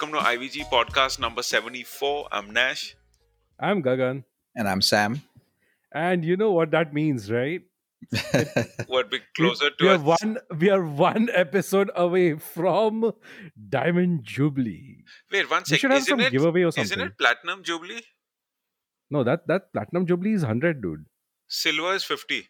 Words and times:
going 0.00 0.14
on? 0.14 0.24
Welcome 0.24 0.40
to 0.40 0.48
IVG 0.48 0.70
podcast 0.70 1.18
number 1.18 1.42
74. 1.42 2.28
I'm 2.32 2.50
Nash. 2.52 2.96
I'm 3.58 3.82
Gagan. 3.82 4.24
And 4.56 4.68
I'm 4.68 4.80
Sam. 4.80 5.22
And 5.92 6.24
you 6.24 6.36
know 6.36 6.52
what 6.52 6.70
that 6.70 6.94
means, 6.94 7.30
right? 7.30 7.62
What 8.86 9.10
bit 9.10 9.22
closer 9.36 9.64
we, 9.64 9.70
to 9.70 9.84
we 9.84 9.88
are 9.88 9.94
us? 9.94 10.22
one 10.22 10.38
we 10.58 10.70
are 10.70 10.82
one 10.82 11.28
episode 11.34 11.90
away 11.94 12.36
from 12.38 13.12
Diamond 13.68 14.24
Jubilee. 14.24 15.04
Wait, 15.30 15.50
one 15.50 15.64
We 15.70 15.76
should 15.76 15.90
have 15.90 15.98
Isn't 16.00 16.10
some 16.10 16.20
it, 16.20 16.32
giveaway 16.32 16.62
or 16.62 16.72
something. 16.72 16.84
isn't 16.84 17.00
it 17.00 17.18
Platinum 17.18 17.62
Jubilee? 17.62 18.02
No, 19.10 19.22
that 19.24 19.46
that 19.48 19.72
Platinum 19.72 20.06
Jubilee 20.06 20.32
is 20.32 20.42
100, 20.42 20.80
dude. 20.80 21.04
Silver 21.48 21.94
is 21.94 22.04
50. 22.04 22.48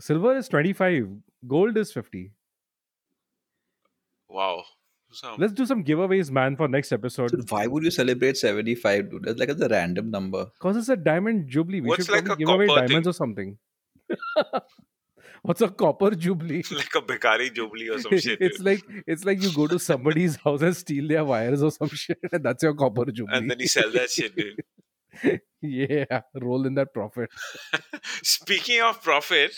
Silver 0.00 0.36
is 0.36 0.48
25. 0.48 1.08
Gold 1.46 1.76
is 1.76 1.92
50. 1.92 2.32
Wow. 4.28 4.64
So, 5.10 5.34
Let's 5.38 5.54
do 5.54 5.64
some 5.64 5.82
giveaways, 5.84 6.30
man, 6.30 6.54
for 6.56 6.68
next 6.68 6.92
episode. 6.92 7.30
Dude, 7.30 7.50
why 7.50 7.66
would 7.66 7.82
you 7.82 7.90
celebrate 7.90 8.36
75, 8.36 9.10
dude? 9.10 9.24
That's 9.24 9.38
like 9.40 9.48
a 9.48 9.54
random 9.68 10.10
number. 10.10 10.44
Because 10.54 10.76
it's 10.76 10.88
a 10.90 10.96
Diamond 10.96 11.48
Jubilee. 11.48 11.80
We 11.80 11.88
What's 11.88 12.04
should 12.04 12.12
like 12.12 12.24
probably 12.26 12.44
a 12.44 12.46
give 12.46 12.54
away 12.54 12.66
diamonds 12.66 12.92
thing? 12.92 13.06
or 13.08 13.12
something. 13.12 13.58
What's 15.42 15.60
a 15.62 15.68
copper 15.68 16.10
jubilee? 16.10 16.62
like 16.72 16.94
a 16.94 17.00
Bikari 17.00 17.54
Jubilee 17.54 17.88
or 17.90 18.00
some 18.00 18.18
shit. 18.18 18.38
it's 18.40 18.58
dude. 18.58 18.66
like 18.66 18.82
it's 19.06 19.24
like 19.24 19.40
you 19.42 19.52
go 19.54 19.66
to 19.68 19.78
somebody's 19.78 20.36
house 20.36 20.62
and 20.62 20.76
steal 20.76 21.06
their 21.08 21.24
wires 21.24 21.62
or 21.62 21.70
some 21.70 21.88
shit, 21.88 22.18
and 22.32 22.44
that's 22.44 22.62
your 22.62 22.74
copper 22.74 23.04
jubilee. 23.06 23.38
and 23.38 23.50
then 23.50 23.58
you 23.60 23.68
sell 23.68 23.90
that 23.92 24.10
shit, 24.10 24.34
dude. 24.36 25.40
yeah, 25.62 26.20
roll 26.34 26.66
in 26.66 26.74
that 26.74 26.92
profit. 26.92 27.30
Speaking 28.22 28.82
of 28.82 29.00
profit, 29.02 29.52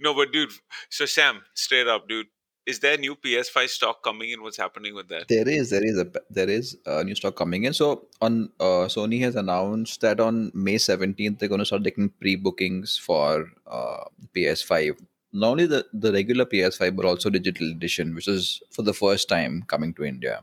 no, 0.00 0.14
but 0.14 0.32
dude, 0.32 0.50
so 0.88 1.04
Sam, 1.06 1.42
straight 1.54 1.86
up, 1.86 2.08
dude, 2.08 2.26
is 2.68 2.80
there 2.80 2.98
new 2.98 3.16
PS5 3.16 3.68
stock 3.68 4.02
coming 4.02 4.30
in? 4.30 4.42
What's 4.42 4.58
happening 4.58 4.94
with 4.94 5.08
that? 5.08 5.28
There 5.28 5.48
is, 5.48 5.70
there 5.70 5.84
is 5.84 5.98
a 5.98 6.06
there 6.38 6.50
is 6.50 6.76
a 6.84 7.02
new 7.02 7.14
stock 7.14 7.34
coming 7.34 7.64
in. 7.64 7.72
So 7.72 8.06
on 8.20 8.50
uh, 8.60 8.84
Sony 8.94 9.20
has 9.20 9.36
announced 9.36 10.02
that 10.02 10.20
on 10.20 10.52
May 10.54 10.74
17th 10.74 11.38
they're 11.38 11.48
going 11.48 11.60
to 11.60 11.70
start 11.70 11.84
taking 11.84 12.10
pre-bookings 12.20 12.98
for 12.98 13.46
uh, 13.66 14.04
PS5. 14.36 14.98
Not 15.32 15.48
only 15.48 15.66
the 15.66 15.86
the 15.94 16.12
regular 16.12 16.44
PS5 16.44 16.94
but 16.94 17.06
also 17.06 17.30
digital 17.30 17.70
edition, 17.70 18.14
which 18.14 18.28
is 18.28 18.62
for 18.70 18.82
the 18.82 18.96
first 19.00 19.28
time 19.30 19.64
coming 19.66 19.94
to 19.94 20.04
India. 20.04 20.42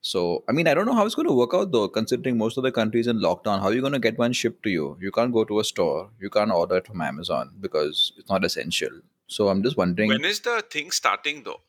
So 0.00 0.44
I 0.48 0.52
mean 0.52 0.66
I 0.66 0.74
don't 0.74 0.86
know 0.86 0.98
how 1.00 1.04
it's 1.04 1.14
going 1.14 1.28
to 1.28 1.40
work 1.42 1.54
out 1.54 1.72
though, 1.72 1.88
considering 1.88 2.38
most 2.38 2.56
of 2.56 2.64
the 2.64 2.72
countries 2.72 3.06
in 3.06 3.20
lockdown. 3.30 3.60
How 3.60 3.66
are 3.66 3.74
you 3.74 3.82
going 3.82 3.98
to 4.00 4.06
get 4.10 4.18
one 4.18 4.32
shipped 4.32 4.62
to 4.62 4.70
you? 4.70 4.96
You 4.98 5.12
can't 5.12 5.40
go 5.40 5.44
to 5.44 5.60
a 5.60 5.64
store. 5.72 6.10
You 6.18 6.30
can't 6.30 6.60
order 6.60 6.78
it 6.78 6.86
from 6.86 7.02
Amazon 7.02 7.52
because 7.60 8.12
it's 8.16 8.30
not 8.30 8.44
essential. 8.46 9.02
So 9.26 9.48
I'm 9.48 9.62
just 9.62 9.76
wondering 9.76 10.08
When 10.10 10.24
is 10.24 10.40
the 10.40 10.62
thing 10.70 10.90
starting 10.90 11.42
though? 11.44 11.60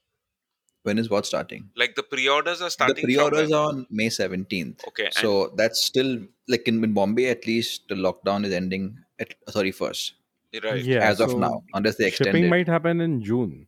when 0.83 0.99
is 0.99 1.09
what 1.09 1.25
starting? 1.25 1.69
Like 1.75 1.95
the 1.95 2.03
pre-orders 2.03 2.61
are 2.61 2.69
starting. 2.69 2.95
from 2.97 3.05
pre-orders 3.05 3.51
are 3.51 3.69
on 3.69 3.87
May 3.89 4.07
17th. 4.09 4.87
Okay, 4.87 5.05
and- 5.05 5.13
So 5.15 5.51
that's 5.57 5.83
still 5.83 6.19
like 6.47 6.67
in, 6.67 6.83
in 6.83 6.93
Bombay 6.93 7.27
at 7.29 7.47
least 7.47 7.87
the 7.89 7.95
lockdown 7.95 8.45
is 8.45 8.53
ending 8.53 8.99
at 9.19 9.33
31st 9.49 10.11
right. 10.63 10.83
Yeah, 10.83 10.99
as 10.99 11.19
of 11.21 11.37
now 11.37 11.63
unless 11.73 11.95
they 11.95 12.07
extend 12.07 12.27
Shipping 12.27 12.45
it. 12.45 12.49
might 12.49 12.67
happen 12.67 13.01
in 13.01 13.23
June. 13.23 13.67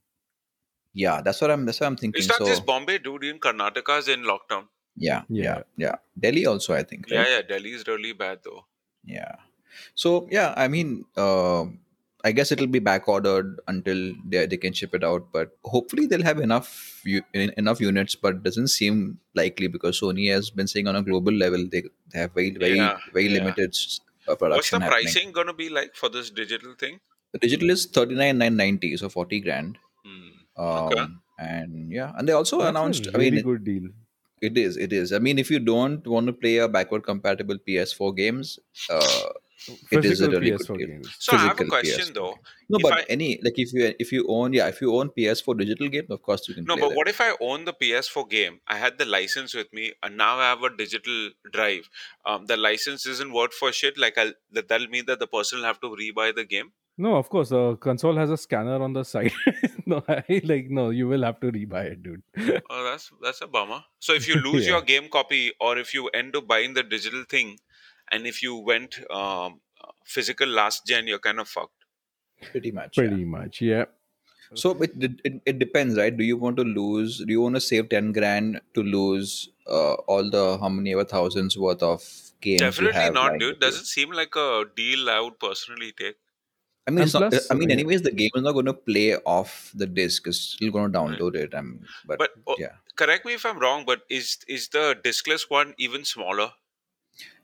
yeah, 0.94 1.22
that's 1.22 1.42
what 1.42 1.52
I'm 1.52 1.66
that's 1.66 1.80
what 1.80 1.88
I'm 1.88 1.96
thinking. 1.98 2.20
It's 2.20 2.28
not 2.30 2.38
so 2.40 2.46
just 2.46 2.66
Bombay, 2.66 3.00
dude. 3.00 3.24
In 3.24 3.40
Karnataka 3.40 4.00
is 4.00 4.08
in 4.08 4.24
lockdown. 4.24 4.68
yeah, 4.96 5.24
yeah, 5.30 5.44
Yeah. 5.44 5.62
yeah, 5.78 5.96
Delhi 6.20 6.46
also 6.46 6.74
I 6.74 6.84
think. 6.84 7.10
Yeah, 7.10 7.26
yeah. 7.28 7.42
Delhi 7.42 7.72
is 7.72 7.86
really 7.88 8.14
bad 8.14 8.40
though. 8.44 8.66
Yeah. 9.04 9.36
So 9.96 10.28
yeah, 10.32 10.54
I 10.56 10.68
mean, 10.68 11.06
uh, 11.16 11.66
I 12.24 12.32
guess 12.32 12.52
it'll 12.52 12.68
be 12.68 12.80
back 12.80 13.08
ordered 13.08 13.60
until 13.68 14.14
they, 14.28 14.46
they 14.48 14.58
can 14.58 14.74
ship 14.74 14.94
it 14.96 15.04
out. 15.04 15.28
But 15.32 15.52
hopefully 15.66 16.08
they'll 16.08 16.24
have 16.24 16.40
enough 16.40 17.02
u- 17.06 17.24
enough 17.34 17.80
units. 17.80 18.16
But 18.16 18.44
doesn't 18.44 18.70
seem 18.70 19.20
likely 19.36 19.68
because 19.68 20.00
Sony 20.02 20.32
has 20.32 20.50
been 20.50 20.68
saying 20.68 20.88
on 20.88 20.96
a 20.96 21.04
global 21.04 21.32
level 21.34 21.68
they, 21.72 21.84
they 22.14 22.20
have 22.20 22.34
very 22.34 22.52
very 22.52 22.78
Yeah, 22.78 22.98
very 23.14 23.28
yeah. 23.28 23.40
limited 23.44 23.70
s- 23.70 24.00
uh, 24.28 24.36
What's 24.40 24.70
the 24.72 24.80
happening. 24.80 24.90
pricing 25.04 25.32
gonna 25.32 25.54
be 25.54 25.70
like 25.70 25.96
for 25.96 26.10
this 26.10 26.30
digital 26.30 26.74
thing? 26.74 27.00
The 27.34 27.40
digital 27.40 27.70
is 27.70 27.86
thirty 27.86 28.16
nine 28.16 28.38
nine 28.40 28.56
ninety, 28.58 28.98
so 28.98 29.10
forty 29.10 29.40
grand. 29.40 29.78
Hmm. 30.04 30.64
Um, 30.64 30.88
Okay. 30.88 31.06
And 31.40 31.92
yeah, 31.92 32.14
and 32.18 32.28
they 32.28 32.34
also 32.34 32.58
That's 32.60 32.70
announced. 32.72 33.08
a 33.08 33.12
I 33.14 33.18
mean, 33.18 33.26
really 33.34 33.38
it- 33.40 33.46
good 33.46 33.64
deal. 33.64 33.90
it 34.42 34.58
is. 34.58 34.76
It 34.76 34.92
is. 34.92 35.14
I 35.14 35.20
mean, 35.20 35.38
if 35.38 35.52
you 35.52 35.60
don't 35.60 36.06
want 36.08 36.26
to 36.28 36.34
play 36.34 36.58
a 36.58 36.68
backward 36.68 37.04
compatible 37.04 37.58
PS4 37.68 38.16
games, 38.16 38.58
uh, 38.90 39.24
it 39.92 40.06
is 40.06 40.22
a 40.22 40.30
Physical 40.30 40.40
really 40.40 40.52
PS4 40.52 40.68
good 40.68 40.78
deal. 40.78 40.88
games. 40.88 41.16
So 41.20 41.36
I 41.36 41.40
have 41.40 41.60
a 41.60 41.66
question 41.66 42.00
PS4 42.10 42.14
though. 42.14 42.36
No, 42.70 42.78
If 42.78 42.84
but 42.84 42.94
I- 42.94 43.06
any 43.10 43.40
like 43.44 43.58
if 43.58 43.74
you 43.74 43.94
if 44.00 44.12
you 44.12 44.26
own 44.30 44.54
yeah 44.54 44.68
if 44.68 44.82
you 44.82 44.96
own 44.96 45.10
PS4 45.10 45.58
digital 45.58 45.88
game, 45.90 46.08
of 46.10 46.22
course 46.22 46.48
you 46.48 46.56
can. 46.56 46.66
No, 46.66 46.76
play 46.76 46.82
but 46.82 46.90
that. 46.90 46.96
what 46.98 47.08
if 47.08 47.20
I 47.22 47.36
own 47.42 47.66
the 47.66 47.74
PS4 47.74 48.30
game? 48.30 48.60
I 48.68 48.78
had 48.78 48.98
the 48.98 49.06
license 49.06 49.54
with 49.54 49.72
me, 49.74 49.94
and 50.04 50.18
now 50.18 50.38
I 50.38 50.50
have 50.50 50.64
a 50.64 50.76
digital 50.76 51.30
drive. 51.52 51.90
Um, 52.26 52.46
the 52.46 52.58
license 52.58 53.06
isn't 53.06 53.32
worth 53.34 53.54
for 53.54 53.72
shit. 53.72 53.98
Like 53.98 54.18
I'll, 54.18 54.34
that, 54.52 54.68
that'll 54.68 54.88
mean 54.90 55.06
that 55.08 55.20
the 55.20 55.28
person 55.28 55.60
will 55.60 55.66
have 55.66 55.80
to 55.82 55.88
rebuy 55.90 56.36
the 56.36 56.46
game. 56.46 56.72
No, 57.00 57.16
of 57.16 57.30
course, 57.30 57.50
the 57.50 57.76
console 57.76 58.16
has 58.18 58.32
a 58.32 58.38
scanner 58.38 58.82
on 58.82 58.94
the 58.94 59.04
side. 59.04 59.32
no, 59.86 60.04
I, 60.08 60.24
like 60.44 60.72
no, 60.72 60.90
you 60.90 61.08
will 61.08 61.22
have 61.24 61.40
to 61.42 61.52
rebuy 61.52 61.92
it, 61.92 62.02
dude. 62.02 62.24
Oh, 62.72 62.84
that's 62.86 63.12
that's 63.22 63.42
a 63.42 63.48
bummer. 63.48 63.84
So 64.00 64.14
if 64.14 64.28
you 64.28 64.36
lose 64.48 64.66
Yeah. 64.66 64.74
your 64.74 64.82
game 64.82 65.08
copy, 65.08 65.52
or 65.62 65.78
if 65.78 65.94
you 65.94 66.08
end 66.10 66.36
up 66.36 66.48
buying 66.48 66.74
the 66.74 66.82
digital 66.82 67.24
thing, 67.30 67.60
and 68.12 68.28
if 68.28 68.42
you 68.42 68.56
went 68.56 69.00
um, 69.12 69.62
physical 70.06 70.48
last 70.48 70.86
gen, 70.86 71.08
you're 71.08 71.20
kind 71.20 71.40
of 71.40 71.48
fucked. 71.48 71.86
Pretty 72.52 72.72
much. 72.72 72.98
yeah. 72.98 73.08
Pretty 73.08 73.26
much, 73.26 73.62
yeah. 73.62 73.86
So 74.54 74.72
it, 74.82 74.92
it 75.26 75.42
it 75.46 75.60
depends, 75.60 75.98
right? 75.98 76.16
Do 76.16 76.24
you 76.24 76.38
want 76.38 76.58
to 76.58 76.64
lose? 76.64 77.18
Do 77.18 77.32
you 77.32 77.42
want 77.42 77.56
to 77.56 77.62
save 77.62 77.90
ten 77.90 78.14
grand 78.14 78.62
to 78.76 78.84
lose 78.84 79.50
uh, 79.68 79.96
all 80.08 80.30
the 80.30 80.58
how 80.60 80.70
many 80.70 80.94
ever 80.94 81.04
thousands 81.04 81.58
worth 81.58 81.84
of 81.84 82.00
games? 82.40 82.62
you 82.62 82.68
Definitely 82.68 82.94
have 82.94 83.14
not, 83.14 83.32
lined 83.32 83.40
dude. 83.42 83.60
Doesn't 83.60 83.86
seem 83.86 84.12
like 84.12 84.36
a 84.36 84.64
deal 84.76 85.10
I 85.10 85.20
would 85.20 85.38
personally 85.38 85.94
take. 85.98 86.16
I 86.88 86.92
mean, 86.92 87.04
it's 87.04 87.14
not, 87.14 87.32
plus, 87.32 87.52
I 87.52 87.56
mean, 87.56 87.70
anyways, 87.70 88.04
the 88.04 88.12
game 88.12 88.32
is 88.34 88.44
not 88.44 88.54
going 88.54 88.68
to 88.68 88.74
play 88.74 89.18
off 89.18 89.74
the 89.76 89.86
disc. 89.86 90.26
It's 90.26 90.40
still 90.40 90.72
going 90.72 90.90
to 90.90 90.98
download 90.98 91.36
it. 91.36 91.54
I'm, 91.54 91.86
but, 92.06 92.18
But 92.18 92.30
oh, 92.48 92.56
yeah, 92.58 92.80
correct 92.96 93.26
me 93.26 93.34
if 93.34 93.46
I'm 93.46 93.60
wrong, 93.60 93.84
but 93.86 94.04
is 94.10 94.38
is 94.48 94.70
the 94.70 94.98
discless 95.04 95.50
one 95.50 95.74
even 95.78 96.06
smaller? 96.06 96.52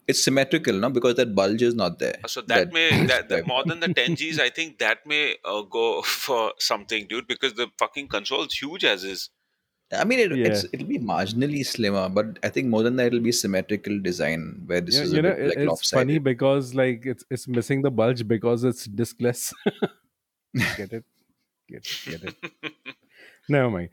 It's 0.06 0.22
symmetrical, 0.24 0.74
no? 0.74 0.90
Because 0.90 1.14
that 1.16 1.34
bulge 1.34 1.62
is 1.62 1.74
not 1.74 1.98
there. 1.98 2.18
So 2.26 2.40
that, 2.42 2.72
may 2.72 2.90
that, 3.06 3.08
that 3.08 3.28
that- 3.28 3.46
more 3.46 3.64
than 3.64 3.80
the 3.80 3.88
10 3.92 4.14
Gs, 4.20 4.38
I 4.38 4.50
think 4.50 4.78
that 4.78 5.06
may 5.06 5.36
uh, 5.44 5.62
go 5.62 6.02
for 6.24 6.52
something, 6.58 7.06
dude, 7.08 7.26
because 7.26 7.54
the 7.54 7.68
fucking 7.78 8.08
console 8.08 8.44
is 8.44 8.54
huge 8.54 8.84
as 8.84 9.04
is. 9.04 9.30
I 9.92 10.04
mean, 10.04 10.18
it, 10.18 10.34
Yeah. 10.36 10.46
it's 10.48 10.64
it'll 10.72 10.86
be 10.88 10.98
marginally 10.98 11.64
slimmer, 11.64 12.08
but 12.08 12.38
I 12.42 12.48
think 12.48 12.66
more 12.68 12.82
than 12.82 12.96
that, 12.96 13.08
it'll 13.08 13.20
be 13.20 13.32
symmetrical 13.32 14.00
design 14.00 14.62
where 14.66 14.80
this 14.80 14.96
Yeah, 14.96 15.02
is 15.02 15.12
you 15.12 15.18
a 15.18 15.22
know, 15.22 15.30
bit 15.34 15.38
it- 15.40 15.48
like 15.48 15.58
it's 15.58 15.68
lopsided. 15.68 16.00
funny 16.00 16.18
because 16.18 16.74
like 16.74 17.06
it's 17.06 17.24
it's 17.30 17.46
missing 17.46 17.82
the 17.82 17.90
bulge 17.90 18.26
because 18.26 18.64
it's 18.64 18.88
discless 18.88 19.52
get 20.76 20.92
it? 20.92 21.04
Get 21.68 21.86
get 22.06 22.24
it? 22.24 22.34
Never 23.48 23.70
mind. 23.70 23.90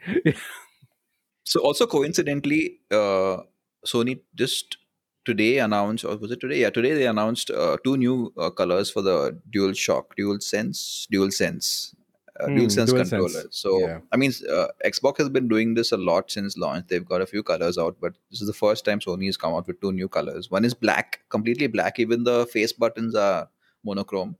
So 1.44 1.60
also 1.62 1.86
coincidentally, 1.88 2.80
uh, 2.90 3.38
Sony 3.86 4.22
just 4.36 4.78
today 5.26 5.60
announced, 5.60 6.06
or 6.06 6.18
was 6.18 6.32
it 6.32 6.40
today? 6.40 6.60
Yeah, 6.60 6.70
today 6.70 6.94
they 6.94 7.08
announced 7.08 7.50
uh, 7.52 7.78
two 7.84 7.98
new 7.98 8.34
uh, 8.38 8.50
colors 8.50 8.92
for 8.92 9.02
the 9.02 9.38
Dual 9.52 9.74
Shock, 9.74 10.16
Dual 10.16 10.40
Sense, 10.40 11.08
Dual 11.12 11.32
Sense, 11.32 11.96
uh, 12.40 12.48
Hmm, 12.48 12.56
Dual 12.58 12.70
Sense 12.70 12.92
DualSense, 12.92 13.10
controller. 13.10 13.44
So 13.52 13.80
yeah. 13.80 14.00
I 14.12 14.18
mean, 14.18 14.32
uh, 14.52 14.68
Xbox 14.86 15.18
has 15.20 15.30
been 15.30 15.48
doing 15.48 15.74
this 15.74 15.92
a 15.92 15.98
lot 15.98 16.32
since 16.32 16.58
launch. 16.58 16.88
They've 16.88 17.06
got 17.06 17.22
a 17.22 17.26
few 17.26 17.44
colors 17.44 17.78
out, 17.78 17.98
but 18.02 18.14
this 18.30 18.42
is 18.42 18.48
the 18.48 18.54
first 18.54 18.86
time 18.86 19.00
Sony 19.00 19.26
has 19.28 19.38
come 19.38 19.54
out 19.54 19.68
with 19.68 19.80
two 19.82 19.92
new 19.92 20.08
colors. 20.08 20.50
One 20.50 20.66
is 20.66 20.74
black, 20.74 21.20
completely 21.30 21.68
black. 21.68 22.00
Even 22.00 22.24
the 22.24 22.46
face 22.48 22.74
buttons 22.74 23.16
are 23.16 23.50
monochrome. 23.84 24.38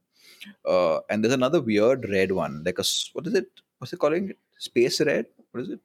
Uh, 0.66 1.00
and 1.10 1.24
there's 1.24 1.34
another 1.34 1.62
weird 1.62 2.10
red 2.10 2.32
one, 2.32 2.64
like 2.66 2.80
a 2.80 2.84
what 3.14 3.28
is 3.28 3.36
it? 3.36 3.48
What's 3.78 3.94
it 3.94 4.00
calling 4.00 4.30
it? 4.32 4.38
Space 4.58 5.00
red? 5.02 5.28
What 5.52 5.62
is 5.62 5.70
it? 5.70 5.82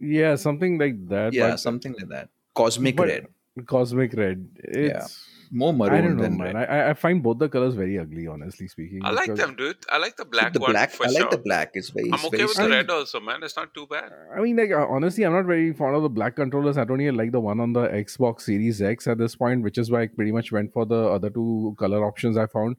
yeah, 0.00 0.34
something 0.36 0.78
like 0.78 1.08
that. 1.08 1.34
yeah, 1.34 1.56
something 1.56 1.92
like 1.92 2.08
that. 2.08 2.30
Cosmic 2.54 2.96
but 2.96 3.08
red, 3.08 3.26
cosmic 3.66 4.12
red. 4.14 4.48
It's 4.56 5.26
more 5.50 5.72
maroon 5.72 5.92
I 5.94 6.00
don't 6.02 6.16
know, 6.16 6.22
than 6.22 6.36
man. 6.38 6.54
red. 6.54 6.68
I, 6.70 6.76
I- 6.78 6.90
I 6.90 6.94
find 6.94 7.22
both 7.22 7.38
the 7.38 7.48
colors 7.48 7.74
very 7.74 7.98
ugly, 7.98 8.26
honestly 8.26 8.68
speaking. 8.68 9.00
I 9.04 9.10
like 9.10 9.34
them, 9.34 9.56
dude. 9.56 9.76
I 9.88 9.98
like 9.98 10.16
the 10.16 10.24
black 10.24 10.52
the 10.52 10.60
one 10.60 10.70
black, 10.72 10.90
for 10.90 11.04
I 11.06 11.10
like 11.10 11.18
sure. 11.22 11.30
the 11.30 11.38
black. 11.38 11.70
It's 11.74 11.90
very. 11.90 12.08
I'm 12.08 12.14
it's 12.14 12.24
okay 12.26 12.36
very 12.38 12.46
with 12.48 12.56
the 12.56 12.68
red 12.68 12.90
also, 12.90 13.20
man. 13.20 13.42
It's 13.42 13.56
not 13.56 13.74
too 13.74 13.86
bad. 13.86 14.10
I 14.36 14.40
mean, 14.40 14.56
like 14.56 14.70
uh, 14.70 14.86
honestly, 14.88 15.24
I'm 15.24 15.32
not 15.32 15.46
very 15.46 15.72
fond 15.72 15.96
of 15.96 16.02
the 16.02 16.08
black 16.08 16.36
controllers. 16.36 16.78
I 16.78 16.84
don't 16.84 17.00
even 17.00 17.16
like 17.16 17.32
the 17.32 17.40
one 17.40 17.60
on 17.60 17.72
the 17.72 17.88
Xbox 17.88 18.42
Series 18.42 18.80
X 18.80 19.06
at 19.08 19.18
this 19.18 19.34
point, 19.36 19.62
which 19.62 19.78
is 19.78 19.90
why 19.90 20.02
I 20.02 20.06
pretty 20.06 20.32
much 20.32 20.52
went 20.52 20.72
for 20.72 20.86
the 20.86 21.08
other 21.08 21.30
two 21.30 21.74
color 21.78 22.04
options 22.06 22.36
I 22.36 22.46
found. 22.46 22.76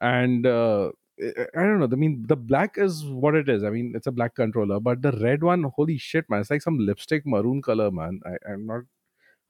And 0.00 0.46
uh, 0.46 0.90
I 1.20 1.46
I 1.56 1.62
don't 1.62 1.80
know. 1.80 1.88
I 1.90 1.96
mean, 1.96 2.24
the 2.26 2.36
black 2.36 2.78
is 2.78 3.04
what 3.04 3.34
it 3.34 3.48
is. 3.48 3.64
I 3.64 3.70
mean, 3.70 3.92
it's 3.96 4.06
a 4.06 4.12
black 4.12 4.34
controller, 4.36 4.78
but 4.80 5.02
the 5.02 5.12
red 5.12 5.42
one, 5.42 5.64
holy 5.74 5.98
shit, 5.98 6.30
man! 6.30 6.40
It's 6.40 6.50
like 6.50 6.62
some 6.62 6.78
lipstick 6.78 7.24
maroon 7.26 7.62
color, 7.62 7.90
man. 7.90 8.20
I, 8.24 8.52
I'm 8.52 8.66
not 8.66 8.82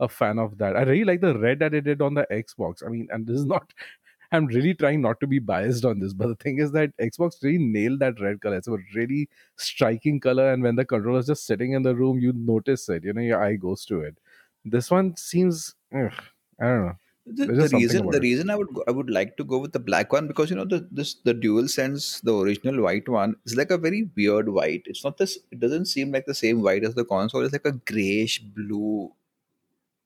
a 0.01 0.09
fan 0.09 0.39
of 0.39 0.59
that. 0.59 0.77
I 0.77 0.83
really 0.83 1.05
like 1.05 1.21
the 1.21 1.39
red 1.39 1.59
that 1.61 1.75
it 1.75 1.83
did 1.83 2.03
on 2.03 2.15
the 2.15 2.27
Xbox. 2.31 2.85
I 2.85 2.89
mean, 2.89 3.09
and 3.11 3.27
this 3.27 3.39
is 3.39 3.47
not 3.47 3.73
I'm 4.33 4.47
really 4.47 4.73
trying 4.73 5.03
not 5.03 5.21
to 5.21 5.27
be 5.27 5.39
biased 5.39 5.85
on 5.85 6.01
this, 6.01 6.15
but 6.15 6.29
the 6.29 6.35
thing 6.37 6.59
is 6.59 6.73
that 6.73 6.97
Xbox 6.97 7.43
really 7.43 7.59
nailed 7.59 8.01
that 8.01 8.19
red 8.19 8.41
color. 8.41 8.57
It's 8.57 8.67
a 8.67 8.79
really 8.95 9.29
striking 9.57 10.21
color, 10.21 10.53
and 10.53 10.63
when 10.63 10.77
the 10.77 10.87
controller 10.87 11.21
is 11.21 11.27
just 11.27 11.47
sitting 11.47 11.73
in 11.73 11.83
the 11.83 11.95
room, 11.95 12.19
you 12.19 12.33
notice 12.35 12.89
it. 12.89 13.05
You 13.05 13.13
know, 13.13 13.21
your 13.21 13.43
eye 13.43 13.57
goes 13.57 13.85
to 13.87 14.01
it. 14.01 14.17
This 14.65 14.91
one 14.91 15.17
seems, 15.19 15.75
ugh, 15.95 16.13
I 16.59 16.65
don't 16.65 16.87
know. 16.87 16.97
The, 17.27 17.47
the 17.47 17.69
reason 17.69 18.07
the 18.11 18.17
it. 18.17 18.23
reason 18.23 18.51
I 18.51 18.57
would 18.57 18.69
I 18.89 18.91
would 18.91 19.09
like 19.09 19.37
to 19.37 19.45
go 19.45 19.59
with 19.59 19.73
the 19.73 19.79
black 19.79 20.13
one 20.13 20.27
because 20.27 20.51
you 20.51 20.57
know 20.57 20.65
the 20.65 20.89
this 20.91 21.15
the 21.23 21.33
dual 21.33 21.69
sense 21.69 22.21
the 22.21 22.37
original 22.37 22.83
white 22.83 23.09
one 23.09 23.37
is 23.47 23.55
like 23.55 23.71
a 23.71 23.79
very 23.79 24.11
weird 24.17 24.49
white. 24.49 24.83
It's 24.87 25.05
not 25.05 25.19
this. 25.19 25.39
It 25.53 25.61
doesn't 25.61 25.87
seem 25.87 26.11
like 26.11 26.27
the 26.27 26.35
same 26.35 26.63
white 26.63 26.83
as 26.83 26.97
the 26.97 27.05
console. 27.05 27.45
It's 27.45 27.53
like 27.53 27.65
a 27.65 27.79
grayish 27.93 28.41
blue 28.41 29.13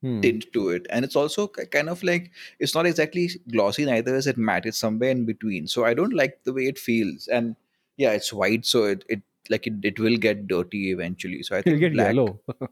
Hmm. 0.06 0.20
tint 0.20 0.47
to 0.53 0.69
it, 0.70 0.87
and 0.91 1.05
it's 1.05 1.17
also 1.17 1.49
kind 1.49 1.88
of 1.88 2.03
like 2.03 2.31
it's 2.61 2.75
not 2.75 2.87
exactly 2.87 3.29
glossy 3.50 3.85
neither 3.87 4.14
is 4.14 4.26
it 4.26 4.38
matte. 4.38 4.67
It's 4.67 4.79
somewhere 4.79 5.11
in 5.11 5.25
between. 5.26 5.67
So 5.67 5.85
I 5.85 5.94
don't 5.94 6.14
like 6.14 6.38
the 6.44 6.53
way 6.53 6.67
it 6.67 6.79
feels. 6.79 7.29
And 7.29 7.56
yeah, 7.97 8.12
it's 8.12 8.32
white, 8.32 8.67
so 8.67 8.85
it 8.85 9.05
it 9.08 9.23
like 9.50 9.67
it, 9.67 9.75
it 9.85 9.99
will 9.99 10.17
get 10.19 10.47
dirty 10.47 10.91
eventually. 10.93 11.43
So 11.43 11.56
I 11.56 11.62
It'll 11.64 11.79
think 11.79 11.81
get 11.81 11.93
black. 11.94 12.14
yellow. 12.14 12.41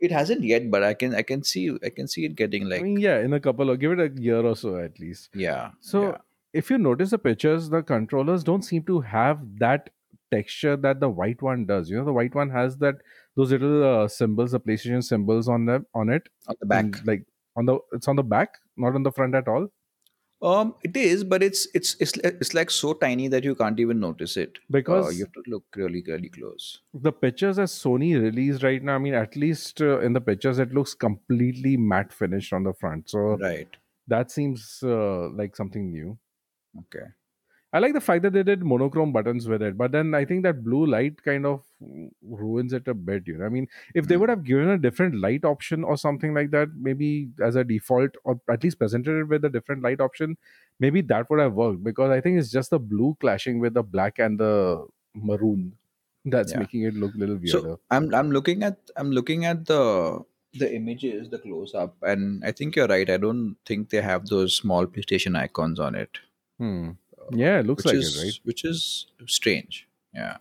It 0.00 0.10
hasn't 0.12 0.42
yet, 0.42 0.70
but 0.70 0.82
I 0.82 0.92
can 0.94 1.14
I 1.14 1.22
can 1.22 1.42
see 1.42 1.70
I 1.84 1.88
can 1.90 2.08
see 2.08 2.24
it 2.26 2.34
getting 2.36 2.64
I 2.64 2.66
like 2.66 2.82
mean, 2.82 3.00
yeah, 3.00 3.20
in 3.20 3.32
a 3.32 3.40
couple 3.40 3.70
of 3.70 3.80
give 3.80 3.92
it 3.92 4.00
a 4.00 4.20
year 4.20 4.40
or 4.40 4.54
so 4.56 4.76
at 4.76 4.98
least. 5.00 5.30
yeah. 5.34 5.70
So 5.80 6.02
yeah. 6.02 6.16
if 6.52 6.70
you 6.70 6.78
notice 6.78 7.10
the 7.10 7.18
pictures, 7.18 7.70
the 7.70 7.82
controllers 7.82 8.44
don't 8.44 8.62
seem 8.62 8.82
to 8.84 9.00
have 9.00 9.38
that 9.58 9.90
texture 10.30 10.76
that 10.76 11.00
the 11.00 11.08
white 11.08 11.40
one 11.42 11.64
does. 11.64 11.88
You 11.88 11.96
know, 11.98 12.04
the 12.04 12.12
white 12.12 12.34
one 12.34 12.50
has 12.50 12.76
that 12.78 12.96
those 13.36 13.50
little 13.52 13.84
uh, 13.84 14.08
symbols, 14.08 14.52
the 14.52 14.60
PlayStation 14.60 15.02
symbols 15.02 15.48
on 15.48 15.66
them 15.66 15.86
on 15.94 16.08
it, 16.10 16.28
on 16.48 16.56
the 16.60 16.66
back. 16.66 16.84
and, 16.84 17.06
like 17.06 17.24
on 17.56 17.66
the 17.66 17.78
it's 17.92 18.08
on 18.08 18.16
the 18.16 18.22
back, 18.22 18.54
not 18.76 18.94
on 18.94 19.02
the 19.02 19.12
front 19.12 19.34
at 19.34 19.48
all. 19.48 19.68
Um, 20.42 20.74
it 20.82 20.94
is, 20.96 21.24
but 21.24 21.42
it's 21.42 21.66
it's 21.74 21.96
it's 22.00 22.12
it's 22.18 22.52
like 22.52 22.70
so 22.70 22.92
tiny 22.92 23.28
that 23.28 23.44
you 23.44 23.54
can't 23.54 23.80
even 23.80 23.98
notice 24.00 24.36
it. 24.36 24.58
Uh, 24.58 24.66
Because 24.70 25.18
you 25.18 25.24
have 25.24 25.32
to 25.32 25.42
look 25.46 25.64
really 25.74 26.02
really 26.06 26.28
close. 26.28 26.80
the 26.92 27.12
pictures 27.12 27.56
that 27.56 27.68
Sony 27.68 28.20
released 28.20 28.62
right 28.62 28.82
now, 28.82 28.96
I 28.96 28.98
mean, 28.98 29.14
at 29.14 29.36
least 29.36 29.80
uh, 29.80 30.00
in 30.00 30.12
the 30.12 30.20
pictures, 30.20 30.58
it 30.58 30.74
looks 30.74 30.92
completely 30.92 31.76
matte 31.78 32.12
finished 32.12 32.52
on 32.52 32.64
the 32.64 32.74
front. 32.74 33.08
So 33.08 33.36
Right. 33.38 33.68
that 34.08 34.30
seems 34.30 34.80
uh, 34.82 35.30
like 35.30 35.56
something 35.56 35.90
new. 35.90 36.18
Okay. 36.78 37.06
I 37.74 37.80
like 37.80 37.92
the 37.94 38.00
fact 38.00 38.22
that 38.22 38.32
they 38.32 38.44
did 38.44 38.62
monochrome 38.62 39.12
buttons 39.12 39.48
with 39.48 39.60
it, 39.60 39.76
but 39.76 39.92
then 39.92 40.14
I 40.14 40.24
think 40.24 40.44
that 40.44 40.62
blue 40.64 40.86
light 40.86 41.22
kind 41.24 41.44
of 41.44 41.64
ruins 42.22 42.72
it 42.72 42.88
a 42.88 42.94
bit. 42.94 43.26
You 43.26 43.38
know, 43.38 43.46
I 43.46 43.48
mean, 43.50 43.66
if 43.94 44.06
they 44.08 44.16
Hmm. 44.16 44.22
would 44.22 44.28
have 44.30 44.44
given 44.44 44.68
a 44.70 44.78
different 44.78 45.16
light 45.16 45.44
option 45.44 45.84
or 45.84 45.96
something 45.96 46.34
like 46.34 46.52
that, 46.52 46.68
maybe 46.76 47.30
as 47.42 47.56
a 47.56 47.64
default, 47.64 48.12
or 48.24 48.40
at 48.48 48.62
least 48.64 48.78
presented 48.78 49.18
it 49.20 49.24
with 49.24 49.44
a 49.44 49.50
different 49.50 49.82
light 49.82 50.00
option, 50.00 50.36
maybe 50.80 51.02
that 51.02 51.28
would 51.30 51.40
have 51.40 51.54
worked. 51.54 51.82
Because 51.84 52.10
I 52.10 52.20
think 52.20 52.38
it's 52.38 52.50
just 52.50 52.70
the 52.70 52.78
blue 52.78 53.16
clashing 53.20 53.58
with 53.60 53.74
the 53.74 53.82
black 53.82 54.18
and 54.20 54.38
the 54.38 54.86
maroon 55.14 55.76
that's 56.24 56.52
Yeah. 56.52 56.60
making 56.60 56.82
it 56.84 56.94
look 56.94 57.14
a 57.14 57.18
little 57.18 57.36
weirder. 57.36 57.74
So 57.74 57.80
I'm 57.90 58.14
I'm 58.14 58.30
looking 58.30 58.62
at 58.62 58.78
I'm 58.96 59.10
looking 59.10 59.44
at 59.44 59.66
the 59.66 60.24
the 60.52 60.72
images, 60.74 61.30
the 61.30 61.38
close 61.38 61.74
up, 61.74 61.96
and 62.02 62.44
I 62.44 62.52
think 62.52 62.76
you're 62.76 62.86
right. 62.86 63.10
I 63.10 63.16
don't 63.16 63.56
think 63.66 63.90
they 63.90 64.00
have 64.00 64.26
those 64.28 64.56
small 64.56 64.86
PlayStation 64.86 65.36
icons 65.36 65.80
on 65.80 65.94
it, 65.96 66.18
Hmm. 66.58 66.90
Yeah, 67.32 67.60
it 67.60 67.66
looks 67.66 67.84
like 67.84 67.96
is 67.96 68.16
it, 68.16 68.24
right? 68.24 68.40
which 68.44 68.64
is 68.64 69.06
strange. 69.26 69.88
Yeah. 70.14 70.38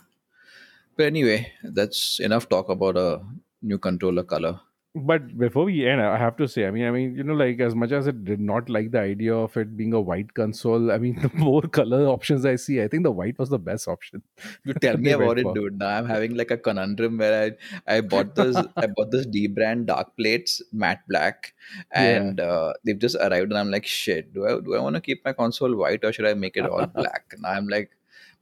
But 0.95 1.05
anyway, 1.07 1.51
that's 1.63 2.19
enough 2.19 2.49
talk 2.49 2.69
about 2.69 2.97
a 2.97 3.21
new 3.61 3.77
controller 3.77 4.23
color. 4.23 4.59
But 4.95 5.35
before 5.39 5.63
we 5.65 5.87
end, 5.87 5.99
I 6.03 6.17
have 6.19 6.37
to 6.37 6.47
say, 6.47 6.67
I 6.67 6.71
mean, 6.71 6.85
I 6.85 6.91
mean, 6.91 7.15
you 7.15 7.23
know, 7.23 7.33
like 7.33 7.59
as 7.59 7.73
much 7.73 7.91
as 7.91 8.05
it 8.05 8.23
did 8.25 8.39
not 8.39 8.69
like 8.69 8.91
the 8.91 8.99
idea 8.99 9.33
of 9.35 9.57
it 9.57 9.75
being 9.75 9.91
a 9.91 9.99
white 9.99 10.35
console, 10.35 10.91
I 10.91 10.99
mean, 10.99 11.15
the 11.23 11.31
more 11.33 11.63
color 11.63 12.05
options 12.05 12.45
I 12.45 12.57
see, 12.57 12.79
I 12.79 12.87
think 12.87 13.01
the 13.01 13.11
white 13.11 13.39
was 13.39 13.49
the 13.49 13.57
best 13.57 13.87
option. 13.87 14.21
You 14.63 14.75
tell 14.75 14.97
me 14.97 15.09
about 15.17 15.39
it, 15.39 15.43
for. 15.43 15.55
dude. 15.55 15.79
Now 15.79 15.87
I'm 15.87 16.05
having 16.05 16.35
like 16.35 16.51
a 16.51 16.57
conundrum 16.57 17.17
where 17.17 17.55
I 17.87 17.95
I 17.97 18.01
bought 18.01 18.35
this 18.41 18.55
I 18.77 18.85
bought 18.85 19.09
this 19.09 19.25
D 19.25 19.47
brand 19.47 19.87
dark 19.87 20.15
plates 20.15 20.61
matte 20.71 21.01
black, 21.09 21.53
Yeah. 21.91 22.01
and 22.03 22.39
uh, 22.39 22.73
they've 22.85 22.99
just 22.99 23.15
arrived, 23.15 23.49
and 23.49 23.57
I'm 23.57 23.71
like, 23.71 23.87
shit. 23.87 24.31
Do 24.31 24.45
I 24.45 24.59
do 24.59 24.75
I 24.75 24.79
want 24.79 24.95
to 24.95 25.01
keep 25.01 25.25
my 25.25 25.33
console 25.33 25.75
white 25.75 26.03
or 26.05 26.13
should 26.13 26.27
I 26.27 26.35
make 26.35 26.55
it 26.55 26.67
all 26.69 26.85
black? 26.85 27.33
Now 27.39 27.49
I'm 27.49 27.67
like, 27.67 27.89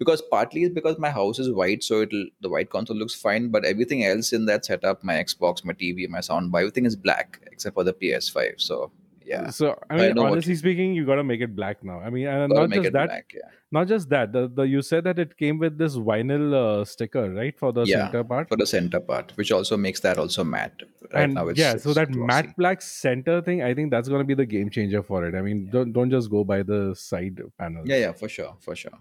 because 0.01 0.21
partly 0.35 0.63
is 0.67 0.71
because 0.77 0.97
my 1.05 1.11
house 1.17 1.37
is 1.43 1.49
white, 1.61 1.83
so 1.89 2.01
it'll 2.05 2.25
the 2.45 2.49
white 2.55 2.69
console 2.75 2.97
looks 3.01 3.15
fine, 3.27 3.49
but 3.55 3.65
everything 3.73 4.03
else 4.11 4.33
in 4.39 4.45
that 4.51 4.65
setup, 4.71 5.03
my 5.09 5.15
Xbox, 5.25 5.63
my 5.71 5.73
TV, 5.83 6.07
my 6.17 6.23
soundbar, 6.29 6.61
everything 6.65 6.87
is 6.93 6.95
black 7.09 7.39
except 7.51 7.75
for 7.75 7.83
the 7.89 7.93
PS5. 7.93 8.59
So 8.69 8.91
yeah, 9.31 9.49
So 9.57 9.67
I 9.89 9.95
I 9.95 9.97
mean, 10.07 10.15
what 10.17 10.31
honestly 10.31 10.55
speaking, 10.55 10.93
you 10.99 11.05
got 11.09 11.15
to 11.21 11.23
make 11.31 11.41
it 11.47 11.55
black 11.55 11.83
now. 11.89 11.99
I 11.99 12.09
mean, 12.15 12.27
and 12.27 12.51
not 12.53 12.71
just 12.71 12.91
that, 12.93 13.07
black. 13.09 13.31
Yeah, 13.41 13.49
not 13.77 13.87
just 13.91 14.09
that. 14.13 14.33
The, 14.37 14.47
the 14.59 14.63
you 14.71 14.81
said 14.87 15.03
that 15.09 15.19
it 15.25 15.37
came 15.43 15.59
with 15.65 15.77
this 15.83 15.95
vinyl 16.09 16.55
uh, 16.61 16.83
sticker, 16.93 17.29
right, 17.35 17.57
for 17.63 17.71
the 17.71 17.85
Yeah, 17.91 18.01
center 18.05 18.23
part. 18.31 18.49
for 18.49 18.57
the 18.63 18.67
center 18.73 18.99
part, 19.11 19.31
which 19.35 19.51
also 19.59 19.77
makes 19.85 19.99
that 20.07 20.17
also 20.25 20.43
matte. 20.55 20.81
Right 21.13 21.23
and 21.25 21.35
now, 21.35 21.47
it's 21.53 21.59
yeah, 21.59 21.77
so 21.77 21.91
it's 21.91 21.95
that 22.01 22.11
glossy. 22.11 22.27
matte 22.33 22.57
black 22.57 22.81
center 22.81 23.41
thing, 23.41 23.61
I 23.69 23.73
think 23.75 23.91
that's 23.91 24.09
going 24.09 24.25
to 24.25 24.29
be 24.33 24.39
the 24.43 24.49
game 24.57 24.69
changer 24.79 25.03
for 25.13 25.23
it. 25.29 25.35
I 25.35 25.41
mean, 25.49 25.69
don't 25.77 25.93
don't 25.99 26.09
just 26.17 26.29
go 26.37 26.43
by 26.43 26.63
the 26.73 26.81
side 26.95 27.39
panels. 27.59 27.87
Yeah, 27.93 27.97
yeah, 28.07 28.13
for 28.23 28.27
sure, 28.37 28.55
for 28.59 28.75
sure. 28.75 28.99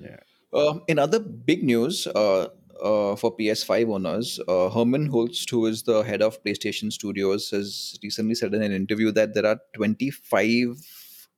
Yeah. 0.00 0.16
Um, 0.52 0.82
in 0.88 0.98
other 0.98 1.18
big 1.20 1.62
news 1.62 2.06
uh, 2.08 2.48
uh, 2.82 3.14
for 3.16 3.36
PS5 3.36 3.92
owners, 3.94 4.40
uh, 4.48 4.68
Hermen 4.70 5.08
Hulst, 5.10 5.48
who 5.50 5.66
is 5.66 5.82
the 5.84 6.02
head 6.02 6.22
of 6.22 6.42
PlayStation 6.42 6.92
Studios, 6.92 7.50
has 7.50 7.98
recently 8.02 8.34
said 8.34 8.54
in 8.54 8.62
an 8.62 8.72
interview 8.72 9.12
that 9.12 9.34
there 9.34 9.46
are 9.46 9.58
25 9.74 10.76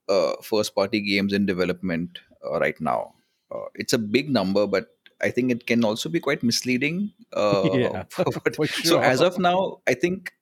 uh, 0.08 0.32
first 0.42 0.74
party 0.74 1.00
games 1.00 1.32
in 1.32 1.46
development 1.46 2.18
uh, 2.44 2.58
right 2.58 2.80
now. 2.80 3.14
Uh, 3.54 3.66
it's 3.74 3.92
a 3.92 3.98
big 3.98 4.30
number, 4.30 4.66
but 4.66 4.86
I 5.20 5.30
think 5.30 5.50
it 5.52 5.66
can 5.66 5.84
also 5.84 6.08
be 6.08 6.20
quite 6.20 6.42
misleading. 6.42 7.12
Uh, 7.32 7.68
Yeah, 7.74 8.04
for 8.08 8.24
what- 8.24 8.56
for 8.56 8.66
so, 8.66 9.00
as 9.00 9.20
of 9.20 9.38
now, 9.38 9.80
I 9.86 9.94
think 9.94 10.32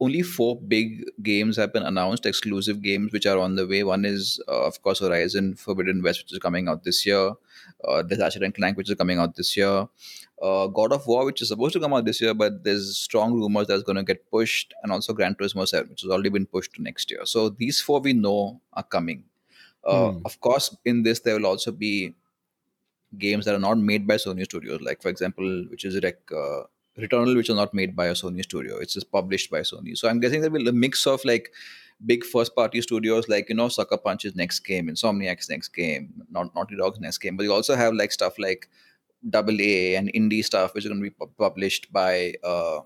only 0.00 0.22
four 0.22 0.60
big 0.60 1.04
games 1.22 1.56
have 1.56 1.72
been 1.72 1.82
announced, 1.82 2.26
exclusive 2.26 2.82
games 2.82 3.12
which 3.12 3.26
are 3.26 3.38
on 3.38 3.56
the 3.56 3.66
way. 3.66 3.82
One 3.82 4.04
is, 4.04 4.40
uh, 4.48 4.66
of 4.66 4.82
course, 4.82 5.00
Horizon 5.00 5.54
Forbidden 5.54 6.02
West, 6.02 6.22
which 6.22 6.32
is 6.32 6.38
coming 6.38 6.68
out 6.68 6.84
this 6.84 7.06
year. 7.06 7.32
Uh, 7.84 8.02
there's 8.02 8.20
Ratchet 8.20 8.42
and 8.42 8.54
Clank, 8.54 8.76
which 8.76 8.90
is 8.90 8.96
coming 8.96 9.18
out 9.18 9.36
this 9.36 9.56
year. 9.56 9.88
Uh, 10.42 10.66
God 10.66 10.92
of 10.92 11.06
War, 11.06 11.24
which 11.24 11.40
is 11.40 11.48
supposed 11.48 11.72
to 11.72 11.80
come 11.80 11.94
out 11.94 12.04
this 12.04 12.20
year, 12.20 12.34
but 12.34 12.62
there's 12.62 12.96
strong 12.98 13.32
rumors 13.34 13.68
that's 13.68 13.82
going 13.82 13.96
to 13.96 14.02
get 14.02 14.30
pushed, 14.30 14.74
and 14.82 14.92
also 14.92 15.14
Gran 15.14 15.34
Turismo 15.34 15.66
7, 15.66 15.88
which 15.88 16.02
has 16.02 16.10
already 16.10 16.28
been 16.28 16.46
pushed 16.46 16.74
to 16.74 16.82
next 16.82 17.10
year. 17.10 17.24
So 17.24 17.48
these 17.48 17.80
four 17.80 18.00
we 18.00 18.12
know 18.12 18.60
are 18.74 18.82
coming. 18.82 19.24
Uh, 19.84 20.12
Hmm. 20.12 20.18
Of 20.24 20.40
course, 20.40 20.76
in 20.84 21.02
this 21.04 21.20
there 21.20 21.36
will 21.36 21.46
also 21.46 21.72
be 21.72 22.14
games 23.18 23.44
that 23.44 23.54
are 23.54 23.58
not 23.58 23.78
made 23.78 24.06
by 24.06 24.16
Sony 24.16 24.44
Studios, 24.44 24.80
like 24.80 25.00
for 25.02 25.08
example, 25.08 25.64
which 25.70 25.84
is 25.84 25.94
like 26.02 26.20
uh, 26.32 26.64
Returnal, 26.98 27.36
which 27.36 27.50
is 27.50 27.56
not 27.56 27.74
made 27.74 27.94
by 27.94 28.06
a 28.06 28.12
Sony 28.12 28.42
studio. 28.42 28.78
It's 28.78 28.94
just 28.94 29.10
published 29.12 29.50
by 29.50 29.60
Sony. 29.60 29.96
So 29.96 30.08
I'm 30.08 30.20
guessing 30.20 30.40
there 30.40 30.50
will 30.50 30.62
be 30.64 30.68
a 30.70 30.72
mix 30.72 31.06
of 31.06 31.24
like 31.24 31.52
big 32.04 32.24
first 32.24 32.54
party 32.54 32.80
studios 32.82 33.28
like 33.28 33.48
you 33.48 33.54
know 33.54 33.68
Sucker 33.68 33.96
Punch's 33.96 34.34
next 34.34 34.60
game, 34.60 34.88
Insomniac's 34.88 35.48
next 35.48 35.68
game, 35.68 36.22
not 36.30 36.54
Naughty 36.54 36.76
Dog's 36.76 37.00
next 37.00 37.18
game. 37.18 37.36
But 37.36 37.44
you 37.44 37.52
also 37.52 37.74
have 37.74 37.94
like 37.94 38.12
stuff 38.12 38.38
like 38.38 38.68
Double 39.28 39.60
A 39.60 39.96
and 39.96 40.12
indie 40.14 40.44
stuff, 40.44 40.74
which 40.74 40.84
is 40.84 40.90
going 40.90 41.02
to 41.02 41.10
be 41.10 41.26
published 41.38 41.92
by 41.92 42.34
uh, 42.42 42.80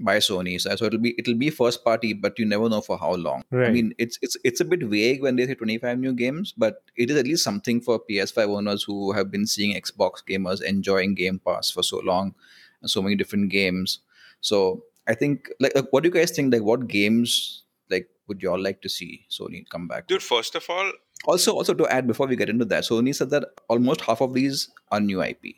by 0.00 0.18
Sony. 0.18 0.60
So, 0.60 0.74
so 0.76 0.84
it'll 0.86 0.98
be 0.98 1.14
it'll 1.18 1.34
be 1.34 1.50
first 1.50 1.84
party, 1.84 2.12
but 2.12 2.38
you 2.38 2.44
never 2.44 2.68
know 2.68 2.80
for 2.80 2.98
how 2.98 3.14
long. 3.14 3.44
I 3.68 3.70
mean, 3.70 3.94
it's 3.98 4.18
it's 4.22 4.36
it's 4.44 4.60
a 4.60 4.64
bit 4.64 4.82
vague 4.82 5.22
when 5.22 5.36
they 5.36 5.46
say 5.46 5.54
25 5.54 5.98
new 5.98 6.12
games, 6.12 6.52
but 6.56 6.82
it 6.96 7.10
is 7.10 7.16
at 7.16 7.26
least 7.26 7.44
something 7.44 7.80
for 7.80 8.00
PS5 8.10 8.48
owners 8.48 8.82
who 8.82 9.12
have 9.12 9.30
been 9.30 9.46
seeing 9.46 9.74
Xbox 9.74 10.22
gamers 10.28 10.62
enjoying 10.62 11.14
Game 11.14 11.40
Pass 11.44 11.70
for 11.70 11.82
so 11.82 12.00
long 12.00 12.34
and 12.82 12.90
so 12.90 13.02
many 13.02 13.16
different 13.16 13.50
games. 13.50 14.00
So 14.40 14.84
I 15.06 15.14
think 15.14 15.50
like, 15.60 15.74
like 15.74 15.86
what 15.90 16.02
do 16.02 16.08
you 16.08 16.14
guys 16.14 16.30
think? 16.30 16.52
Like 16.52 16.62
what 16.62 16.86
games 16.88 17.62
like 17.90 18.08
would 18.26 18.42
you 18.42 18.50
all 18.50 18.60
like 18.60 18.82
to 18.82 18.88
see 18.88 19.26
Sony 19.30 19.68
come 19.68 19.88
back? 19.88 20.06
Dude, 20.06 20.22
first 20.22 20.54
of 20.54 20.68
all, 20.68 20.92
Also, 21.24 21.54
also 21.54 21.74
to 21.74 21.86
add 21.88 22.06
before 22.06 22.26
we 22.28 22.36
get 22.36 22.48
into 22.48 22.64
that, 22.66 22.84
Sony 22.84 23.14
said 23.14 23.30
that 23.30 23.44
almost 23.68 24.02
half 24.02 24.20
of 24.20 24.34
these 24.34 24.70
are 24.92 25.00
new 25.00 25.20
IP. 25.22 25.56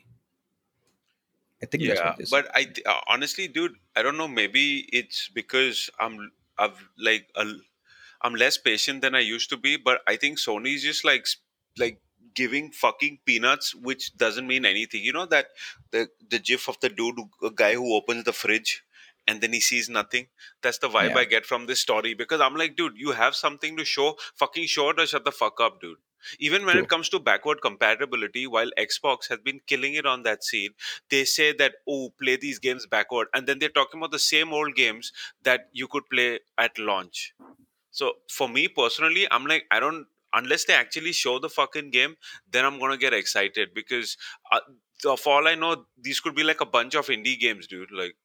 I 1.61 1.67
think 1.67 1.85
that's 1.85 1.99
yeah, 1.99 2.15
but 2.31 2.49
I 2.55 2.63
th- 2.63 2.85
uh, 2.87 3.01
honestly, 3.07 3.47
dude, 3.47 3.75
I 3.95 4.01
don't 4.01 4.17
know. 4.17 4.27
Maybe 4.27 4.89
it's 4.91 5.29
because 5.29 5.91
I'm 5.99 6.31
I've 6.57 6.89
like 6.97 7.27
a, 7.35 7.45
I'm 8.23 8.33
less 8.33 8.57
patient 8.57 9.01
than 9.03 9.13
I 9.13 9.19
used 9.19 9.51
to 9.51 9.57
be. 9.57 9.77
But 9.77 10.01
I 10.07 10.15
think 10.15 10.39
Sony's 10.39 10.81
just 10.81 11.05
like 11.05 11.27
like 11.77 12.01
giving 12.33 12.71
fucking 12.71 13.19
peanuts, 13.25 13.73
which 13.75 14.15
doesn't 14.17 14.47
mean 14.47 14.65
anything. 14.65 15.03
You 15.03 15.13
know 15.13 15.25
that 15.27 15.47
the 15.91 16.09
the 16.29 16.39
gif 16.39 16.67
of 16.67 16.79
the 16.79 16.89
dude, 16.89 17.19
a 17.43 17.51
guy 17.51 17.73
who 17.73 17.93
opens 17.95 18.23
the 18.25 18.33
fridge. 18.33 18.83
And 19.27 19.39
then 19.39 19.53
he 19.53 19.59
sees 19.61 19.87
nothing. 19.87 20.27
That's 20.63 20.79
the 20.79 20.89
vibe 20.89 21.13
Yeah. 21.13 21.15
I 21.15 21.25
get 21.25 21.45
from 21.45 21.67
this 21.67 21.79
story 21.79 22.15
because 22.15 22.41
I'm 22.41 22.55
like, 22.55 22.75
dude, 22.75 22.97
you 22.97 23.11
have 23.11 23.35
something 23.35 23.77
to 23.77 23.85
show. 23.85 24.17
Fucking 24.35 24.65
show 24.65 24.89
it 24.89 24.99
or 24.99 25.05
shut 25.05 25.25
the 25.25 25.31
fuck 25.31 25.61
up, 25.61 25.79
dude. 25.79 25.99
Even 26.39 26.65
when 26.65 26.75
True. 26.75 26.83
it 26.83 26.87
comes 26.87 27.07
to 27.09 27.19
backward 27.19 27.61
compatibility, 27.61 28.47
while 28.47 28.69
Xbox 28.77 29.27
has 29.29 29.39
been 29.39 29.59
killing 29.67 29.93
it 29.93 30.05
on 30.07 30.23
that 30.23 30.43
scene, 30.43 30.71
they 31.09 31.23
say 31.25 31.53
that 31.53 31.75
oh 31.87 32.09
play 32.19 32.35
these 32.35 32.59
games 32.59 32.85
backward 32.85 33.27
and 33.33 33.47
then 33.47 33.59
they're 33.59 33.69
talking 33.69 33.99
about 33.99 34.11
the 34.11 34.19
same 34.19 34.53
old 34.53 34.75
games 34.75 35.11
that 35.43 35.69
you 35.71 35.87
could 35.87 36.09
play 36.09 36.39
at 36.57 36.77
launch 36.79 37.33
So 37.91 38.15
for 38.29 38.49
me 38.49 38.67
personally, 38.67 39.27
I'm 39.31 39.45
like, 39.45 39.65
I 39.71 39.79
don't 39.79 40.07
unless 40.33 40.65
they 40.65 40.73
actually 40.73 41.11
show 41.11 41.39
the 41.39 41.49
fucking 41.49 41.91
game, 41.91 42.15
then 42.49 42.65
I'm 42.65 42.79
gonna 42.79 42.97
get 42.97 43.13
excited 43.13 43.69
because 43.73 44.17
uh, 44.51 44.59
for 45.17 45.33
all 45.35 45.47
I 45.47 45.55
know, 45.55 45.85
these 46.01 46.19
could 46.19 46.35
be 46.35 46.43
like 46.43 46.61
a 46.61 46.65
bunch 46.65 46.95
of 46.95 47.07
indie 47.07 47.39
games, 47.39 47.67
dude. 47.67 47.91
Like 47.91 48.15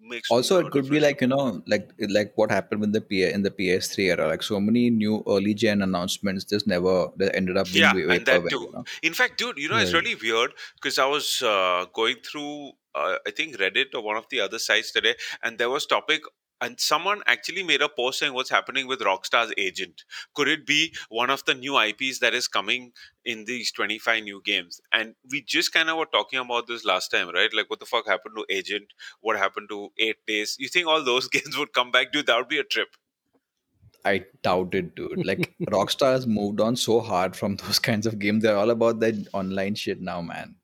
makes 0.00 0.30
also 0.30 0.58
it 0.58 0.70
could 0.70 0.88
be 0.88 1.00
like 1.00 1.20
you 1.20 1.26
know 1.26 1.62
like 1.66 1.90
like 2.08 2.32
what 2.36 2.50
happened 2.50 2.80
with 2.80 2.92
the 2.92 3.00
P- 3.00 3.22
in 3.24 3.42
the 3.42 3.50
ps3 3.50 4.10
era 4.10 4.28
like 4.28 4.42
so 4.42 4.60
many 4.60 4.90
new 4.90 5.22
early 5.26 5.54
gen 5.54 5.82
announcements 5.82 6.44
just 6.44 6.66
never 6.66 7.08
they 7.16 7.30
ended 7.30 7.56
up 7.56 7.66
being 7.72 7.84
Yeah, 7.84 7.92
va- 7.92 8.12
and 8.16 8.26
that 8.26 8.48
too. 8.50 8.60
you 8.60 8.72
know 8.72 8.84
In 9.02 9.14
fact, 9.14 9.38
dude, 9.38 9.58
you 9.58 9.68
know, 9.68 9.78
it's 9.78 9.92
really 9.92 10.14
weird 10.14 10.52
because 10.74 10.98
I 10.98 11.06
was 11.06 11.42
uh, 11.42 11.86
going 11.94 12.16
through, 12.16 12.72
uh, 12.94 13.16
I 13.26 13.30
think 13.30 13.56
Reddit 13.56 13.94
or 13.94 14.02
one 14.02 14.16
of 14.16 14.26
the 14.30 14.40
other 14.40 14.58
sites 14.58 14.92
today, 14.92 15.14
and 15.42 15.58
there 15.58 15.70
was 15.70 15.86
topic, 15.86 16.22
and 16.60 16.80
someone 16.80 17.22
actually 17.26 17.62
made 17.62 17.82
a 17.82 17.88
post 17.88 18.18
saying 18.20 18.32
what's 18.32 18.50
happening 18.50 18.86
with 18.86 19.00
Rockstar's 19.00 19.52
agent. 19.58 20.04
Could 20.34 20.48
it 20.48 20.66
be 20.66 20.94
one 21.08 21.30
of 21.30 21.44
the 21.44 21.54
new 21.54 21.78
IPs 21.78 22.20
that 22.20 22.34
is 22.34 22.48
coming 22.48 22.92
in 23.24 23.44
these 23.44 23.70
25 23.72 24.24
new 24.24 24.40
games? 24.44 24.80
And 24.92 25.14
we 25.30 25.42
just 25.42 25.72
kind 25.72 25.90
of 25.90 25.98
were 25.98 26.06
talking 26.06 26.38
about 26.38 26.66
this 26.66 26.84
last 26.84 27.08
time, 27.08 27.28
right? 27.30 27.52
Like, 27.54 27.68
what 27.70 27.80
the 27.80 27.86
fuck 27.86 28.06
happened 28.06 28.36
to 28.36 28.46
Agent? 28.54 28.92
What 29.20 29.36
happened 29.36 29.68
to 29.70 29.90
Eight 29.98 30.16
Days? 30.26 30.56
You 30.58 30.68
think 30.68 30.86
all 30.86 31.02
those 31.04 31.28
games 31.36 31.56
would 31.58 31.72
come 31.72 31.90
back, 31.90 32.12
dude? 32.12 32.26
That 32.26 32.36
would 32.38 32.48
be 32.48 32.58
a 32.58 32.64
trip. 32.64 32.88
i 34.04 34.24
doubt 34.46 34.74
it 34.78 34.94
dude 34.96 35.24
like 35.28 35.54
rockstar 35.74 36.12
has 36.12 36.26
moved 36.26 36.60
on 36.60 36.76
so 36.76 37.00
hard 37.00 37.36
from 37.36 37.56
those 37.56 37.78
kinds 37.88 38.06
of 38.06 38.18
games 38.18 38.42
they're 38.42 38.56
all 38.56 38.70
about 38.70 39.00
that 39.00 39.14
online 39.32 39.74
shit 39.74 40.00
now 40.00 40.20
man 40.20 40.54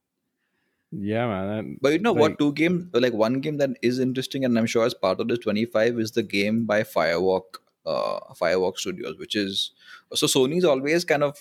yeah, 0.92 1.26
man. 1.26 1.78
But 1.80 1.92
you 1.92 1.98
know 2.00 2.12
what 2.12 2.38
two 2.38 2.52
game 2.52 2.90
like 2.92 3.12
one 3.12 3.40
game 3.40 3.58
that 3.58 3.70
is 3.82 3.98
interesting 3.98 4.44
and 4.44 4.58
i'm 4.58 4.66
sure 4.66 4.84
as 4.84 4.94
part 4.94 5.20
of 5.20 5.28
this 5.28 5.38
25 5.38 5.98
is 5.98 6.12
the 6.12 6.22
game 6.22 6.66
by 6.66 6.82
firewalk 6.82 7.58
uh 7.86 8.18
firewalk 8.34 8.76
studios 8.76 9.16
which 9.18 9.36
is 9.36 9.72
so 10.14 10.26
sony's 10.26 10.64
always 10.64 11.04
kind 11.04 11.22
of 11.22 11.38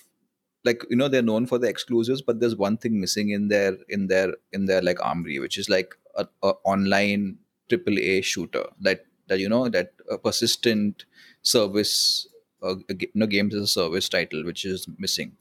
like 0.66 0.84
you 0.90 0.96
know 0.98 1.08
they're 1.08 1.22
known 1.22 1.46
for 1.46 1.58
the 1.58 1.68
exclusives 1.68 2.22
but 2.22 2.40
there's 2.40 2.56
one 2.56 2.78
thing 2.78 3.00
missing 3.00 3.30
in 3.30 3.48
their 3.50 3.78
in 3.90 4.08
their 4.08 4.36
in 4.54 4.66
their 4.66 4.82
like 4.82 5.02
armory 5.06 5.40
which 5.40 5.58
is 5.58 5.70
like 5.70 5.96
a, 6.16 6.28
a 6.44 6.54
online 6.66 7.38
triple 7.70 8.00
a 8.00 8.22
shooter 8.22 8.66
that 8.82 9.06
that 9.28 9.40
you 9.40 9.50
know 9.50 9.70
that 9.70 9.94
a 10.10 10.18
persistent 10.18 11.06
service 11.42 12.28
uh, 12.64 12.76
you 12.90 13.10
know 13.16 13.28
games 13.28 13.56
as 13.56 13.64
a 13.64 13.68
service 13.68 14.10
title 14.10 14.44
which 14.46 14.66
is 14.66 14.88
missing 14.98 15.36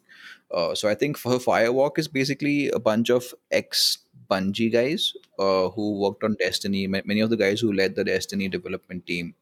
uh, 0.50 0.74
so 0.74 0.88
i 0.88 0.94
think 0.94 1.16
for 1.16 1.38
firewalk 1.38 1.98
is 1.98 2.08
basically 2.08 2.68
a 2.70 2.78
bunch 2.78 3.10
of 3.10 3.34
ex 3.50 3.98
bungie 4.30 4.72
guys 4.72 5.14
uh, 5.38 5.68
who 5.70 5.98
worked 6.00 6.24
on 6.24 6.36
destiny 6.38 6.86
Ma- 6.86 7.00
many 7.04 7.20
of 7.20 7.30
the 7.30 7.36
guys 7.36 7.60
who 7.60 7.72
led 7.72 7.94
the 7.94 8.04
destiny 8.04 8.48
development 8.48 9.06
team 9.06 9.34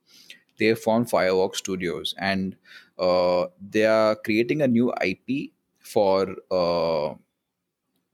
they 0.59 0.75
formed 0.75 1.09
Firewalk 1.09 1.55
Studios, 1.57 2.15
and 2.19 2.57
uh, 2.99 3.47
they 3.61 3.85
are 3.85 4.17
creating 4.17 4.63
a 4.63 4.69
new 4.69 4.93
IP 5.03 5.53
for 5.81 6.35
uh, 6.51 7.09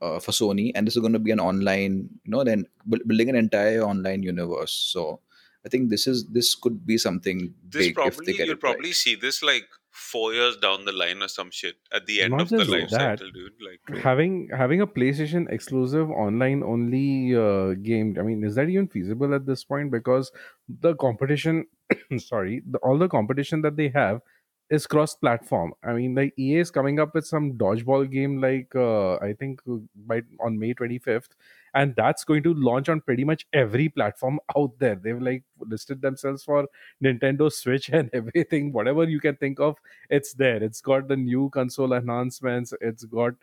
uh, 0.00 0.18
for 0.18 0.32
Sony, 0.32 0.72
and 0.74 0.86
this 0.86 0.96
is 0.96 1.00
going 1.00 1.12
to 1.12 1.18
be 1.18 1.30
an 1.30 1.40
online, 1.40 2.08
you 2.24 2.30
know, 2.30 2.44
then 2.44 2.66
building 2.88 3.28
an 3.28 3.36
entire 3.36 3.82
online 3.82 4.22
universe. 4.22 4.72
So 4.72 5.20
I 5.64 5.68
think 5.68 5.90
this 5.90 6.06
is 6.06 6.26
this 6.26 6.54
could 6.54 6.84
be 6.84 6.98
something 6.98 7.54
This 7.68 7.88
big 7.88 7.98
if 7.98 8.16
they 8.18 8.32
probably, 8.32 8.32
get 8.32 8.46
you'll 8.46 8.56
it 8.56 8.62
right. 8.62 8.74
probably 8.74 8.92
see 8.92 9.14
this 9.14 9.42
like 9.42 9.68
four 9.92 10.32
years 10.32 10.56
down 10.56 10.84
the 10.86 10.92
line 10.92 11.22
or 11.22 11.28
some 11.28 11.50
shit 11.50 11.76
at 11.92 12.06
the 12.06 12.22
end 12.22 12.32
not 12.32 12.42
of 12.42 12.48
the 12.48 12.64
life 12.64 12.88
that, 12.90 13.18
cycle, 13.18 13.30
dude. 13.30 13.52
Like, 13.60 14.02
having 14.02 14.48
having 14.56 14.80
a 14.80 14.86
PlayStation 14.86 15.50
exclusive 15.50 16.10
online 16.10 16.62
only 16.62 17.36
uh, 17.36 17.74
game. 17.74 18.16
I 18.18 18.22
mean, 18.22 18.42
is 18.42 18.54
that 18.54 18.68
even 18.68 18.88
feasible 18.88 19.34
at 19.34 19.46
this 19.46 19.64
point? 19.64 19.90
Because 19.90 20.32
the 20.68 20.94
competition, 20.96 21.66
sorry, 22.18 22.62
the, 22.68 22.78
all 22.78 22.98
the 22.98 23.08
competition 23.08 23.60
that 23.62 23.76
they 23.76 23.88
have 23.90 24.22
is 24.70 24.86
cross-platform. 24.86 25.74
I 25.84 25.92
mean, 25.92 26.14
like 26.14 26.32
EA 26.38 26.60
is 26.60 26.70
coming 26.70 26.98
up 26.98 27.14
with 27.14 27.26
some 27.26 27.52
dodgeball 27.52 28.10
game, 28.10 28.40
like 28.40 28.74
uh, 28.74 29.16
I 29.16 29.34
think 29.38 29.60
uh, 29.70 29.76
by 29.94 30.22
on 30.40 30.58
May 30.58 30.72
twenty 30.72 30.98
fifth, 30.98 31.36
and 31.74 31.94
that's 31.96 32.24
going 32.24 32.42
to 32.42 32.54
launch 32.54 32.88
on 32.88 33.00
pretty 33.00 33.24
much 33.24 33.46
every 33.52 33.88
platform 33.88 34.40
out 34.56 34.72
there. 34.78 34.96
They've 34.96 35.20
like 35.20 35.44
listed 35.60 36.02
themselves 36.02 36.44
for 36.44 36.66
Nintendo 37.02 37.50
Switch 37.50 37.88
and 37.88 38.10
everything, 38.14 38.72
whatever 38.72 39.04
you 39.04 39.20
can 39.20 39.36
think 39.36 39.60
of 39.60 39.76
it's 40.10 40.34
there. 40.34 40.62
It's 40.62 40.80
got 40.80 41.08
the 41.08 41.16
new 41.16 41.50
console 41.50 41.92
enhancements. 41.92 42.72
It's 42.80 43.04
got 43.04 43.34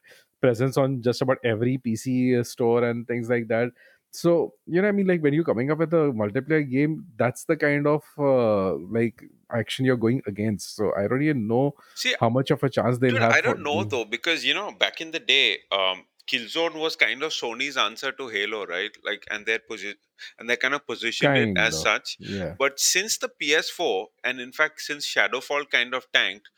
presence 0.41 0.77
on 0.77 1.01
just 1.01 1.21
about 1.21 1.37
every 1.43 1.77
PC 1.77 2.45
store 2.45 2.83
and 2.83 3.07
things 3.07 3.29
like 3.29 3.47
that. 3.49 3.71
So 4.11 4.53
you 4.65 4.81
know, 4.81 4.87
I 4.87 4.91
mean, 4.91 5.07
like 5.07 5.21
when 5.21 5.33
you're 5.33 5.43
coming 5.43 5.71
up 5.71 5.77
with 5.77 5.93
a 5.93 6.11
multiplayer 6.11 6.69
game, 6.69 7.05
that's 7.17 7.43
the 7.43 7.55
kind 7.55 7.85
of 7.85 8.03
uh, 8.17 8.73
like 8.91 9.23
action 9.51 9.85
you're 9.85 9.97
going 9.97 10.21
against. 10.25 10.75
So 10.75 10.93
I 10.95 11.07
don't 11.07 11.21
even 11.21 11.47
know 11.47 11.75
see, 11.95 12.15
how 12.19 12.29
much 12.29 12.49
of 12.49 12.63
a 12.63 12.69
chance 12.69 12.97
they'll 12.97 13.11
Dude, 13.11 13.21
have 13.21 13.33
I 13.33 13.41
don't 13.41 13.61
know 13.61 13.83
though 13.83 14.05
because 14.05 14.43
you 14.43 14.53
know 14.53 14.71
back 14.71 14.99
in 14.99 15.11
the 15.11 15.19
day, 15.19 15.59
um, 15.71 16.05
Killzone 16.31 16.75
was 16.75 16.95
kind 16.95 17.23
of 17.23 17.31
Sony's 17.31 17.77
answer 17.77 18.11
to 18.11 18.27
Halo, 18.27 18.65
right? 18.65 18.91
Like, 19.03 19.25
and 19.31 19.45
their 19.45 19.59
position 19.59 19.97
and 20.37 20.49
they 20.49 20.57
kind 20.57 20.73
of 20.73 20.85
positioned 20.85 21.37
it 21.37 21.45
Kind 21.45 21.57
as 21.57 21.75
of, 21.75 21.81
such. 21.81 22.17
yeah. 22.19 22.55
But 22.59 22.79
since 22.79 23.17
the 23.17 23.29
PS4 23.41 24.07
and 24.23 24.39
in 24.39 24.51
fact 24.51 24.81
since 24.81 25.05
Shadowfall 25.07 25.69
kind 25.69 25.93
of 25.93 26.07
tanked, 26.13 26.49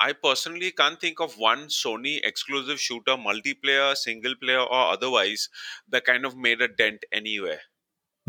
I 0.00 0.12
personally 0.12 0.70
can't 0.72 1.00
think 1.00 1.20
of 1.20 1.36
one 1.38 1.66
Sony 1.68 2.20
exclusive 2.24 2.80
shooter, 2.80 3.16
multiplayer, 3.16 3.96
single 3.96 4.34
player, 4.36 4.60
or 4.60 4.92
otherwise 4.92 5.48
that 5.88 6.04
kind 6.04 6.24
of 6.24 6.36
made 6.36 6.60
a 6.62 6.68
dent 6.68 7.04
anywhere. 7.12 7.60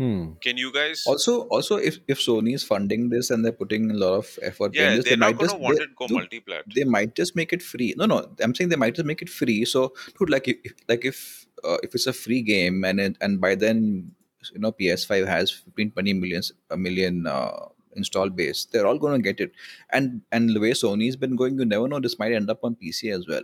Hmm. 0.00 0.32
Can 0.40 0.56
you 0.56 0.72
guys? 0.72 1.04
Also, 1.06 1.32
also 1.56 1.76
if 1.76 1.98
if 2.08 2.18
Sony 2.18 2.54
is 2.54 2.62
funding 2.64 3.10
this 3.10 3.28
and 3.30 3.44
they're 3.44 3.52
putting 3.52 3.90
a 3.90 3.94
lot 4.02 4.14
of 4.20 4.38
effort 4.40 4.72
behind 4.72 4.92
Yeah, 4.92 4.96
this, 4.96 5.04
they 5.04 5.10
they're 5.10 5.18
not 5.18 5.26
might 5.32 5.38
gonna 5.38 5.48
just 5.50 5.60
want 5.60 5.76
they, 5.76 5.82
it 5.84 5.94
go 5.94 6.06
dude, 6.06 6.18
multiplayer. 6.20 6.62
they 6.74 6.84
might 6.84 7.14
just 7.14 7.36
make 7.36 7.52
it 7.52 7.62
free. 7.62 7.92
No, 7.98 8.06
no, 8.06 8.20
I'm 8.40 8.54
saying 8.54 8.70
they 8.70 8.76
might 8.84 8.94
just 8.94 9.04
make 9.06 9.20
it 9.20 9.28
free. 9.28 9.66
So, 9.66 9.92
dude, 10.18 10.30
like 10.30 10.48
if 10.48 10.56
like 10.88 11.04
if 11.04 11.46
uh, 11.62 11.76
if 11.82 11.94
it's 11.94 12.06
a 12.06 12.14
free 12.14 12.40
game 12.40 12.82
and 12.84 12.98
it, 12.98 13.18
and 13.20 13.42
by 13.42 13.54
then 13.56 14.12
you 14.54 14.60
know 14.60 14.72
PS5 14.72 15.26
has 15.26 15.50
15 15.50 15.90
20 15.90 16.14
millions 16.14 16.50
a 16.70 16.78
million 16.78 17.26
uh, 17.26 17.68
install 17.94 18.30
base, 18.30 18.64
they're 18.72 18.86
all 18.86 18.98
going 18.98 19.20
to 19.20 19.32
get 19.32 19.38
it. 19.38 19.52
And 19.90 20.22
and 20.32 20.56
the 20.56 20.60
way 20.60 20.70
Sony's 20.70 21.16
been 21.16 21.36
going, 21.36 21.58
you 21.58 21.66
never 21.66 21.88
know. 21.88 22.00
This 22.00 22.18
might 22.18 22.32
end 22.32 22.48
up 22.48 22.64
on 22.64 22.74
PC 22.74 23.12
as 23.14 23.28
well. 23.28 23.42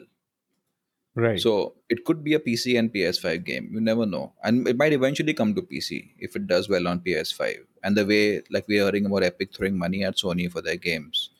Right. 1.16 1.40
So 1.40 1.76
it 1.88 2.04
could 2.04 2.22
be 2.22 2.34
a 2.34 2.38
PC 2.38 2.78
and 2.78 2.92
PS5 2.92 3.42
game. 3.42 3.70
You 3.72 3.80
never 3.80 4.04
know, 4.04 4.34
and 4.44 4.68
it 4.68 4.76
might 4.76 4.92
eventually 4.92 5.32
come 5.32 5.54
to 5.54 5.62
PC 5.62 6.10
if 6.18 6.36
it 6.36 6.46
does 6.46 6.68
well 6.68 6.86
on 6.86 7.00
PS5. 7.00 7.56
And 7.82 7.96
the 7.96 8.04
way, 8.04 8.42
like 8.50 8.68
we're 8.68 8.84
hearing 8.84 9.06
about 9.06 9.22
Epic 9.22 9.54
throwing 9.54 9.78
money 9.78 10.04
at 10.04 10.16
Sony 10.16 10.52
for 10.52 10.60
their 10.60 10.76
games, 10.76 11.30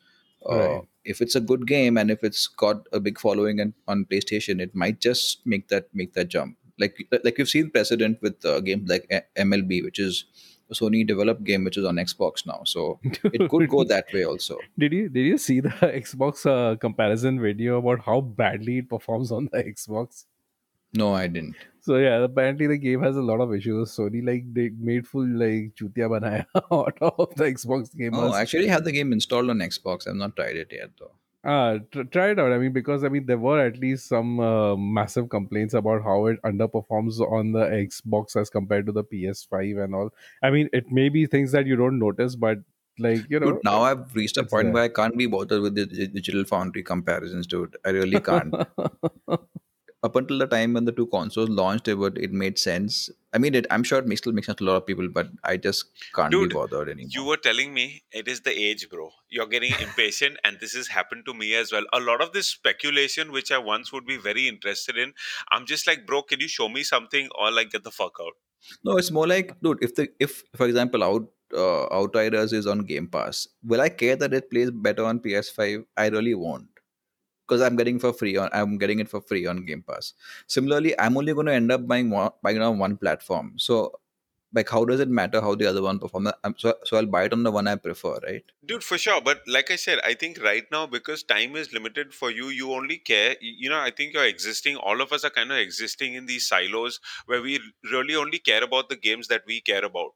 uh, 0.47 0.81
if 1.05 1.21
it's 1.21 1.35
a 1.35 1.41
good 1.41 1.67
game 1.67 1.99
and 1.99 2.11
if 2.11 2.25
it's 2.25 2.47
got 2.47 2.87
a 2.93 3.01
big 3.01 3.19
following 3.21 3.61
and, 3.61 3.75
on 3.87 4.07
PlayStation, 4.07 4.63
it 4.63 4.75
might 4.75 4.99
just 4.99 5.47
make 5.47 5.69
that 5.69 5.89
make 5.93 6.15
that 6.15 6.29
jump. 6.29 6.57
Like 6.79 7.07
like 7.23 7.37
you've 7.37 7.51
seen 7.51 7.71
precedent 7.71 8.23
with 8.23 8.43
uh, 8.47 8.61
games 8.61 8.89
like 8.89 9.29
MLB, 9.37 9.85
which 9.85 9.99
is 9.99 10.25
Sony 10.73 11.07
developed 11.07 11.45
game 11.45 11.65
which 11.65 11.77
is 11.77 11.85
on 11.85 11.97
Xbox 11.97 12.47
now. 12.47 12.63
So 12.65 12.99
it 13.05 13.49
could 13.51 13.69
go 13.69 13.85
that 13.85 14.07
way 14.13 14.25
also. 14.25 14.59
Did 14.79 14.93
you 14.93 15.09
did 15.09 15.27
you 15.27 15.39
see 15.39 15.61
the 15.61 15.69
Xbox 16.03 16.47
uh, 16.47 16.77
comparison 16.77 17.41
video 17.41 17.79
about 17.79 18.01
how 18.01 18.21
badly 18.21 18.79
it 18.79 18.89
performs 18.89 19.33
on 19.33 19.49
the 19.53 19.63
Xbox? 19.63 20.25
No, 20.93 21.15
I 21.15 21.27
didn't. 21.27 21.57
So 21.81 21.97
yeah, 21.97 22.19
apparently 22.25 22.67
the 22.67 22.79
game 22.79 23.03
has 23.03 23.17
a 23.17 23.23
lot 23.23 23.41
of 23.41 23.55
issues. 23.55 23.97
Sony 23.97 24.25
like 24.25 24.53
they 24.53 24.71
made 24.71 25.07
full 25.07 25.27
like 25.27 25.75
chutia 25.75 26.09
banaya 26.09 26.47
out 26.73 26.99
of 27.01 27.35
the 27.37 27.45
Xbox 27.45 27.97
game. 27.97 28.15
Oh. 28.15 28.33
I 28.33 28.41
actually 28.41 28.69
have 28.69 28.85
the 28.85 28.93
game 28.93 29.13
installed 29.13 29.51
on 29.51 29.59
Xbox. 29.59 30.09
I've 30.09 30.17
not 30.17 30.37
tried 30.37 30.57
it 30.57 30.73
yet 30.73 30.91
though. 30.99 31.13
Tr- 31.93 32.03
try 32.03 32.31
it 32.31 32.41
out. 32.41 32.53
I 32.53 32.59
mean, 32.59 32.73
because 32.73 33.05
I 33.05 33.09
mean, 33.09 33.27
there 33.27 33.39
were 33.39 33.61
at 33.65 33.79
least 33.79 34.09
some 34.09 34.41
uh, 34.41 34.77
massive 34.77 35.29
complaints 35.29 35.75
about 35.75 36.03
how 36.03 36.27
it 36.27 36.43
underperforms 36.43 37.21
on 37.21 37.53
the 37.53 37.61
Xbox 37.61 38.35
as 38.35 38.51
compared 38.51 38.87
to 38.87 38.93
the 38.93 39.05
PS5 39.05 39.85
and 39.85 39.95
all. 39.95 40.11
I 40.43 40.51
mean, 40.51 40.69
it 40.73 40.91
may 40.91 41.09
be 41.09 41.27
things 41.27 41.53
that 41.53 41.67
you 41.67 41.77
don't 41.77 42.01
notice, 42.01 42.35
but 42.35 42.59
like 42.99 43.21
you 43.29 43.39
know, 43.39 43.53
Dude, 43.53 43.65
now 43.65 43.83
I've 43.83 44.15
reached 44.15 44.39
a 44.39 44.45
point 44.45 44.67
there. 44.67 44.73
where 44.73 44.83
I 44.85 44.89
can't 44.89 45.17
be 45.17 45.27
bothered 45.27 45.63
with 45.63 45.75
the 45.75 45.85
the 45.85 46.09
digital 46.09 46.45
foundry 46.45 46.83
comparisons, 46.83 47.47
dude. 47.47 47.77
I 47.85 47.91
really 47.91 48.21
can't. 48.21 48.55
Up 50.03 50.15
until 50.15 50.39
the 50.39 50.47
time 50.47 50.75
when 50.75 50.85
the 50.85 50.93
two 50.93 51.07
consoles 51.07 51.49
launched, 51.49 51.89
it 51.89 51.95
would 51.95 52.19
it 52.19 52.33
made 52.33 52.59
sense. 52.59 53.11
I 53.33 53.39
mean, 53.39 53.55
it, 53.55 53.67
I'm 53.71 53.83
sure 53.83 53.99
it 53.99 54.07
makes 54.07 54.21
still 54.21 54.33
makes 54.33 54.47
sense 54.47 54.59
to 54.59 54.65
a 54.65 54.67
lot 54.67 54.77
of 54.77 54.87
people, 54.87 55.09
but 55.09 55.29
I 55.43 55.57
just 55.57 55.87
can't 56.15 56.31
Dude, 56.31 56.51
be 56.51 56.55
bothered 56.55 56.89
anymore. 56.89 57.11
You 57.13 57.25
were 57.25 57.37
telling 57.37 57.75
me 57.75 58.03
it 58.13 58.29
is 58.29 58.43
the 58.43 58.53
age, 58.53 58.89
bro. 58.91 59.11
You're 59.29 59.47
getting 59.47 59.73
impatient, 59.81 60.37
and 60.45 60.59
this 60.61 60.75
has 60.75 60.89
happened 60.89 61.25
to 61.27 61.35
me 61.35 61.55
as 61.55 61.73
well. 61.73 61.85
A 61.93 62.01
lot 62.01 62.21
of 62.21 62.33
this 62.33 62.47
speculation, 62.47 63.33
which 63.33 63.51
I 63.51 63.59
once 63.59 63.93
would 63.93 64.07
be 64.07 64.17
very 64.17 64.47
interested 64.49 64.97
in, 64.97 65.15
I'm 65.51 65.67
just 65.67 65.87
like, 65.87 66.07
bro, 66.07 66.23
can 66.23 66.41
you 66.41 66.49
show 66.49 66.69
me 66.69 66.83
something 66.83 67.29
or 67.39 67.51
like 67.51 67.71
get 67.71 67.85
the 67.85 67.91
fuck 67.91 68.13
out? 68.21 68.35
No, 68.85 68.97
it's 68.97 69.11
more 69.11 69.27
like, 69.27 69.59
dude, 69.63 69.79
if 69.83 69.95
the 69.95 70.09
if 70.21 70.43
for 70.55 70.67
example, 70.67 71.03
out 71.03 71.29
uh, 71.55 71.87
Outriders 71.93 72.53
is 72.53 72.67
on 72.67 72.81
Game 72.81 73.09
Pass, 73.09 73.49
will 73.63 73.81
I 73.81 73.89
care 73.89 74.17
that 74.17 74.35
it 74.35 74.51
plays 74.51 74.71
better 74.71 75.05
on 75.05 75.21
PS5? 75.21 75.85
I 75.97 76.09
really 76.09 76.35
won't. 76.35 76.69
Because 77.47 77.63
I'm 77.63 77.77
getting 77.77 77.99
for 77.99 78.13
free 78.13 78.37
on 78.37 78.49
I'm 78.53 78.79
getting 78.79 78.99
it 79.01 79.09
for 79.09 79.21
free 79.21 79.47
on 79.47 79.65
Game 79.65 79.83
Pass. 79.83 80.15
Similarly, 80.47 80.99
I'm 80.99 81.17
only 81.17 81.33
going 81.35 81.47
to 81.47 81.55
end 81.55 81.71
up 81.71 81.87
buying 81.87 82.11
one, 82.11 82.31
buying 82.43 82.61
on 82.61 82.79
one 82.79 82.97
platform. 82.97 83.55
So 83.57 83.93
like 84.57 84.71
how 84.71 84.85
does 84.85 85.01
it 85.01 85.09
matter 85.09 85.41
how 85.41 85.55
the 85.55 85.67
other 85.67 85.83
one 85.83 85.99
performs 85.99 86.31
so, 86.57 86.75
so 86.85 86.97
i'll 86.97 87.13
buy 87.15 87.25
it 87.25 87.33
on 87.33 87.43
the 87.43 87.51
one 87.51 87.67
i 87.69 87.75
prefer 87.75 88.19
right 88.27 88.45
dude 88.65 88.85
for 88.85 88.99
sure 88.99 89.21
but 89.21 89.43
like 89.47 89.71
i 89.71 89.77
said 89.77 89.99
i 90.05 90.15
think 90.15 90.43
right 90.43 90.65
now 90.71 90.87
because 90.87 91.23
time 91.23 91.57
is 91.57 91.73
limited 91.73 92.15
for 92.15 92.31
you 92.31 92.49
you 92.49 92.73
only 92.73 92.97
care 92.97 93.37
you 93.41 93.69
know 93.69 93.79
i 93.79 93.91
think 93.91 94.15
you're 94.15 94.25
existing 94.25 94.77
all 94.77 95.01
of 95.01 95.13
us 95.13 95.25
are 95.25 95.31
kind 95.31 95.51
of 95.51 95.59
existing 95.59 96.15
in 96.15 96.27
these 96.27 96.49
silos 96.49 97.01
where 97.27 97.43
we 97.43 97.61
really 97.93 98.15
only 98.15 98.39
care 98.39 98.63
about 98.63 98.89
the 98.89 98.97
games 98.97 99.29
that 99.29 99.43
we 99.47 99.61
care 99.61 99.85
about 99.85 100.13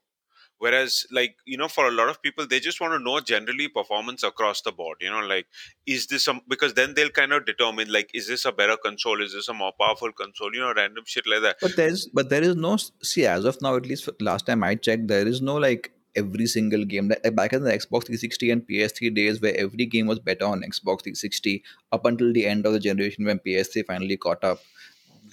whereas 0.61 1.07
like 1.11 1.37
you 1.45 1.57
know 1.57 1.69
for 1.69 1.87
a 1.88 1.90
lot 1.90 2.09
of 2.09 2.23
people 2.23 2.47
they 2.47 2.61
just 2.61 2.81
want 2.81 2.93
to 2.93 2.99
know 2.99 3.19
generally 3.21 3.67
performance 3.67 4.23
across 4.23 4.61
the 4.62 4.73
board 4.73 4.97
you 5.00 5.11
know 5.11 5.21
like 5.21 5.47
is 5.87 6.07
this 6.07 6.25
some 6.25 6.40
because 6.49 6.75
then 6.75 6.95
they'll 6.95 7.17
kind 7.21 7.33
of 7.33 7.45
determine 7.45 7.93
like 7.93 8.11
is 8.14 8.29
this 8.29 8.45
a 8.45 8.52
better 8.52 8.76
console? 8.76 9.23
Is 9.23 9.33
this 9.33 9.49
a 9.49 9.55
more 9.55 9.73
powerful 9.81 10.12
console? 10.12 10.55
You 10.55 10.61
know 10.61 10.75
random 10.75 11.05
shit 11.07 11.26
like 11.26 11.43
that. 11.43 11.57
But 11.61 11.76
there's 11.76 12.07
but 12.12 12.29
there 12.29 12.43
is 12.43 12.57
no 12.57 12.76
see 13.02 13.26
as 13.26 13.45
of 13.45 13.61
now 13.62 13.76
at 13.76 13.87
least 13.87 14.09
last 14.21 14.47
time 14.47 14.62
i 14.62 14.75
checked 14.75 15.09
there 15.09 15.26
is 15.26 15.40
no 15.40 15.57
like 15.57 15.93
every 16.17 16.47
single 16.47 16.85
game 16.85 17.09
like 17.09 17.35
back 17.35 17.52
in 17.52 17.62
the 17.62 17.71
xbox 17.71 18.07
360 18.07 18.50
and 18.50 18.67
ps3 18.69 19.14
days 19.14 19.40
where 19.40 19.57
every 19.57 19.87
game 19.87 20.07
was 20.07 20.19
better 20.19 20.45
on 20.45 20.62
xbox 20.62 21.05
360 21.05 21.62
up 21.93 22.05
until 22.05 22.33
the 22.33 22.47
end 22.47 22.67
of 22.67 22.73
the 22.73 22.81
generation 22.81 23.25
when 23.25 23.38
ps3 23.38 23.87
finally 23.87 24.17
caught 24.17 24.43
up 24.43 24.61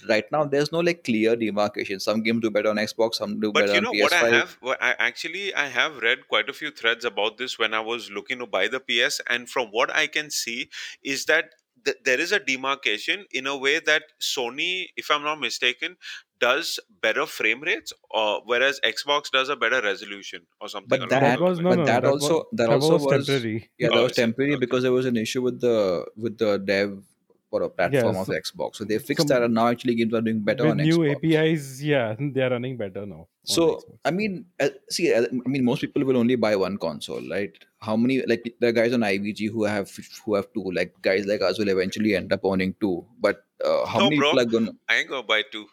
right 0.08 0.24
now 0.30 0.44
there's 0.44 0.72
no 0.72 0.80
like 0.80 1.04
clear 1.04 1.36
demarcation. 1.36 2.00
Some 2.00 2.22
games 2.22 2.40
do 2.42 2.50
better 2.50 2.70
on 2.70 2.76
Xbox, 2.76 3.14
some 3.16 3.40
do 3.40 3.52
but 3.52 3.60
better 3.60 3.74
you 3.74 3.80
know 3.80 3.90
on 3.90 3.94
PS5. 3.94 4.02
what 4.02 4.12
I 4.12 4.28
have? 4.28 4.56
What 4.60 4.82
I 4.82 4.94
actually 4.98 5.54
I 5.54 5.66
have 5.68 5.98
read 5.98 6.28
quite 6.28 6.48
a 6.48 6.52
few 6.52 6.70
threads 6.70 7.04
about 7.04 7.38
this 7.38 7.58
when 7.58 7.74
I 7.74 7.80
was 7.80 8.10
looking 8.10 8.38
to 8.40 8.46
buy 8.46 8.68
the 8.68 8.80
PS, 8.80 9.20
and 9.28 9.48
from 9.48 9.68
what 9.68 9.94
I 9.94 10.06
can 10.06 10.30
see 10.30 10.68
is 11.02 11.24
that 11.26 11.54
th- 11.84 11.96
there 12.04 12.20
is 12.20 12.32
a 12.32 12.38
demarcation 12.40 13.24
in 13.30 13.46
a 13.46 13.56
way 13.56 13.80
that 13.80 14.02
Sony, 14.20 14.88
if 14.96 15.10
I'm 15.10 15.22
not 15.22 15.40
mistaken, 15.40 15.96
does 16.40 16.78
better 17.02 17.26
frame 17.26 17.60
rates, 17.62 17.92
or 18.10 18.42
whereas 18.44 18.80
Xbox 18.84 19.30
does 19.30 19.48
a 19.48 19.56
better 19.56 19.80
resolution 19.82 20.46
or 20.60 20.68
something. 20.68 20.88
But 21.00 21.08
that, 21.10 21.20
That 21.20 21.40
was 21.40 21.58
no, 21.58 21.70
but 21.70 21.76
no. 21.76 21.84
that, 21.86 22.02
that 22.02 22.08
also 22.08 22.34
was, 22.34 22.46
that, 22.52 22.68
that 22.68 22.72
also 22.74 22.92
was 22.94 23.04
was, 23.04 23.26
temporary. 23.26 23.70
yeah, 23.78 23.88
that 23.88 23.96
Oh, 23.96 24.02
was 24.04 24.12
temporary 24.12 24.52
Okay. 24.52 24.60
because 24.60 24.82
there 24.82 24.92
was 24.92 25.06
an 25.06 25.16
issue 25.16 25.42
with 25.42 25.60
the 25.60 26.06
with 26.16 26.38
the 26.38 26.58
dev 26.58 27.02
for 27.50 27.62
a 27.62 27.68
platform 27.70 28.14
Yeah, 28.14 28.20
of 28.20 28.28
Xbox. 28.28 28.76
So 28.76 28.84
they 28.84 28.98
fixed 28.98 29.26
some- 29.26 29.28
that, 29.28 29.42
and 29.42 29.54
now 29.54 29.68
actually 29.68 29.94
games 29.94 30.12
are 30.14 30.20
doing 30.20 30.40
better 30.40 30.64
With 30.64 30.72
on 30.72 30.76
new 30.78 30.98
Xbox. 30.98 31.16
APIs, 31.16 31.82
yeah, 31.82 32.14
they 32.20 32.42
are 32.42 32.50
running 32.50 32.76
better 32.76 33.06
now. 33.06 33.26
So 33.44 33.80
I 34.04 34.10
mean, 34.10 34.44
uh, 34.60 34.68
see, 34.90 35.12
uh, 35.14 35.24
I 35.46 35.48
mean, 35.48 35.64
most 35.64 35.80
people 35.80 36.04
will 36.04 36.18
only 36.18 36.36
buy 36.36 36.54
one 36.56 36.76
console, 36.76 37.22
right? 37.30 37.52
How 37.80 37.96
many 37.96 38.22
like 38.26 38.54
there 38.60 38.68
are 38.70 38.72
guys 38.72 38.92
on 38.92 39.00
IVG 39.00 39.50
who 39.50 39.64
have 39.64 39.90
who 40.24 40.34
have 40.34 40.52
two, 40.52 40.70
like 40.72 40.94
guys 41.00 41.24
like 41.26 41.40
us 41.40 41.58
will 41.58 41.68
eventually 41.68 42.14
end 42.14 42.32
up 42.32 42.40
owning 42.44 42.74
two. 42.80 43.06
But 43.18 43.44
uh, 43.64 43.86
how 43.86 44.00
No, 44.00 44.04
many 44.06 44.18
bro. 44.18 44.30
people 44.32 44.40
are 44.40 44.50
gonna? 44.58 44.72
I 44.88 44.96
ain't 44.96 45.08
gonna 45.08 45.22
buy 45.22 45.42
two. 45.50 45.66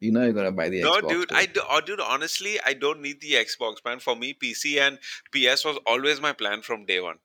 You 0.00 0.10
know, 0.10 0.24
you're 0.24 0.32
gonna 0.32 0.50
buy 0.52 0.68
the 0.68 0.82
No, 0.82 0.94
Xbox. 0.96 1.02
No, 1.02 1.08
dude, 1.08 1.28
too. 1.28 1.34
I 1.36 1.46
do, 1.46 1.60
oh, 1.70 1.80
dude. 1.80 2.00
Honestly, 2.00 2.58
I 2.66 2.72
don't 2.74 3.00
need 3.00 3.20
the 3.20 3.34
Xbox, 3.34 3.76
man. 3.84 4.00
For 4.00 4.16
me, 4.16 4.34
PC 4.34 4.78
and 4.80 4.98
PS 5.32 5.64
was 5.64 5.78
always 5.86 6.20
my 6.20 6.32
plan 6.32 6.60
from 6.60 6.84
day 6.86 7.00
one. 7.00 7.18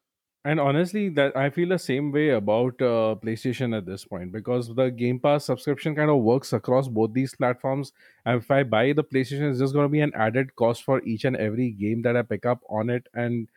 And 0.44 0.60
honestly, 0.60 1.08
that 1.10 1.36
I 1.36 1.50
feel 1.50 1.68
the 1.68 1.78
same 1.78 2.10
way 2.12 2.30
about 2.30 2.80
uh, 2.80 3.16
PlayStation 3.22 3.76
at 3.76 3.86
this 3.86 4.04
point 4.04 4.32
because 4.32 4.74
the 4.74 4.88
Game 4.88 5.18
Pass 5.18 5.44
subscription 5.44 5.94
kind 5.94 6.10
of 6.10 6.18
works 6.22 6.52
across 6.52 6.88
both 6.88 7.12
these 7.12 7.34
platforms. 7.34 7.92
And 8.24 8.40
if 8.40 8.50
I 8.50 8.62
buy 8.62 8.92
the 8.92 9.04
PlayStation, 9.04 9.50
it's 9.50 9.58
just 9.58 9.74
going 9.74 9.84
to 9.84 9.90
be 9.90 10.00
an 10.00 10.12
added 10.14 10.54
cost 10.56 10.84
for 10.84 11.02
each 11.02 11.24
and 11.24 11.36
every 11.36 11.70
game 11.72 12.02
that 12.02 12.16
I 12.16 12.22
pick 12.22 12.46
up 12.46 12.62
on 12.70 12.88
it, 12.88 13.08
and 13.12 13.48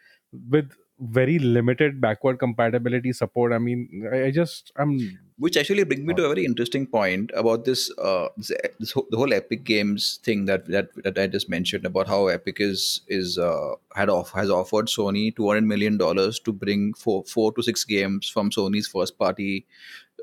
with 0.50 0.72
very 1.00 1.40
limited 1.40 2.02
backward 2.02 2.40
compatibility 2.40 3.14
support. 3.14 3.54
I 3.54 3.60
mean, 3.60 4.10
I, 4.12 4.26
I 4.26 4.32
just 4.32 4.72
I'm 4.76 5.20
which 5.44 5.58
actually 5.58 5.84
brings 5.84 6.04
me 6.08 6.14
to 6.14 6.26
a 6.26 6.28
very 6.30 6.46
interesting 6.46 6.86
point 6.86 7.32
about 7.42 7.66
this 7.66 7.92
uh 7.98 8.28
this, 8.38 8.52
this 8.80 8.92
whole, 8.92 9.08
the 9.10 9.18
whole 9.18 9.34
epic 9.34 9.64
games 9.64 10.20
thing 10.24 10.46
that 10.46 10.68
that 10.68 10.90
that 11.04 11.18
i 11.18 11.26
just 11.28 11.50
mentioned 11.50 11.86
about 11.86 12.08
how 12.08 12.28
epic 12.28 12.58
is 12.60 13.02
is 13.08 13.38
uh 13.38 13.74
had 13.96 14.10
off 14.10 14.32
has 14.32 14.50
offered 14.50 14.88
sony 14.88 15.36
200 15.36 15.64
million 15.64 15.98
dollars 15.98 16.40
to 16.40 16.54
bring 16.54 16.94
four 16.94 17.24
four 17.26 17.52
to 17.54 17.64
six 17.64 17.84
games 17.84 18.30
from 18.30 18.52
sony's 18.52 18.88
first 18.88 19.18
party 19.18 19.66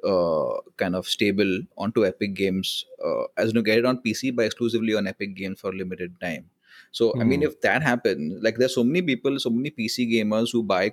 uh 0.04 0.54
kind 0.76 0.94
of 0.94 1.08
stable 1.08 1.60
onto 1.76 2.06
epic 2.06 2.34
games 2.34 2.84
uh 3.04 3.24
as 3.36 3.48
you 3.48 3.54
know 3.54 3.62
get 3.62 3.78
it 3.78 3.84
on 3.84 3.98
pc 4.02 4.34
but 4.34 4.44
exclusively 4.46 4.94
on 4.94 5.06
epic 5.08 5.34
games 5.34 5.60
for 5.60 5.72
limited 5.72 6.14
time 6.20 6.48
so 6.92 7.16
i 7.20 7.24
mean 7.24 7.42
Hmm. 7.42 7.48
if 7.48 7.60
that 7.62 7.82
happens 7.82 8.40
like 8.42 8.56
there's 8.56 8.74
so 8.74 8.84
many 8.84 9.02
people 9.02 9.38
so 9.40 9.50
many 9.50 9.70
pc 9.70 10.06
gamers 10.12 10.52
who 10.52 10.62
buy 10.62 10.90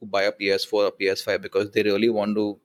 who 0.00 0.06
buy 0.06 0.22
a 0.24 0.32
ps4 0.32 0.84
or 0.86 0.92
ps5 0.92 1.38
because 1.38 1.70
they 1.70 1.82
really 1.84 2.08
want 2.08 2.34
to 2.36 2.58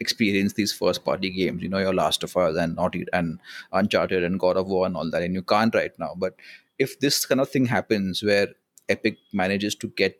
experience 0.00 0.54
these 0.54 0.72
first 0.72 1.04
party 1.04 1.30
games 1.30 1.62
you 1.62 1.68
know 1.68 1.78
your 1.78 1.94
last 1.94 2.22
of 2.24 2.36
us 2.36 2.56
and 2.56 2.76
not 2.76 2.94
and 3.12 3.38
uncharted 3.72 4.24
and 4.24 4.40
god 4.40 4.56
of 4.56 4.66
war 4.66 4.86
and 4.86 4.96
all 4.96 5.10
that 5.10 5.22
and 5.22 5.34
you 5.34 5.42
can't 5.42 5.74
right 5.74 5.98
now. 5.98 6.14
But 6.16 6.34
if 6.78 6.98
this 7.00 7.26
kind 7.26 7.40
of 7.40 7.48
thing 7.50 7.66
happens 7.66 8.22
where 8.22 8.48
epic 8.88 9.18
manages 9.32 9.74
to 9.76 9.88
get 9.88 10.16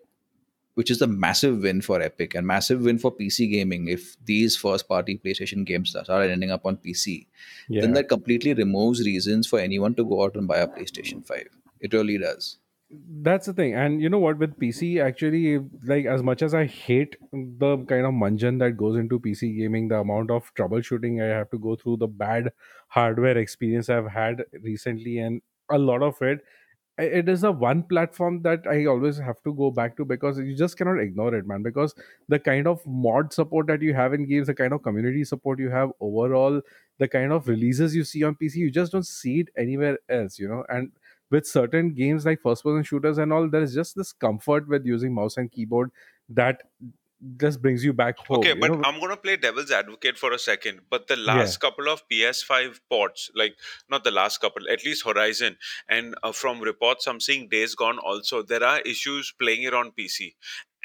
which 0.75 0.91
is 0.91 1.03
a 1.03 1.07
massive 1.07 1.63
win 1.63 1.81
for 1.81 2.01
epic 2.01 2.35
and 2.35 2.47
massive 2.47 2.83
win 2.83 2.99
for 2.99 3.11
pc 3.13 3.51
gaming 3.51 3.89
if 3.89 4.17
these 4.25 4.57
first 4.57 4.89
party 4.89 5.19
playstation 5.25 5.65
games 5.65 5.97
are 5.97 6.23
ending 6.23 6.53
up 6.53 6.65
on 6.65 6.77
pc 6.77 7.27
yeah. 7.69 7.81
then 7.81 7.93
that 7.93 8.09
completely 8.09 8.55
removes 8.55 9.05
reasons 9.05 9.47
for 9.47 9.59
anyone 9.59 9.95
to 9.95 10.05
go 10.05 10.23
out 10.25 10.37
and 10.37 10.47
buy 10.47 10.59
a 10.59 10.69
playstation 10.69 11.27
5 11.27 11.49
it 11.81 11.93
really 11.93 12.19
does 12.19 12.59
that's 12.91 13.47
the 13.47 13.53
thing. 13.53 13.75
And 13.75 14.01
you 14.03 14.09
know 14.09 14.19
what? 14.19 14.39
With 14.39 14.59
pc 14.59 15.01
actually 15.03 15.59
like 15.85 16.07
as 16.07 16.23
much 16.23 16.43
as 16.43 16.55
i 16.55 16.65
hate 16.67 17.17
the 17.33 17.77
kind 17.89 18.05
of 18.07 18.13
mungeon 18.15 18.59
that 18.59 18.77
goes 18.77 18.97
into 18.97 19.21
pc 19.21 19.57
gaming 19.57 19.89
the 19.89 19.99
amount 19.99 20.31
of 20.31 20.53
troubleshooting 20.55 21.23
i 21.23 21.27
have 21.37 21.51
to 21.51 21.59
go 21.59 21.77
through 21.77 21.97
the 21.99 22.09
bad 22.09 22.51
hardware 22.89 23.39
experience 23.39 23.89
i've 23.89 24.09
had 24.09 24.45
recently 24.63 25.19
and 25.19 25.41
a 25.71 25.79
lot 25.79 26.03
of 26.03 26.21
it 26.23 26.41
it 26.99 27.29
is 27.29 27.43
the 27.43 27.53
one 27.53 27.83
platform 27.85 28.43
that 28.43 28.67
i 28.69 28.85
always 28.87 29.19
have 29.19 29.43
to 29.45 29.55
go 29.55 29.71
back 29.71 29.97
to 29.97 30.05
because 30.05 30.39
you 30.39 30.57
just 30.57 30.77
cannot 30.79 30.99
ignore 31.01 31.35
it 31.35 31.47
man. 31.47 31.63
Because 31.63 31.95
the 32.29 32.39
kind 32.39 32.67
of 32.67 32.87
mod 32.87 33.33
support 33.33 33.67
that 33.69 33.83
you 33.83 33.95
have 33.95 34.15
in 34.15 34.27
games 34.29 34.49
the 34.49 34.55
kind 34.55 34.73
of 34.73 34.83
community 34.83 35.25
support 35.25 35.59
you 35.61 35.71
have 35.71 35.93
overall 36.01 36.61
the 36.99 37.09
kind 37.09 37.33
of 37.33 37.49
releases 37.49 37.95
you 37.97 38.05
see 38.05 38.25
on 38.25 38.35
pc 38.37 38.57
you 38.57 38.71
just 38.71 38.93
don't 38.93 39.07
see 39.07 39.41
it 39.41 39.49
anywhere 39.57 39.99
else 40.09 40.39
you 40.39 40.49
know? 40.49 40.65
And 40.69 40.93
with 41.31 41.47
certain 41.47 41.95
games 41.95 42.27
like 42.27 42.41
first 42.43 42.65
person 42.65 42.83
shooters 42.83 43.19
and 43.19 43.33
all 43.33 43.49
there 43.49 43.63
is 43.63 43.75
just 43.75 43.97
this 43.97 44.13
comfort 44.13 44.69
with 44.69 44.85
using 44.85 45.15
mouse 45.15 45.37
and 45.37 45.53
keyboard 45.53 45.91
that 46.29 46.63
just 47.37 47.61
brings 47.61 47.85
you 47.85 47.93
back 47.93 48.19
home 48.19 48.39
Okay, 48.39 48.55
but 48.55 48.71
know? 48.71 48.81
I'm 48.85 48.99
gonna 48.99 49.17
play 49.17 49.37
devil's 49.37 49.71
advocate 49.71 50.17
for 50.17 50.33
a 50.33 50.39
second. 50.39 50.81
But 50.89 51.07
the 51.07 51.17
last 51.17 51.61
couple 51.61 51.89
of 51.89 52.03
PS5 52.09 52.81
ports, 52.89 53.31
like 53.35 53.57
not 53.91 54.05
the 54.05 54.11
last 54.11 54.41
couple, 54.41 54.63
at 54.71 54.85
least 54.85 55.05
Horizon, 55.05 55.57
and 55.89 56.15
uh, 56.23 56.33
from 56.33 56.61
reports 56.61 57.07
I'm 57.07 57.21
seeing 57.21 57.49
Days 57.49 57.75
Gone 57.75 57.99
also, 57.99 58.43
there 58.43 58.65
are 58.65 58.81
issues 58.81 59.35
playing 59.39 59.65
it 59.65 59.75
on 59.75 59.93
PC, 59.99 60.35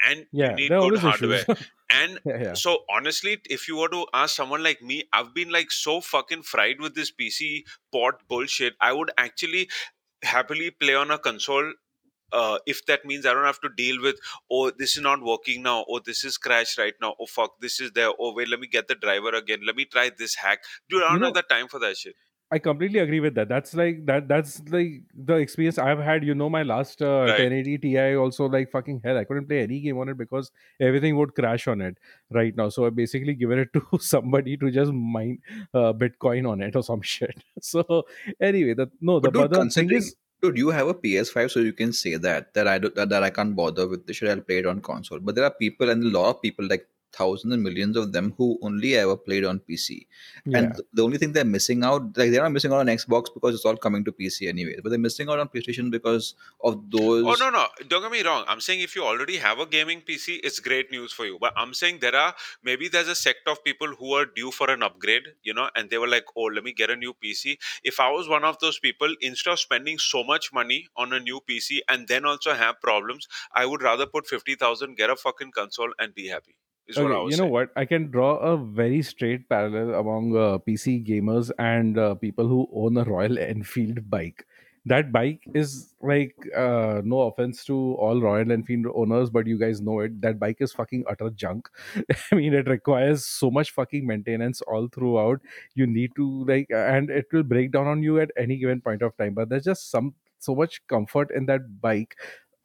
and 0.06 0.26
yeah 0.32 0.50
you 0.50 0.56
need 0.56 0.68
good 0.68 0.98
hardware. 0.98 1.44
And 1.88 2.18
yeah, 2.24 2.42
yeah. 2.42 2.54
so 2.54 2.78
honestly, 2.90 3.38
if 3.48 3.68
you 3.68 3.76
were 3.76 3.88
to 3.88 4.06
ask 4.12 4.34
someone 4.34 4.60
like 4.60 4.82
me, 4.82 5.04
I've 5.12 5.32
been 5.32 5.50
like 5.50 5.70
so 5.70 6.00
fucking 6.00 6.42
fried 6.42 6.80
with 6.80 6.96
this 6.96 7.12
PC 7.12 7.62
port 7.92 8.26
bullshit. 8.28 8.74
I 8.80 8.92
would 8.92 9.12
actually 9.16 9.68
happily 10.26 10.70
play 10.70 10.94
on 10.94 11.10
a 11.10 11.18
console 11.18 11.72
uh, 12.32 12.58
if 12.66 12.84
that 12.86 13.04
means 13.04 13.24
I 13.24 13.32
don't 13.32 13.44
have 13.44 13.60
to 13.60 13.68
deal 13.76 14.02
with, 14.02 14.16
oh, 14.50 14.70
this 14.70 14.96
is 14.96 15.02
not 15.02 15.22
working 15.22 15.62
now, 15.62 15.84
oh, 15.88 16.00
this 16.04 16.24
is 16.24 16.36
crashed 16.36 16.76
right 16.76 16.94
now, 17.00 17.14
oh, 17.20 17.26
fuck, 17.26 17.52
this 17.60 17.80
is 17.80 17.92
there, 17.92 18.10
oh, 18.18 18.34
wait, 18.34 18.48
let 18.48 18.58
me 18.58 18.66
get 18.66 18.88
the 18.88 18.96
driver 18.96 19.30
again, 19.30 19.60
let 19.64 19.76
me 19.76 19.84
try 19.84 20.10
this 20.18 20.34
hack. 20.34 20.58
Dude, 20.90 21.02
I 21.02 21.06
don't 21.06 21.14
You 21.14 21.20
know- 21.20 21.26
have 21.26 21.34
the 21.34 21.42
time 21.42 21.68
for 21.68 21.78
that 21.80 21.96
shit. 21.96 22.16
I 22.56 22.58
completely 22.58 23.00
agree 23.00 23.20
with 23.20 23.34
that. 23.38 23.48
That's 23.50 23.74
like 23.80 24.04
that. 24.06 24.28
That's 24.28 24.52
like 24.74 25.02
the 25.30 25.34
experience 25.46 25.78
I've 25.86 26.02
had. 26.08 26.24
You 26.28 26.34
know, 26.42 26.48
my 26.54 26.62
last 26.70 27.02
uh, 27.02 27.24
Right. 27.30 27.40
1080 27.46 27.78
Ti 27.84 28.14
also 28.24 28.46
like 28.54 28.70
fucking 28.70 29.00
hell. 29.04 29.18
I 29.22 29.24
couldn't 29.24 29.48
play 29.50 29.62
any 29.62 29.80
game 29.86 29.98
on 30.04 30.12
it 30.12 30.18
because 30.22 30.50
everything 30.88 31.16
would 31.18 31.34
crash 31.40 31.68
on 31.74 31.82
it 31.88 31.98
right 32.38 32.56
now. 32.62 32.68
So 32.76 32.86
I 32.86 32.90
basically 33.00 33.34
given 33.34 33.58
it 33.64 33.72
to 33.78 33.98
somebody 33.98 34.56
to 34.56 34.70
just 34.70 34.92
mine 34.92 35.38
uh, 35.74 35.92
Bitcoin 36.04 36.48
on 36.54 36.62
it 36.68 36.80
or 36.82 36.82
some 36.82 37.02
shit. 37.14 37.44
So 37.60 38.06
anyway, 38.40 38.74
the 38.74 38.90
no, 39.00 39.20
the 39.20 39.30
But 39.30 39.40
dude, 39.40 39.50
the 39.50 39.54
thing 39.56 39.62
considering, 39.64 39.98
is, 39.98 40.16
dude, 40.40 40.58
you 40.64 40.70
have 40.70 40.88
a 40.88 40.94
PS5, 40.94 41.50
so 41.50 41.60
you 41.60 41.72
can 41.84 41.92
say 41.92 42.16
that 42.16 42.54
that 42.54 42.66
I 42.66 42.78
do, 42.78 42.90
that, 42.96 43.10
that 43.10 43.22
I 43.22 43.30
can't 43.30 43.54
bother 43.54 43.88
with 43.88 44.06
this 44.06 44.16
shit. 44.16 44.30
I'll 44.30 44.40
play 44.40 44.58
it 44.58 44.66
on 44.66 44.80
console. 44.80 45.18
But 45.20 45.34
there 45.34 45.44
are 45.44 45.50
people, 45.50 45.90
and 45.90 46.02
a 46.02 46.18
lot 46.18 46.30
of 46.30 46.42
people, 46.42 46.66
like 46.66 46.88
thousands 47.16 47.54
and 47.54 47.62
millions 47.62 47.96
of 47.96 48.12
them, 48.12 48.34
who 48.36 48.58
only 48.62 48.96
ever 48.96 49.16
played 49.16 49.44
on 49.44 49.60
PC. 49.60 50.06
yeah. 50.44 50.58
And 50.58 50.74
th- 50.74 50.86
the 50.92 51.02
only 51.02 51.18
thing 51.18 51.32
they're 51.32 51.44
missing 51.44 51.84
out, 51.84 52.02
like 52.16 52.30
they're 52.30 52.42
not 52.42 52.52
missing 52.52 52.72
out 52.72 52.80
on 52.80 52.86
Xbox 52.86 53.32
because 53.32 53.54
it's 53.54 53.64
all 53.64 53.76
coming 53.76 54.04
to 54.04 54.12
PC 54.12 54.48
anyway. 54.48 54.76
But 54.82 54.90
they're 54.90 54.98
missing 54.98 55.28
out 55.28 55.38
on 55.38 55.48
PlayStation 55.48 55.90
because 55.90 56.34
of 56.62 56.90
those. 56.90 57.24
Oh, 57.24 57.36
no, 57.38 57.50
no, 57.50 57.66
don't 57.88 58.02
get 58.02 58.10
me 58.10 58.22
wrong. 58.22 58.44
I'm 58.46 58.60
saying 58.60 58.80
if 58.80 58.96
you 58.96 59.04
already 59.04 59.36
have 59.38 59.58
a 59.58 59.66
gaming 59.66 60.02
PC, 60.02 60.40
it's 60.44 60.60
great 60.60 60.90
news 60.90 61.12
for 61.12 61.26
you. 61.26 61.38
But 61.40 61.52
I'm 61.56 61.74
saying 61.74 61.98
there 62.00 62.14
are, 62.14 62.34
maybe 62.62 62.88
there's 62.88 63.08
a 63.08 63.14
sect 63.14 63.48
of 63.48 63.62
people 63.64 63.88
who 63.88 64.12
are 64.14 64.26
due 64.26 64.50
for 64.50 64.70
an 64.70 64.82
upgrade, 64.82 65.24
you 65.42 65.54
know, 65.54 65.70
and 65.74 65.90
they 65.90 65.98
were 65.98 66.08
like, 66.08 66.24
oh, 66.36 66.44
let 66.44 66.64
me 66.64 66.72
get 66.72 66.90
a 66.90 66.96
new 66.96 67.14
PC. 67.14 67.58
If 67.84 68.00
I 68.00 68.10
was 68.10 68.28
one 68.28 68.44
of 68.44 68.58
those 68.60 68.78
people, 68.78 69.14
instead 69.20 69.52
of 69.52 69.60
spending 69.60 69.98
so 69.98 70.22
much 70.24 70.52
money 70.52 70.86
on 70.96 71.12
a 71.12 71.20
new 71.20 71.40
PC 71.48 71.78
and 71.88 72.08
then 72.08 72.24
also 72.24 72.54
have 72.54 72.80
problems, 72.80 73.28
I 73.52 73.66
would 73.66 73.82
rather 73.82 74.06
put 74.06 74.26
50,000, 74.26 74.96
get 74.96 75.10
a 75.10 75.16
fucking 75.16 75.52
console, 75.52 75.92
and 75.98 76.14
be 76.14 76.28
happy. 76.28 76.56
Is 76.88 77.00
what 77.00 77.12
I 77.12 77.16
Okay, 77.16 77.30
you 77.30 77.36
know 77.36 77.46
what? 77.46 77.70
I 77.76 77.84
can 77.84 78.10
draw 78.10 78.36
a 78.36 78.56
very 78.56 79.02
straight 79.02 79.48
parallel 79.48 79.94
among 79.94 80.36
uh, 80.36 80.58
PC 80.58 81.04
gamers 81.04 81.50
and 81.58 81.98
uh, 81.98 82.14
people 82.14 82.46
who 82.46 82.68
own 82.72 82.96
a 82.96 83.04
Royal 83.04 83.38
Enfield 83.52 84.08
bike. 84.10 84.46
that 84.90 85.10
bike 85.14 85.46
is 85.60 85.70
like 86.00 86.34
uh, 86.56 87.02
no 87.04 87.22
offense 87.22 87.64
to 87.68 87.76
all 88.04 88.20
Royal 88.20 88.52
Enfield 88.52 88.86
owners, 88.94 89.30
but 89.30 89.48
you 89.48 89.58
guys 89.58 89.80
know 89.80 89.98
it. 90.00 90.20
That 90.26 90.38
bike 90.38 90.58
is 90.60 90.72
fucking 90.72 91.02
utter 91.10 91.30
junk. 91.30 91.68
I 92.32 92.34
mean, 92.36 92.54
it 92.54 92.68
requires 92.68 93.26
so 93.26 93.50
much 93.50 93.72
fucking 93.72 94.06
maintenance 94.06 94.62
all 94.62 94.86
throughout. 94.86 95.40
You 95.74 95.88
need 95.88 96.14
to 96.20 96.28
like, 96.52 96.68
and 96.70 97.10
it 97.10 97.26
will 97.32 97.42
break 97.42 97.72
down 97.72 97.88
on 97.88 98.04
you 98.04 98.20
at 98.20 98.30
any 98.36 98.58
given 98.58 98.80
point 98.80 99.02
of 99.02 99.16
time. 99.16 99.34
But 99.34 99.48
there's 99.48 99.64
just 99.64 99.90
some 99.90 100.14
so 100.38 100.54
much 100.54 100.86
comfort 100.86 101.32
in 101.34 101.46
that 101.46 101.80
bike 101.80 102.16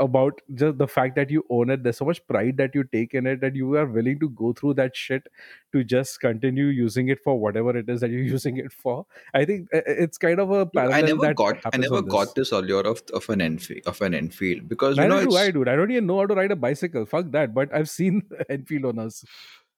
about 0.02 0.42
just 0.56 0.78
the 0.78 0.88
fact 0.88 1.16
that 1.16 1.30
you 1.30 1.46
own 1.50 1.70
it. 1.70 1.84
There's 1.84 1.98
so 1.98 2.06
much 2.06 2.26
pride 2.28 2.58
that 2.58 2.76
you 2.76 2.84
take 2.84 3.14
in 3.14 3.28
it 3.28 3.42
that 3.42 3.56
you 3.56 3.76
are 3.76 3.86
willing 3.86 4.20
to 4.20 4.30
go 4.30 4.52
through 4.54 4.74
that 4.76 4.96
shit 4.96 5.28
to 5.74 5.84
just 5.84 6.20
continue 6.20 6.66
using 6.66 7.10
it 7.10 7.24
for 7.24 7.40
whatever 7.40 7.76
it 7.78 7.90
is 7.90 8.02
that 8.02 8.10
you're 8.10 8.30
using 8.38 8.58
it 8.58 8.74
for. 8.74 9.06
I 9.34 9.46
think 9.46 9.70
uh, 9.74 9.78
uh, 9.78 9.82
it's 10.06 10.18
kind 10.18 10.40
of 10.40 10.52
a 10.52 10.66
parallel. 10.66 10.98
I 10.98 11.02
never 11.02 11.34
got 11.34 11.60
I 11.72 11.78
never 11.78 12.02
got 12.02 12.36
this 12.36 12.52
allure 12.52 12.88
of 12.88 13.04
of 13.14 13.30
an 13.30 13.42
Enfield 13.42 13.82
of 13.86 14.02
an 14.02 14.14
Enfield 14.14 14.68
because 14.68 14.98
you 14.98 15.04
I 15.04 15.08
know 15.08 15.24
do 15.26 15.38
I 15.38 15.52
dude. 15.52 15.68
I 15.68 15.76
don't 15.76 15.92
even 15.92 16.08
know 16.08 16.20
how 16.20 16.26
to 16.26 16.36
ride 16.36 16.52
a 16.52 16.56
bicycle. 16.56 17.06
Fuck 17.06 17.32
that. 17.32 17.54
But 17.54 17.74
I've 17.74 17.90
seen 17.90 18.24
Enfield 18.50 18.86
owners. 18.86 19.24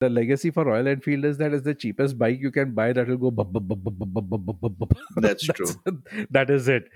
The 0.00 0.10
legacy 0.10 0.50
for 0.50 0.64
Royal 0.64 0.88
Enfield 0.88 1.24
is 1.24 1.38
that 1.38 1.54
it's 1.54 1.64
the 1.64 1.74
cheapest 1.74 2.18
bike 2.18 2.40
you 2.40 2.50
can 2.50 2.72
buy 2.72 2.92
that 2.92 3.06
will 3.06 3.16
go. 3.16 4.88
That's 5.16 5.46
true. 5.46 5.68
That 6.30 6.50
is 6.50 6.66
it. 6.66 6.88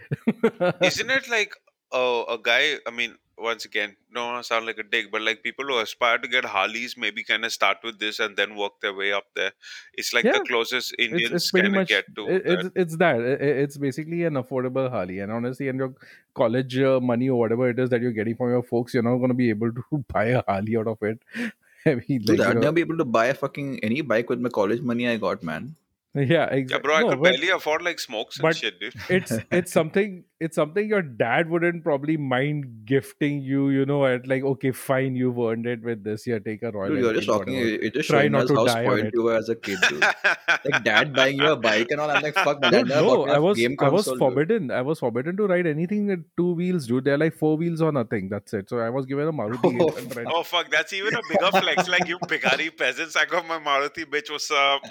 Isn't 0.83 1.11
it 1.11 1.29
like 1.29 1.55
uh, 1.93 2.25
a 2.29 2.39
guy? 2.43 2.75
I 2.87 2.91
mean, 2.91 3.17
once 3.37 3.65
again, 3.65 3.95
don't 4.13 4.45
sound 4.45 4.67
like 4.67 4.79
a 4.79 4.83
dick, 4.83 5.11
but 5.13 5.23
like 5.23 5.43
people 5.43 5.65
who 5.65 5.79
aspire 5.79 6.19
to 6.19 6.27
get 6.27 6.45
Harleys 6.45 6.97
maybe 6.97 7.23
kind 7.23 7.45
of 7.45 7.53
start 7.53 7.79
with 7.85 7.99
this 8.01 8.19
and 8.19 8.37
then 8.37 8.57
work 8.57 8.81
their 8.81 8.93
way 8.95 9.13
up 9.13 9.27
there. 9.37 9.53
It's 9.95 10.13
like 10.13 10.25
Yeah, 10.25 10.33
the 10.33 10.41
closest 10.41 10.95
it's, 10.99 11.13
Indians 11.13 11.33
it's 11.35 11.51
pretty 11.53 11.67
kind 11.69 11.77
of 11.77 11.81
much 11.81 11.89
get 11.89 12.15
to 12.17 12.27
it, 12.29 12.45
that. 12.45 12.59
it's 12.59 12.71
it's 12.75 12.97
that 12.97 13.15
I- 13.17 13.45
I- 13.51 13.59
it's 13.67 13.77
basically 13.77 14.25
an 14.25 14.35
affordable 14.35 14.91
Harley 14.91 15.21
and 15.21 15.31
honestly 15.31 15.69
and 15.69 15.79
your 15.79 15.95
college 16.35 16.79
uh, 16.79 16.99
money 17.01 17.29
or 17.29 17.39
whatever 17.39 17.69
it 17.71 17.79
is 17.79 17.91
that 17.91 18.01
you're 18.03 18.13
getting 18.13 18.35
from 18.35 18.51
your 18.51 18.63
folks 18.65 18.93
you're 18.95 19.03
not 19.05 19.17
going 19.19 19.29
to 19.29 19.35
be 19.35 19.51
able 19.51 19.73
to 19.73 20.05
buy 20.13 20.25
a 20.27 20.43
Harley 20.49 20.77
out 20.77 20.89
of 20.89 20.99
it 21.03 21.21
I 21.87 21.95
mean 21.95 22.23
Dude, 22.23 22.41
like 22.41 22.41
I'd 22.41 22.55
you 22.55 22.55
never 22.55 22.61
know 22.61 22.73
be 22.73 22.81
able 22.81 22.99
to 22.99 23.05
buy 23.05 23.27
a 23.27 23.35
fucking 23.35 23.81
any 23.85 24.01
bike 24.01 24.29
with 24.29 24.41
my 24.41 24.49
college 24.49 24.81
money 24.81 25.09
I 25.09 25.17
got, 25.17 25.43
man. 25.45 25.77
yeah 26.15 26.47
Yeah, 26.47 26.47
exactly 26.47 26.89
bro, 26.89 26.95
I 26.97 27.03
no 27.03 27.09
could 27.11 27.21
but 27.23 27.33
barely 27.33 27.51
afford 27.51 27.83
like 27.83 27.99
smokes 28.01 28.39
and 28.39 28.43
but 28.43 28.57
shit, 28.57 28.81
dude. 28.81 28.95
it's 29.09 29.33
it's 29.53 29.73
something 29.73 30.25
it's 30.41 30.55
something 30.57 30.89
your 30.89 31.03
dad 31.03 31.51
wouldn't 31.51 31.83
probably 31.85 32.17
mind 32.17 32.85
gifting 32.87 33.43
you 33.43 33.69
you 33.71 33.85
know 33.85 34.07
at 34.07 34.27
like 34.27 34.43
okay 34.43 34.71
fine 34.71 35.17
you've 35.17 35.39
earned 35.39 35.67
it 35.67 35.83
with 35.83 36.05
this 36.05 36.25
here 36.25 36.39
take 36.41 36.63
a 36.63 36.71
Royal 36.71 36.89
Dude, 36.89 37.01
you're 37.03 37.13
just 37.15 37.27
talking. 37.27 37.55
whatever 37.55 37.69
You're 37.83 37.91
just 37.91 38.09
Try 38.09 38.21
showing 38.23 38.33
not 38.33 38.43
us 38.43 38.49
to 38.49 38.55
how 38.57 38.65
die 38.65 38.87
on 38.87 38.99
spoiled 38.99 39.11
you 39.15 39.23
were 39.25 39.35
as 39.37 39.49
a 39.49 39.57
kid, 39.57 39.79
dude. 39.89 40.05
Like 40.65 40.85
dad 40.85 41.15
buying 41.15 41.39
you 41.39 41.49
a 41.53 41.57
bike 41.57 41.89
and 41.91 42.01
all. 42.01 42.11
I'm 42.11 42.23
like, 42.23 42.35
fuck, 42.35 42.61
my 42.63 42.71
Dude, 42.71 42.89
dad 42.89 43.03
no, 43.03 43.05
bought 43.25 43.29
me 43.29 43.39
was 43.39 43.59
game 43.59 43.77
I 43.81 43.89
was 43.89 44.07
console. 44.07 44.15
dude. 44.15 44.19
forbidden. 44.21 44.71
I 44.71 44.83
was 44.83 44.99
forbidden 45.01 45.37
to 45.37 45.47
ride 45.47 45.67
anything 45.67 46.07
with 46.07 46.25
two 46.37 46.55
wheels, 46.55 46.87
dude. 46.87 47.05
They're 47.05 47.19
like 47.19 47.35
four 47.35 47.57
wheels 47.57 47.81
or 47.83 47.93
nothing. 47.93 48.29
That's 48.29 48.53
it. 48.55 48.69
So 48.71 48.79
I 48.79 48.91
was 48.91 49.07
given 49.07 49.29
a 49.29 49.33
Maruti 49.33 49.77
Oh, 49.81 49.91
800. 49.97 50.27
oh 50.31 50.43
fuck, 50.43 50.71
that's 50.71 50.93
even 50.93 51.15
a 51.15 51.21
bigger 51.29 51.51
flex. 51.61 51.89
Like 51.89 52.09
you 52.09 52.19
Bigari 52.21 52.77
peasants, 52.77 53.17
I 53.17 53.25
got 53.27 53.47
my 53.47 53.59
Maruti 53.59 54.05
bitch. 54.05 54.31
What's 54.31 54.51
up? 54.51 54.83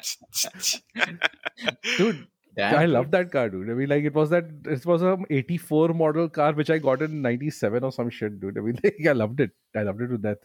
Dude, 1.98 2.28
Damn, 2.58 2.80
I 2.80 2.86
love 2.86 3.12
that 3.12 3.32
car, 3.32 3.50
dude. 3.50 3.70
I 3.70 3.74
mean, 3.74 3.88
like 3.88 4.04
it 4.04 4.16
was 4.16 4.32
that 4.32 4.46
it 4.66 4.84
was 4.84 5.04
a 5.04 5.16
'84 5.30 5.90
model 5.90 6.28
car 6.28 6.54
which 6.54 6.72
I 6.72 6.80
got 6.80 7.04
in 7.04 7.22
'97 7.22 7.84
or 7.84 7.92
some 7.92 8.10
shit, 8.10 8.40
dude. 8.40 8.58
I 8.58 8.62
mean, 8.62 8.80
like, 8.84 8.96
I 9.08 9.12
loved 9.12 9.40
it. 9.40 9.52
I 9.76 9.84
loved 9.84 10.02
it 10.02 10.08
to 10.08 10.18
death. 10.18 10.38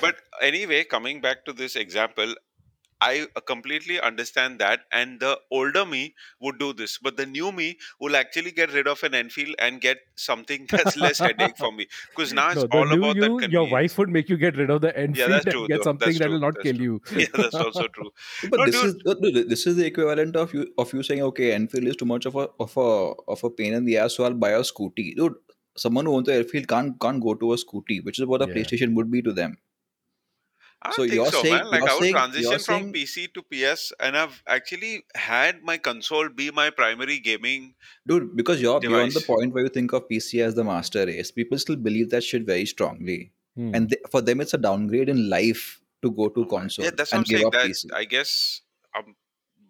but 0.00 0.14
anyway, 0.40 0.84
coming 0.84 1.20
back 1.20 1.44
to 1.46 1.52
this 1.52 1.74
example, 1.74 2.34
I 3.00 3.26
uh, 3.36 3.40
completely 3.40 4.00
understand 4.00 4.58
that, 4.60 4.80
and 4.92 5.20
the 5.20 5.38
older 5.50 5.84
me 5.84 6.14
would 6.40 6.58
do 6.58 6.72
this, 6.72 6.98
but 6.98 7.16
the 7.16 7.26
new 7.26 7.52
me 7.52 7.78
will 8.00 8.16
actually 8.16 8.52
get 8.52 8.72
rid 8.72 8.86
of 8.88 9.02
an 9.02 9.14
Enfield 9.14 9.54
and 9.58 9.80
get 9.80 9.98
something 10.16 10.66
that's 10.74 10.96
less 10.96 11.20
headache 11.20 11.56
for 11.58 11.72
me. 11.72 11.86
Because 12.14 12.32
now 12.32 12.50
it's 12.50 12.62
No, 12.62 12.66
the 12.66 12.78
all 12.78 12.86
new 12.86 13.10
about 13.10 13.20
that 13.20 13.32
you, 13.32 13.40
your 13.48 13.66
wife 13.68 13.98
would 13.98 14.08
make 14.08 14.28
you 14.28 14.36
get 14.36 14.56
rid 14.56 14.70
of 14.70 14.80
the 14.80 14.96
Enfield 14.96 15.30
that's 15.30 15.46
and 15.46 15.52
true, 15.52 15.68
get 15.68 15.82
though. 15.82 15.82
something 15.82 16.18
That's 16.18 16.18
that 16.18 16.30
will 16.30 16.40
true. 16.40 16.40
not 16.40 16.54
That's 16.54 16.62
kill 16.62 16.76
true. 16.76 16.84
you. 16.84 17.00
Yeah, 17.14 17.26
that's 17.34 17.58
also 17.60 17.88
true. 17.88 18.10
But 18.42 18.60
No, 18.60 18.64
this 18.64 18.82
dude. 18.82 18.84
is 18.84 19.46
this 19.48 19.66
is 19.66 19.76
the 19.76 19.86
equivalent 19.86 20.36
of 20.36 20.52
you 20.54 20.66
of 20.78 20.92
you 20.92 21.02
saying, 21.02 21.22
okay, 21.22 21.52
Enfield 21.52 21.84
is 21.86 21.96
too 21.96 22.06
much 22.06 22.26
of 22.26 22.34
a 22.36 22.48
of 22.60 22.76
a 22.76 22.88
of 23.36 23.44
a 23.44 23.50
pain 23.50 23.74
in 23.74 23.84
the 23.84 23.98
ass, 23.98 24.14
so 24.16 24.24
I'll 24.24 24.34
buy 24.34 24.50
a 24.50 24.60
scooty. 24.60 25.14
Dude, 25.16 25.34
someone 25.76 26.06
who 26.06 26.14
owns 26.16 26.28
an 26.28 26.36
Enfield 26.36 26.68
can't 26.68 26.98
can't 27.00 27.22
go 27.22 27.34
to 27.34 27.52
a 27.52 27.56
scooty, 27.56 28.02
which 28.04 28.18
is 28.18 28.26
what 28.26 28.42
a 28.42 28.46
Yeah. 28.46 28.54
PlayStation 28.54 28.94
would 28.94 29.10
be 29.10 29.22
to 29.22 29.32
them. 29.32 29.56
I 30.82 30.90
So 30.92 31.02
think 31.02 31.14
you're 31.14 31.30
so, 31.32 31.42
saying- 31.42 31.54
man. 31.54 31.70
Like 31.70 31.82
I 31.82 31.94
would 31.94 32.02
saying- 32.02 32.14
transition 32.14 32.50
from 32.52 32.60
saying- 32.60 32.92
PC 32.92 33.28
to 33.34 33.42
PS, 33.42 33.92
and 33.98 34.16
I've 34.16 34.42
actually 34.46 35.04
had 35.14 35.62
my 35.62 35.78
console 35.78 36.28
be 36.28 36.50
my 36.50 36.70
primary 36.70 37.18
gaming. 37.18 37.74
Dude, 38.06 38.36
because 38.36 38.60
you're 38.60 38.78
beyond 38.80 39.12
the 39.12 39.20
point 39.20 39.52
where 39.54 39.64
you 39.64 39.70
think 39.70 39.92
of 39.92 40.08
PC 40.08 40.42
as 40.42 40.54
the 40.54 40.64
master 40.64 41.06
race, 41.06 41.30
people 41.30 41.58
still 41.58 41.76
believe 41.76 42.10
that 42.10 42.22
shit 42.22 42.42
very 42.44 42.66
strongly. 42.66 43.32
Hmm. 43.56 43.74
And 43.74 43.90
they, 43.90 43.96
for 44.10 44.20
them, 44.20 44.40
it's 44.40 44.54
a 44.54 44.58
downgrade 44.58 45.08
in 45.08 45.28
life 45.30 45.80
to 46.02 46.10
go 46.10 46.28
to 46.28 46.44
console 46.46 46.84
yeah, 46.84 46.90
that's 46.94 47.10
what 47.12 47.16
I'm 47.16 47.20
and 47.20 47.26
give 47.28 47.36
saying. 47.38 47.46
up 47.46 47.52
That 47.54 47.66
PC. 47.66 47.92
I 47.94 48.04
guess 48.04 48.60
I'm 48.94 49.16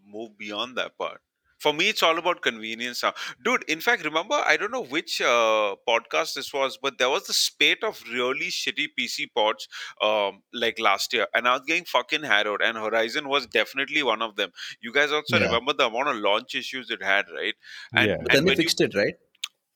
move 0.04 0.36
beyond 0.36 0.76
that 0.76 0.98
part. 0.98 1.20
For 1.58 1.72
me, 1.72 1.88
it's 1.88 2.02
all 2.02 2.18
about 2.18 2.42
convenience 2.42 3.02
now, 3.02 3.14
dude. 3.42 3.64
In 3.68 3.80
fact, 3.80 4.04
remember, 4.04 4.34
I 4.34 4.56
don't 4.56 4.70
know 4.70 4.84
which 4.84 5.20
uh, 5.20 5.76
podcast 5.88 6.34
this 6.34 6.52
was, 6.52 6.78
but 6.80 6.98
there 6.98 7.08
was 7.10 7.26
the 7.26 7.32
spate 7.32 7.82
of 7.82 8.02
really 8.12 8.48
shitty 8.48 8.88
PC 8.96 9.26
ports 9.26 9.66
um, 10.02 10.42
like 10.52 10.78
last 10.78 11.12
year, 11.12 11.26
and 11.34 11.48
I 11.48 11.52
was 11.52 11.62
getting 11.66 11.84
fucking 11.84 12.22
harrowed. 12.24 12.62
And 12.62 12.76
Horizon 12.76 13.28
was 13.28 13.46
definitely 13.46 14.02
one 14.02 14.22
of 14.22 14.36
them. 14.36 14.50
You 14.80 14.92
guys 14.92 15.12
also 15.12 15.38
Yeah. 15.38 15.40
remember 15.40 15.72
the 15.72 15.86
amount 15.86 16.08
of 16.08 16.16
launch 16.16 16.54
issues 16.54 16.90
it 16.90 17.02
had, 17.02 17.26
right? 17.30 17.54
And, 17.94 18.08
Yeah. 18.08 18.16
But 18.22 18.32
then 18.32 18.44
and 18.44 18.46
they 18.46 18.50
when 18.50 18.60
you 18.60 18.70
fixed 18.70 18.80
it, 18.80 18.94
right? 18.94 19.14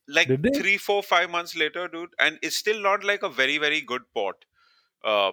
like 0.08 0.32
three, 0.52 0.76
four, 0.76 1.02
five 1.02 1.30
months 1.30 1.56
later, 1.56 1.88
dude, 1.88 2.14
and 2.18 2.38
it's 2.42 2.56
still 2.56 2.80
not 2.80 3.04
like 3.04 3.22
a 3.22 3.28
very, 3.28 3.58
very 3.58 3.80
good 3.80 4.02
port. 4.12 4.44
Uh, 5.04 5.32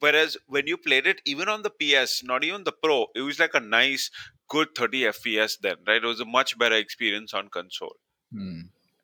whereas 0.00 0.36
when 0.46 0.66
you 0.66 0.76
played 0.78 1.06
it, 1.06 1.22
even 1.26 1.48
on 1.48 1.62
the 1.62 1.70
PS, 1.70 2.22
not 2.24 2.44
even 2.44 2.64
the 2.64 2.72
Pro, 2.72 3.08
it 3.16 3.22
was 3.22 3.38
like 3.40 3.54
a 3.54 3.60
nice, 3.60 4.10
good 4.52 4.74
30 4.76 5.04
FPS 5.04 5.58
then, 5.62 5.76
right? 5.86 6.04
It 6.04 6.06
was 6.06 6.20
a 6.20 6.26
much 6.26 6.58
better 6.58 6.76
experience 6.76 7.32
on 7.32 7.48
console. 7.48 7.96
Hmm. 8.30 8.60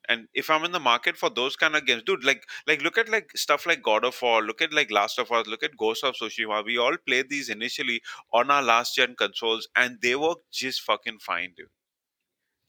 And 0.07 0.27
if 0.33 0.49
I'm 0.49 0.63
in 0.63 0.71
the 0.71 0.79
market 0.79 1.17
for 1.17 1.29
those 1.29 1.55
kind 1.55 1.75
of 1.75 1.85
games, 1.87 2.03
dude, 2.03 2.23
like, 2.23 2.43
like 2.67 2.83
look 2.83 2.97
at 2.99 3.09
like 3.09 3.31
stuff 3.35 3.65
like 3.65 3.81
God 3.81 4.05
of 4.05 4.19
War, 4.21 4.43
look 4.43 4.61
at 4.61 4.73
like 4.73 4.91
Last 4.91 5.19
of 5.19 5.31
Us, 5.31 5.47
look 5.47 5.63
at 5.63 5.77
Ghost 5.77 6.03
of 6.03 6.15
Tsushima. 6.15 6.63
We 6.65 6.77
all 6.77 6.97
played 7.05 7.29
these 7.29 7.49
initially 7.49 8.01
on 8.31 8.51
our 8.51 8.63
last 8.63 8.95
gen 8.95 9.15
consoles, 9.15 9.67
and 9.75 9.97
they 10.01 10.15
work 10.15 10.39
just 10.51 10.81
fucking 10.81 11.19
fine, 11.19 11.53
dude. 11.57 11.67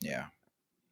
Yeah. 0.01 0.27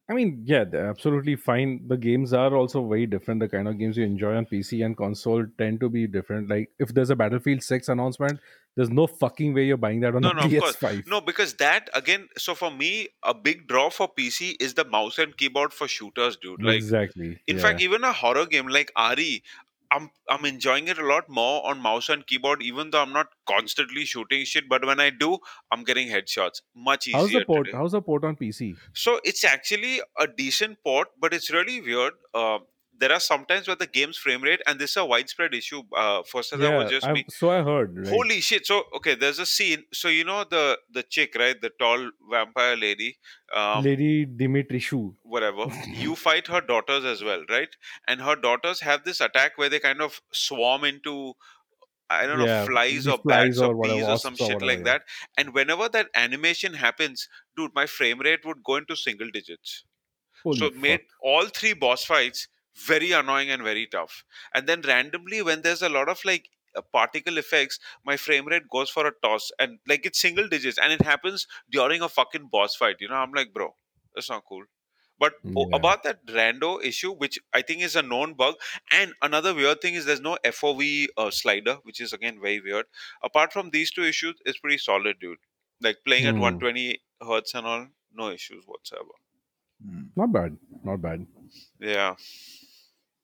I 0.09 0.13
mean, 0.13 0.41
yeah, 0.43 0.63
they're 0.63 0.89
absolutely 0.89 1.35
fine. 1.35 1.87
The 1.87 1.97
games 1.97 2.33
are 2.33 2.55
also 2.55 2.87
very 2.87 3.05
different. 3.05 3.41
The 3.41 3.49
kind 3.49 3.67
of 3.67 3.77
games 3.77 3.97
you 3.97 4.05
enjoy 4.05 4.35
on 4.35 4.47
PC 4.47 4.83
and 4.83 4.97
console 4.97 5.45
tend 5.59 5.79
to 5.81 5.89
be 5.89 6.07
different. 6.07 6.49
Like 6.49 6.71
if 6.79 6.95
there's 6.95 7.11
a 7.11 7.15
Battlefield 7.15 7.61
6 7.61 7.89
announcement, 7.89 8.39
there's 8.75 8.89
no 8.89 9.07
fucking 9.07 9.53
way 9.53 9.65
you're 9.65 9.77
buying 9.77 9.99
that 10.01 10.15
on 10.15 10.21
No, 10.21 10.31
a 10.31 10.33
no, 10.33 10.41
of 10.41 10.51
course. 10.59 10.75
PS5. 10.77 11.07
No, 11.07 11.21
because 11.21 11.55
that 11.55 11.89
again. 11.93 12.29
So 12.37 12.55
for 12.55 12.71
me, 12.71 13.09
a 13.23 13.33
big 13.33 13.67
draw 13.67 13.89
for 13.89 14.07
PC 14.07 14.55
is 14.59 14.73
the 14.75 14.85
mouse 14.85 15.17
and 15.17 15.35
keyboard 15.35 15.73
for 15.73 15.87
shooters, 15.87 16.37
dude. 16.37 16.63
Like, 16.63 16.75
exactly. 16.75 17.39
in 17.47 17.57
yeah. 17.57 17.61
fact, 17.61 17.81
even 17.81 18.03
a 18.03 18.13
horror 18.13 18.45
game 18.45 18.67
like 18.67 18.91
RE, 18.97 19.43
I'm 19.91 20.11
I'm 20.29 20.45
enjoying 20.45 20.87
it 20.87 20.97
a 20.97 21.05
lot 21.05 21.29
more 21.29 21.67
on 21.67 21.81
mouse 21.81 22.09
and 22.09 22.25
keyboard. 22.25 22.61
Even 22.61 22.91
though 22.91 23.01
I'm 23.01 23.11
not 23.11 23.27
constantly 23.47 24.05
shooting 24.05 24.45
shit, 24.45 24.69
but 24.69 24.85
when 24.85 24.99
I 24.99 25.09
do, 25.09 25.39
I'm 25.71 25.83
getting 25.83 26.07
headshots 26.07 26.61
much 26.75 27.07
easier. 27.07 27.19
how's 27.19 27.31
the 27.31 27.45
port? 27.45 27.65
today. 27.65 27.77
How's 27.77 27.91
the 27.93 28.01
port 28.01 28.23
on 28.23 28.35
PC? 28.35 28.75
So 28.93 29.19
it's 29.23 29.43
actually 29.43 30.01
a 30.19 30.27
decent 30.27 30.77
port, 30.83 31.09
but 31.19 31.33
it's 31.33 31.49
really 31.49 31.81
weird. 31.81 32.13
Uh, 32.33 32.59
there 32.99 33.11
are 33.13 33.19
sometimes 33.19 33.67
where 33.67 33.75
the 33.75 33.87
game's 33.87 34.17
frame 34.17 34.41
rate, 34.41 34.61
and 34.67 34.77
this 34.77 34.91
is 34.91 34.97
a 34.97 35.05
widespread 35.05 35.53
issue. 35.53 35.81
Uh, 35.95 36.21
first, 36.23 36.57
that 36.57 36.77
was 36.77 36.91
just 36.91 37.09
me. 37.09 37.25
so 37.29 37.49
I 37.49 37.63
heard. 37.63 37.97
Right? 37.97 38.07
Holy 38.07 38.41
shit! 38.41 38.65
So 38.65 38.83
okay, 38.97 39.15
there's 39.15 39.39
a 39.39 39.45
scene. 39.45 39.83
So 39.93 40.09
you 40.09 40.23
know 40.23 40.43
the 40.43 40.77
the 40.91 41.03
chick, 41.03 41.35
right? 41.39 41.59
The 41.59 41.71
tall 41.79 42.11
vampire 42.29 42.75
lady. 42.75 43.17
Um, 43.55 43.83
Lady 43.83 44.25
Dimitrescu. 44.25 45.15
whatever. 45.23 45.65
you 45.87 46.15
fight 46.15 46.47
her 46.47 46.61
daughters 46.61 47.05
as 47.05 47.23
well, 47.23 47.43
right? 47.49 47.69
And 48.07 48.21
her 48.21 48.35
daughters 48.35 48.81
have 48.81 49.05
this 49.05 49.21
attack 49.21 49.57
where 49.57 49.69
they 49.69 49.79
kind 49.79 50.01
of 50.01 50.21
swarm 50.31 50.83
into. 50.83 51.33
I 52.11 52.25
don't 52.25 52.39
know, 52.39 52.65
flies 52.65 53.05
or 53.05 53.19
flies 53.19 53.59
bats 53.59 53.59
or, 53.59 53.75
or 53.75 53.83
bees 53.83 54.03
or 54.03 54.17
some 54.17 54.31
wasps 54.31 54.41
or 54.41 54.45
shit 54.45 54.55
whatever, 54.55 54.65
like 54.65 54.79
yeah. 54.79 54.83
that. 54.93 55.01
And 55.37 55.53
whenever 55.53 55.87
that 55.89 56.07
animation 56.15 56.73
happens, 56.73 57.29
dude, 57.55 57.69
my 57.75 57.85
frame 57.85 58.19
rate 58.19 58.39
would 58.45 58.63
go 58.63 58.77
into 58.77 58.95
single 58.95 59.29
digits. 59.31 59.83
Holy 60.41 60.57
so 60.57 60.65
it 60.65 60.75
made 60.75 61.01
all 61.21 61.45
three 61.45 61.73
boss 61.73 62.03
fights 62.03 62.47
very 62.85 63.11
annoying 63.11 63.49
and 63.49 63.63
very 63.63 63.87
tough. 63.87 64.23
And 64.53 64.67
then 64.67 64.81
randomly, 64.81 65.41
when 65.41 65.61
there's 65.61 65.81
a 65.81 65.89
lot 65.89 66.09
of 66.09 66.23
like 66.25 66.49
uh, 66.75 66.81
particle 66.93 67.37
effects, 67.37 67.79
my 68.05 68.17
frame 68.17 68.45
rate 68.47 68.69
goes 68.69 68.89
for 68.89 69.05
a 69.07 69.11
toss, 69.23 69.51
and 69.59 69.79
like 69.87 70.05
it's 70.05 70.19
single 70.21 70.47
digits, 70.47 70.77
and 70.77 70.93
it 70.93 71.01
happens 71.01 71.47
during 71.69 72.01
a 72.01 72.09
fucking 72.09 72.47
boss 72.51 72.75
fight. 72.75 72.97
You 72.99 73.09
know, 73.09 73.15
I'm 73.15 73.31
like, 73.33 73.53
bro, 73.53 73.75
that's 74.15 74.29
not 74.29 74.43
cool. 74.45 74.65
But 75.19 75.33
Yeah. 75.43 75.65
about 75.73 76.03
that 76.03 76.25
rando 76.27 76.81
issue, 76.83 77.11
which 77.11 77.37
I 77.53 77.61
think 77.61 77.81
is 77.81 77.95
a 77.97 78.01
known 78.01 78.35
bug, 78.35 78.55
and 78.91 79.13
another 79.21 79.53
weird 79.53 79.81
thing 79.81 79.95
is 79.95 80.05
there's 80.05 80.21
no 80.21 80.37
FOV 80.45 81.07
uh, 81.17 81.29
slider, 81.31 81.75
which 81.83 81.99
is 81.99 82.13
again 82.13 82.39
very 82.41 82.61
weird. 82.61 82.85
Apart 83.21 83.51
from 83.51 83.71
these 83.71 83.91
two 83.91 84.03
issues, 84.03 84.35
it's 84.45 84.59
pretty 84.59 84.77
solid, 84.77 85.19
dude. 85.19 85.39
Like 85.81 85.97
playing 86.05 86.25
at 86.25 86.35
Hmm. 86.35 86.41
120 86.41 87.01
hertz 87.21 87.53
and 87.53 87.67
all, 87.67 87.87
no 88.13 88.29
issues 88.29 88.65
whatsoever. 88.65 89.11
Hmm. 89.83 90.03
Not 90.15 90.31
bad. 90.31 90.57
Not 90.83 91.01
bad. 91.01 91.25
Yeah. 91.79 92.15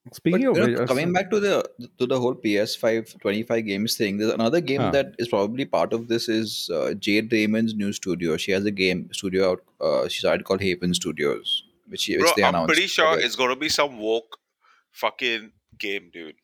But 0.06 0.16
Speaking 0.16 0.42
you 0.42 0.52
of 0.52 0.58
know, 0.58 0.86
coming 0.86 1.12
back 1.14 1.30
to 1.32 1.40
the 1.40 1.68
to 2.00 2.06
the 2.06 2.20
whole 2.20 2.36
PS5 2.36 3.20
25 3.22 3.66
games 3.66 3.98
thing, 3.98 4.18
there's 4.18 4.34
another 4.34 4.62
game 4.62 4.82
Huh. 4.82 4.92
that 4.92 5.16
is 5.18 5.28
probably 5.28 5.66
part 5.66 5.94
of 5.94 6.08
this 6.08 6.30
is 6.30 6.70
uh, 6.72 6.94
Jade 6.94 7.32
Raymond's 7.34 7.74
new 7.74 7.92
studio. 7.92 8.38
She 8.38 8.52
has 8.52 8.66
a 8.66 8.72
game 8.72 9.10
studio 9.14 9.52
out. 9.54 9.64
Uh, 9.82 10.08
she 10.08 10.20
started 10.20 10.44
called 10.46 10.62
Haven 10.62 10.94
Studios, 10.94 11.64
which, 11.88 12.02
she, 12.02 12.18
which 12.18 12.26
Bro, 12.26 12.34
they 12.38 12.44
I'm 12.44 12.50
announced. 12.56 12.74
pretty 12.74 12.88
sure 12.88 13.10
together. 13.12 13.26
it's 13.26 13.36
gonna 13.36 13.56
be 13.56 13.68
some 13.70 13.98
woke 13.98 14.38
fucking 14.92 15.52
game, 15.80 16.12
dude. 16.14 16.36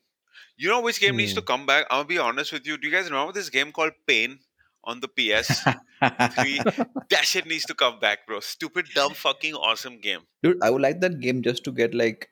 You 0.56 0.68
know 0.68 0.80
which 0.80 1.00
game 1.00 1.16
needs 1.16 1.34
to 1.34 1.40
Hmm. 1.40 1.46
come 1.46 1.66
back? 1.66 1.86
I'll 1.90 2.04
be 2.04 2.18
honest 2.18 2.52
with 2.52 2.66
you. 2.66 2.76
Do 2.76 2.88
you 2.88 2.92
guys 2.92 3.10
remember 3.10 3.32
this 3.32 3.48
game 3.48 3.70
called 3.72 3.92
Pain 4.06 4.40
on 4.84 4.98
the 5.00 5.08
PS3? 5.08 5.76
that 7.10 7.24
shit 7.24 7.46
needs 7.46 7.64
to 7.66 7.74
come 7.74 8.00
back, 8.00 8.26
bro. 8.26 8.40
Stupid, 8.40 8.86
dumb, 8.94 9.14
fucking 9.14 9.54
awesome 9.54 10.00
game. 10.00 10.20
Dude, 10.42 10.58
I 10.62 10.70
would 10.70 10.82
like 10.82 11.00
that 11.00 11.20
game 11.20 11.42
just 11.42 11.64
to 11.64 11.72
get 11.72 11.94
like, 11.94 12.28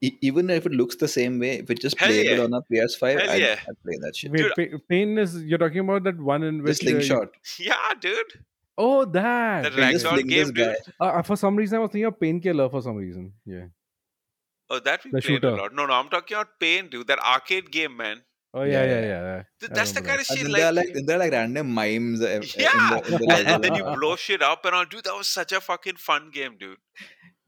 even 0.00 0.48
if 0.50 0.64
it 0.66 0.72
looks 0.72 0.96
the 0.96 1.08
same 1.08 1.38
way, 1.38 1.58
if 1.58 1.70
it's 1.70 1.80
just 1.82 1.98
Hell 1.98 2.08
playable 2.08 2.36
yeah. 2.38 2.44
on 2.44 2.54
a 2.54 2.62
PS5, 2.62 3.20
Hell 3.20 3.30
I'd, 3.30 3.40
yeah. 3.40 3.56
I'd 3.68 3.82
play 3.82 3.96
that 4.00 4.16
shit. 4.16 4.32
wait, 4.32 4.46
Dude, 4.56 4.88
Pain 4.88 5.18
is 5.18 5.42
you're 5.44 5.58
talking 5.58 5.80
about 5.80 6.04
that 6.04 6.18
one 6.18 6.42
in 6.42 6.58
The 6.58 6.64
which 6.64 6.78
uh, 6.80 6.84
slingshot. 6.84 7.28
Yeah, 7.58 7.74
dude. 8.00 8.26
oh, 8.78 9.04
that. 9.04 9.62
That 9.64 9.72
You 9.74 9.78
Ragdoll 9.82 10.28
game, 10.28 10.52
dude. 10.52 10.56
guy. 10.56 10.74
Uh, 10.98 11.22
for 11.22 11.36
some 11.36 11.56
reason, 11.56 11.76
I 11.76 11.80
was 11.80 11.90
thinking 11.90 12.06
of 12.06 12.18
Painkiller 12.18 12.68
for 12.70 12.80
some 12.80 12.96
reason. 12.96 13.32
Yeah. 13.44 13.66
Oh, 14.70 14.78
that 14.80 15.04
we 15.04 15.10
The 15.10 15.20
played 15.20 15.24
a 15.44 15.50
shooter. 15.50 15.50
lot. 15.56 15.74
No, 15.74 15.84
no, 15.86 15.92
I'm 15.94 16.08
talking 16.08 16.36
about 16.36 16.58
Pain, 16.60 16.88
dude. 16.88 17.06
That 17.08 17.18
arcade 17.18 17.70
game, 17.70 17.96
man. 17.96 18.22
Oh 18.54 18.62
yeah, 18.62 18.84
Yeah, 18.84 18.84
yeah, 18.84 19.00
yeah. 19.00 19.06
yeah. 19.06 19.42
yeah. 19.62 19.68
That's 19.72 19.92
the 19.92 20.00
remember 20.00 20.08
kind 20.08 20.20
of 20.20 20.26
shit 20.26 20.38
then 20.42 20.52
like. 20.52 20.60
there 20.60 20.68
are 20.68 20.72
like 20.72 20.88
there 21.06 21.16
are 21.16 21.18
like 21.20 21.32
random 21.32 21.70
mimes. 21.72 22.20
uh, 22.20 22.40
yeah, 22.56 22.96
in 22.96 23.02
the, 23.04 23.14
in 23.14 23.18
the 23.28 23.34
and, 23.36 23.48
and 23.54 23.64
then 23.64 23.74
you 23.76 23.84
blow 23.84 24.16
shit 24.16 24.42
up 24.42 24.64
and 24.64 24.74
all. 24.74 24.84
Dude, 24.84 25.04
that 25.04 25.14
was 25.16 25.28
such 25.28 25.52
a 25.52 25.60
fucking 25.60 25.96
fun 25.96 26.30
game, 26.32 26.56
dude. 26.58 26.78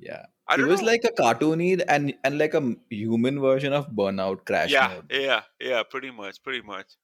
Yeah, 0.03 0.27
I 0.49 0.57
was 0.57 0.81
know. 0.81 0.88
like 0.88 1.05
a 1.05 1.12
cartoony 1.23 1.83
and 1.88 2.15
and 2.25 2.38
like 2.38 2.55
a 2.55 2.75
human 2.91 3.41
version 3.41 3.73
of 3.73 3.88
Burnout 3.91 4.45
Crash 4.45 4.73
yeah, 4.73 4.88
Mode. 4.88 5.11
yeah, 5.11 5.43
yeah, 5.61 5.83
pretty 5.85 6.11
much, 6.11 6.43
pretty 6.43 6.62
much. 6.62 6.97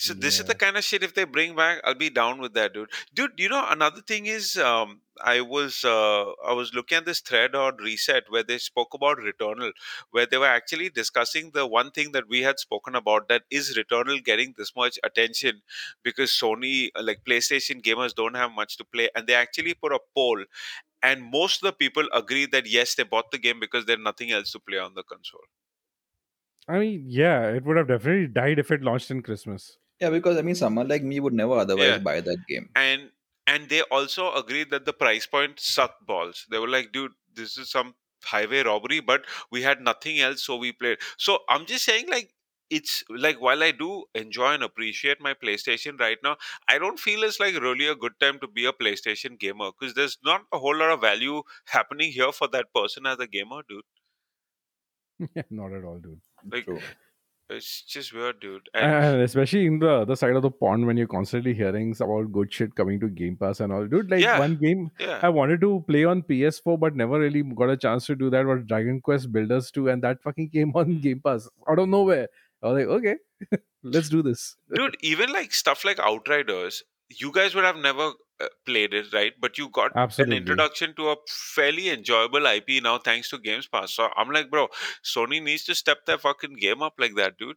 So 0.00 0.14
this 0.14 0.38
is 0.38 0.44
the 0.46 0.54
kind 0.54 0.76
of 0.76 0.84
shit 0.84 1.02
if 1.02 1.14
they 1.14 1.24
bring 1.24 1.56
back, 1.56 1.80
I'll 1.82 1.92
be 1.92 2.08
down 2.08 2.40
with 2.40 2.54
that, 2.54 2.72
dude. 2.72 2.88
Dude, 3.12 3.32
you 3.36 3.48
know 3.48 3.66
another 3.68 4.00
thing 4.00 4.26
is, 4.26 4.56
um, 4.56 5.00
I 5.20 5.40
was 5.40 5.84
uh, 5.84 6.30
I 6.46 6.52
was 6.52 6.72
looking 6.72 6.98
at 6.98 7.04
this 7.04 7.18
thread 7.18 7.56
on 7.56 7.78
Reset 7.78 8.22
where 8.28 8.44
they 8.44 8.58
spoke 8.58 8.94
about 8.94 9.18
Returnal, 9.18 9.72
where 10.12 10.24
they 10.24 10.38
were 10.38 10.46
actually 10.46 10.88
discussing 10.90 11.50
the 11.52 11.66
one 11.66 11.90
thing 11.90 12.12
that 12.12 12.28
we 12.28 12.42
had 12.42 12.60
spoken 12.60 12.94
about 12.94 13.28
that 13.28 13.42
is 13.50 13.76
Returnal 13.76 14.22
getting 14.24 14.54
this 14.56 14.70
much 14.76 15.00
attention 15.02 15.62
because 16.04 16.30
Sony, 16.30 16.90
uh, 16.94 17.02
like 17.02 17.22
PlayStation 17.28 17.82
gamers, 17.82 18.14
don't 18.14 18.36
have 18.36 18.52
much 18.52 18.76
to 18.76 18.84
play, 18.84 19.08
and 19.16 19.26
they 19.26 19.34
actually 19.34 19.74
put 19.74 19.90
a 19.92 19.98
poll, 20.14 20.44
and 21.02 21.28
most 21.28 21.60
of 21.64 21.66
the 21.66 21.72
people 21.72 22.06
agree 22.12 22.46
that 22.46 22.68
yes, 22.68 22.94
they 22.94 23.02
bought 23.02 23.32
the 23.32 23.38
game 23.38 23.58
because 23.58 23.86
there's 23.86 23.98
nothing 23.98 24.30
else 24.30 24.52
to 24.52 24.60
play 24.60 24.78
on 24.78 24.94
the 24.94 25.02
console. 25.02 25.48
I 26.68 26.78
mean, 26.78 27.04
yeah, 27.06 27.48
it 27.48 27.64
would 27.64 27.76
have 27.76 27.88
definitely 27.88 28.28
died 28.28 28.58
if 28.58 28.70
it 28.70 28.82
launched 28.82 29.10
in 29.10 29.22
Christmas. 29.22 29.78
Yeah, 30.00 30.10
because 30.10 30.36
I 30.36 30.42
mean, 30.42 30.54
someone 30.54 30.88
like 30.88 31.02
me 31.02 31.20
would 31.20 31.32
never 31.32 31.54
otherwise 31.54 31.96
Yeah. 31.96 31.98
buy 31.98 32.20
that 32.20 32.38
game. 32.48 32.70
and 32.76 33.12
and 33.46 33.68
they 33.70 33.82
also 33.82 34.32
agreed 34.34 34.70
that 34.70 34.84
the 34.86 34.92
price 34.92 35.26
point 35.26 35.60
sucked 35.60 36.06
balls 36.06 36.46
they 36.50 36.58
were 36.58 36.68
like 36.68 36.92
dude 36.92 37.12
this 37.34 37.58
is 37.58 37.70
some 37.70 37.94
highway 38.24 38.62
robbery 38.62 39.00
but 39.00 39.26
we 39.50 39.62
had 39.62 39.80
nothing 39.80 40.20
else 40.20 40.44
so 40.44 40.56
we 40.56 40.72
played 40.72 40.98
so 41.18 41.38
i'm 41.48 41.66
just 41.66 41.84
saying 41.84 42.08
like 42.08 42.34
it's 42.70 43.04
like 43.10 43.40
while 43.40 43.62
i 43.62 43.70
do 43.72 43.90
enjoy 44.14 44.52
and 44.54 44.62
appreciate 44.64 45.20
my 45.20 45.34
playstation 45.34 45.98
right 46.00 46.18
now 46.22 46.36
i 46.68 46.78
don't 46.78 47.00
feel 47.00 47.24
it's 47.24 47.40
like 47.40 47.60
really 47.68 47.88
a 47.88 47.96
good 47.96 48.18
time 48.20 48.38
to 48.40 48.48
be 48.48 48.66
a 48.66 48.72
playstation 48.72 49.38
gamer 49.38 49.70
because 49.72 49.94
there's 49.94 50.18
not 50.24 50.42
a 50.52 50.58
whole 50.58 50.76
lot 50.76 50.90
of 50.90 51.00
value 51.00 51.42
happening 51.66 52.12
here 52.12 52.32
for 52.32 52.48
that 52.48 52.72
person 52.74 53.06
as 53.06 53.18
a 53.20 53.26
gamer 53.26 53.62
dude 53.68 53.84
Not 55.50 55.72
at 55.72 55.84
all, 55.84 55.98
dude. 55.98 56.20
Like, 56.50 56.66
True. 56.66 56.80
It's 57.50 57.82
just 57.82 58.12
weird 58.12 58.40
dude 58.40 58.68
and 58.74 58.92
And 58.92 59.22
especially 59.22 59.66
in 59.66 59.78
the 59.78 59.90
other 59.90 60.16
side 60.16 60.36
of 60.36 60.42
the 60.42 60.50
pond 60.50 60.86
when 60.86 60.96
you're 60.96 61.06
constantly 61.06 61.54
hearing 61.54 61.94
about 61.98 62.32
good 62.32 62.52
shit 62.52 62.74
coming 62.74 63.00
to 63.00 63.08
Game 63.08 63.36
Pass 63.36 63.60
and 63.60 63.72
all. 63.72 63.86
Dude, 63.86 64.10
like 64.10 64.20
Yeah. 64.20 64.38
one 64.38 64.56
game 64.56 64.90
yeah 64.98 65.20
I 65.22 65.28
wanted 65.28 65.60
to 65.62 65.84
play 65.88 66.04
on 66.04 66.22
PS4 66.22 66.78
but 66.78 66.94
never 66.94 67.18
really 67.18 67.42
got 67.42 67.70
a 67.70 67.76
chance 67.76 68.06
to 68.06 68.16
do 68.16 68.30
that 68.30 68.46
was 68.46 68.64
Dragon 68.66 69.00
Quest 69.00 69.32
Builders 69.32 69.70
2 69.70 69.88
and 69.88 70.02
that 70.02 70.22
fucking 70.22 70.50
came 70.50 70.72
on 70.74 70.86
hmm. 70.86 71.00
Game 71.00 71.20
Pass 71.24 71.48
out 71.68 71.78
of 71.78 71.88
nowhere. 71.88 72.28
I 72.62 72.68
was 72.68 72.78
like, 72.78 72.88
okay, 72.98 73.16
let's 73.82 74.08
do 74.08 74.22
this. 74.22 74.56
dude 74.74 74.96
even 75.00 75.32
like 75.32 75.52
stuff 75.52 75.84
like 75.84 75.98
outriders 76.00 76.82
you 77.08 77.32
guys 77.32 77.54
would 77.54 77.64
have 77.64 77.76
never 77.76 78.12
Uh, 78.40 78.46
played 78.66 78.94
it 78.94 79.06
right 79.12 79.32
but 79.44 79.58
you 79.58 79.68
got 79.76 79.90
Absolutely. 79.96 80.36
an 80.36 80.42
introduction 80.42 80.94
to 80.94 81.08
a 81.08 81.16
fairly 81.28 81.88
enjoyable 81.90 82.46
ip 82.46 82.68
now 82.84 82.96
thanks 82.96 83.28
to 83.30 83.38
games 83.46 83.66
pass 83.66 83.90
so 83.90 84.08
i'm 84.16 84.30
like 84.30 84.48
bro 84.48 84.68
sony 85.12 85.42
needs 85.42 85.64
to 85.64 85.74
step 85.74 86.04
their 86.06 86.18
fucking 86.18 86.54
game 86.54 86.80
up 86.80 86.94
like 86.98 87.16
that 87.16 87.36
dude 87.36 87.56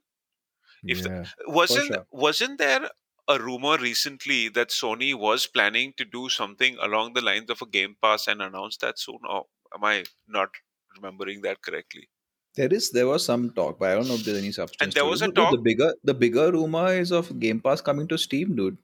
if 0.83 1.03
the- 1.03 1.27
wasn't 1.47 1.85
sure. 1.93 2.05
wasn't 2.11 2.57
there 2.57 2.89
a 3.27 3.37
rumor 3.39 3.77
recently 3.77 4.49
that 4.49 4.69
sony 4.69 5.13
was 5.25 5.45
planning 5.45 5.93
to 5.97 6.03
do 6.05 6.29
something 6.29 6.75
along 6.81 7.13
the 7.13 7.21
lines 7.21 7.49
of 7.51 7.61
a 7.61 7.65
game 7.67 7.95
pass 8.01 8.27
and 8.27 8.41
announce 8.41 8.77
that 8.77 8.97
soon 8.97 9.19
or 9.29 9.45
am 9.75 9.83
i 9.83 10.03
not 10.27 10.49
remembering 10.95 11.41
that 11.49 11.61
correctly 11.61 12.07
There 12.59 12.73
is 12.77 12.87
there 12.95 13.07
was 13.07 13.23
some 13.27 13.43
talk, 13.57 13.75
but 13.81 13.89
I 13.89 13.93
don't 13.97 14.07
know 14.09 14.15
if 14.19 14.23
there's 14.27 14.37
any 14.39 14.49
substance. 14.55 14.81
And 14.85 14.93
there 14.95 15.03
to 15.05 15.09
was 15.11 15.21
it. 15.25 15.29
a 15.29 15.35
Dude, 15.37 15.51
The 15.53 15.59
bigger 15.67 15.85
the 16.09 16.15
bigger 16.23 16.47
rumor 16.55 16.87
is 17.03 17.11
of 17.19 17.29
Game 17.43 17.61
Pass 17.67 17.83
coming 17.89 18.09
to 18.13 18.17
Steam, 18.23 18.49
dude. 18.57 18.79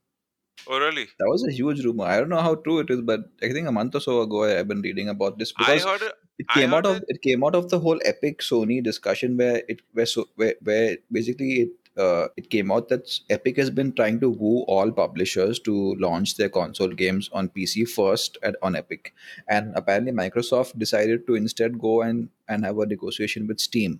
Oh 0.67 0.79
really 0.79 1.05
That 1.19 1.27
was 1.29 1.45
a 1.47 1.51
huge 1.51 1.83
rumor. 1.85 2.05
I 2.05 2.17
don't 2.19 2.29
know 2.29 2.41
how 2.41 2.55
true 2.55 2.79
it 2.79 2.89
is, 2.89 3.01
but 3.01 3.21
I 3.41 3.51
think 3.51 3.67
a 3.67 3.71
month 3.71 3.95
or 3.95 3.99
so 3.99 4.21
ago 4.21 4.43
I- 4.43 4.59
I've 4.59 4.67
been 4.67 4.81
reading 4.81 5.09
about 5.09 5.37
this 5.39 5.53
i 5.57 5.63
because 5.65 5.83
heard 5.83 6.01
it 6.01 6.13
it 6.39 6.45
I 6.49 6.53
came 6.59 6.73
out 6.73 6.85
of 6.85 7.03
it 7.07 7.21
came 7.21 7.43
out 7.43 7.55
of 7.55 7.69
the 7.69 7.79
whole 7.79 7.99
Epic 8.05 8.39
Sony 8.47 8.83
discussion 8.83 9.37
where 9.37 9.63
it 9.67 9.81
where 9.93 10.05
so 10.05 10.25
where, 10.35 10.55
where 10.61 10.97
basically 11.11 11.51
it 11.63 11.69
uh, 12.05 12.27
it 12.37 12.49
came 12.51 12.71
out 12.71 12.89
that 12.89 13.09
Epic 13.37 13.57
has 13.57 13.71
been 13.71 13.91
trying 13.91 14.19
to 14.19 14.29
woo 14.29 14.59
all 14.75 14.91
publishers 14.91 15.59
to 15.67 15.95
launch 15.95 16.35
their 16.37 16.49
console 16.49 16.89
games 16.89 17.29
on 17.33 17.49
PC 17.49 17.85
first 17.85 18.37
at 18.43 18.55
on 18.61 18.75
Epic, 18.75 19.13
and 19.47 19.73
apparently 19.75 20.11
Microsoft 20.11 20.77
decided 20.77 21.25
to 21.27 21.33
instead 21.43 21.79
go 21.79 22.01
and 22.03 22.29
and 22.47 22.65
have 22.65 22.77
a 22.77 22.85
negotiation 22.85 23.47
with 23.47 23.59
Steam, 23.59 23.99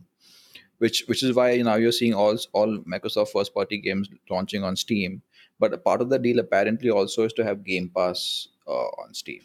which 0.78 1.04
which 1.08 1.24
is 1.24 1.36
why 1.36 1.58
now 1.58 1.76
you're 1.76 1.92
seeing 1.92 2.14
all 2.14 2.38
all 2.54 2.78
Microsoft 2.96 3.30
first 3.30 3.54
party 3.54 3.78
games 3.80 4.10
launching 4.30 4.64
on 4.64 4.76
Steam. 4.76 5.22
But 5.60 5.74
a 5.74 5.78
part 5.78 6.02
of 6.02 6.10
the 6.10 6.20
deal 6.20 6.40
apparently 6.40 6.90
also 6.90 7.24
is 7.24 7.34
to 7.34 7.44
have 7.44 7.64
Game 7.64 7.92
Pass 7.96 8.48
uh, 8.68 8.90
on 9.04 9.14
Steam. 9.14 9.42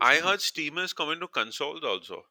i 0.00 0.16
heard 0.16 0.40
steam 0.40 0.78
is 0.78 0.92
coming 0.92 1.20
to 1.20 1.28
consoles 1.28 1.82
also. 1.82 2.24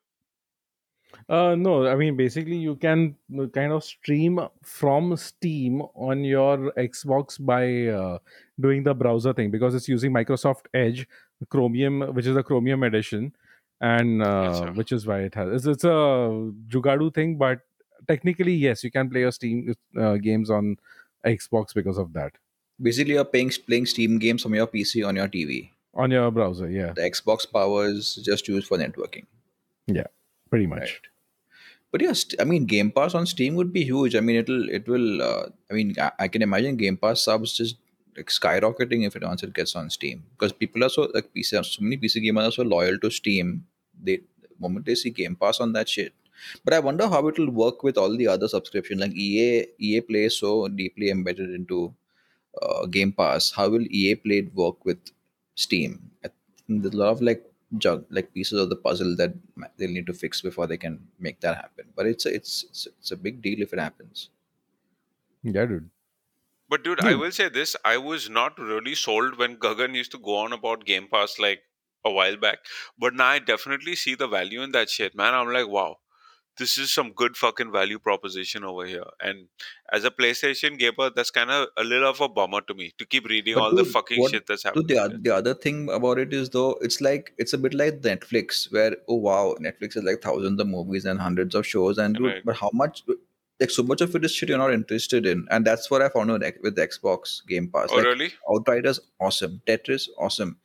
Uh, 1.29 1.55
no, 1.55 1.87
I 1.87 1.95
mean 1.95 2.15
basically 2.15 2.57
you 2.57 2.75
can 2.75 3.15
uh, 3.39 3.47
kind 3.47 3.71
of 3.71 3.83
stream 3.83 4.39
from 4.63 5.15
Steam 5.17 5.81
on 5.95 6.23
your 6.23 6.71
Xbox 6.73 7.43
by 7.43 7.87
uh, 7.87 8.19
doing 8.59 8.83
the 8.83 8.93
browser 8.93 9.33
thing 9.33 9.49
because 9.51 9.75
it's 9.75 9.87
using 9.87 10.11
Microsoft 10.11 10.65
Edge, 10.73 11.07
Chromium, 11.49 12.01
which 12.13 12.25
is 12.25 12.35
the 12.35 12.43
Chromium 12.43 12.83
edition, 12.83 13.33
and 13.81 14.21
uh, 14.21 14.65
Yes, 14.65 14.75
which 14.77 14.91
is 14.91 15.07
why 15.07 15.19
it 15.21 15.35
has 15.35 15.49
it's, 15.53 15.65
it's 15.65 15.83
a 15.83 16.51
Jugadu 16.67 17.13
thing, 17.13 17.37
but 17.37 17.59
technically 18.07 18.53
yes, 18.53 18.83
you 18.83 18.91
can 18.91 19.09
play 19.09 19.21
your 19.21 19.31
Steam 19.31 19.73
uh, 19.99 20.15
games 20.17 20.49
on 20.49 20.77
Xbox 21.25 21.73
because 21.73 21.97
of 21.97 22.13
that 22.13 22.33
Basically, 22.81 23.13
you're 23.13 23.25
playing 23.25 23.51
playing 23.67 23.85
Steam 23.85 24.19
games 24.19 24.43
from 24.43 24.53
your 24.55 24.67
PC 24.67 25.07
on 25.07 25.15
your 25.15 25.27
TV. 25.27 25.69
on 25.93 26.11
your 26.11 26.29
browser. 26.31 26.69
Yeah, 26.69 26.91
The 26.93 27.01
Xbox 27.09 27.49
power 27.51 27.85
is 27.87 28.15
just 28.15 28.47
used 28.47 28.67
for 28.67 28.77
networking. 28.77 29.25
Yeah 29.87 30.07
pretty 30.49 30.67
much. 30.67 30.79
Right. 30.79 31.07
But 31.91 32.01
yeah, 32.01 32.13
st- 32.13 32.41
I 32.41 32.43
mean, 32.43 32.65
Game 32.65 32.91
Pass 32.91 33.13
on 33.13 33.25
Steam 33.25 33.55
would 33.55 33.71
be 33.71 33.83
huge. 33.83 34.15
I 34.15 34.19
mean, 34.19 34.35
it'll 34.37 34.69
it 34.69 34.87
will. 34.87 35.21
Uh, 35.21 35.45
I 35.71 35.73
mean, 35.73 35.95
I, 35.99 36.11
I 36.19 36.27
can 36.27 36.41
imagine 36.41 36.75
Game 36.75 36.97
Pass 36.97 37.21
subs 37.21 37.53
just 37.57 37.77
like 38.17 38.27
skyrocketing 38.27 39.05
if 39.07 39.15
it 39.15 39.23
once 39.23 39.43
it 39.43 39.53
gets 39.53 39.75
on 39.75 39.89
Steam 39.89 40.23
because 40.33 40.51
people 40.51 40.83
are 40.83 40.89
so 40.89 41.09
like 41.13 41.29
PC. 41.35 41.63
So 41.65 41.81
many 41.81 41.97
PC 41.97 42.23
gamers 42.25 42.47
are 42.49 42.51
so 42.51 42.63
loyal 42.63 42.97
to 42.99 43.09
Steam. 43.09 43.65
They 44.01 44.17
the 44.41 44.49
moment 44.59 44.85
they 44.85 44.95
see 44.95 45.09
Game 45.09 45.35
Pass 45.35 45.59
on 45.59 45.73
that 45.73 45.87
shit. 45.89 46.13
But 46.65 46.73
I 46.73 46.79
wonder 46.79 47.07
how 47.07 47.25
it 47.29 47.39
will 47.39 47.49
work 47.49 47.81
with 47.83 47.97
all 47.97 48.15
the 48.15 48.27
other 48.27 48.49
subscription. 48.49 48.99
Like 48.99 49.13
EA, 49.13 49.67
EA 49.79 50.01
Play 50.01 50.25
is 50.25 50.37
so 50.37 50.67
deeply 50.67 51.09
embedded 51.09 51.49
into 51.51 51.93
uh, 52.61 52.85
Game 52.85 53.11
Pass. 53.11 53.51
How 53.51 53.69
will 53.69 53.85
EA 53.89 54.15
Play 54.15 54.49
work 54.53 54.83
with 54.85 54.99
Steam? 55.55 56.11
I 56.23 56.29
think 56.67 56.81
there's 56.81 56.93
a 56.93 56.97
lot 56.97 57.11
of 57.11 57.21
like 57.21 57.43
jug 57.77 58.05
like 58.09 58.33
pieces 58.33 58.59
of 58.59 58.69
the 58.69 58.75
puzzle 58.75 59.15
that 59.17 59.33
they'll 59.77 59.89
need 59.89 60.07
to 60.07 60.13
fix 60.13 60.41
before 60.41 60.67
they 60.67 60.77
can 60.77 60.99
make 61.19 61.39
that 61.41 61.55
happen. 61.55 61.85
But 61.95 62.05
it's 62.05 62.25
a, 62.25 62.33
it's 62.33 62.63
it's, 62.63 62.87
it's 62.99 63.11
a 63.11 63.17
big 63.17 63.41
deal 63.41 63.61
if 63.61 63.73
it 63.73 63.79
happens. 63.79 64.29
Yeah, 65.43 65.65
dude. 65.65 65.89
But 66.67 66.83
dude, 66.83 67.01
I 67.01 67.15
will 67.15 67.31
say 67.31 67.49
this: 67.49 67.75
I 67.85 67.97
was 67.97 68.29
not 68.29 68.57
really 68.57 68.95
sold 68.95 69.37
when 69.37 69.57
Gagan 69.57 69.95
used 69.95 70.11
to 70.11 70.19
go 70.19 70.37
on 70.37 70.53
about 70.53 70.85
Game 70.85 71.07
Pass 71.11 71.37
like 71.39 71.61
a 72.03 72.11
while 72.11 72.37
back. 72.37 72.59
But 72.97 73.13
now 73.13 73.27
I 73.27 73.39
definitely 73.39 73.95
see 73.95 74.15
the 74.15 74.27
value 74.27 74.61
in 74.61 74.71
that 74.71 74.89
shit, 74.89 75.15
man. 75.15 75.33
I'm 75.33 75.51
like, 75.51 75.67
wow, 75.67 75.97
this 76.57 76.77
is 76.77 76.93
some 76.93 77.11
good 77.11 77.35
fucking 77.35 77.71
value 77.71 77.99
proposition 77.99 78.63
over 78.63 78.85
here. 78.85 79.03
And 79.19 79.47
as 79.91 80.05
a 80.05 80.11
PlayStation 80.11 80.77
gamer, 80.79 81.09
that's 81.15 81.31
kind 81.31 81.51
of 81.51 81.67
a 81.77 81.83
little 81.83 82.09
of 82.09 82.21
a 82.21 82.29
bummer 82.29 82.61
to 82.61 82.73
me 82.73 82.93
to 82.97 83.05
keep 83.05 83.27
reading 83.27 83.55
But 83.55 83.63
all 83.63 83.75
the 83.75 83.83
fucking 83.85 84.19
what? 84.21 84.31
shit 84.31 84.47
that's 84.47 84.63
Dude, 84.63 84.69
happening. 84.75 84.87
the, 84.87 84.93
there. 84.95 85.17
the 85.21 85.35
other 85.35 85.53
thing 85.53 85.89
about 85.89 86.17
it 86.19 86.33
is 86.33 86.49
though, 86.51 86.77
it's 86.81 87.01
like 87.01 87.33
it's 87.37 87.53
a 87.53 87.57
bit 87.57 87.73
like 87.73 88.01
Netflix, 88.01 88.71
where 88.71 88.95
oh 89.09 89.15
wow, 89.15 89.55
Netflix 89.61 89.97
is 89.97 90.03
like 90.03 90.21
thousands 90.21 90.59
of 90.61 90.67
movies 90.67 91.05
and 91.05 91.19
hundreds 91.19 91.55
of 91.55 91.65
shows, 91.67 91.97
and 91.97 92.15
dude, 92.15 92.25
Right. 92.25 92.45
but 92.45 92.55
how 92.55 92.69
much? 92.73 93.03
Like 93.59 93.69
so 93.71 93.83
much 93.83 94.01
of 94.01 94.13
it 94.15 94.25
is 94.25 94.33
shit 94.33 94.49
you're 94.49 94.57
not 94.57 94.73
interested 94.73 95.25
in, 95.25 95.47
and 95.49 95.63
that's 95.65 95.89
what 95.89 96.01
I 96.01 96.09
found 96.09 96.29
with, 96.29 96.43
with 96.61 96.75
Xbox 96.77 97.45
Game 97.47 97.69
Pass. 97.73 97.87
Oh, 97.89 97.95
like 97.95 98.05
really? 98.05 98.33
Outriders, 98.53 98.99
awesome. 99.21 99.61
Tetris, 99.65 100.09
awesome. 100.19 100.57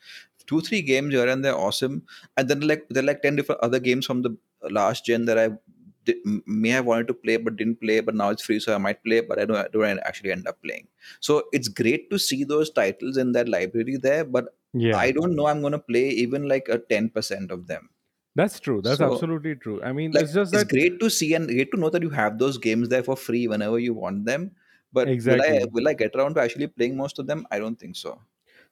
Two, 0.48 0.60
three 0.60 0.82
games 0.82 1.14
here 1.14 1.28
and 1.28 1.44
they're 1.44 1.54
awesome. 1.56 2.02
And 2.36 2.48
then 2.48 2.60
like 2.62 2.88
there 2.90 3.04
are 3.04 3.06
like 3.06 3.22
ten 3.22 3.36
different 3.36 3.60
other 3.60 3.78
games 3.78 4.06
from 4.06 4.22
the 4.22 4.36
last 4.68 5.04
gen 5.04 5.26
that 5.26 5.38
I 5.38 5.50
may 6.46 6.70
have 6.70 6.86
wanted 6.86 7.08
to 7.08 7.14
play 7.14 7.36
but 7.36 7.56
didn't 7.56 7.80
play, 7.80 8.00
but 8.00 8.14
now 8.14 8.30
it's 8.30 8.42
free, 8.42 8.60
so 8.60 8.74
I 8.74 8.78
might 8.78 9.02
play, 9.04 9.20
but 9.20 9.38
I 9.38 9.44
don't, 9.44 9.72
don't 9.72 9.98
actually 10.00 10.32
end 10.32 10.46
up 10.48 10.60
playing. 10.62 10.88
So 11.20 11.44
it's 11.52 11.68
great 11.68 12.10
to 12.10 12.18
see 12.18 12.44
those 12.44 12.70
titles 12.70 13.16
in 13.16 13.32
that 13.32 13.48
library 13.48 13.96
there, 13.96 14.24
but 14.24 14.56
Yeah, 14.72 15.06
I 15.06 15.12
don't 15.12 15.36
know 15.36 15.46
I'm 15.46 15.62
gonna 15.62 15.78
play 15.78 16.08
even 16.10 16.48
like 16.48 16.68
a 16.68 16.78
ten 16.78 17.10
percent 17.10 17.50
of 17.50 17.66
them. 17.66 17.90
that's 18.34 18.60
true. 18.60 18.82
That's 18.82 19.00
So 19.00 19.00
absolutely 19.00 19.54
true. 19.56 19.82
I 19.82 19.92
mean, 19.92 20.14
like 20.14 20.26
it's 20.26 20.32
just 20.32 20.52
it's 20.52 20.64
that 20.64 20.72
great 20.72 21.00
to 21.00 21.10
see 21.10 21.34
and 21.34 21.48
great 21.48 21.70
to 21.72 21.78
know 21.80 21.90
that 21.90 22.02
you 22.02 22.10
have 22.10 22.38
those 22.38 22.58
games 22.58 22.88
there 22.88 23.02
for 23.02 23.16
free 23.16 23.48
whenever 23.48 23.78
you 23.78 23.94
want 23.94 24.24
them. 24.24 24.52
But 24.92 25.16
will 25.24 25.42
I 25.42 25.52
exactly. 25.52 25.68
will 25.72 25.88
I 25.88 25.94
get 25.94 26.16
around 26.16 26.34
to 26.34 26.42
actually 26.42 26.66
playing 26.68 26.96
most 26.96 27.18
of 27.18 27.26
them? 27.26 27.46
I 27.50 27.58
don't 27.58 27.78
think 27.78 27.96
so. 27.96 28.20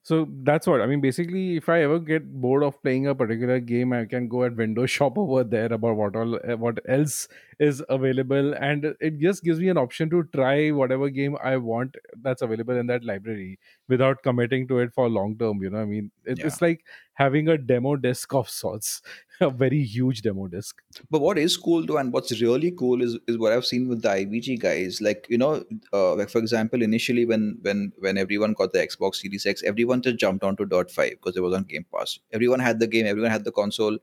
So 0.09 0.27
that's 0.43 0.67
what 0.67 0.81
I 0.81 0.87
mean. 0.87 1.03
Basically, 1.03 1.57
if 1.59 1.69
I 1.69 1.83
ever 1.83 1.99
get 1.99 2.29
bored 2.45 2.63
of 2.63 2.83
playing 2.83 3.07
a 3.09 3.15
particular 3.15 3.61
game, 3.61 3.93
I 3.93 4.07
can 4.07 4.27
go 4.27 4.45
at 4.45 4.57
Windows 4.57 4.91
Shop 4.99 5.19
over 5.19 5.45
there 5.45 5.71
about 5.71 5.97
what 5.97 6.17
all 6.17 6.37
uh, 6.37 6.57
what 6.57 6.79
else 6.89 7.29
is 7.59 7.83
available, 7.89 8.55
and 8.55 8.85
it 9.01 9.19
just 9.19 9.43
gives 9.43 9.59
me 9.59 9.69
an 9.69 9.77
option 9.79 10.09
to 10.11 10.23
try 10.35 10.71
whatever 10.71 11.09
game 11.11 11.37
I 11.43 11.57
want 11.57 11.97
that's 12.23 12.43
available 12.43 12.77
in 12.77 12.87
that 12.87 13.05
library 13.05 13.59
without 13.89 14.23
committing 14.23 14.69
to 14.69 14.79
it 14.79 14.93
for 14.95 15.09
long 15.09 15.37
term. 15.39 15.63
You 15.63 15.71
know, 15.71 15.79
I 15.81 15.85
mean, 15.85 16.11
it, 16.25 16.39
Yeah. 16.39 16.47
it's 16.47 16.63
like 16.63 16.85
having 17.15 17.49
a 17.49 17.59
demo 17.59 17.97
disc 17.97 18.33
of 18.33 18.49
sorts, 18.49 19.03
a 19.41 19.51
very 19.51 19.83
huge 19.83 20.23
demo 20.23 20.47
disc. 20.47 20.77
But 21.11 21.21
what 21.21 21.37
is 21.39 21.57
cool 21.57 21.85
though, 21.85 21.97
and 21.99 22.13
what's 22.13 22.41
really 22.41 22.71
cool 22.71 23.03
is 23.03 23.19
is 23.27 23.39
what 23.39 23.53
I've 23.53 23.67
seen 23.67 23.89
with 23.89 24.03
the 24.03 24.09
IVG 24.11 24.61
guys. 24.61 25.01
Like 25.01 25.27
you 25.29 25.39
know, 25.39 25.65
uh, 25.93 26.15
like 26.15 26.31
for 26.31 26.39
example, 26.39 26.83
initially 26.83 27.25
when 27.25 27.59
when 27.63 27.93
when 27.99 28.19
everyone 28.19 28.53
got 28.53 28.73
the 28.73 28.79
Xbox 28.87 29.17
Series 29.17 29.47
X, 29.47 29.63
everyone 29.65 30.03
just 30.03 30.17
jumped 30.19 30.45
onto 30.45 30.65
Dot 30.65 30.91
Five 30.91 31.13
because 31.21 31.37
it 31.37 31.43
was 31.43 31.55
on 31.55 31.65
Game 31.65 31.87
Pass. 31.95 32.19
Everyone 32.33 32.61
had 32.61 32.79
the 32.79 32.87
game, 32.87 33.07
everyone 33.07 33.31
had 33.33 33.45
the 33.45 33.53
console. 33.53 33.99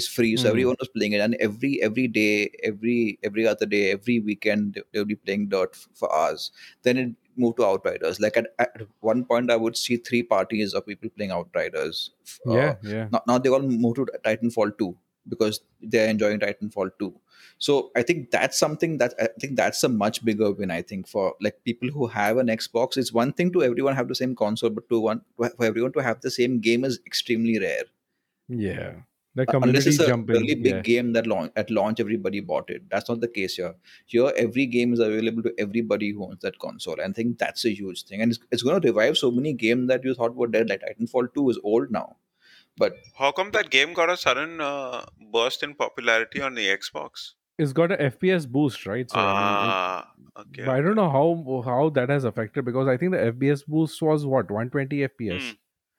It's 0.00 0.06
free, 0.14 0.30
so 0.36 0.46
Mhm. 0.46 0.50
everyone 0.54 0.76
was 0.82 0.90
playing 0.96 1.12
it. 1.18 1.22
And 1.26 1.36
every 1.46 1.70
every 1.88 2.06
day, 2.16 2.32
every 2.70 2.96
every 3.30 3.46
other 3.52 3.68
day, 3.74 3.82
every 3.98 4.16
weekend, 4.30 4.74
they- 4.74 4.82
they'll 4.92 5.10
be 5.12 5.16
playing 5.28 5.46
Dot 5.54 5.78
for 6.02 6.10
hours. 6.16 6.50
Then 6.88 7.02
it 7.04 7.14
moved 7.44 7.56
to 7.62 7.66
Outriders. 7.70 8.20
Like 8.26 8.36
at, 8.42 8.52
at 8.66 8.82
one 9.12 9.24
point, 9.32 9.50
I 9.56 9.56
would 9.64 9.76
see 9.84 9.96
three 10.10 10.22
parties 10.34 10.74
of 10.80 10.86
people 10.90 11.10
playing 11.16 11.32
Outriders. 11.38 12.02
Uh, 12.46 12.54
yeah, 12.58 12.74
yeah. 12.94 13.08
now, 13.16 13.22
now 13.32 13.38
they 13.46 13.54
all 13.58 13.66
moved 13.86 13.96
to 14.02 14.06
Titanfall 14.28 14.76
2 14.82 14.90
because 15.34 15.60
they're 15.94 16.08
enjoying 16.16 16.40
Titanfall 16.44 16.92
2. 17.00 17.10
So 17.58 17.90
I 17.96 18.02
think 18.02 18.30
that's 18.36 18.58
something 18.58 18.98
that 18.98 19.14
I 19.26 19.28
think 19.40 19.56
that's 19.56 19.82
a 19.88 19.88
much 19.88 20.22
bigger 20.30 20.52
win. 20.52 20.70
I 20.70 20.82
think 20.92 21.08
for 21.08 21.34
like 21.48 21.58
people 21.64 21.88
who 21.98 22.06
have 22.06 22.36
an 22.44 22.48
Xbox, 22.48 22.96
it's 23.02 23.12
one 23.12 23.32
thing 23.40 23.52
to 23.56 23.62
everyone 23.70 23.94
have 24.00 24.08
the 24.08 24.14
same 24.22 24.34
console, 24.44 24.70
but 24.78 24.88
to 24.90 25.00
one 25.00 25.22
for 25.38 25.64
everyone 25.72 25.92
to 25.98 26.02
have 26.08 26.20
the 26.20 26.30
same 26.30 26.60
game 26.70 26.84
is 26.92 26.98
extremely 27.06 27.58
rare. 27.58 27.84
Yeah. 28.48 28.94
The 29.36 29.44
Uh, 29.54 29.60
Unless 29.62 29.86
it's 29.86 29.98
a 30.00 30.06
jumping. 30.08 30.34
really 30.36 30.54
big 30.66 30.74
yeah. 30.74 30.80
game 30.80 31.12
that 31.12 31.26
launch 31.26 31.52
at 31.62 31.70
launch 31.78 32.00
everybody 32.00 32.40
bought 32.40 32.70
it. 32.70 32.84
That's 32.90 33.08
not 33.08 33.20
the 33.20 33.28
case 33.28 33.56
here. 33.56 33.74
Here, 34.06 34.32
every 34.44 34.66
game 34.66 34.94
is 34.94 34.98
available 35.06 35.42
to 35.46 35.52
everybody 35.58 36.10
who 36.12 36.24
owns 36.26 36.40
that 36.42 36.58
console. 36.58 36.94
And 37.00 37.10
I 37.10 37.12
think 37.12 37.38
that's 37.38 37.64
a 37.64 37.74
huge 37.80 38.04
thing, 38.04 38.22
and 38.22 38.32
it's, 38.32 38.40
it's 38.50 38.62
going 38.62 38.80
to 38.80 38.88
revive 38.88 39.18
so 39.18 39.30
many 39.30 39.52
games 39.52 39.88
that 39.88 40.04
you 40.04 40.14
thought 40.14 40.34
were 40.34 40.48
dead. 40.58 40.70
Like 40.70 40.82
Titanfall 40.86 41.34
2 41.34 41.50
is 41.50 41.58
old 41.62 41.90
now, 41.90 42.16
but 42.76 42.94
How 43.18 43.32
come 43.32 43.50
that 43.52 43.70
game 43.70 43.92
got 43.92 44.10
a 44.10 44.16
sudden 44.16 44.60
uh, 44.60 45.04
burst 45.32 45.62
in 45.62 45.74
popularity 45.74 46.40
on 46.40 46.54
the 46.54 46.66
Xbox? 46.66 47.32
It's 47.58 47.72
got 47.72 47.92
a 47.92 47.96
FPS 47.96 48.46
boost, 48.46 48.86
right? 48.86 49.10
So 49.10 49.18
I 49.18 49.22
mean, 49.22 49.68
it, 49.68 49.72
Ah, 49.74 50.12
okay. 50.40 50.64
I 50.78 50.80
don't 50.82 50.94
know 50.96 51.10
how 51.10 51.62
how 51.64 51.88
that 51.90 52.10
has 52.10 52.24
affected 52.24 52.64
because 52.66 52.86
I 52.86 52.96
think 52.98 53.12
the 53.12 53.18
FPS 53.32 53.66
boost 53.66 54.00
was 54.02 54.26
what 54.26 54.50
120 54.50 54.98
FPS. 55.08 55.40
Hmm. 55.50 55.54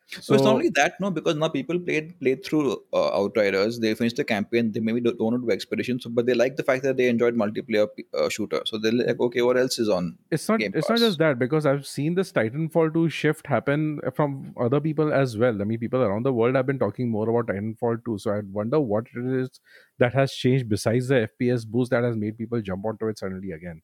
So 0.09 0.35
it's 0.35 0.43
not 0.43 0.55
only 0.55 0.69
that, 0.75 0.93
no, 1.01 1.11
because 1.11 1.35
now 1.35 1.49
people 1.49 1.79
played 1.79 2.17
played 2.19 2.45
through 2.45 2.81
uh, 2.93 3.19
Outriders. 3.19 3.79
They 3.79 3.93
finished 3.93 4.15
the 4.15 4.23
campaign. 4.23 4.71
They 4.71 4.79
maybe 4.79 5.01
don't, 5.01 5.17
don't 5.17 5.31
want 5.31 5.41
to 5.41 5.47
do 5.47 5.51
expeditions, 5.51 6.05
but 6.05 6.25
they 6.25 6.33
like 6.33 6.55
the 6.55 6.63
fact 6.63 6.83
that 6.83 6.95
they 6.95 7.09
enjoyed 7.09 7.35
multiplayer 7.35 7.87
uh, 8.13 8.29
shooter. 8.29 8.61
So 8.65 8.77
they're 8.77 8.93
like, 8.93 9.19
okay, 9.19 9.41
what 9.41 9.57
else 9.57 9.79
is 9.79 9.89
on? 9.89 10.17
it's 10.31 10.47
not 10.47 10.59
Game 10.59 10.71
it's 10.75 10.89
not 10.89 10.99
just 10.99 11.19
that 11.19 11.37
because 11.39 11.65
I've 11.65 11.85
seen 11.85 12.15
this 12.15 12.31
Titanfall 12.31 12.93
2 12.93 13.09
shift 13.09 13.47
happen 13.47 13.99
from 14.15 14.53
other 14.57 14.79
people 14.79 15.13
as 15.13 15.37
well. 15.37 15.61
I 15.61 15.65
mean, 15.65 15.79
people 15.79 16.01
around 16.01 16.23
the 16.23 16.33
world 16.33 16.55
have 16.55 16.65
been 16.65 16.79
talking 16.79 17.09
more 17.09 17.29
about 17.29 17.47
Titanfall 17.53 18.05
2. 18.05 18.17
So 18.19 18.31
I 18.31 18.39
wonder 18.49 18.79
what 18.79 19.07
it 19.13 19.41
is 19.41 19.59
that 19.99 20.13
has 20.13 20.31
changed 20.31 20.69
besides 20.69 21.09
the 21.09 21.29
FPS 21.39 21.67
boost 21.67 21.91
that 21.91 22.03
has 22.03 22.15
made 22.15 22.37
people 22.37 22.61
jump 22.61 22.85
onto 22.85 23.07
it 23.07 23.19
suddenly 23.19 23.51
again. 23.51 23.81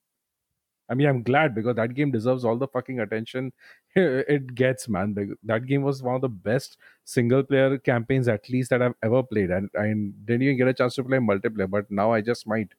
I 0.94 0.96
mean, 0.96 1.08
I'm 1.08 1.24
glad 1.24 1.56
because 1.56 1.76
that 1.78 1.96
game 1.96 2.12
deserves 2.12 2.46
all 2.46 2.56
the 2.56 2.68
fucking 2.68 3.00
attention 3.00 3.52
it 3.96 4.54
gets, 4.54 4.88
man. 4.88 5.36
That 5.42 5.66
game 5.66 5.82
was 5.82 6.04
one 6.04 6.14
of 6.14 6.22
the 6.22 6.30
best 6.30 6.78
single 7.04 7.42
player 7.42 7.80
campaigns, 7.80 8.28
at 8.28 8.48
least, 8.48 8.70
that 8.70 8.84
I've 8.84 8.94
ever 9.02 9.24
played. 9.24 9.50
And 9.50 9.72
I 9.76 9.88
didn't 9.88 10.44
even 10.44 10.56
get 10.56 10.68
a 10.68 10.74
chance 10.76 10.94
to 10.96 11.04
play 11.04 11.18
multiplayer, 11.18 11.68
but 11.68 11.90
now 11.90 12.12
I 12.12 12.22
just 12.22 12.46
might. 12.46 12.70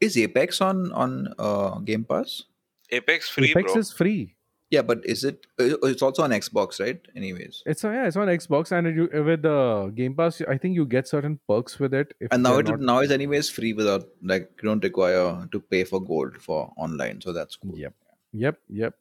Is 0.00 0.16
Apex 0.16 0.62
on 0.62 0.90
on 0.92 1.34
uh, 1.38 1.80
Game 1.80 2.04
Pass? 2.04 2.44
Apex 2.90 3.28
free, 3.28 3.50
Apex 3.50 3.72
bro. 3.72 3.80
is 3.80 3.92
free. 3.92 4.34
Yeah, 4.72 4.82
but 4.90 5.04
is 5.04 5.22
it? 5.28 5.46
uh, 5.60 5.76
It's 5.88 6.02
also 6.06 6.22
on 6.24 6.30
Xbox, 6.30 6.80
right? 6.84 7.00
Anyways, 7.14 7.62
It's 7.66 7.84
yeah, 7.84 8.06
it's 8.06 8.16
on 8.16 8.28
Xbox, 8.34 8.72
and 8.76 8.96
you, 8.96 9.08
with 9.26 9.42
the 9.42 9.92
Game 9.94 10.14
Pass, 10.20 10.40
I 10.54 10.56
think 10.62 10.74
you 10.74 10.86
get 10.94 11.06
certain 11.06 11.38
perks 11.48 11.78
with 11.78 11.92
it. 12.00 12.14
If 12.20 12.32
and 12.32 12.42
now 12.42 12.56
it 12.62 12.68
not- 12.68 12.80
now 12.80 12.98
is 13.00 13.10
anyways 13.18 13.50
free 13.50 13.72
without 13.74 14.06
like 14.32 14.48
you 14.62 14.68
don't 14.70 14.82
require 14.82 15.46
to 15.52 15.60
pay 15.60 15.84
for 15.84 16.00
gold 16.02 16.40
for 16.48 16.72
online. 16.86 17.20
So 17.20 17.34
that's 17.38 17.56
cool. 17.56 17.78
Yep. 17.78 17.94
Yep. 18.32 18.58
Yep. 18.82 18.94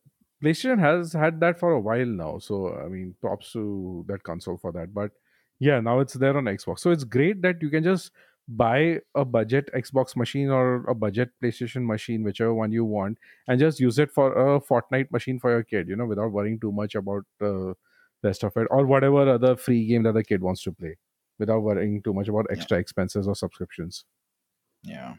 PlayStation 0.44 0.80
has 0.80 1.14
had 1.14 1.40
that 1.40 1.58
for 1.64 1.72
a 1.72 1.80
while 1.80 2.06
now. 2.06 2.38
So, 2.40 2.76
I 2.84 2.88
mean, 2.90 3.16
props 3.22 3.54
to 3.54 4.04
that 4.10 4.24
console 4.24 4.58
for 4.58 4.72
that. 4.74 4.94
But 4.94 5.12
yeah, 5.60 5.80
now 5.80 6.00
it's 6.02 6.16
there 6.16 6.36
on 6.38 6.46
Xbox. 6.46 6.80
So 6.80 6.92
it's 6.92 7.04
great 7.18 7.42
that 7.44 7.62
you 7.62 7.70
can 7.70 7.84
just 7.84 8.12
buy 8.48 9.00
a 9.16 9.24
budget 9.26 9.70
Xbox 9.74 10.16
machine 10.16 10.50
or 10.50 10.84
a 10.90 10.96
budget 10.96 11.30
PlayStation 11.44 11.86
machine, 11.86 12.24
whichever 12.24 12.54
one 12.54 12.72
you 12.72 12.84
want, 12.86 13.18
and 13.48 13.60
just 13.60 13.80
use 13.80 14.00
it 14.00 14.12
for 14.12 14.34
a 14.34 14.60
Fortnite 14.60 15.12
machine 15.12 15.40
for 15.40 15.52
your 15.52 15.64
kid, 15.64 15.88
you 15.88 15.96
know, 15.96 16.06
without 16.06 16.32
worrying 16.32 16.60
too 16.60 16.72
much 16.72 16.96
about 16.96 17.24
the 17.40 17.76
rest 18.24 18.44
of 18.44 18.56
it 18.58 18.68
or 18.70 18.86
whatever 18.86 19.28
other 19.30 19.56
free 19.56 19.86
game 19.88 20.04
that 20.04 20.14
the 20.14 20.24
kid 20.24 20.42
wants 20.42 20.62
to 20.64 20.72
play 20.72 20.98
without 21.40 21.62
worrying 21.62 22.02
too 22.04 22.14
much 22.14 22.28
about 22.28 22.46
Yeah. 22.50 22.58
extra 22.58 22.78
expenses 22.78 23.28
or 23.28 23.36
subscriptions. 23.36 24.06
Yeah. 24.84 25.16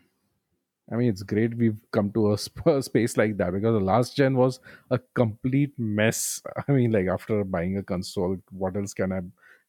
I 0.90 0.96
mean, 0.96 1.08
it's 1.08 1.22
great 1.22 1.56
we've 1.56 1.78
come 1.92 2.12
to 2.12 2.32
a 2.32 2.38
sp- 2.38 2.66
space 2.82 3.16
like 3.16 3.36
that 3.38 3.52
because 3.52 3.72
the 3.78 3.84
last 3.84 4.16
gen 4.16 4.36
was 4.36 4.60
a 4.90 4.98
complete 5.14 5.72
mess. 5.78 6.42
I 6.68 6.72
mean, 6.72 6.90
like 6.92 7.06
after 7.08 7.44
buying 7.44 7.78
a 7.78 7.82
console, 7.82 8.36
what 8.50 8.76
else 8.76 8.92
can 8.94 9.12
I 9.12 9.20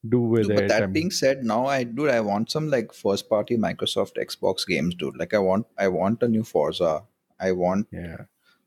do 0.09 0.19
with 0.21 0.43
Dude, 0.43 0.51
it? 0.51 0.55
but 0.61 0.67
that 0.69 0.81
I'm- 0.83 0.91
being 0.93 1.11
said, 1.11 1.43
now 1.43 1.65
I 1.65 1.83
dude, 1.83 2.09
I 2.09 2.19
want 2.21 2.51
some 2.51 2.69
like 2.69 2.93
first 2.93 3.29
party 3.29 3.57
Microsoft 3.57 4.17
Xbox 4.17 4.65
games, 4.67 4.95
dude. 4.95 5.17
Like 5.17 5.33
I 5.33 5.39
want 5.39 5.65
I 5.77 5.87
want 5.87 6.23
a 6.23 6.27
new 6.27 6.43
Forza. 6.43 7.03
I 7.39 7.51
want 7.51 7.87
yeah, 7.91 8.17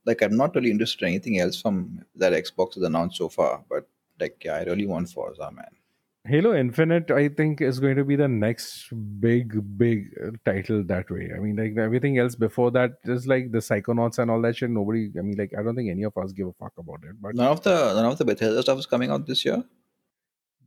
like 0.05 0.23
I'm 0.23 0.37
not 0.37 0.55
really 0.55 0.71
interested 0.71 1.03
in 1.05 1.09
anything 1.11 1.39
else 1.39 1.61
from 1.61 2.05
that 2.17 2.33
Xbox 2.33 2.75
has 2.75 2.83
announced 2.85 3.17
so 3.19 3.29
far. 3.29 3.65
But 3.69 3.89
like 4.21 4.43
yeah, 4.45 4.55
I 4.57 4.63
really 4.65 4.87
want 4.87 5.09
Forza, 5.11 5.51
man. 5.53 5.69
Halo 6.29 6.53
Infinite, 6.57 7.13
I 7.13 7.29
think, 7.29 7.61
is 7.61 7.79
going 7.79 7.95
to 7.95 8.05
be 8.05 8.17
the 8.17 8.27
next 8.27 8.89
big, 9.21 9.79
big 9.79 10.09
uh, 10.21 10.31
title 10.45 10.83
that 10.83 11.09
way. 11.09 11.31
I 11.33 11.39
mean, 11.39 11.55
like 11.55 11.77
everything 11.79 12.19
else 12.19 12.35
before 12.35 12.73
that 12.73 12.95
is 13.05 13.29
like 13.29 13.53
the 13.53 13.59
Psychonauts 13.59 14.19
and 14.19 14.29
all 14.29 14.43
that 14.43 14.57
shit. 14.57 14.71
Nobody, 14.71 15.13
I 15.17 15.23
mean, 15.23 15.37
like 15.39 15.53
I 15.57 15.63
don't 15.63 15.77
think 15.77 15.89
any 15.89 16.03
of 16.03 16.17
us 16.17 16.33
give 16.33 16.49
a 16.49 16.53
fuck 16.55 16.73
about 16.79 17.05
it. 17.05 17.15
But 17.21 17.37
None 17.37 17.47
of 17.47 17.63
the 17.63 17.95
none 17.95 18.07
of 18.07 18.19
the 18.19 18.25
Bethesda 18.25 18.61
stuff 18.63 18.77
is 18.81 18.87
coming 18.87 19.09
out 19.11 19.25
this 19.27 19.45
year. 19.45 19.63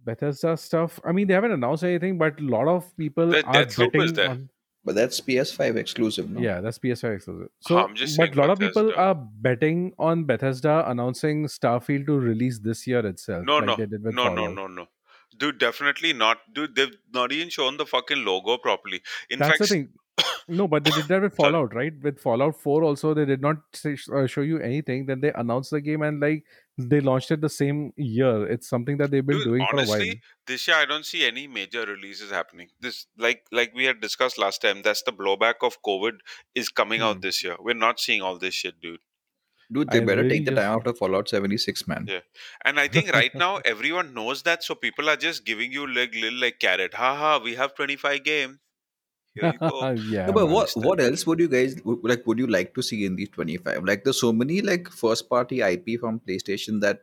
Bethesda 0.03 0.57
stuff, 0.57 0.99
I 1.05 1.11
mean, 1.11 1.27
they 1.27 1.33
haven't 1.33 1.51
announced 1.51 1.83
anything, 1.83 2.17
but 2.17 2.39
a 2.39 2.43
lot 2.43 2.67
of 2.67 2.95
people 2.97 3.27
The 3.27 3.45
are 3.45 3.53
Deathloop 3.53 3.91
betting 3.93 4.13
there. 4.13 4.29
on. 4.29 4.49
But 4.85 4.95
that's 4.95 5.19
PS5 5.19 5.75
exclusive, 5.75 6.29
no? 6.29 6.39
Yeah, 6.39 6.61
that's 6.61 6.79
PS5 6.79 7.15
exclusive. 7.15 7.49
So, 7.59 7.77
I'm 7.77 7.95
just 7.95 8.17
but 8.17 8.33
a 8.33 8.39
lot 8.39 8.49
of 8.49 8.59
people 8.59 8.83
Bethesda. 8.83 9.01
are 9.01 9.15
betting 9.15 9.93
on 9.99 10.23
Bethesda 10.23 10.89
announcing 10.89 11.45
Starfield 11.47 12.05
to 12.07 12.17
release 12.17 12.59
this 12.59 12.87
year 12.87 13.05
itself. 13.05 13.45
No, 13.45 13.57
like 13.57 13.65
no, 13.67 13.75
they 13.75 13.85
did 13.85 14.03
with 14.03 14.15
no, 14.15 14.29
no, 14.29 14.35
Fallout. 14.35 14.55
no, 14.55 14.67
no. 14.67 14.87
Dude, 15.37 15.59
definitely 15.59 16.13
not. 16.13 16.37
Dude, 16.53 16.75
they've 16.75 16.95
not 17.13 17.31
even 17.31 17.49
shown 17.49 17.77
the 17.77 17.85
fucking 17.85 18.23
logo 18.25 18.57
properly. 18.57 19.01
In 19.29 19.39
That's 19.39 19.57
fact, 19.57 19.59
the 19.59 19.67
thing. 19.67 19.89
No, 20.47 20.67
but 20.67 20.83
they 20.83 20.91
did 20.91 21.07
that 21.09 21.21
with 21.21 21.35
Fallout, 21.41 21.75
right? 21.75 21.93
With 22.01 22.19
Fallout 22.19 22.55
4 22.59 22.83
also, 22.83 23.13
they 23.13 23.25
did 23.25 23.41
not 23.41 23.57
say, 23.73 23.95
uh, 24.13 24.25
show 24.27 24.41
you 24.41 24.59
anything. 24.59 25.05
Then 25.05 25.21
they 25.21 25.31
announced 25.33 25.71
the 25.71 25.81
game 25.81 26.01
and 26.01 26.19
like 26.19 26.43
they 26.79 27.01
launched 27.01 27.31
it 27.31 27.41
the 27.41 27.49
same 27.49 27.91
year. 27.97 28.47
It's 28.47 28.69
something 28.69 28.97
that 28.97 29.11
they've 29.11 29.25
been 29.25 29.37
Dude, 29.37 29.45
doing 29.45 29.65
for 29.69 29.75
a 29.75 29.79
while. 29.83 29.91
honestly, 29.91 30.21
this 30.47 30.67
year 30.67 30.77
I 30.77 30.85
don't 30.85 31.05
see 31.05 31.25
any 31.25 31.47
major 31.47 31.85
releases 31.85 32.31
happening. 32.31 32.69
This, 32.79 33.07
like, 33.17 33.43
like 33.51 33.73
we 33.75 33.85
had 33.85 33.99
discussed 33.99 34.37
last 34.37 34.61
time, 34.61 34.81
that's 34.81 35.03
the 35.03 35.11
blowback 35.11 35.55
of 35.61 35.81
COVID 35.83 36.19
is 36.55 36.69
coming 36.69 36.99
Hmm. 37.01 37.07
out 37.07 37.21
this 37.21 37.43
year. 37.43 37.57
We're 37.59 37.73
not 37.75 37.99
seeing 37.99 38.21
all 38.21 38.37
this 38.37 38.53
shit, 38.53 38.79
dude. 38.81 39.01
Dude, 39.71 39.91
they 39.91 39.99
I 39.99 40.05
better 40.05 40.23
really 40.23 40.37
take 40.37 40.45
the 40.45 40.51
just- 40.51 40.61
time 40.63 40.77
after 40.79 40.93
Fallout 40.93 41.29
76, 41.29 41.87
man. 41.87 42.05
Yeah. 42.09 42.21
And 42.65 42.79
I 42.79 42.87
think 42.87 43.11
right 43.13 43.35
now 43.35 43.57
everyone 43.57 44.15
knows 44.15 44.41
that, 44.43 44.63
so 44.63 44.73
people 44.73 45.09
are 45.09 45.15
just 45.17 45.45
giving 45.45 45.71
you 45.71 45.85
like 45.85 46.15
little 46.15 46.39
like 46.39 46.57
carrot. 46.59 46.95
Haha, 46.95 47.43
we 47.43 47.53
have 47.55 47.75
25 47.75 48.23
games. 48.23 48.57
Here 49.39 49.53
you 49.53 49.69
go. 49.69 49.89
yeah. 50.09 50.25
No, 50.27 50.33
but 50.33 50.47
what 50.47 50.71
what 50.75 50.99
else 50.99 51.25
would 51.25 51.39
you 51.39 51.47
guys 51.47 51.75
like? 51.85 52.25
Would 52.25 52.39
you 52.39 52.47
like 52.47 52.73
to 52.75 52.81
see 52.81 53.05
in 53.05 53.15
these 53.15 53.29
twenty 53.29 53.57
five? 53.57 53.83
Like, 53.83 54.03
there's 54.03 54.19
so 54.19 54.31
many 54.33 54.61
like 54.61 54.89
first 54.89 55.29
party 55.29 55.61
IP 55.61 55.99
from 55.99 56.19
PlayStation 56.27 56.81
that 56.81 57.01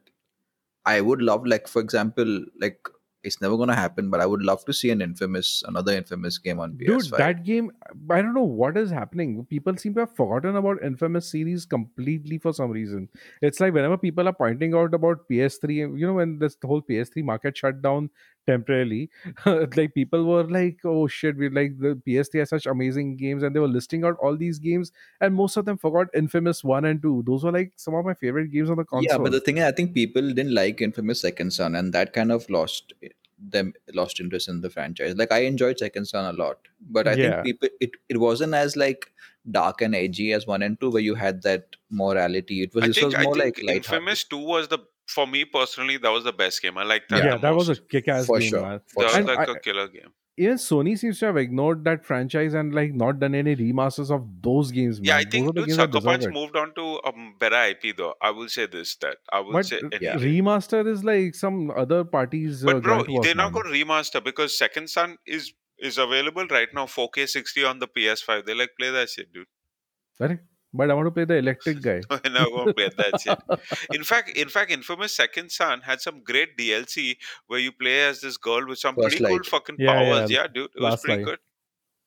I 0.84 1.00
would 1.00 1.22
love. 1.22 1.46
Like, 1.46 1.68
for 1.68 1.80
example, 1.80 2.44
like 2.60 2.78
it's 3.26 3.40
never 3.40 3.56
gonna 3.56 3.74
happen, 3.74 4.08
but 4.08 4.20
I 4.20 4.26
would 4.26 4.42
love 4.42 4.64
to 4.66 4.72
see 4.72 4.90
an 4.90 5.02
infamous, 5.02 5.64
another 5.66 5.92
infamous 5.92 6.38
game 6.38 6.60
on 6.60 6.72
PS5. 6.74 6.86
Dude, 6.86 7.10
that 7.18 7.44
game, 7.44 7.72
I 8.10 8.22
don't 8.22 8.34
know 8.34 8.44
what 8.44 8.76
is 8.76 8.90
happening. 8.90 9.44
People 9.50 9.76
seem 9.76 9.94
to 9.94 10.00
have 10.00 10.14
forgotten 10.14 10.54
about 10.54 10.82
Infamous 10.82 11.30
series 11.30 11.66
completely 11.66 12.38
for 12.38 12.52
some 12.52 12.70
reason. 12.70 13.08
It's 13.42 13.58
like 13.58 13.74
whenever 13.74 13.98
people 13.98 14.28
are 14.28 14.32
pointing 14.32 14.74
out 14.74 14.94
about 14.94 15.28
PS3, 15.28 15.98
you 15.98 16.06
know, 16.06 16.14
when 16.14 16.38
this 16.38 16.56
whole 16.64 16.82
PS3 16.82 17.24
market 17.24 17.56
shut 17.56 17.82
down 17.82 18.10
temporarily, 18.46 19.10
like 19.76 19.94
people 19.94 20.24
were 20.24 20.44
like, 20.44 20.78
oh 20.84 21.06
shit, 21.06 21.36
we 21.36 21.48
like 21.48 21.78
the 21.78 22.00
PS3 22.06 22.40
has 22.40 22.50
such 22.50 22.66
amazing 22.66 23.16
games, 23.16 23.42
and 23.42 23.54
they 23.54 23.60
were 23.60 23.68
listing 23.68 24.04
out 24.04 24.16
all 24.22 24.36
these 24.36 24.58
games, 24.58 24.92
and 25.20 25.34
most 25.34 25.56
of 25.56 25.64
them 25.64 25.78
forgot 25.78 26.08
Infamous 26.14 26.62
1 26.64 26.84
and 26.84 27.02
2. 27.02 27.24
Those 27.26 27.44
were 27.44 27.52
like 27.52 27.72
some 27.76 27.94
of 27.94 28.04
my 28.04 28.14
favorite 28.14 28.48
games 28.52 28.70
on 28.70 28.76
the 28.76 28.84
console. 28.84 29.02
yeah, 29.10 29.18
but 29.18 29.32
the 29.32 29.40
thing 29.40 29.58
is, 29.58 29.64
I 29.64 29.72
think 29.72 29.94
people 29.94 30.22
didn't 30.32 30.54
like 30.54 30.80
Infamous 30.80 31.20
Second 31.20 31.52
Son, 31.52 31.74
and 31.74 31.92
that 31.92 32.12
kind 32.12 32.32
of 32.32 32.48
lost 32.50 32.92
eh, 33.02 33.08
them 33.38 33.72
lost 33.94 34.20
interest 34.20 34.48
in 34.48 34.60
the 34.62 34.70
franchise. 34.70 35.14
Like, 35.16 35.32
I 35.32 35.40
enjoyed 35.40 35.78
Second 35.78 36.06
Son 36.06 36.24
a 36.34 36.36
lot, 36.36 36.58
but 36.80 37.06
I 37.06 37.16
Yeah. 37.16 37.30
think 37.40 37.42
people 37.42 37.68
it 37.80 37.90
it 38.08 38.18
wasn't 38.18 38.54
as 38.54 38.76
like 38.76 39.12
dark 39.50 39.80
and 39.82 39.94
edgy 39.94 40.32
as 40.32 40.46
one 40.46 40.62
and 40.62 40.80
two, 40.80 40.90
where 40.90 41.02
you 41.02 41.14
had 41.14 41.42
that 41.42 41.76
morality. 41.90 42.62
It 42.62 42.74
was 42.74 42.84
I 42.84 42.88
this 42.88 42.96
think 42.96 43.06
was 43.06 43.14
I 43.14 43.22
more 43.24 43.34
think 43.34 43.58
like 43.58 43.68
Infamous 43.68 44.24
2 44.24 44.38
was 44.38 44.68
the 44.68 44.78
for 45.06 45.26
me 45.26 45.44
personally 45.44 45.96
that 45.98 46.10
was 46.10 46.24
the 46.24 46.32
best 46.32 46.60
game. 46.62 46.76
I 46.78 46.84
liked 46.84 47.08
that. 47.10 47.24
yeah, 47.24 47.30
the 47.36 47.38
that 47.38 47.54
was 47.54 47.68
a 47.68 47.72
most. 47.72 47.88
kick-ass 47.88 48.26
For 48.26 48.38
game, 48.38 48.50
sure, 48.50 48.62
man. 48.62 48.80
for 48.86 49.02
that 49.04 49.10
sure. 49.12 49.20
was 49.22 49.36
like 49.36 49.48
I- 49.48 49.52
a 49.52 49.60
killer 49.60 49.88
game. 49.88 50.12
Even 50.38 50.56
Sony 50.56 50.98
seems 50.98 51.18
to 51.20 51.24
have 51.26 51.38
ignored 51.38 51.82
that 51.84 52.04
franchise 52.04 52.52
and 52.52 52.74
like 52.74 52.92
not 52.92 53.18
done 53.20 53.34
any 53.34 53.56
remasters 53.56 54.10
of 54.14 54.26
those 54.42 54.70
games. 54.70 54.98
Yeah, 55.02 55.14
man. 55.16 55.26
I 55.26 55.30
think 55.30 55.46
dude, 55.46 55.64
games 55.64 55.76
that 55.78 55.90
Sucker 55.94 56.04
Punch 56.04 56.24
it. 56.24 56.30
moved 56.30 56.56
on 56.56 56.74
to 56.74 57.00
um, 57.06 57.36
better 57.38 57.56
IP 57.70 57.96
though. 57.96 58.12
I 58.20 58.32
will 58.32 58.50
say 58.50 58.66
this 58.66 58.96
that 58.96 59.16
I 59.32 59.40
will 59.40 59.54
But 59.54 59.64
say 59.64 59.78
uh, 59.78 59.88
Yeah. 59.98 60.16
remaster 60.16 60.86
is 60.86 61.02
like 61.02 61.34
some 61.34 61.70
other 61.70 62.04
parties. 62.04 62.62
Uh, 62.62 62.74
But 62.74 62.82
bro, 62.82 63.02
grant 63.04 63.22
they're 63.24 63.34
not 63.34 63.54
going 63.54 63.64
to 63.64 63.72
remaster 63.72 64.22
because 64.22 64.58
Second 64.58 64.90
Son 64.90 65.16
is 65.26 65.54
is 65.78 65.96
available 65.96 66.46
right 66.50 66.68
now 66.74 66.84
4K 66.84 67.26
60 67.26 67.64
on 67.64 67.78
the 67.78 67.88
PS5. 67.88 68.44
They 68.44 68.52
like 68.54 68.72
play 68.78 68.90
that 68.90 69.08
shit, 69.08 69.32
dude. 69.32 69.46
Correct. 70.18 70.44
But 70.76 70.90
I 70.90 70.94
want 70.94 71.06
to 71.06 71.10
play 71.10 71.24
the 71.24 71.36
electric 71.36 71.80
guy. 71.82 72.00
We're 72.10 72.30
not 72.30 72.66
to 72.66 72.74
play 72.74 72.90
that 72.96 73.20
shit. 73.20 73.38
In 73.94 74.04
fact, 74.10 74.36
in 74.36 74.48
fact, 74.48 74.70
Infamous 74.70 75.14
Second 75.16 75.50
Son 75.50 75.80
had 75.80 76.00
some 76.00 76.22
great 76.22 76.56
DLC 76.56 77.16
where 77.46 77.58
you 77.58 77.72
play 77.72 78.02
as 78.06 78.20
this 78.20 78.36
girl 78.36 78.66
with 78.66 78.78
some 78.78 78.94
First 78.94 79.16
pretty 79.18 79.24
cool 79.34 79.42
fucking 79.44 79.76
Yeah, 79.78 79.92
powers. 79.94 80.30
yeah, 80.30 80.42
Yeah, 80.42 80.46
dude, 80.52 80.70
it 80.76 80.80
was 80.82 81.00
pretty 81.00 81.22
Light. 81.24 81.30
good. 81.30 81.38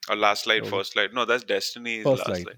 Or 0.10 0.16
Last 0.16 0.48
Light, 0.48 0.64
Oh. 0.66 0.70
First 0.70 0.96
Light. 0.96 1.14
No, 1.14 1.26
that's 1.26 1.44
Destiny's 1.44 2.04
First 2.04 2.20
Last 2.28 2.30
Light. 2.30 2.46
Light. 2.48 2.56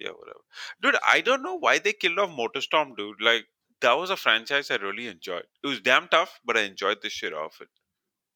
Yeah, 0.00 0.10
whatever. 0.10 0.40
Dude, 0.82 0.96
I 1.06 1.20
don't 1.20 1.42
know 1.42 1.54
why 1.56 1.78
they 1.78 1.92
killed 1.92 2.18
off 2.18 2.30
Motorstorm, 2.30 2.96
dude. 2.96 3.20
Like 3.20 3.46
that 3.80 3.92
was 3.94 4.10
a 4.10 4.16
franchise 4.16 4.70
I 4.70 4.76
really 4.76 5.06
enjoyed. 5.08 5.44
It 5.62 5.66
was 5.66 5.80
damn 5.80 6.08
tough, 6.08 6.40
but 6.44 6.56
I 6.56 6.62
enjoyed 6.62 6.98
the 7.02 7.10
shit 7.10 7.32
off 7.32 7.60
it. 7.60 7.68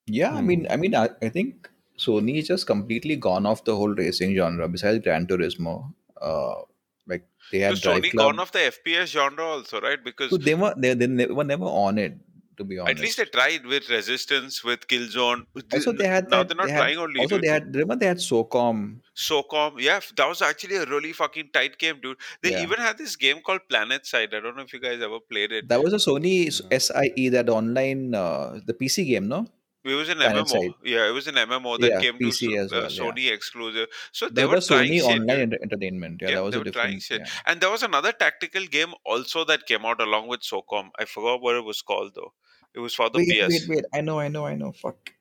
Yeah, 0.07 0.35
I 0.35 0.41
mean, 0.41 0.65
Hmm. 0.65 0.73
I 0.73 0.77
mean, 0.77 0.95
I, 0.95 1.09
I 1.23 1.29
think 1.29 1.69
Sony 1.99 2.39
is 2.39 2.47
just 2.49 2.67
completely 2.67 3.17
gone 3.17 3.45
off 3.45 3.65
the 3.65 3.75
whole 3.75 3.93
racing 3.95 4.35
genre. 4.37 4.69
Besides 4.69 5.03
Gran 5.03 5.27
Turismo, 5.27 5.93
uh, 6.21 6.63
like 7.09 7.25
they 7.53 7.61
had 7.61 7.79
So 7.79 7.93
Sony 7.99 8.15
gone 8.15 8.39
off 8.39 8.53
the 8.53 8.59
FPS 8.61 9.07
genre 9.07 9.45
also, 9.45 9.81
right? 9.81 10.03
Because 10.03 10.31
So 10.31 10.37
they 10.37 10.55
were 10.55 10.75
they, 10.77 10.95
they 10.95 11.27
were 11.27 11.45
never 11.45 11.65
on 11.65 11.99
it. 11.99 12.15
To 12.59 12.65
be 12.65 12.77
honest, 12.77 12.97
at 12.99 13.01
least 13.05 13.19
they 13.19 13.25
tried 13.25 13.67
with 13.67 13.89
Resistance, 13.89 14.65
with 14.65 14.89
Killzone. 14.89 15.47
also 15.73 15.93
they 15.93 16.09
had 16.09 16.29
now 16.29 16.39
that. 16.39 16.49
they're 16.49 16.57
not 16.57 16.67
they 16.67 16.73
had, 16.73 16.81
trying 16.81 16.99
only. 16.99 17.21
also 17.21 17.37
dude. 17.37 17.45
they 17.45 17.49
had 17.49 17.73
remember 17.73 17.95
they 17.95 18.07
had 18.07 18.17
SOCOM. 18.17 18.99
SOCOM, 19.17 19.81
yeah, 19.81 20.01
that 20.17 20.29
was 20.29 20.43
actually 20.43 20.75
a 20.75 20.85
really 20.87 21.13
fucking 21.13 21.51
tight 21.53 21.79
game, 21.79 22.01
dude. 22.03 22.17
They 22.43 22.51
Yeah. 22.51 22.63
even 22.65 22.79
had 22.81 22.99
this 22.99 23.15
game 23.15 23.43
called 23.43 23.61
PlanetSide. 23.71 24.35
I 24.35 24.41
don't 24.41 24.57
know 24.57 24.63
if 24.65 24.73
you 24.73 24.81
guys 24.81 25.01
ever 25.01 25.21
played 25.21 25.53
it. 25.53 25.69
That 25.69 25.81
was 25.85 25.93
a 25.93 25.99
Sony 25.99 26.51
SIE 26.51 27.29
that 27.29 27.49
online 27.49 28.13
uh, 28.17 28.59
the 28.67 28.75
PC 28.75 29.07
game, 29.07 29.29
no? 29.29 29.47
It 29.85 29.95
was 29.95 30.09
an 30.09 30.19
MMO. 30.19 30.47
Side. 30.49 30.71
Yeah, 30.85 31.09
it 31.09 31.13
was 31.13 31.29
an 31.29 31.37
MMO 31.37 31.79
that 31.81 31.89
Yeah, 31.91 32.01
came 32.01 32.19
to 32.19 32.25
PC 32.25 32.59
as 32.59 32.73
uh, 32.73 32.77
well, 32.77 32.91
yeah. 32.91 32.99
Sony 33.29 33.33
exclusive. 33.33 33.89
So 34.13 34.29
they 34.29 34.43
That 34.43 34.49
were 34.49 34.55
was 34.57 34.67
trying 34.67 34.91
Sony 34.91 35.03
online 35.03 35.53
entertainment. 35.63 36.21
Yeah, 36.21 36.29
Yeah, 36.31 36.35
that 36.37 36.45
was 36.45 36.53
they 36.55 36.61
a 36.61 36.65
were 36.65 36.71
trying 36.71 36.99
different. 36.99 37.03
shit. 37.03 37.21
Yeah. 37.21 37.27
And 37.47 37.61
there 37.61 37.71
was 37.71 37.83
another 37.85 38.13
tactical 38.13 38.67
game 38.67 38.93
also 39.07 39.45
that 39.45 39.67
came 39.67 39.85
out 39.87 40.01
along 40.01 40.29
with 40.29 40.41
SOCOM. 40.41 40.91
I 40.99 41.05
forgot 41.05 41.41
what 41.41 41.55
it 41.57 41.65
was 41.65 41.81
called 41.81 42.13
though. 42.17 42.33
It 42.75 42.81
was 42.81 42.95
for 42.95 43.09
the 43.09 43.19
Wait, 43.19 43.31
PS. 43.31 43.69
wait, 43.69 43.77
wait! 43.77 43.85
I 43.95 44.01
know, 44.03 44.19
I 44.19 44.29
know, 44.29 44.45
I 44.47 44.55
know. 44.57 44.73
Fuck. 44.73 45.13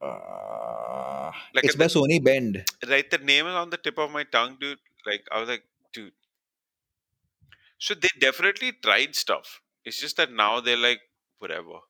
Uh, 0.00 1.30
Like 1.54 1.64
it's 1.64 1.76
by 1.76 1.86
the- 1.88 1.94
Sony 1.94 2.22
Bend. 2.22 2.64
Right, 2.88 3.10
the 3.10 3.18
name 3.18 3.46
is 3.46 3.54
on 3.54 3.70
the 3.70 3.76
tip 3.76 3.98
of 3.98 4.10
my 4.10 4.24
tongue, 4.24 4.56
dude. 4.60 4.78
Like 5.06 5.26
I 5.30 5.40
was 5.40 5.48
like, 5.48 5.64
dude. 5.92 6.12
So 7.78 7.94
they 7.94 8.08
definitely 8.18 8.72
tried 8.72 9.14
stuff. 9.16 9.60
It's 9.84 10.00
just 10.00 10.16
that 10.16 10.32
now 10.32 10.60
they're 10.60 10.76
like, 10.78 11.00
whatever. 11.38 11.80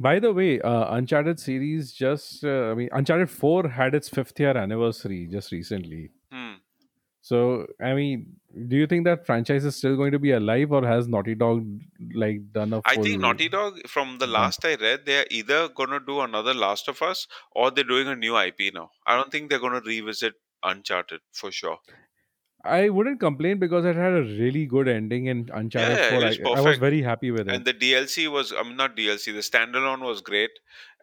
By 0.00 0.18
the 0.18 0.32
way, 0.32 0.60
uh, 0.62 0.94
Uncharted 0.94 1.38
series 1.38 1.92
just, 1.92 2.42
uh, 2.42 2.70
I 2.70 2.74
mean, 2.74 2.88
Uncharted 2.90 3.28
4 3.28 3.68
had 3.68 3.94
its 3.94 4.08
fifth 4.08 4.40
year 4.40 4.56
anniversary 4.56 5.26
just 5.30 5.52
recently. 5.52 6.10
Hmm. 6.32 6.54
So, 7.20 7.66
I 7.78 7.92
mean, 7.92 8.36
do 8.68 8.76
you 8.76 8.86
think 8.86 9.04
that 9.04 9.26
franchise 9.26 9.66
is 9.66 9.76
still 9.76 9.96
going 9.96 10.12
to 10.12 10.18
be 10.18 10.30
alive 10.30 10.72
or 10.72 10.86
has 10.86 11.06
Naughty 11.06 11.34
Dog 11.34 11.66
like 12.14 12.50
done 12.50 12.72
a 12.72 12.80
I 12.86 12.96
think 12.96 13.20
Naughty 13.20 13.50
Dog, 13.50 13.86
from 13.86 14.16
the 14.16 14.26
last 14.26 14.64
I 14.64 14.76
read, 14.76 15.00
they're 15.04 15.26
either 15.30 15.68
gonna 15.68 16.00
do 16.00 16.20
another 16.20 16.54
Last 16.54 16.88
of 16.88 17.02
Us 17.02 17.26
or 17.52 17.70
they're 17.70 17.84
doing 17.84 18.08
a 18.08 18.16
new 18.16 18.38
IP 18.38 18.72
now. 18.72 18.90
I 19.06 19.16
don't 19.16 19.30
think 19.30 19.50
they're 19.50 19.60
gonna 19.60 19.82
revisit 19.84 20.32
Uncharted 20.62 21.20
for 21.32 21.52
sure. 21.52 21.78
I 22.62 22.90
wouldn't 22.90 23.20
complain 23.20 23.58
because 23.58 23.84
it 23.84 23.96
had 23.96 24.12
a 24.12 24.22
really 24.22 24.66
good 24.66 24.86
ending 24.86 25.26
in 25.26 25.48
Uncharted 25.52 25.96
Yeah, 25.96 26.10
4. 26.10 26.18
it 26.18 26.22
I, 26.22 26.50
was 26.50 26.58
I 26.58 26.60
was 26.68 26.78
very 26.78 27.00
happy 27.02 27.30
with 27.30 27.48
it. 27.48 27.54
And 27.54 27.64
the 27.64 27.72
DLC 27.72 28.30
was, 28.30 28.52
I 28.52 28.62
mean, 28.62 28.76
not 28.76 28.96
DLC, 28.96 29.32
the 29.32 29.40
standalone 29.40 30.00
was 30.00 30.20
great. 30.20 30.50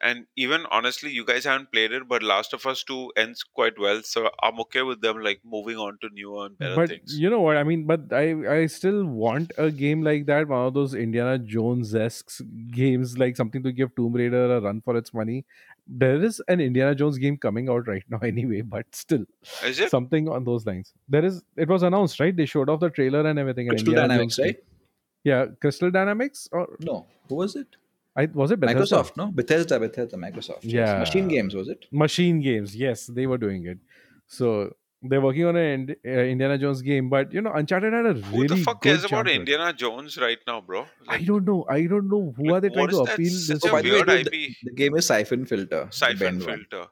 And 0.02 0.26
even 0.36 0.66
honestly, 0.70 1.10
you 1.12 1.26
guys 1.26 1.44
haven't 1.46 1.72
played 1.72 1.92
it, 1.92 2.08
but 2.08 2.22
Last 2.22 2.54
of 2.54 2.66
Us 2.68 2.84
2 2.84 3.14
ends 3.18 3.42
quite 3.44 3.80
well. 3.80 4.02
So 4.04 4.30
I'm 4.44 4.60
okay 4.62 4.84
with 4.84 5.02
them 5.02 5.22
like 5.24 5.40
moving 5.44 5.78
on 5.78 5.98
to 6.02 6.10
newer 6.14 6.46
and 6.46 6.58
better 6.58 6.76
but 6.76 6.90
things. 6.90 7.18
you 7.20 7.30
know 7.30 7.42
what 7.42 7.58
I 7.58 7.64
mean. 7.64 7.86
But 7.86 8.14
I 8.14 8.26
I 8.58 8.66
still 8.68 9.06
want 9.06 9.54
a 9.58 9.72
game 9.72 10.04
like 10.04 10.28
that, 10.28 10.48
one 10.48 10.66
of 10.68 10.74
those 10.76 10.94
Indiana 10.94 11.40
Jones 11.40 11.96
esque 11.96 12.42
games, 12.72 13.18
like 13.18 13.36
something 13.36 13.64
to 13.64 13.72
give 13.72 13.96
Tomb 13.96 14.14
Raider 14.14 14.44
a 14.58 14.62
run 14.62 14.82
for 14.82 14.96
its 14.98 15.14
money. 15.14 15.46
There 15.88 16.22
is 16.24 16.42
an 16.48 16.60
Indiana 16.60 16.94
Jones 16.94 17.18
game 17.18 17.38
coming 17.38 17.70
out 17.70 17.88
right 17.88 18.04
now, 18.10 18.20
anyway. 18.20 18.62
But 18.62 18.86
still, 18.94 19.26
Is 19.64 19.80
it? 19.80 19.90
something 19.90 20.28
on 20.30 20.44
those 20.44 20.66
lines. 20.66 20.94
There 21.10 21.26
is. 21.26 21.42
It 21.56 21.70
was 21.70 21.82
announced, 21.84 22.20
right? 22.20 22.36
They 22.36 22.46
showed 22.46 22.70
off 22.70 22.82
the 22.82 22.90
trailer 22.90 23.26
and 23.26 23.40
everything. 23.40 23.68
an 23.70 23.76
Crystal 23.76 23.94
Indiana 23.94 24.10
Dynamics, 24.10 24.36
Jones 24.36 24.48
right? 24.48 24.64
Yeah, 25.24 25.46
Crystal 25.60 25.90
Dynamics 25.92 26.48
or 26.52 26.68
No, 26.82 27.06
who 27.30 27.36
was 27.36 27.56
it? 27.56 27.68
I 28.18 28.26
was 28.34 28.52
it 28.52 28.60
Bethesda? 28.60 28.96
Microsoft, 28.98 29.16
no? 29.18 29.28
Bethesda, 29.32 29.80
Bethesda, 29.80 30.18
Microsoft. 30.18 30.60
yes. 30.64 30.74
Yeah. 30.74 31.04
MachineGames, 31.04 31.54
was 31.56 31.68
it? 31.70 31.86
MachineGames. 31.94 32.72
Yes, 32.76 33.06
they 33.06 33.28
were 33.28 33.38
doing 33.38 33.66
it. 33.68 33.78
So 34.26 34.76
they're 35.04 35.22
working 35.22 35.46
on 35.46 35.56
an 35.56 35.96
uh, 36.06 36.10
Indiana 36.10 36.58
Jones 36.58 36.82
game, 36.82 37.10
but 37.10 37.32
you 37.32 37.42
know, 37.42 37.52
Uncharted 37.54 37.94
had 37.94 38.06
a 38.08 38.14
really 38.16 38.24
Who 38.32 38.48
the 38.48 38.58
fuck 38.64 38.82
good 38.82 38.90
cares 38.90 39.06
about 39.06 39.28
jump. 39.28 39.40
Indiana 39.40 39.72
Jones 39.72 40.18
right 40.18 40.40
now, 40.48 40.62
bro? 40.62 40.86
I 41.08 41.20
don't 41.24 41.46
know. 41.46 41.66
I 41.70 41.86
don't 41.86 42.10
know 42.10 42.34
who 42.36 42.46
Like, 42.46 42.54
are 42.58 42.62
they 42.62 42.70
trying 42.70 42.90
to 42.90 42.98
appeal 43.02 43.30
Such 43.30 43.56
this. 43.62 43.66
a 43.66 43.70
Oh, 43.70 43.72
by 43.72 43.82
the 43.84 43.92
way, 43.92 44.04
dude, 44.24 44.32
the, 44.32 44.56
the 44.64 44.72
game 44.72 44.96
is 44.98 45.06
Siphon 45.06 45.46
Filter. 45.46 45.88
Siphon 45.92 46.18
Bend 46.18 46.46
one. 46.46 46.58
filter. 46.72 46.88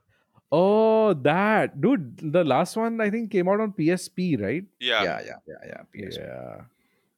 Oh, 0.52 1.14
that 1.16 1.82
dude. 1.82 2.32
The 2.32 2.44
last 2.44 2.78
one 2.78 3.02
I 3.02 3.10
think 3.10 3.32
came 3.32 3.50
out 3.50 3.60
on 3.60 3.74
PSP, 3.74 4.40
right? 4.42 4.64
Yeah. 4.80 5.04
Yeah, 5.04 5.20
yeah, 5.26 5.34
yeah, 5.48 5.56
yeah. 5.68 5.82
PSP. 6.06 6.18
Yeah. 6.20 6.62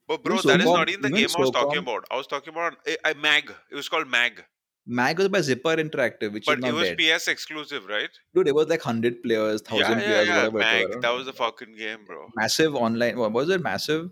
But 0.07 0.23
bro, 0.23 0.37
that 0.41 0.59
is 0.61 0.65
not 0.65 0.89
in 0.89 1.01
the 1.01 1.09
game 1.09 1.27
I 1.35 1.39
was 1.41 1.51
talking 1.51 1.79
about. 1.79 2.05
I 2.09 2.15
was 2.17 2.27
talking 2.27 2.53
about 2.53 2.75
a, 2.87 3.11
a 3.11 3.15
Mag. 3.15 3.51
It 3.71 3.75
was 3.75 3.89
called 3.89 4.07
Mag. 4.07 4.43
Mag 4.89 5.17
was 5.19 5.27
by 5.27 5.41
Zipper 5.41 5.75
Interactive, 5.75 6.31
which 6.31 6.45
But 6.45 6.59
is 6.59 6.63
it 6.63 6.67
not 6.67 6.73
was 6.75 6.89
dead. 6.89 7.17
PS 7.17 7.27
exclusive, 7.27 7.85
right? 7.87 8.09
Dude, 8.33 8.47
it 8.47 8.55
was 8.55 8.67
like 8.69 8.79
100 8.85 9.21
players, 9.21 9.61
1000 9.61 9.81
Yeah, 9.81 9.87
yeah, 9.89 10.05
players, 10.05 10.27
yeah. 10.27 10.47
whatever. 10.47 10.57
Mag. 10.59 10.87
was. 10.95 11.01
That 11.01 11.13
was 11.13 11.25
the 11.25 11.33
fucking 11.33 11.75
game, 11.75 12.05
bro. 12.05 12.29
Massive 12.35 12.73
online. 12.73 13.17
What 13.19 13.33
was 13.33 13.49
it? 13.49 13.61
Massive? 13.61 14.09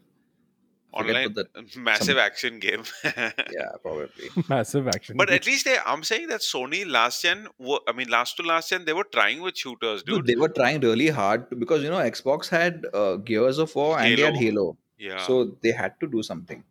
Online 0.91 1.33
the- 1.33 1.47
massive 1.77 2.05
some- 2.07 2.17
action 2.17 2.59
game. 2.59 2.83
Yeah, 3.03 3.71
probably. 3.81 4.29
Massive 4.49 4.87
action. 4.87 5.17
But 5.17 5.27
game. 5.27 5.35
at 5.35 5.45
least 5.45 5.65
they, 5.65 5.77
I'm 5.85 6.03
saying 6.03 6.27
that 6.29 6.39
Sony 6.41 6.85
last 6.89 7.21
gen, 7.21 7.47
wa- 7.57 7.79
I 7.87 7.91
mean 7.93 8.07
last 8.09 8.37
to 8.37 8.43
last 8.43 8.69
gen, 8.69 8.85
they 8.85 8.93
were 8.93 9.03
trying 9.05 9.41
with 9.41 9.57
shooters, 9.57 10.03
Dude, 10.03 10.25
dude. 10.25 10.27
they 10.27 10.35
were 10.39 10.47
trying 10.49 10.79
really 10.81 11.07
hard 11.09 11.49
to, 11.49 11.55
because 11.57 11.83
you 11.83 11.89
know 11.89 11.97
Xbox 11.97 12.47
had 12.49 12.85
uh, 12.93 13.15
Gears 13.17 13.57
of 13.59 13.73
War 13.75 13.99
and 13.99 14.17
they 14.17 14.21
had 14.23 14.35
Halo. 14.37 14.77
Halo, 14.97 15.15
yeah. 15.15 15.17
so 15.17 15.45
they 15.61 15.71
had 15.71 15.99
to 15.99 16.07
do 16.07 16.23
something. 16.23 16.63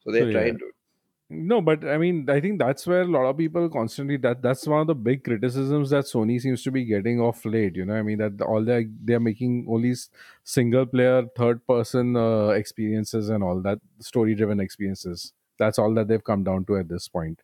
So 0.00 0.12
they 0.12 0.24
So, 0.24 0.28
yeah. 0.28 0.52
tried. 0.52 0.58
dude. 0.58 0.72
No, 1.30 1.60
but 1.62 1.84
I 1.84 1.98
mean, 1.98 2.30
I 2.30 2.40
think 2.40 2.58
that's 2.60 2.86
where 2.86 3.02
a 3.02 3.06
lot 3.06 3.26
of 3.26 3.36
people 3.38 3.68
constantly 3.70 4.16
that 4.18 4.42
that's 4.42 4.66
one 4.66 4.82
of 4.82 4.86
the 4.88 4.94
big 4.94 5.24
criticisms 5.24 5.90
that 5.90 6.04
Sony 6.04 6.40
seems 6.40 6.62
to 6.64 6.70
be 6.72 6.84
getting 6.84 7.20
off 7.20 7.44
late. 7.46 7.76
You 7.76 7.84
know, 7.86 7.94
I 7.96 8.02
mean 8.02 8.18
that 8.18 8.40
all 8.42 8.64
they 8.64 8.86
they're 9.02 9.20
making 9.20 9.66
only 9.68 9.92
s- 9.92 10.10
single 10.44 10.86
player, 10.86 11.26
third 11.36 11.66
person 11.66 12.16
uh, 12.16 12.48
experiences 12.50 13.28
and 13.30 13.44
all 13.44 13.60
that 13.62 13.80
story 14.00 14.34
driven 14.36 14.60
experiences. 14.60 15.32
That's 15.58 15.78
all 15.78 15.94
that 15.94 16.08
they've 16.08 16.24
come 16.24 16.44
down 16.44 16.66
to 16.66 16.78
at 16.78 16.88
this 16.88 17.08
point. 17.08 17.42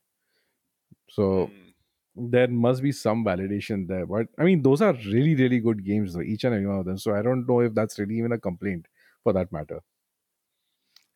So 1.09 1.51
Mm. 1.51 1.73
there 2.17 2.49
must 2.49 2.83
be 2.83 2.93
some 2.93 3.25
validation 3.25 3.87
there. 3.89 4.07
But 4.07 4.29
I 4.39 4.45
mean, 4.45 4.63
those 4.63 4.83
are 4.83 4.95
really 4.95 5.35
really 5.35 5.61
good 5.61 5.85
games, 5.85 6.15
though, 6.15 6.23
each 6.23 6.45
and 6.45 6.55
every 6.55 6.67
one 6.67 6.79
of 6.81 6.87
them. 6.87 6.99
So 6.99 7.15
I 7.15 7.23
don't 7.23 7.47
know 7.47 7.61
if 7.61 7.75
that's 7.75 7.99
really 7.99 8.19
even 8.19 8.33
a 8.33 8.39
complaint 8.39 8.89
for 9.23 9.33
that 9.35 9.53
matter. 9.53 9.81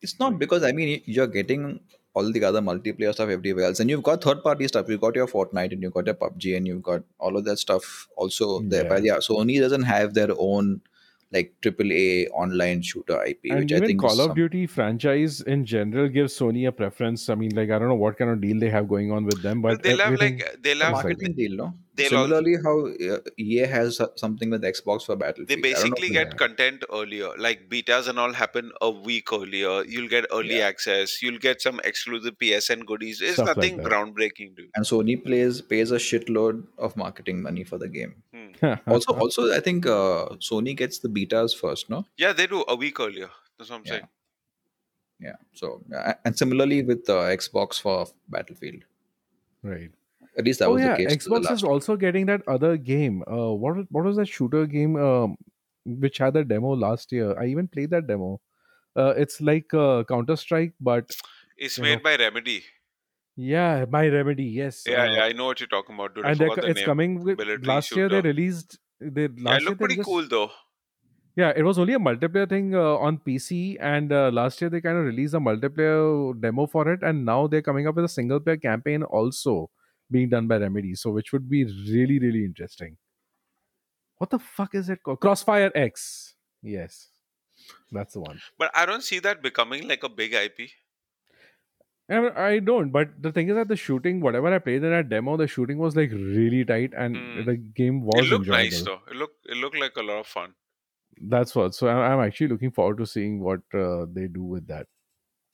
It's 0.02 0.18
not 0.18 0.32
hmm. 0.32 0.38
because 0.38 0.62
I 0.62 0.72
mean 0.72 1.02
you're 1.04 1.26
getting 1.26 1.80
all 2.14 2.32
the 2.32 2.42
other 2.44 2.62
multiplayer 2.62 3.12
stuff 3.12 3.28
everywhere 3.28 3.66
else, 3.66 3.80
and 3.80 3.90
you've 3.90 4.02
got 4.02 4.24
third 4.24 4.42
party 4.42 4.66
stuff. 4.68 4.88
You've 4.88 5.02
got 5.02 5.14
your 5.14 5.26
Fortnite, 5.26 5.72
and 5.72 5.82
you've 5.82 5.92
got 5.92 6.06
your 6.06 6.14
PUBG, 6.14 6.56
and 6.56 6.66
you've 6.66 6.82
got 6.82 7.02
all 7.18 7.36
of 7.36 7.44
that 7.44 7.58
stuff 7.58 8.08
also 8.16 8.60
there. 8.60 8.84
But 8.84 9.02
yeah, 9.02 9.16
Sony 9.16 9.60
doesn't 9.60 9.82
have 9.82 10.14
their 10.14 10.30
own 10.38 10.80
like 11.32 11.54
AAA 11.60 12.28
online 12.30 12.82
shooter 12.82 13.22
IP, 13.24 13.40
and 13.50 13.60
which 13.60 13.72
I 13.72 13.76
even 13.76 13.88
think 13.88 14.00
Call 14.00 14.12
of 14.12 14.26
some- 14.28 14.34
Duty 14.34 14.66
franchise 14.66 15.40
in 15.42 15.64
general 15.66 16.08
gives 16.08 16.38
Sony 16.38 16.66
a 16.68 16.72
preference. 16.72 17.28
I 17.28 17.34
mean, 17.34 17.54
like 17.54 17.70
I 17.70 17.78
don't 17.78 17.88
know 17.88 18.02
what 18.06 18.16
kind 18.16 18.30
of 18.30 18.40
deal 18.40 18.58
they 18.58 18.70
have 18.70 18.88
going 18.88 19.12
on 19.12 19.24
with 19.24 19.42
them, 19.42 19.60
but 19.60 19.82
they'll 19.82 19.98
have 19.98 20.18
like 20.20 20.58
they'll 20.62 20.80
a 20.80 20.84
have 20.84 20.92
marketing 20.92 21.34
deal, 21.34 21.56
no? 21.56 21.74
They'll 21.96 22.14
al- 22.14 22.24
Similarly, 22.24 22.56
how 22.64 22.74
uh, 23.14 23.18
EA 23.38 23.66
has 23.74 24.00
something 24.16 24.50
with 24.50 24.62
Xbox 24.62 25.06
for 25.06 25.16
Battlefield. 25.16 25.48
they 25.48 25.54
I 25.54 25.60
don't 25.60 25.64
know 25.64 25.94
basically 25.96 26.08
get 26.16 26.28
Yeah. 26.32 26.36
content 26.42 26.84
earlier 26.92 27.30
like 27.44 27.68
betas 27.70 28.08
and 28.08 28.18
all 28.18 28.32
happen 28.40 28.72
a 28.80 28.90
week 28.90 29.32
earlier 29.32 29.74
you'll 29.94 30.08
get 30.14 30.26
early 30.38 30.58
Yeah. 30.58 30.66
access 30.72 31.14
you'll 31.22 31.38
get 31.46 31.62
some 31.66 31.80
exclusive 31.92 32.36
psn 32.42 32.84
goodies 32.90 33.20
it's 33.22 33.34
Stuff 33.34 33.48
nothing 33.52 33.78
that. 33.78 33.86
groundbreaking 33.86 34.54
dude 34.56 34.70
and 34.74 34.84
Sony 34.92 35.16
plays 35.28 35.60
pays 35.74 35.90
a 35.90 36.00
shitload 36.08 36.64
of 36.78 36.96
marketing 37.04 37.40
money 37.48 37.64
for 37.64 37.78
the 37.78 37.88
game. 37.88 38.14
Hmm. 38.34 38.74
Also, 38.96 39.12
also 39.24 39.52
I 39.54 39.60
think 39.60 39.86
uh, 39.86 40.26
Sony 40.50 40.76
gets 40.76 40.98
the 40.98 41.08
betas 41.20 41.56
first, 41.64 41.88
no? 41.96 42.04
yeah 42.18 42.32
they 42.32 42.46
do 42.46 42.64
a 42.68 42.76
week 42.84 43.00
earlier 43.08 43.30
that's 43.58 43.70
what 43.70 43.76
i'm 43.80 43.84
Yeah. 43.86 43.92
saying 43.92 44.08
Yeah. 45.26 45.36
So 45.60 45.68
uh, 45.98 46.12
and 46.26 46.36
similarly 46.40 46.82
with 46.88 47.08
uh, 47.08 47.14
Xbox 47.36 47.80
for 47.84 47.94
Battlefield. 48.34 48.82
right. 49.62 49.90
At 50.38 50.44
least 50.44 50.58
that 50.60 50.66
oh 50.68 50.72
was 50.74 50.82
yeah, 50.82 50.96
the 50.96 51.04
case. 51.06 51.24
to 51.24 51.28
the 51.30 51.34
Xbox 51.36 51.44
last 51.44 51.52
is 51.52 51.64
also 51.64 51.96
getting 51.96 52.26
that 52.26 52.42
other 52.46 52.76
game. 52.76 53.22
Uh, 53.26 53.52
what 53.64 53.76
was- 53.76 53.86
what 53.90 54.04
was 54.04 54.16
that 54.16 54.28
shooter 54.28 54.66
game? 54.66 54.96
Um, 54.96 55.36
which 55.84 56.18
had 56.18 56.36
a 56.36 56.44
demo 56.44 56.74
last 56.74 57.12
year. 57.12 57.38
I 57.40 57.46
even 57.46 57.68
played 57.68 57.90
that 57.90 58.06
demo. 58.06 58.40
Uh, 58.96 59.14
it's 59.16 59.40
like 59.40 59.72
uh, 59.74 60.04
Counter 60.08 60.36
Strike, 60.36 60.74
but 60.80 61.10
it's 61.56 61.78
made 61.78 61.96
know. 61.96 62.02
by 62.02 62.16
remedy 62.16 62.64
yeah, 63.36 63.84
by 63.84 64.08
Remedy. 64.08 64.44
Yes. 64.44 64.84
yeah 64.86 65.02
uh, 65.02 65.10
yeah 65.14 65.24
i 65.24 65.32
know 65.32 65.44
what 65.46 65.60
you're 65.60 65.68
talking 65.68 65.94
about 65.94 66.14
dude 66.14 66.24
and 66.24 66.38
they're 66.38 66.48
forgot 66.48 66.62
co- 66.62 66.66
the 66.66 66.70
it's 66.70 66.80
name. 66.80 66.86
coming 66.86 67.22
with 67.22 67.38
Military 67.38 67.66
last 67.66 67.94
year. 67.96 68.08
They 68.08 68.20
released. 68.22 68.78
They 69.00 69.22
yeah, 69.22 69.28
last 69.48 69.60
it 69.62 69.64
looked 69.64 69.78
they 69.78 69.82
pretty 69.84 69.96
just- 69.96 70.06
cool 70.08 70.26
though 70.36 70.50
Yeah, 71.40 71.52
it 71.54 71.62
was 71.64 71.78
only 71.78 71.92
a 71.92 71.98
multiplayer 71.98 72.48
thing 72.48 72.74
uh, 72.74 72.96
on 73.06 73.18
PC, 73.18 73.76
and 73.78 74.12
uh, 74.18 74.30
last 74.32 74.60
year 74.62 74.70
they 74.74 74.80
kind 74.80 74.96
of 75.00 75.04
released 75.04 75.34
a 75.34 75.40
multiplayer 75.48 76.38
demo 76.40 76.66
for 76.66 76.84
it, 76.92 77.02
and 77.02 77.26
now 77.26 77.46
they're 77.46 77.60
coming 77.66 77.86
up 77.86 77.94
with 78.00 78.06
a 78.06 78.12
single 78.14 78.40
player 78.40 78.56
campaign 78.56 79.02
also 79.02 79.68
being 80.10 80.28
done 80.28 80.46
by 80.46 80.56
Remedy, 80.58 80.94
so 80.94 81.10
which 81.10 81.32
would 81.32 81.48
be 81.48 81.64
really 81.64 82.18
really 82.18 82.44
interesting. 82.44 82.96
What 84.18 84.30
the 84.30 84.38
fuck 84.38 84.74
is 84.74 84.88
it 84.88 85.02
called? 85.02 85.20
Crossfire 85.20 85.70
X. 85.74 86.34
Yes, 86.62 87.08
that's 87.92 88.14
the 88.14 88.20
one. 88.20 88.40
but 88.58 88.70
i 88.74 88.84
don't 88.86 89.02
see 89.02 89.18
that 89.26 89.42
becoming 89.42 89.86
like 89.88 90.02
a 90.04 90.08
big 90.08 90.34
ip 90.34 90.58
I, 92.08 92.60
don't, 92.60 92.90
but 92.90 93.20
the 93.20 93.32
thing 93.32 93.48
is 93.48 93.56
that 93.56 93.66
the 93.66 93.74
shooting, 93.74 94.20
whatever 94.20 94.52
I 94.54 94.60
played 94.60 94.84
in 94.84 94.90
that 94.90 95.08
demo, 95.08 95.36
the 95.36 95.48
shooting 95.48 95.78
was 95.78 95.96
like 95.96 96.12
really 96.12 96.64
tight, 96.64 96.92
and 96.96 97.16
Hmm. 97.16 97.44
the 97.46 97.56
game 97.56 98.02
was 98.02 98.20
it 98.24 98.28
looked 98.30 98.46
enjoyable. 98.46 98.62
nice 98.62 98.82
though 98.82 99.00
it 99.10 99.16
looked 99.16 99.46
it 99.46 99.56
looked 99.56 99.76
like 99.84 99.96
a 99.96 100.02
lot 100.02 100.20
of 100.20 100.26
fun 100.28 100.54
That's 101.34 101.54
what. 101.56 101.74
So 101.74 101.88
I'm, 101.88 102.20
actually 102.20 102.48
looking 102.48 102.70
forward 102.70 102.98
to 102.98 103.06
seeing 103.06 103.40
what 103.40 103.60
uh, 103.74 104.06
they 104.18 104.28
do 104.28 104.44
with 104.44 104.66
that. 104.68 104.86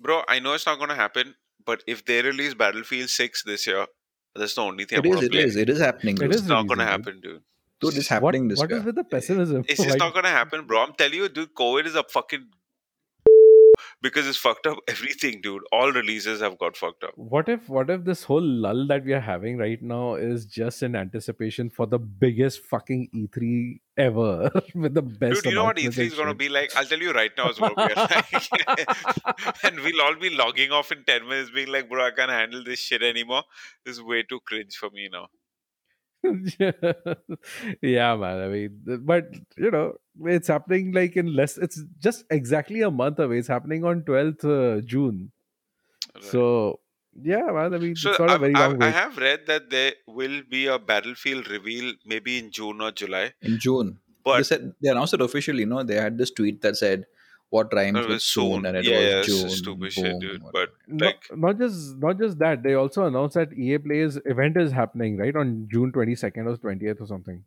bro 0.07 0.23
i 0.35 0.39
know 0.45 0.53
it's 0.59 0.67
not 0.67 0.79
gonna 0.79 0.95
happen 1.01 1.35
but 1.65 1.83
if 1.87 2.05
they 2.05 2.21
release 2.29 2.55
battlefield 2.63 3.09
6 3.17 3.45
this 3.51 3.67
year 3.67 3.87
that's 4.35 4.55
the 4.55 4.63
only 4.63 4.85
thing 4.85 4.99
It 4.99 5.05
i'm 5.05 5.11
is. 5.11 5.15
gonna 5.17 5.27
It 5.27 5.33
play 5.33 5.45
is. 5.45 5.57
It 5.57 5.69
is 5.69 5.81
happening. 5.81 6.17
It 6.17 6.21
dude. 6.21 6.35
is 6.35 6.41
it's 6.43 6.49
not 6.49 6.67
gonna 6.67 6.87
happen 6.87 7.21
dude 7.21 7.43
Dude, 7.81 7.97
it's 7.97 8.07
happening 8.09 8.47
this 8.49 8.59
what 8.61 8.71
year. 8.71 8.79
is 8.79 8.85
with 8.85 8.95
the 8.95 9.03
pessimism? 9.03 9.65
It's 9.69 9.79
just 9.85 9.91
Like- 9.91 9.99
not 9.99 10.15
gonna 10.15 10.29
happen, 10.29 10.67
bro. 10.69 10.83
I'm 10.85 10.93
telling 10.93 11.15
you, 11.23 11.29
dude. 11.29 11.53
COVID 11.53 11.85
is 11.87 11.97
a 11.97 12.05
fucking 12.05 12.45
because 14.03 14.27
it's 14.27 14.37
fucked 14.37 14.67
up 14.67 14.79
everything, 14.89 15.41
dude. 15.41 15.63
All 15.73 15.93
releases 15.93 16.41
have 16.41 16.59
got 16.59 16.77
fucked 16.77 17.05
up. 17.05 17.13
What 17.17 17.49
if 17.49 17.69
what 17.69 17.89
if 17.89 18.05
this 18.05 18.25
whole 18.25 18.43
lull 18.43 18.87
that 18.89 19.05
we 19.05 19.15
are 19.15 19.21
having 19.21 19.57
right 19.59 19.81
now 19.81 20.15
is 20.15 20.45
just 20.45 20.83
in 20.83 20.97
anticipation 20.97 21.71
for 21.71 21.87
the 21.87 21.99
biggest 21.99 22.65
fucking 22.65 23.09
E3 23.15 23.81
ever 23.97 24.51
with 24.75 24.95
the 24.95 25.03
best 25.03 25.43
Dude, 25.43 25.53
you 25.53 25.55
know 25.55 25.65
what 25.65 25.77
E3 25.77 25.99
is 25.99 26.15
gonna 26.15 26.35
be 26.35 26.49
like? 26.49 26.75
I'll 26.77 26.85
tell 26.85 26.99
you 26.99 27.13
right 27.13 27.31
now, 27.37 27.49
it's 27.49 27.59
gonna 27.59 27.75
be 27.75 27.95
like, 28.67 29.65
and 29.65 29.81
we'll 29.81 30.03
all 30.03 30.17
be 30.17 30.31
logging 30.31 30.73
off 30.73 30.93
in 30.93 31.05
ten 31.05 31.29
minutes, 31.29 31.51
being 31.51 31.69
like, 31.69 31.89
"Bro, 31.89 32.07
I 32.07 32.11
can't 32.11 32.31
handle 32.31 32.65
this 32.65 32.81
shit 32.81 33.03
anymore. 33.03 33.45
This 33.85 33.97
is 33.97 34.03
way 34.03 34.23
too 34.23 34.41
cringe 34.41 34.77
for 34.77 34.91
me 34.91 35.09
now." 35.13 35.29
yeah, 37.83 38.17
man. 38.17 38.41
I 38.41 38.49
mean, 38.49 38.81
but 39.05 39.27
you 39.57 39.71
know, 39.71 39.95
it's 40.25 40.49
happening 40.49 40.93
like 40.93 41.17
in 41.17 41.35
less. 41.35 41.59
It's 41.59 41.81
just 41.99 42.25
exactly 42.31 42.83
a 42.83 42.91
month 42.91 43.19
away. 43.19 43.39
It's 43.39 43.49
happening 43.49 43.85
on 43.85 44.03
twelfth 44.05 44.45
uh, 44.45 44.81
June. 44.83 45.33
Right. 46.15 46.25
So 46.25 46.81
yeah, 47.21 47.51
man. 47.53 47.75
I 47.75 47.79
mean, 47.79 47.97
So 47.97 48.11
it's 48.11 48.19
not 48.19 48.31
a 48.31 48.35
I've, 48.35 48.41
very 48.41 48.55
I've, 48.55 48.73
long 48.73 48.83
I 48.83 48.87
wait. 48.87 48.95
have 48.95 49.17
read 49.19 49.47
that 49.47 49.71
there 49.71 49.93
will 50.07 50.43
be 50.49 50.67
a 50.67 50.79
Battlefield 50.79 51.49
reveal 51.49 51.95
maybe 52.07 52.39
in 52.39 52.51
June 52.51 52.81
or 52.81 52.93
July, 52.93 53.33
in 53.43 53.59
June. 53.59 53.99
but 54.25 54.37
they 54.39 54.43
said 54.45 54.73
they 54.83 54.91
announced 54.91 55.15
it 55.15 55.21
officially. 55.21 55.61
You 55.61 55.67
no, 55.67 55.77
know? 55.77 55.83
they 55.85 55.97
had 55.97 56.19
this 56.19 56.31
tweet 56.31 56.63
that 56.63 56.77
said 56.77 57.07
what 57.57 57.73
rhymes 57.79 57.99
it 57.99 58.01
with 58.01 58.11
was 58.17 58.25
soon, 58.25 58.53
soon. 58.55 58.67
and 58.67 58.77
it 58.81 58.85
yeah, 58.91 58.99
yeah, 59.07 59.17
was 59.19 59.29
it's 59.29 59.41
June. 59.41 59.51
stupid 59.51 59.93
shit, 59.93 60.19
dude. 60.21 60.43
whatever. 60.43 60.53
But 60.53 60.71
No- 61.01 61.07
like, 61.07 61.31
not 61.47 61.59
just 61.59 61.97
not 62.07 62.19
just 62.19 62.39
that. 62.45 62.63
They 62.67 62.75
also 62.83 63.07
announced 63.07 63.35
that 63.41 63.53
EA 63.53 63.79
Play's 63.89 64.19
event 64.37 64.57
is 64.67 64.73
happening 64.73 65.19
right 65.25 65.37
on 65.45 65.69
June 65.77 65.93
twenty 65.99 66.15
second 66.27 66.49
or 66.55 66.57
twentieth 66.67 67.01
or 67.01 67.07
something. 67.17 67.45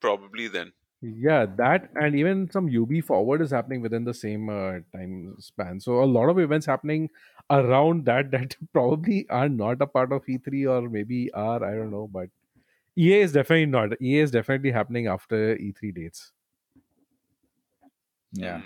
probably 0.00 0.48
then. 0.48 0.72
Yeah, 1.02 1.46
that 1.56 1.90
and 1.96 2.14
even 2.16 2.50
some 2.50 2.68
Ubi 2.68 3.00
Forward 3.02 3.42
is 3.42 3.50
happening 3.50 3.82
within 3.82 4.04
the 4.04 4.14
same 4.14 4.48
uh, 4.48 4.78
time 4.96 5.34
span. 5.38 5.80
So 5.80 6.02
a 6.02 6.06
lot 6.06 6.28
of 6.30 6.38
events 6.38 6.64
happening 6.66 7.10
around 7.50 8.06
that 8.06 8.30
that 8.36 8.56
probably 8.72 9.26
are 9.28 9.48
not 9.48 9.82
a 9.82 9.86
part 9.86 10.12
of 10.12 10.24
E3 10.26 10.70
or 10.76 10.88
maybe 10.88 11.30
are 11.32 11.62
I 11.64 11.74
don't 11.74 11.90
know, 11.90 12.08
but 12.20 12.28
EA 12.96 13.20
is 13.20 13.32
definitely 13.32 13.66
not. 13.66 14.00
EA 14.00 14.20
is 14.20 14.30
definitely 14.30 14.70
happening 14.70 15.06
after 15.06 15.56
E3 15.56 15.94
dates. 15.94 16.32
Yeah. 18.34 18.58
Mm. 18.58 18.62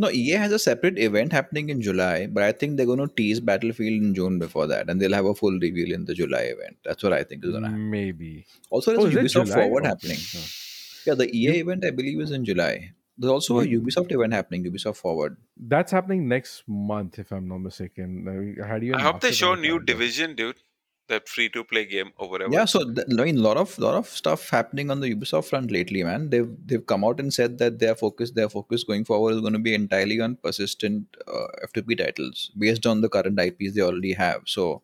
No, 0.00 0.08
EA 0.10 0.30
has 0.32 0.52
a 0.52 0.58
separate 0.60 0.96
event 0.96 1.32
happening 1.32 1.70
in 1.70 1.82
July, 1.82 2.28
but 2.28 2.44
I 2.44 2.52
think 2.52 2.76
they're 2.76 2.86
going 2.86 3.00
to 3.00 3.08
tease 3.12 3.40
Battlefield 3.40 4.00
in 4.00 4.14
June 4.14 4.38
before 4.38 4.68
that, 4.68 4.88
and 4.88 5.00
they'll 5.00 5.12
have 5.12 5.24
a 5.24 5.34
full 5.34 5.58
reveal 5.58 5.92
in 5.92 6.04
the 6.04 6.14
July 6.14 6.42
event. 6.42 6.76
That's 6.84 7.02
what 7.02 7.12
I 7.12 7.24
think 7.24 7.44
is 7.44 7.50
going 7.50 7.64
to 7.64 7.68
happen. 7.70 7.90
Maybe. 7.90 8.46
Also, 8.70 8.92
Oh, 8.94 9.08
there's 9.08 9.14
is 9.32 9.34
a 9.34 9.40
Ubisoft 9.40 9.54
Forward 9.54 9.80
Okay. 9.80 9.88
happening. 9.88 10.18
Huh. 10.32 10.46
Yeah, 11.06 11.14
the 11.14 11.36
EA 11.36 11.58
event 11.60 11.84
I 11.84 11.90
believe 11.90 12.20
is 12.20 12.30
in 12.30 12.44
July. 12.44 12.92
There's 13.20 13.32
also 13.32 13.58
a 13.58 13.66
Ubisoft 13.66 14.12
event 14.12 14.32
happening, 14.32 14.64
Ubisoft 14.64 14.98
Forward. 14.98 15.36
That's 15.56 15.90
happening 15.90 16.28
next 16.28 16.62
month, 16.68 17.18
if 17.18 17.32
I'm 17.32 17.48
not 17.48 17.58
mistaken. 17.58 18.56
How 18.64 18.78
do 18.78 18.86
you? 18.86 18.94
I 18.94 19.00
hope 19.00 19.20
they 19.20 19.32
show 19.32 19.56
new 19.56 19.80
division. 19.80 20.36
Division, 20.36 20.36
dude. 20.36 20.56
That 21.08 21.28
free 21.28 21.48
to 21.50 21.64
play 21.64 21.84
game 21.86 22.12
or 22.16 22.28
whatever. 22.28 22.52
Yeah, 22.52 22.66
so 22.66 22.84
th- 22.84 23.06
I 23.18 23.24
mean, 23.24 23.42
lot 23.42 23.56
of 23.56 23.78
lot 23.78 23.94
of 23.94 24.08
stuff 24.08 24.50
happening 24.50 24.90
on 24.90 25.00
the 25.00 25.14
Ubisoft 25.14 25.46
front 25.46 25.70
lately, 25.70 26.02
man. 26.02 26.28
They've 26.30 26.50
they've 26.66 26.84
come 26.84 27.04
out 27.04 27.18
and 27.20 27.32
said 27.32 27.58
that 27.58 27.78
their 27.78 27.94
focus 27.94 28.32
their 28.32 28.48
focus 28.48 28.84
going 28.84 29.04
forward 29.04 29.34
is 29.34 29.40
going 29.40 29.54
to 29.54 29.58
be 29.58 29.74
entirely 29.74 30.20
on 30.20 30.36
persistent 30.36 31.06
uh, 31.26 31.46
F2P 31.66 31.98
titles 31.98 32.50
based 32.58 32.86
on 32.86 33.00
the 33.00 33.08
current 33.08 33.40
IPs 33.40 33.74
they 33.74 33.80
already 33.80 34.12
have. 34.12 34.42
So, 34.44 34.82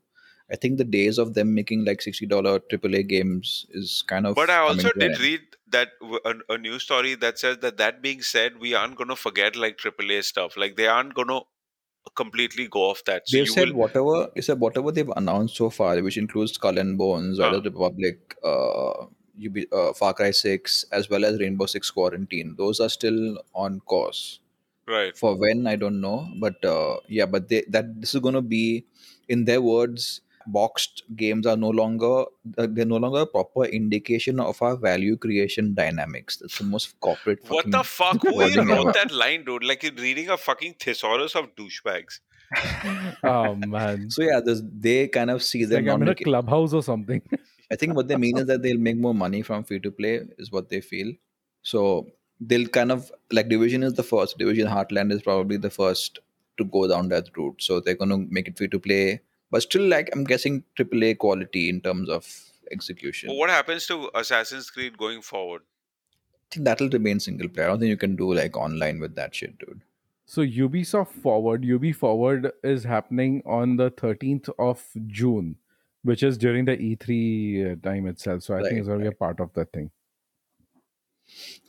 I 0.51 0.57
think 0.57 0.79
the 0.79 0.85
days 0.85 1.19
of 1.19 1.35
them 1.35 1.55
making 1.55 1.85
like 1.85 2.01
sixty 2.01 2.27
dollar 2.27 2.59
AAA 2.61 3.09
games 3.09 3.67
is 3.71 4.03
kind 4.07 4.27
of. 4.27 4.35
But 4.35 4.51
I 4.51 4.59
also 4.59 4.91
did 4.93 5.19
read 5.21 5.43
that 5.73 5.91
w- 6.01 6.21
a, 6.25 6.55
a 6.55 6.59
news 6.59 6.83
story 6.83 7.15
that 7.17 7.39
says 7.39 7.59
that 7.59 7.77
that 7.79 8.01
being 8.03 8.23
said, 8.23 8.59
we 8.61 8.75
aren't 8.75 8.97
going 8.97 9.09
to 9.09 9.17
forget 9.17 9.57
like 9.57 9.79
AAA 9.79 10.25
stuff. 10.25 10.57
Like 10.57 10.77
they 10.77 10.87
aren't 10.87 11.15
going 11.15 11.29
to 11.29 11.43
completely 12.15 12.69
go 12.69 12.91
off 12.91 13.05
that. 13.05 13.29
So 13.29 13.37
they've 13.39 13.49
said 13.49 13.69
will, 13.71 13.77
whatever 13.77 14.29
they 14.35 14.41
said 14.41 14.61
whatever 14.61 14.93
they've 14.93 15.09
announced 15.17 15.57
so 15.57 15.71
far, 15.71 16.01
which 16.03 16.17
includes 16.17 16.53
Skull 16.53 16.79
and 16.79 16.99
Bones, 16.99 17.39
Huh. 17.39 17.51
Dead 17.53 17.65
Republic, 17.65 18.37
uh, 18.45 19.07
UB, 19.45 19.57
uh, 19.73 19.93
Far 19.95 20.15
Cry 20.15 20.31
Six, 20.31 20.85
as 20.93 21.11
well 21.11 21.25
as 21.25 21.41
Rainbow 21.41 21.67
Six 21.67 21.91
Quarantine. 21.91 22.55
Those 22.57 22.81
are 22.81 22.89
still 22.89 23.39
on 23.55 23.81
course. 23.81 24.41
right. 24.87 25.17
For 25.17 25.35
when 25.37 25.67
I 25.67 25.77
don't 25.77 26.01
know, 26.01 26.29
but 26.39 26.63
uh, 26.65 26.97
yeah, 27.09 27.27
but 27.27 27.49
they, 27.49 27.65
that 27.69 28.01
this 28.01 28.15
is 28.15 28.21
going 28.21 28.35
to 28.35 28.43
be, 28.43 28.85
in 29.29 29.45
their 29.47 29.63
words, 29.63 30.21
boxed 30.47 31.03
games 31.17 31.47
are 31.47 31.57
no 31.57 31.71
longer 31.71 32.25
uh, 32.59 32.67
they're 32.71 32.85
no 32.85 32.97
longer 32.97 33.21
a 33.21 33.27
proper 33.27 33.65
indication 33.65 34.41
of 34.41 34.61
our 34.63 34.77
value 34.77 35.17
creation 35.17 35.75
dynamics. 35.75 36.37
That's 36.37 36.59
the 36.59 36.65
most 36.65 36.99
corporate. 37.01 37.41
What 37.49 37.71
the 37.71 37.83
fuck? 37.83 38.23
Who 38.23 38.43
even 38.43 38.71
ever. 38.71 38.85
wrote 38.85 38.95
that 38.95 39.13
line, 39.13 39.45
dude? 39.45 39.65
Like 39.65 39.83
you're 39.83 39.93
reading 39.93 40.31
a 40.31 40.37
fucking 40.37 40.75
thesaurus 40.81 41.35
of 41.35 41.55
douchebags. 41.55 42.21
oh 43.25 43.55
man. 43.55 44.11
So 44.11 44.23
yeah, 44.23 44.41
there's, 44.41 44.63
they 44.63 45.09
kind 45.09 45.31
of 45.31 45.43
see 45.43 45.63
It's 45.63 45.71
them. 45.71 45.87
like 45.87 45.95
I'm 45.95 46.03
in 46.03 46.09
a 46.09 46.15
clubhouse 46.15 46.73
or 46.73 46.83
something. 46.83 47.23
I 47.71 47.77
think 47.77 47.95
what 47.95 48.09
they 48.09 48.17
mean 48.17 48.39
is 48.39 48.47
that 48.47 48.63
they'll 48.63 48.79
make 48.79 48.99
more 48.99 49.15
money 49.15 49.43
from 49.43 49.65
free 49.65 49.81
to 49.81 49.91
play, 49.91 50.21
is 50.39 50.53
what 50.53 50.69
they 50.69 50.81
feel. 50.81 51.13
So 51.63 52.09
they'll 52.41 52.69
kind 52.69 52.93
of 52.93 53.11
like 53.33 53.49
Division 53.49 53.83
is 53.83 53.95
the 53.95 54.03
first. 54.03 54.39
Division 54.39 54.69
Heartland 54.69 55.13
is 55.13 55.23
probably 55.23 55.57
the 55.57 55.71
first 55.71 56.19
to 56.59 56.65
go 56.65 56.87
down 56.87 57.09
that 57.09 57.37
route. 57.37 57.57
So 57.63 57.81
they're 57.81 57.97
going 57.97 58.11
to 58.11 58.19
make 58.31 58.49
it 58.49 58.57
free 58.57 58.69
to 58.69 58.79
play, 58.79 59.21
but 59.51 59.63
still, 59.63 59.87
like 59.87 60.11
I'm 60.13 60.25
guessing 60.25 60.65
AAA 60.79 61.19
quality 61.19 61.69
in 61.69 61.81
terms 61.81 62.09
of 62.09 62.27
execution. 62.71 63.29
But 63.29 63.37
what 63.37 63.51
happens 63.51 63.87
to 63.87 64.11
Assassin's 64.15 64.71
Creed 64.71 64.99
going 64.99 65.23
forward? 65.23 65.63
I 65.63 66.55
think 66.55 66.65
that'll 66.65 66.91
remain 66.91 67.21
single 67.21 67.49
player. 67.49 67.67
I 67.67 67.71
don't 67.71 67.81
think 67.81 67.91
you 67.91 67.97
can 67.97 68.17
do 68.17 68.33
like 68.35 68.57
online 68.57 69.01
with 69.01 69.15
that 69.17 69.35
shit, 69.35 69.59
dude. 69.59 69.83
So 70.27 70.43
Ubisoft 70.43 71.09
Forward, 71.09 71.65
Ubi 71.65 71.93
Forward 71.93 72.53
is 72.63 72.85
happening 72.85 73.43
on 73.45 73.77
the 73.77 73.91
13th 73.91 74.49
of 74.59 74.83
June, 75.07 75.57
which 76.03 76.23
is 76.23 76.39
during 76.39 76.65
the 76.65 76.77
E3 76.77 77.73
uh, 77.73 77.77
time 77.83 78.07
itself. 78.07 78.43
So 78.43 78.57
I 78.57 78.63
think 78.63 78.79
it's 78.79 78.89
going 78.89 79.01
to 79.01 79.05
be 79.05 79.09
a 79.09 79.13
part 79.13 79.41
of 79.41 79.53
that 79.55 79.73
thing. 79.73 79.91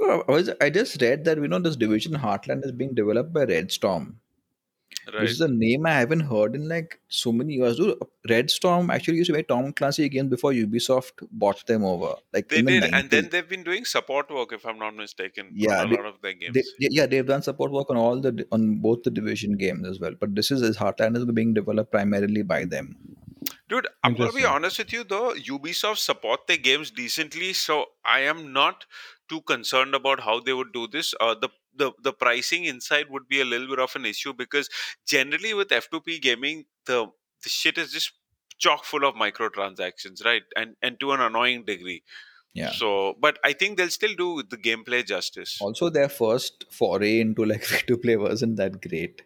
I, 0.02 0.22
was, 0.28 0.52
I 0.62 0.70
just 0.70 1.02
read 1.02 1.26
that 1.26 1.38
you 1.38 1.48
know 1.48 1.60
this 1.60 1.76
Division 1.76 2.14
Heartland 2.14 2.66
is 2.66 2.72
being 2.72 2.94
developed 2.94 3.34
by 3.34 3.46
Red 3.46 3.72
Storm, 3.72 4.20
Right. 5.14 5.22
which 5.22 5.32
is 5.32 5.41
a 5.41 5.47
name 5.47 5.86
I 5.86 5.91
haven't 5.93 6.22
heard 6.22 6.56
in 6.56 6.68
like 6.68 6.99
so 7.08 7.32
many 7.32 7.53
years. 7.53 7.78
Dude, 7.78 7.97
Red 8.30 8.49
Storm 8.49 8.89
actually 8.89 9.18
used 9.18 9.30
to 9.30 9.36
be 9.36 9.43
Tom 9.43 9.72
Clancy 9.74 10.10
games 10.10 10.30
before 10.30 10.51
Ubisoft 10.51 11.28
bought 11.32 11.66
them 11.68 11.84
over. 11.86 12.16
Like 12.34 12.49
They 12.49 12.60
in 12.60 12.66
the 12.66 12.80
did, 12.82 12.93
and 12.93 13.10
then 13.10 13.30
they've 13.32 13.47
been 13.47 13.64
doing 13.64 13.86
support 13.86 14.32
work, 14.32 14.51
if 14.53 14.66
I'm 14.66 14.80
not 14.80 14.95
mistaken. 14.95 15.51
Yeah, 15.53 15.82
on 15.82 15.88
a 15.88 15.89
they- 15.89 15.95
lot 15.97 16.06
of 16.08 16.22
their 16.22 16.34
games. 16.34 16.53
They, 16.56 16.64
yeah, 16.80 16.89
yeah, 16.91 17.06
they've 17.06 17.26
done 17.26 17.41
support 17.43 17.72
work 17.72 17.89
on 17.89 17.97
all 17.97 18.20
the 18.20 18.47
on 18.51 18.78
both 18.88 19.03
the 19.03 19.12
division 19.12 19.58
games 19.58 19.88
as 19.88 19.99
well. 19.99 20.14
But 20.20 20.36
this 20.36 20.49
is 20.51 20.62
as 20.62 20.78
Heartland 20.78 21.18
is 21.18 21.26
being 21.26 21.53
developed 21.53 21.91
primarily 21.91 22.41
by 22.41 22.66
them. 22.66 22.95
Dude, 23.70 23.88
I'm 24.03 24.16
gonna 24.16 24.32
be 24.32 24.45
honest 24.45 24.80
with 24.80 24.91
you 24.93 25.03
though. 25.03 25.34
Ubisoft 25.34 25.97
support 25.97 26.47
their 26.47 26.58
games 26.58 26.89
decently, 26.91 27.53
so 27.53 27.86
I 28.03 28.22
am 28.22 28.53
not 28.53 28.86
too 29.30 29.41
concerned 29.41 29.93
about 29.95 30.22
how 30.22 30.39
they 30.39 30.53
would 30.53 30.72
do 30.74 30.88
this. 30.88 31.14
Uh, 31.20 31.36
the 31.39 31.49
the 31.78 31.92
the 32.02 32.14
pricing 32.14 32.66
inside 32.66 33.06
would 33.10 33.28
be 33.28 33.42
a 33.42 33.46
little 33.46 33.68
bit 33.68 33.80
of 33.80 33.96
an 33.96 34.06
issue 34.06 34.34
because 34.34 34.70
generally 35.06 35.54
with 35.54 35.70
F2P 35.70 36.22
gaming, 36.22 36.66
the 36.86 37.08
the 37.44 37.50
shit 37.50 37.78
is 37.78 37.92
just 37.92 38.12
chock 38.58 38.86
full 38.86 39.06
of 39.06 39.16
microtransactions, 39.16 40.24
right? 40.26 40.44
And 40.56 40.76
and 40.82 41.00
to 41.00 41.12
an 41.12 41.22
annoying 41.22 41.66
degree. 41.66 42.04
Yeah. 42.54 42.72
So, 42.72 43.16
but 43.20 43.38
I 43.44 43.52
think 43.52 43.78
they'll 43.78 43.90
still 43.90 44.16
do 44.16 44.42
the 44.50 44.56
gameplay 44.58 45.06
justice. 45.06 45.58
Also, 45.60 45.90
their 45.90 46.08
first 46.08 46.66
foray 46.72 47.20
into 47.20 47.44
like 47.44 47.64
free 47.72 47.82
to 47.88 47.98
play 47.98 48.16
wasn't 48.16 48.56
that 48.58 48.82
great. 48.82 49.24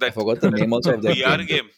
I 0.00 0.10
forgot 0.10 0.40
the 0.40 0.52
name 0.52 0.72
also 0.72 0.94
of 0.94 1.02
that 1.02 1.16
VR 1.22 1.38
game. 1.38 1.46
game, 1.46 1.70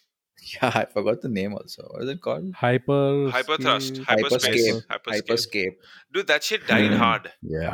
Yeah, 0.63 0.73
I 0.75 0.85
forgot 0.85 1.23
the 1.23 1.29
name 1.31 1.55
also. 1.55 1.87
What 1.91 2.03
is 2.05 2.11
it 2.11 2.21
called? 2.21 2.53
Hyper. 2.55 3.31
Hyperthrust, 3.31 3.97
Scape- 3.97 4.07
hyperspace, 4.07 4.73
Hyperscape. 4.73 4.83
hyperscape. 4.91 5.23
Hyperscape. 5.31 5.75
Dude, 6.13 6.27
that 6.27 6.45
shit 6.45 6.67
died 6.67 6.91
Hmm. 6.91 6.97
hard. 6.99 7.33
Yeah. 7.43 7.73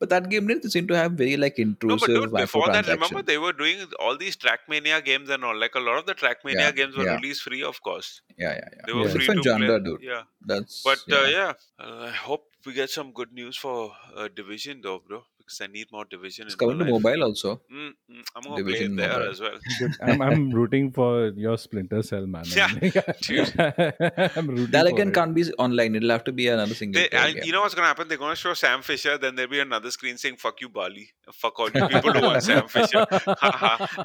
But 0.00 0.10
that 0.10 0.28
game 0.28 0.46
didn't 0.46 0.70
seem 0.70 0.86
to 0.88 0.96
have 0.96 1.12
very 1.12 1.36
like 1.36 1.58
No, 1.58 1.64
intrusive 1.68 2.00
but 2.00 2.06
dude, 2.06 2.32
before 2.34 2.68
that, 2.70 2.86
remember 2.88 3.22
they 3.22 3.38
were 3.38 3.52
doing 3.52 3.86
all 4.00 4.16
these 4.16 4.36
Trackmania 4.36 5.04
games 5.04 5.30
and 5.30 5.44
all. 5.44 5.56
Like 5.56 5.74
a 5.74 5.80
lot 5.80 5.98
of 5.98 6.06
the 6.06 6.14
Trackmania 6.14 6.54
Yeah, 6.60 6.70
games 6.72 6.96
were 6.96 7.04
yeah. 7.04 7.16
released 7.16 7.42
free 7.42 7.62
of 7.62 7.80
cost. 7.82 8.22
Yeah, 8.36 8.52
yeah, 8.54 8.68
yeah. 8.76 8.82
They 8.86 8.92
were 8.92 9.04
Yeah. 9.04 9.08
free 9.08 9.18
Different 9.20 9.42
to 9.44 9.48
genre, 9.50 9.80
play. 9.80 9.90
dude. 9.90 10.02
Yeah, 10.02 10.22
That's 10.40 10.82
but 10.82 10.98
yeah. 11.06 11.16
uh, 11.18 11.24
yeah, 11.24 11.52
uh, 11.78 11.98
I 12.08 12.10
hope 12.10 12.46
we 12.66 12.72
get 12.72 12.90
some 12.90 13.12
good 13.12 13.32
news 13.32 13.56
for 13.56 13.92
uh, 14.16 14.28
Division 14.28 14.80
though, 14.82 14.98
bro. 15.06 15.24
Because 15.46 15.60
I 15.60 15.66
need 15.66 15.88
more 15.92 16.04
Division. 16.06 16.46
it's 16.46 16.54
in 16.58 16.66
my 16.66 16.72
coming 16.72 16.78
to 16.86 16.92
life. 16.92 17.02
mobile 17.02 17.22
also. 17.24 17.60
Mm, 17.70 17.90
mm, 18.10 18.22
I'm 18.34 18.42
gonna 18.44 18.56
Division 18.56 18.96
play 18.96 19.04
it 19.04 19.08
there 19.08 19.18
Mobile. 19.18 19.30
as 19.30 19.40
well. 19.40 19.58
I'm, 20.02 20.22
I'm 20.22 20.50
rooting 20.50 20.90
for 20.90 21.28
your 21.36 21.58
Splinter 21.58 22.02
Cell, 22.02 22.26
man. 22.26 22.44
Yeah, 22.46 22.68
dude. 23.20 23.52
I'm 23.58 24.46
rooting 24.48 24.70
That 24.70 24.86
for 24.86 24.92
again 24.94 25.08
it. 25.08 25.14
can't 25.14 25.34
be 25.34 25.44
online. 25.58 25.94
It'll 25.96 26.10
have 26.10 26.24
to 26.24 26.32
be 26.32 26.48
another 26.48 26.74
single 26.74 27.02
They, 27.02 27.08
player 27.08 27.22
and 27.26 27.34
game. 27.34 27.44
you 27.44 27.52
know 27.52 27.60
what's 27.60 27.74
gonna 27.74 27.88
happen? 27.88 28.08
They're 28.08 28.16
gonna 28.16 28.36
show 28.36 28.54
Sam 28.54 28.80
Fisher, 28.82 29.18
then 29.18 29.34
there'll 29.34 29.50
be 29.50 29.60
another 29.60 29.90
screen 29.90 30.16
saying 30.16 30.36
"fuck 30.36 30.60
you, 30.62 30.70
Bali," 30.70 31.10
fuck 31.32 31.58
all 31.60 31.66
you 31.74 31.88
people 31.88 32.12
who 32.14 32.22
want 32.22 32.42
Sam 32.42 32.66
Fisher, 32.68 33.04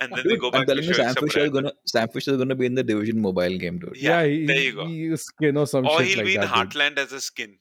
and 0.01 0.11
then 0.11 0.23
they 0.23 0.23
Dude, 0.23 0.39
go 0.41 0.47
I'm 0.47 0.51
back 0.51 0.61
to 0.61 0.65
telling 0.73 0.83
you, 0.83 0.93
showing 0.93 1.13
Sam 1.13 1.23
Fisher 1.23 1.39
is 1.45 1.49
gonna 1.51 1.71
Sam 1.85 2.07
Fisher 2.09 2.31
is 2.31 2.37
gonna 2.37 2.55
be 2.55 2.65
in 2.65 2.75
the 2.75 2.83
Division 2.83 3.21
mobile 3.21 3.57
game, 3.57 3.79
dude. 3.79 3.95
Yeah, 3.95 4.25
he, 4.25 4.45
there 4.45 4.59
you 4.59 4.75
go. 4.75 4.87
he- 4.87 5.15
skin 5.15 5.55
or 5.57 5.67
some 5.67 5.85
or 5.87 5.99
shit 5.99 6.07
he'll 6.09 6.17
like 6.17 6.25
be 6.25 6.35
in 6.35 6.41
that. 6.41 6.53
dude. 6.53 6.69
Heartland 6.71 6.97
as 6.97 7.13
a 7.13 7.21
skin. 7.21 7.57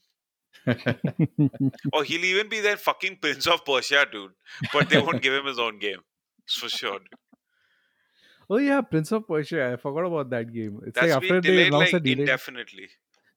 Or 1.93 2.05
he'll 2.05 2.25
even 2.25 2.49
be 2.49 2.61
that 2.61 2.81
fucking 2.81 3.17
Prince 3.21 3.47
of 3.47 3.65
Persia 3.65 4.07
dude. 4.11 4.33
But 4.73 4.89
they 4.91 5.01
won't 5.01 5.23
give 5.23 5.35
him 5.35 5.47
his 5.47 5.59
own 5.59 5.79
game. 5.79 5.99
For 6.49 6.69
sure. 6.69 6.99
dude. 6.99 7.09
Oh 8.51 8.57
yeah, 8.59 8.81
Prince 8.81 9.13
of 9.13 9.27
Persia. 9.29 9.73
I 9.73 9.77
forgot 9.77 10.07
about 10.07 10.31
that 10.31 10.53
game. 10.53 10.81
It's 10.87 10.99
That's 10.99 11.15
like 11.15 11.21
been 11.21 11.37
after 11.37 11.41
they 11.41 11.51
delayed 11.51 11.67
announced 11.69 11.93
like 11.93 12.01
a 12.01 12.01
delay. 12.01 12.23
indefinitely. 12.23 12.89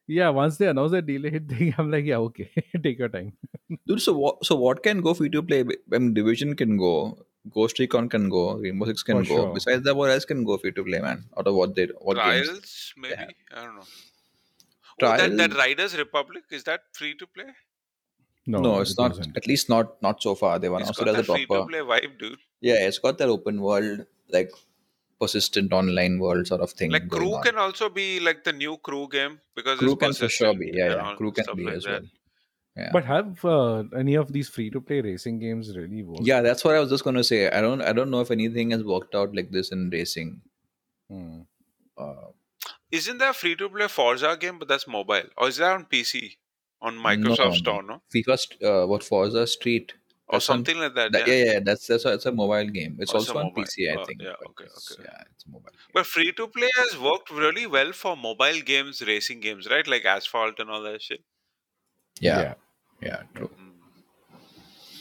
yeah, 0.08 0.30
once 0.30 0.58
they 0.58 0.68
announce 0.68 0.94
a 0.94 1.02
delayed 1.02 1.50
thing, 1.54 1.74
I'm 1.78 1.92
like, 1.92 2.06
yeah, 2.06 2.18
okay, 2.18 2.50
take 2.84 3.00
your 3.00 3.10
time. 3.10 3.34
Dude, 3.88 4.02
so 4.02 4.14
what? 4.18 4.46
So 4.46 4.56
what 4.56 4.84
can 4.84 5.02
go 5.02 5.14
free 5.14 5.30
to 5.30 5.42
play? 5.44 5.62
I 5.94 5.98
mean, 5.98 6.14
Division 6.14 6.56
can 6.56 6.78
go, 6.78 7.26
Ghost 7.50 7.80
Recon 7.80 8.08
can 8.10 8.30
go, 8.30 8.56
Rainbow 8.56 8.86
Six 8.86 9.04
can 9.04 9.24
For 9.26 9.30
go. 9.30 9.36
sure. 9.44 9.54
Besides 9.54 9.84
that, 9.84 9.96
what 9.96 10.12
else 10.12 10.24
can 10.26 10.44
go 10.46 10.58
free 10.58 10.72
to 10.72 10.84
play, 10.84 11.00
man? 11.00 11.26
Out 11.38 11.48
of 11.48 11.56
what 11.56 11.76
they 11.76 11.88
what 12.00 12.16
Trials, 12.16 12.48
games? 12.48 12.94
maybe? 12.98 13.16
have. 13.16 13.30
I 13.54 13.64
don't 13.66 13.76
know. 13.76 13.84
Oh, 15.04 15.18
that, 15.18 15.38
that 15.38 15.54
Riders 15.56 15.98
Republic, 15.98 16.44
is 16.52 16.64
that 16.66 16.82
free 16.94 17.16
to 17.16 17.28
play? 17.28 17.46
No, 18.48 18.60
No, 18.60 18.82
it's 18.82 18.92
it 18.92 18.98
not. 19.00 19.12
wasn't. 19.12 19.38
At 19.38 19.48
least 19.48 19.70
not 19.70 20.02
not 20.02 20.22
so 20.22 20.34
far. 20.36 20.58
They've 20.60 20.72
It's 20.72 20.82
announced 20.82 21.00
got 21.00 21.08
it 21.08 21.12
as 21.12 21.28
that 21.28 21.32
a 21.32 21.36
free 21.36 21.46
to 21.46 21.66
play 21.68 21.80
vibe, 21.80 22.18
dude. 22.20 22.40
Yeah, 22.60 22.88
it's 22.88 22.98
got 23.00 23.18
that 23.20 23.30
open 23.30 23.62
world, 23.62 24.06
like 24.30 24.52
persistent 25.20 25.72
online 25.74 26.18
world 26.20 26.48
sort 26.48 26.62
of 26.62 26.72
thing. 26.72 26.92
Like 26.92 27.08
going 27.08 27.22
Crew 27.24 27.36
on. 27.36 27.44
can 27.44 27.58
also 27.58 27.90
be 27.90 28.20
like 28.20 28.44
the 28.44 28.54
new 28.54 28.78
Crew 28.78 29.08
game 29.12 29.40
because 29.56 29.78
Crew 29.80 29.92
it's 29.94 30.00
can 30.04 30.14
for 30.14 30.30
sure 30.30 30.56
be. 30.56 30.72
Yeah, 30.74 30.96
yeah. 30.96 31.14
Crew 31.16 31.32
can 31.32 31.46
be 31.56 31.64
like 31.66 31.76
as 31.76 31.84
that. 31.84 32.02
well. 32.02 32.10
Yeah. 32.78 32.90
But 32.94 33.06
have 33.06 33.44
uh, 33.46 33.84
any 33.98 34.16
of 34.16 34.32
these 34.32 34.48
free 34.50 34.70
to 34.72 34.80
play 34.82 35.02
racing 35.02 35.40
games 35.40 35.76
really 35.78 36.04
worked? 36.04 36.22
yeah, 36.26 36.42
that's 36.42 36.64
what 36.64 36.74
I 36.76 36.80
was 36.80 36.90
just 36.90 37.04
gonna 37.04 37.24
say. 37.24 37.50
I 37.50 37.62
don't 37.62 37.82
I 37.82 37.92
don't 37.94 38.10
know 38.10 38.22
if 38.22 38.32
anything 38.32 38.72
has 38.72 38.84
worked 38.84 39.14
out 39.14 39.36
like 39.36 39.52
this 39.52 39.72
in 39.72 39.90
racing. 39.92 40.42
Hmm. 41.10 41.42
Uh, 41.98 42.30
Isn't 42.92 43.18
there 43.20 43.30
a 43.32 43.34
free 43.34 43.56
to 43.56 43.70
play 43.70 43.88
Forza 43.88 44.36
game, 44.40 44.60
but 44.60 44.68
that's 44.68 44.88
mobile? 44.88 45.24
Or 45.38 45.48
is 45.48 45.58
that 45.58 45.72
on 45.74 45.86
PC? 45.86 46.38
On 46.82 46.96
Microsoft 46.98 47.38
no, 47.40 47.52
Store, 47.52 47.84
no. 47.84 47.94
no? 47.96 48.02
FIFA, 48.14 48.38
st- 48.40 48.64
uh, 48.64 48.86
what 48.88 49.04
Forza 49.04 49.46
Street? 49.48 49.94
Or 50.28 50.36
That's 50.40 50.50
on- 50.50 50.58
something 50.58 50.80
like 50.80 50.96
that. 50.96 51.12
That, 51.12 51.28
yeah. 51.28 51.34
yeah, 51.34 51.52
yeah, 51.54 51.60
that's 51.60 51.88
that's 51.88 52.06
a, 52.06 52.14
it's 52.14 52.26
a 52.26 52.32
mobile 52.32 52.68
game. 52.70 52.98
It's 53.00 53.14
Oh, 53.14 53.18
it's 53.18 53.30
a 53.30 53.34
also 53.34 53.48
on. 53.48 53.54
PC, 53.54 53.90
I 53.92 53.96
Oh, 54.02 54.06
think. 54.06 54.22
yeah, 54.22 54.30
okay, 54.50 54.64
it's- 54.64 54.92
okay. 54.94 55.04
Yeah, 55.06 55.24
it's 55.32 55.46
a 55.46 55.50
mobile. 55.50 55.70
Game. 55.70 55.80
But 55.94 56.06
free 56.08 56.32
to 56.32 56.48
play 56.48 56.70
has 56.78 56.98
worked 57.00 57.30
really 57.32 57.68
well 57.68 57.92
for 57.92 58.16
mobile 58.18 58.62
games, 58.62 59.02
racing 59.06 59.42
games, 59.42 59.68
right? 59.70 59.86
Like 59.86 60.06
Asphalt 60.06 60.60
and 60.60 60.70
all 60.70 60.82
that 60.84 61.02
shit. 61.02 61.22
Yeah, 62.20 62.54
yeah, 63.02 63.24
true. 63.36 63.50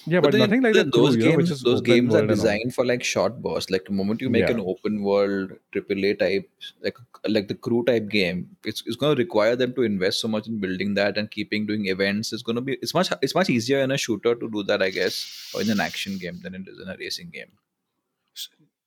Yeah, 0.07 0.21
but, 0.21 0.33
then- 0.33 0.41
nothing 0.41 0.63
like 0.63 0.75
then 0.75 0.87
that. 0.87 0.93
Crew, 0.93 1.07
those 1.07 1.17
you 1.17 1.25
know, 1.25 1.31
games, 1.37 1.51
is 1.51 1.63
those 1.63 1.81
games 1.83 2.15
are 2.15 2.19
world 2.19 2.23
and 2.23 2.31
all. 2.31 2.37
designed 2.37 2.75
for 2.75 2.85
like 2.87 3.05
short 3.05 3.41
bursts. 3.43 3.71
Like 3.71 3.85
the 3.85 3.93
moment 3.93 4.21
you 4.21 4.31
make 4.31 4.49
Yeah. 4.49 4.53
an 4.55 4.61
open 4.61 5.03
world 5.03 5.53
AAA 5.73 6.15
type, 6.19 6.49
like 6.83 6.97
like 7.29 7.49
the 7.49 7.55
crew 7.55 7.85
type 7.85 8.09
game, 8.09 8.57
it's, 8.65 8.83
it's 8.87 8.97
going 8.97 9.15
to 9.15 9.21
require 9.23 9.57
them 9.57 9.75
to 9.75 9.83
invest 9.83 10.21
so 10.21 10.29
much 10.29 10.47
in 10.49 10.59
building 10.59 10.95
that 10.95 11.19
and 11.19 11.31
keeping 11.31 11.67
doing 11.67 11.87
events. 11.87 12.33
It's 12.33 12.43
going 12.43 12.57
to 12.57 12.63
be 12.63 12.75
it's 12.81 12.95
much 12.95 13.11
it's 13.21 13.35
much 13.35 13.51
easier 13.51 13.81
in 13.81 13.91
a 13.91 13.99
shooter 13.99 14.35
to 14.35 14.51
do 14.51 14.63
that, 14.65 14.83
I 14.83 14.91
guess, 14.91 15.51
or 15.55 15.61
in 15.61 15.71
an 15.71 15.81
action 15.81 16.17
game 16.19 16.41
than 16.43 16.55
it 16.55 16.67
is 16.67 16.79
in 16.81 16.89
a 16.89 16.97
racing 16.99 17.31
game. 17.31 17.53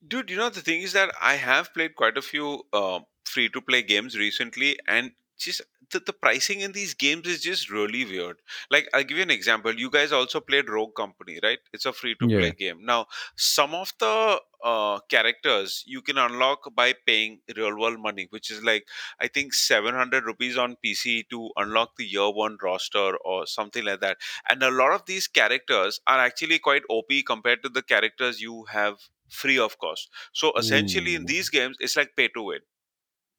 Dude, 0.05 0.29
you 0.29 0.37
know, 0.37 0.49
the 0.49 0.61
thing 0.61 0.81
is 0.81 0.93
that 0.93 1.13
I 1.21 1.35
have 1.35 1.73
played 1.73 1.95
quite 1.95 2.17
a 2.17 2.21
few 2.21 2.63
uh, 2.73 2.99
free 3.25 3.49
to 3.49 3.61
play 3.61 3.81
games 3.83 4.17
recently, 4.17 4.77
and 4.87 5.11
just 5.37 5.61
the, 5.91 5.99
the 5.99 6.13
pricing 6.13 6.61
in 6.61 6.71
these 6.71 6.93
games 6.93 7.27
is 7.27 7.41
just 7.41 7.69
really 7.69 8.05
weird. 8.05 8.41
Like, 8.71 8.87
I'll 8.93 9.03
give 9.03 9.17
you 9.17 9.23
an 9.23 9.31
example. 9.31 9.73
You 9.73 9.89
guys 9.89 10.11
also 10.11 10.39
played 10.39 10.69
Rogue 10.69 10.95
Company, 10.95 11.39
right? 11.43 11.59
It's 11.73 11.85
a 11.85 11.93
free 11.93 12.15
to 12.15 12.29
play 12.29 12.49
Yeah. 12.49 12.51
game. 12.51 12.85
Now, 12.85 13.07
some 13.35 13.73
of 13.75 13.93
the 13.99 14.41
uh, 14.63 14.99
characters 15.09 15.83
you 15.85 16.01
can 16.01 16.17
unlock 16.17 16.73
by 16.75 16.93
paying 17.05 17.41
real 17.55 17.77
world 17.77 17.99
money, 17.99 18.27
which 18.29 18.49
is 18.49 18.63
like, 18.63 18.87
I 19.19 19.27
think, 19.27 19.53
700 19.53 20.25
rupees 20.25 20.57
on 20.57 20.77
PC 20.81 21.23
to 21.29 21.51
unlock 21.57 21.95
the 21.97 22.05
year 22.05 22.29
one 22.31 22.57
roster 22.61 23.17
or 23.17 23.45
something 23.45 23.83
like 23.83 23.99
that. 24.01 24.17
And 24.47 24.63
a 24.63 24.71
lot 24.71 24.93
of 24.93 25.05
these 25.05 25.27
characters 25.27 25.99
are 26.07 26.19
actually 26.19 26.59
quite 26.59 26.83
OP 26.89 27.23
compared 27.23 27.63
to 27.63 27.69
the 27.69 27.83
characters 27.83 28.41
you 28.41 28.65
have 28.65 28.99
free 29.29 29.57
of 29.57 29.77
cost. 29.79 30.09
So 30.33 30.53
essentially, 30.57 31.15
in 31.15 31.25
these 31.25 31.49
games, 31.49 31.77
it's 31.79 31.95
like 31.97 32.15
pay 32.15 32.27
to 32.29 32.43
win. 32.43 32.59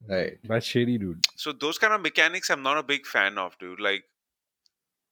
Right. 0.07 0.37
That's 0.43 0.65
shady, 0.65 0.97
dude. 0.97 1.25
So 1.35 1.51
those 1.51 1.77
kind 1.77 1.93
of 1.93 2.01
mechanics, 2.01 2.49
I'm 2.49 2.63
not 2.63 2.77
a 2.77 2.83
big 2.83 3.05
fan 3.05 3.37
of, 3.37 3.57
dude. 3.59 3.79
Like, 3.79 4.03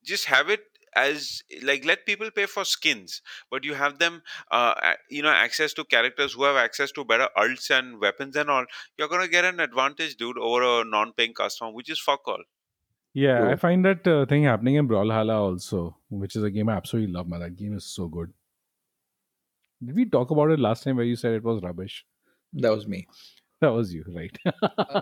just 0.04 0.26
have 0.26 0.50
it 0.50 0.62
as 0.96 1.42
like 1.64 1.86
let 1.86 2.06
people 2.06 2.30
pay 2.32 2.46
for 2.46 2.64
skins 2.64 3.22
but 3.50 3.64
you 3.64 3.74
have 3.74 4.00
them 4.00 4.22
uh, 4.52 4.94
you 5.10 5.22
know 5.22 5.30
access 5.30 5.74
to 5.74 5.84
characters 5.84 6.34
who 6.34 6.44
have 6.44 6.56
access 6.56 6.92
to 6.92 7.04
better 7.04 7.28
ults 7.38 7.70
and 7.70 8.00
weapons 8.00 8.36
and 8.36 8.50
all 8.50 8.66
you're 8.98 9.08
gonna 9.08 9.28
get 9.28 9.46
an 9.46 9.60
advantage 9.60 10.16
dude 10.18 10.38
over 10.38 10.82
a 10.82 10.84
non-paying 10.86 11.34
customer 11.34 11.72
which 11.72 11.90
is 11.90 12.00
fuck 12.00 12.28
all 12.28 12.44
Yeah, 13.14 13.48
I 13.48 13.56
find 13.62 13.86
that 13.86 14.08
uh, 14.08 14.26
thing 14.30 14.46
happening 14.50 14.76
in 14.76 14.88
Brawlhalla 14.88 15.36
also, 15.40 15.82
which 16.10 16.36
is 16.36 16.46
a 16.48 16.50
game 16.54 16.70
I 16.70 16.78
absolutely 16.78 17.14
love, 17.14 17.28
man. 17.28 17.42
That 17.42 17.56
game 17.56 17.76
is 17.80 17.86
so 17.86 18.08
good. 18.08 18.32
Did 19.86 19.96
we 19.96 20.06
talk 20.16 20.32
about 20.32 20.50
it 20.56 20.60
last 20.60 20.84
time 20.84 20.96
where 20.96 21.06
you 21.06 21.16
said 21.16 21.36
it 21.40 21.44
was 21.44 21.62
rubbish? 21.62 22.04
That 22.54 22.72
was 22.72 22.88
me. 22.88 23.06
That 23.64 23.72
was 23.74 23.94
you, 23.94 24.04
right? 24.10 24.38
Uh, 24.46 25.02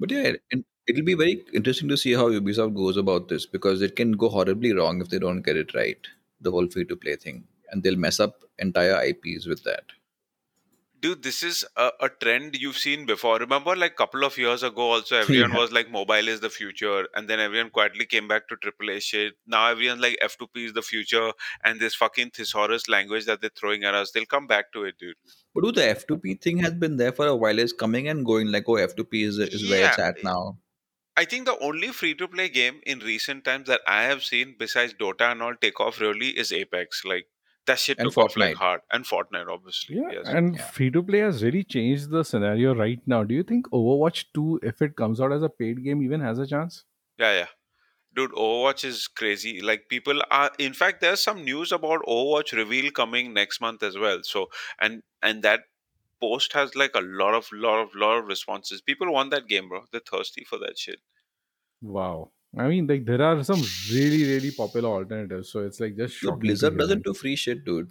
but 0.00 0.10
yeah, 0.10 0.32
it, 0.50 0.64
it'll 0.86 1.04
be 1.04 1.14
very 1.14 1.44
interesting 1.54 1.88
to 1.88 1.96
see 1.96 2.12
how 2.12 2.28
Ubisoft 2.30 2.74
goes 2.76 2.96
about 2.96 3.28
this 3.28 3.46
because 3.46 3.82
it 3.82 3.96
can 3.96 4.12
go 4.12 4.28
horribly 4.28 4.72
wrong 4.72 5.00
if 5.00 5.08
they 5.08 5.18
don't 5.18 5.42
get 5.42 5.56
it 5.56 5.74
right. 5.74 5.98
The 6.40 6.50
whole 6.50 6.68
free 6.68 6.84
to 6.86 6.96
play 6.96 7.16
thing, 7.16 7.44
and 7.70 7.82
they'll 7.82 7.96
mess 7.96 8.20
up 8.20 8.44
entire 8.58 9.02
IPs 9.02 9.46
with 9.46 9.64
that. 9.64 9.84
Dude 11.06 11.22
this 11.28 11.42
is 11.48 11.64
a, 11.76 11.90
a 12.06 12.08
trend 12.24 12.56
you've 12.64 12.78
seen 12.82 13.06
before 13.10 13.38
remember 13.38 13.74
like 13.84 13.96
couple 14.02 14.24
of 14.28 14.38
years 14.42 14.62
ago 14.68 14.86
also 14.96 15.16
everyone 15.24 15.52
Yeah. 15.52 15.58
was 15.62 15.72
like 15.78 15.90
mobile 15.96 16.28
is 16.34 16.40
the 16.40 16.50
future 16.58 17.06
and 17.14 17.28
then 17.32 17.40
everyone 17.46 17.70
quietly 17.70 18.06
came 18.14 18.28
back 18.34 18.48
to 18.48 18.56
AAA 18.56 19.00
shit 19.08 19.34
now 19.56 19.62
everyone's 19.74 20.00
like 20.06 20.18
f2p 20.30 20.66
is 20.70 20.72
the 20.80 20.82
future 20.90 21.26
and 21.64 21.80
this 21.80 21.94
fucking 22.04 22.30
thesaurus 22.30 22.88
language 22.88 23.26
that 23.26 23.40
they're 23.40 23.58
throwing 23.60 23.84
at 23.84 23.94
us 24.02 24.12
they'll 24.12 24.32
come 24.36 24.46
back 24.54 24.72
to 24.72 24.84
it 24.84 24.96
dude 24.98 25.16
But 25.56 25.64
dude, 25.64 25.76
the 25.76 25.82
F2P 25.98 26.32
thing 26.44 26.58
has 26.62 26.74
been 26.80 26.96
there 27.00 27.12
for 27.18 27.26
a 27.26 27.34
while. 27.42 27.58
It's 27.62 27.72
coming 27.82 28.08
and 28.12 28.26
going. 28.30 28.48
Like, 28.54 28.66
oh, 28.72 28.74
F2P 28.86 29.20
is 29.28 29.38
is 29.58 29.62
where 29.70 29.84
it's 29.90 30.00
at 30.06 30.18
now. 30.26 30.40
I 31.20 31.24
think 31.30 31.46
the 31.50 31.54
only 31.68 31.88
free 32.00 32.10
to 32.22 32.28
play 32.34 32.48
game 32.56 32.82
in 32.94 32.98
recent 33.06 33.46
times 33.46 33.70
that 33.72 33.86
I 33.94 34.02
have 34.10 34.20
seen 34.26 34.52
besides 34.64 34.92
Dota 35.04 35.30
and 35.32 35.46
all 35.46 35.56
take 35.62 35.80
off 35.86 36.02
really 36.04 36.28
is 36.44 36.52
Apex. 36.58 37.00
Like 37.12 37.30
that 37.66 37.78
shit 37.78 37.98
And 37.98 38.08
took 38.10 38.18
off 38.24 38.36
like 38.36 38.54
Fortnite. 38.54 38.58
hard. 38.58 38.80
And 38.92 39.04
Fortnite, 39.04 39.48
obviously. 39.48 39.96
yeah, 39.96 40.10
Yes. 40.12 40.26
and 40.28 40.56
Yeah. 40.56 40.70
free 40.70 40.90
to 40.90 41.02
play 41.02 41.18
has 41.20 41.42
really 41.44 41.62
changed 41.64 42.10
the 42.10 42.22
scenario 42.24 42.74
right 42.74 43.00
now. 43.06 43.22
Do 43.24 43.34
you 43.34 43.42
think 43.42 43.68
Overwatch 43.70 44.24
2, 44.34 44.60
if 44.62 44.82
it 44.82 44.96
comes 44.96 45.20
out 45.20 45.32
as 45.32 45.42
a 45.42 45.48
paid 45.48 45.82
game, 45.84 46.02
even 46.02 46.20
has 46.20 46.38
a 46.38 46.46
chance? 46.46 46.84
Yeah, 47.18 47.32
yeah. 47.38 47.46
Dude, 48.14 48.30
Overwatch 48.32 48.84
is 48.84 49.08
crazy. 49.08 49.60
Like 49.60 49.88
people 49.90 50.22
are 50.30 50.50
in 50.58 50.72
fact 50.72 51.00
there's 51.02 51.20
some 51.22 51.44
news 51.44 51.70
about 51.72 52.00
Overwatch 52.06 52.52
reveal 52.52 52.90
coming 52.90 53.34
next 53.34 53.60
month 53.60 53.82
as 53.82 53.98
well. 53.98 54.22
So 54.22 54.48
and 54.80 55.02
and 55.22 55.42
that 55.42 55.64
post 56.18 56.54
has 56.54 56.74
like 56.74 56.94
a 56.94 57.00
lot 57.02 57.34
of 57.34 57.50
lot 57.52 57.78
of 57.82 57.94
lot 57.94 58.16
of 58.18 58.26
responses. 58.26 58.80
People 58.80 59.12
want 59.12 59.30
that 59.32 59.48
game, 59.48 59.68
bro. 59.68 59.84
They're 59.92 60.00
thirsty 60.00 60.44
for 60.44 60.58
that 60.60 60.78
shit. 60.78 61.00
Wow. 61.82 62.32
I 62.58 62.68
mean, 62.68 62.86
like 62.86 63.04
there 63.06 63.22
are 63.22 63.42
some 63.44 63.62
really, 63.90 64.24
really 64.24 64.50
popular 64.50 64.88
alternatives. 64.88 65.50
So 65.50 65.60
it's 65.60 65.80
like 65.80 65.96
just 65.96 66.20
Dude, 66.20 66.34
shocking. 66.34 66.50
to 66.54 66.56
Blizzard 66.56 66.72
hear, 66.72 66.78
doesn't 66.78 67.04
do 67.04 67.14
free 67.14 67.36
shit, 67.36 67.64
dude. 67.64 67.90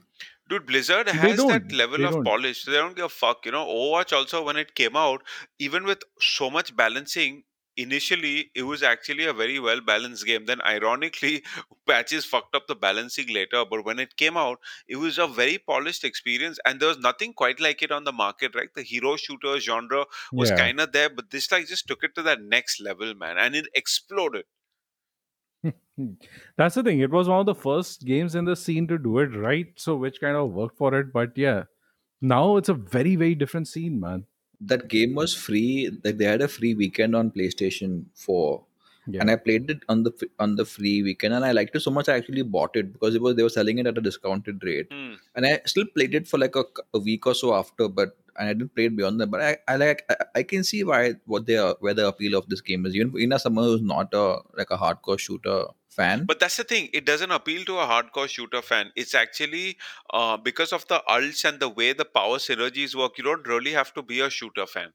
Dude, 0.49 0.66
Blizzard 0.66 1.08
They 1.08 1.18
has 1.18 1.45
that 1.45 1.68
don't. 1.68 1.72
level 1.72 1.97
They 1.97 2.06
of 2.06 2.12
don't. 2.12 2.24
polish. 2.24 2.66
They 2.66 2.74
don't 2.74 2.95
give 2.95 3.06
a 3.06 3.10
fuck. 3.10 3.45
You 3.45 3.51
know, 3.51 3.66
Overwatch 3.66 4.14
also, 4.14 4.43
when 4.43 4.58
it 4.58 4.76
came 4.76 4.95
out, 4.95 5.24
even 5.60 5.84
with 5.86 6.03
so 6.20 6.49
much 6.49 6.76
balancing, 6.76 7.43
initially 7.78 8.51
it 8.55 8.63
was 8.63 8.84
actually 8.84 9.26
a 9.26 9.34
very 9.34 9.59
well 9.59 9.82
balanced 9.82 10.26
game. 10.26 10.45
Then, 10.45 10.61
ironically, 10.61 11.43
patches 11.88 12.26
fucked 12.26 12.55
up 12.55 12.67
the 12.67 12.76
balancing 12.76 13.28
later. 13.30 13.63
But 13.69 13.86
when 13.86 13.99
it 13.99 14.15
came 14.17 14.38
out, 14.38 14.59
it 14.88 14.97
was 14.97 15.17
a 15.17 15.28
very 15.28 15.57
polished 15.57 16.03
experience, 16.03 16.59
and 16.65 16.80
there 16.80 16.89
was 16.89 16.99
nothing 16.99 17.34
quite 17.34 17.59
like 17.59 17.82
it 17.82 17.91
on 17.91 18.03
the 18.03 18.11
market, 18.13 18.55
right? 18.55 18.73
The 18.73 18.84
hero 18.84 19.15
shooter 19.17 19.59
genre 19.59 20.05
was 20.36 20.51
Yeah. 20.51 20.57
kind 20.59 20.80
of 20.80 20.91
there, 20.91 21.09
but 21.09 21.32
this 21.32 21.51
like 21.51 21.67
just 21.67 21.88
took 21.88 22.03
it 22.03 22.15
to 22.15 22.21
that 22.23 22.41
next 22.41 22.80
level, 22.82 23.13
man, 23.15 23.38
and 23.38 23.55
it 23.55 23.67
exploded. 23.73 24.45
That's 26.57 26.76
the 26.76 26.84
thing. 26.84 26.99
It 26.99 27.11
was 27.11 27.28
one 27.28 27.39
of 27.39 27.45
the 27.45 27.55
first 27.55 28.05
games 28.05 28.36
in 28.36 28.45
the 28.45 28.55
scene 28.55 28.88
to 28.88 28.97
do 28.97 29.19
it 29.19 29.36
right. 29.36 29.67
So 29.78 29.95
which 29.95 30.19
kind 30.19 30.36
of 30.36 30.51
worked 30.51 30.78
for 30.78 30.93
it. 30.99 31.11
But 31.13 31.38
yeah, 31.38 31.63
now 32.21 32.57
it's 32.57 32.69
a 32.69 32.73
very, 32.73 33.15
very 33.15 33.36
different 33.36 33.67
scene, 33.67 33.99
man. 33.99 34.26
That 34.62 34.88
game 34.88 35.16
was 35.16 35.34
free. 35.34 35.89
Like 36.03 36.18
they 36.18 36.26
had 36.26 36.41
a 36.41 36.47
free 36.47 36.74
weekend 36.76 37.16
on 37.16 37.32
PlayStation 37.32 38.06
4. 38.16 38.64
Yeah. 39.08 39.22
And 39.22 39.30
I 39.30 39.36
played 39.36 39.70
it 39.70 39.80
on 39.88 40.01
the 40.03 40.12
on 40.39 40.56
the 40.56 40.66
free 40.66 41.03
weekend, 41.03 41.34
and 41.36 41.45
I 41.45 41.51
liked 41.51 41.76
it 41.76 41.82
so 41.82 41.91
much. 41.91 42.10
I 42.10 42.16
actually 42.16 42.41
bought 42.41 42.76
it 42.76 42.91
because 42.91 43.14
it 43.14 43.22
was 43.22 43.36
they 43.36 43.43
were 43.43 43.49
selling 43.49 43.78
it 43.78 43.86
at 43.86 43.97
a 43.99 44.01
discounted 44.01 44.64
rate, 44.64 44.88
Hmm. 44.91 45.14
and 45.36 45.45
I 45.45 45.62
still 45.66 45.86
played 45.86 46.16
it 46.16 46.28
for 46.28 46.39
like 46.39 46.56
a 46.56 46.99
week 46.99 47.28
or 47.28 47.36
so 47.36 47.53
after. 47.53 47.88
But 47.88 48.18
and 48.38 48.50
I 48.50 48.54
didn't 48.54 48.76
play 48.76 48.86
it 48.86 48.96
beyond 48.96 49.20
that. 49.22 49.28
But 49.28 49.42
I, 49.42 49.58
I 49.68 49.76
like 49.78 50.04
I, 50.10 50.16
I 50.36 50.44
can 50.44 50.64
see 50.64 50.84
why 50.84 51.16
what 51.26 51.46
they 51.46 51.58
are 51.58 51.76
where 51.80 51.94
the 51.94 52.08
appeal 52.08 52.38
of 52.38 52.48
this 52.50 52.62
game 52.62 52.86
is. 52.86 52.96
Even 52.96 53.34
as 53.34 53.44
someone 53.44 53.66
who's 53.66 53.82
not 53.82 54.14
a 54.14 54.40
like 54.58 54.72
a 54.72 54.78
hardcore 54.78 55.20
shooter 55.20 55.66
fan, 55.90 56.26
But 56.26 56.40
that's 56.40 56.58
the 56.58 56.64
thing; 56.64 56.90
it 56.94 57.06
doesn't 57.06 57.32
appeal 57.32 57.64
to 57.66 57.80
a 57.80 57.86
hardcore 57.86 58.28
shooter 58.28 58.62
fan. 58.62 58.92
It's 58.96 59.16
actually 59.16 59.78
uh, 60.12 60.38
because 60.38 60.74
of 60.74 60.88
the 60.88 61.02
ults 61.10 61.46
and 61.46 61.60
the 61.60 61.70
way 61.70 61.94
the 61.94 62.06
power 62.06 62.38
synergies 62.38 62.96
work. 62.96 63.18
You 63.18 63.24
don't 63.24 63.48
really 63.48 63.72
have 63.72 63.94
to 63.94 64.02
be 64.02 64.20
a 64.20 64.30
shooter 64.30 64.66
fan. 64.66 64.94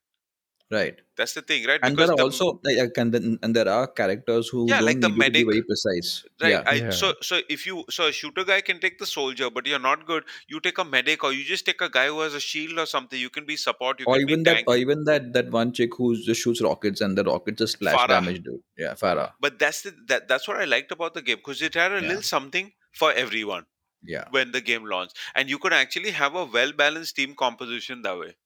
Right? 0.71 1.01
That's 1.17 1.35
the 1.35 1.43
thing, 1.43 1.65
right? 1.67 1.81
And 1.83 1.97
Because 1.97 2.09
there 2.11 2.15
are 2.15 2.17
the 2.17 2.23
also 2.23 2.61
like, 2.63 2.79
uh, 2.79 3.01
and, 3.01 3.13
then, 3.13 3.39
and 3.43 3.57
there 3.57 3.69
are 3.69 3.87
characters 3.89 4.49
who 4.49 4.69
Yeah, 4.69 4.79
don't 4.79 4.87
like 4.87 5.01
the 5.01 5.09
need 5.09 5.17
you 5.17 5.23
to 5.25 5.31
be 5.33 5.45
medic. 5.45 5.47
very 5.47 5.63
precise. 5.63 6.25
right, 6.41 6.51
Yeah, 6.51 6.63
I, 6.65 6.75
Yeah. 6.77 6.91
so 6.91 7.15
so 7.21 7.41
if 7.49 7.67
you 7.67 7.85
so 7.91 8.07
a 8.07 8.13
shooter 8.13 8.45
guy 8.45 8.61
can 8.61 8.79
take 8.79 8.99
the 8.99 9.07
soldier, 9.07 9.51
but 9.51 9.67
you're 9.67 9.81
not 9.81 10.07
good. 10.07 10.25
You 10.49 10.61
take 10.61 10.79
a 10.79 10.85
medic, 10.85 11.25
or 11.25 11.33
you 11.33 11.43
just 11.45 11.67
take 11.67 11.81
a 11.81 11.89
guy 11.89 12.07
who 12.07 12.21
has 12.21 12.35
a 12.35 12.41
shield 12.41 12.79
or 12.79 12.87
something. 12.87 13.19
You 13.19 13.31
can 13.31 13.45
be 13.47 13.57
support. 13.57 13.99
You 14.01 14.07
or 14.07 14.15
can 14.15 14.29
even 14.29 14.39
be 14.45 14.51
that, 14.51 14.55
tank. 14.59 14.69
or 14.69 14.77
even 14.77 15.05
that 15.11 15.33
that 15.33 15.51
one 15.51 15.73
chick 15.73 15.97
who 15.97 16.17
just 16.29 16.41
shoots 16.43 16.63
rockets 16.63 17.01
and 17.01 17.19
the 17.19 17.25
rockets 17.25 17.59
just 17.59 17.73
splash 17.75 17.99
Pharah. 17.99 18.09
damage, 18.09 18.43
dude. 18.45 18.63
Yeah, 18.79 18.95
Pharah. 18.95 19.33
But 19.41 19.59
that's 19.59 19.83
the 19.83 19.95
that, 20.07 20.29
that's 20.29 20.47
what 20.47 20.59
I 20.59 20.65
liked 20.77 20.93
about 20.93 21.15
the 21.15 21.23
game 21.23 21.39
because 21.39 21.61
it 21.63 21.75
had 21.75 21.91
a 21.93 22.01
Yeah. 22.01 22.09
little 22.09 22.23
something 22.23 22.73
for 22.93 23.13
everyone 23.13 23.67
Yeah, 24.03 24.29
when 24.31 24.53
the 24.53 24.61
game 24.61 24.85
launched, 24.85 25.17
and 25.35 25.51
you 25.51 25.59
could 25.59 25.73
actually 25.73 26.13
have 26.13 26.35
a 26.37 26.45
well 26.45 26.73
balanced 26.73 27.17
team 27.17 27.35
composition 27.35 28.03
that 28.03 28.17
way. 28.19 28.37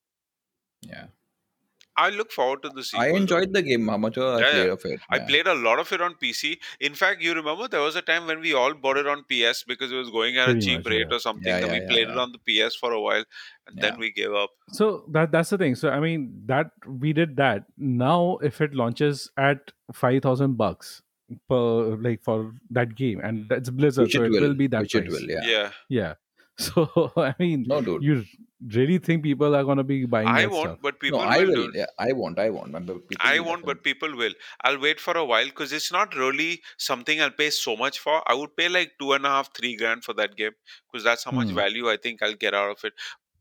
yeah. 0.83 1.07
I 1.97 2.11
look 2.11 2.33
forward 2.33 2.63
to 2.63 2.71
the 2.71 2.83
sequel. 2.83 3.05
I 3.05 3.11
though. 3.11 3.17
enjoyed 3.17 3.53
the 3.53 3.63
game. 3.63 3.87
How 3.89 3.97
much 3.97 4.19
I 4.19 4.39
Yeah, 4.41 4.51
played 4.51 4.67
yeah. 4.67 4.73
of 4.73 4.85
it. 4.85 5.01
I 5.11 5.17
yeah. 5.17 5.27
played 5.27 5.47
a 5.47 5.55
lot 5.55 5.79
of 5.79 5.93
it 5.93 6.01
on 6.01 6.15
PC. 6.23 6.59
In 6.81 6.95
fact, 6.95 7.23
you 7.23 7.35
remember 7.35 7.69
there 7.69 7.81
was 7.81 7.97
a 7.97 8.03
time 8.03 8.27
when 8.27 8.41
we 8.41 8.53
all 8.53 8.75
bought 8.75 8.97
it 8.97 9.07
on 9.07 9.25
PS 9.31 9.63
because 9.63 9.93
it 9.93 9.97
was 9.97 10.11
going 10.11 10.37
at 10.37 10.49
a 10.49 10.61
cheap 10.61 10.79
much, 10.85 10.93
rate 10.93 11.07
yeah. 11.11 11.17
or 11.17 11.21
something. 11.21 11.47
Yeah, 11.47 11.61
yeah, 11.61 11.73
we 11.73 11.81
yeah, 11.83 11.89
played 11.89 12.09
it 12.09 12.19
on 12.19 12.33
the 12.33 12.39
PS 12.49 12.75
for 12.75 12.93
a 12.93 13.01
while, 13.01 13.25
and 13.69 13.79
then 13.79 13.99
we 13.99 14.11
gave 14.13 14.33
up. 14.33 14.51
So 14.73 15.05
that 15.13 15.31
that's 15.31 15.51
the 15.51 15.59
thing. 15.59 15.75
So 15.77 15.91
I 15.91 16.01
mean 16.01 16.43
that 16.47 16.71
we 16.87 17.13
did 17.13 17.37
that. 17.37 17.65
Now 17.79 18.39
if 18.43 18.61
it 18.61 18.75
launches 18.75 19.31
at 19.37 19.71
five 19.93 20.23
thousand 20.23 20.57
bucks 20.57 21.03
per 21.49 21.97
like 21.97 22.23
for 22.23 22.53
that 22.71 22.95
game, 22.97 23.21
and 23.21 23.49
that's 23.49 23.71
Blizzard, 23.71 24.05
Which 24.07 24.13
so 24.13 24.23
it 24.23 24.27
it 24.27 24.31
will. 24.31 24.41
will 24.49 24.55
be 24.55 24.67
that 24.69 24.83
Which 24.83 24.93
price. 24.93 25.05
it 25.07 25.11
will. 25.13 25.31
Yeah. 25.31 25.41
Yeah, 25.45 25.71
Yeah. 25.89 26.15
So 26.59 27.13
I 27.17 27.35
mean, 27.39 27.65
No, 27.67 27.81
dude. 27.83 28.03
you 28.03 28.25
really 28.73 28.99
think 28.99 29.23
people 29.23 29.55
are 29.55 29.65
gonna 29.65 29.85
be 29.85 30.05
buying 30.07 30.29
I 30.29 30.47
won't, 30.47 30.55
stuff? 30.71 30.79
but 30.81 31.01
people 31.01 31.21
no, 31.21 31.25
I 31.25 31.45
will. 31.45 31.55
will. 31.55 31.71
Yeah, 31.75 31.87
I 31.99 32.13
won't. 32.13 32.39
I 32.39 32.51
won't. 32.51 32.73
But 32.73 33.09
people 33.09 33.31
I 33.31 33.39
will 33.39 33.47
won't, 33.47 33.65
but 33.67 33.83
people 33.83 34.15
will. 34.17 34.33
I'll 34.63 34.79
wait 34.79 35.01
for 35.01 35.17
a 35.17 35.25
while 35.25 35.47
because 35.47 35.73
it's 35.73 35.93
not 35.93 36.15
really 36.15 36.63
something 36.79 37.21
I'll 37.21 37.31
pay 37.31 37.51
so 37.51 37.77
much 37.77 37.99
for. 37.99 38.23
I 38.31 38.35
would 38.35 38.57
pay 38.57 38.69
like 38.69 38.93
two 38.99 39.13
and 39.13 39.25
a 39.27 39.29
half, 39.29 39.55
three 39.55 39.77
grand 39.77 40.05
for 40.05 40.15
that 40.15 40.37
game 40.37 40.53
because 40.91 41.05
that's 41.05 41.25
how 41.25 41.33
much 41.33 41.51
Hmm. 41.51 41.55
value 41.55 41.89
I 41.91 41.97
think 41.97 42.23
I'll 42.23 42.35
get 42.35 42.55
out 42.55 42.71
of 42.71 42.85
it. 42.85 42.95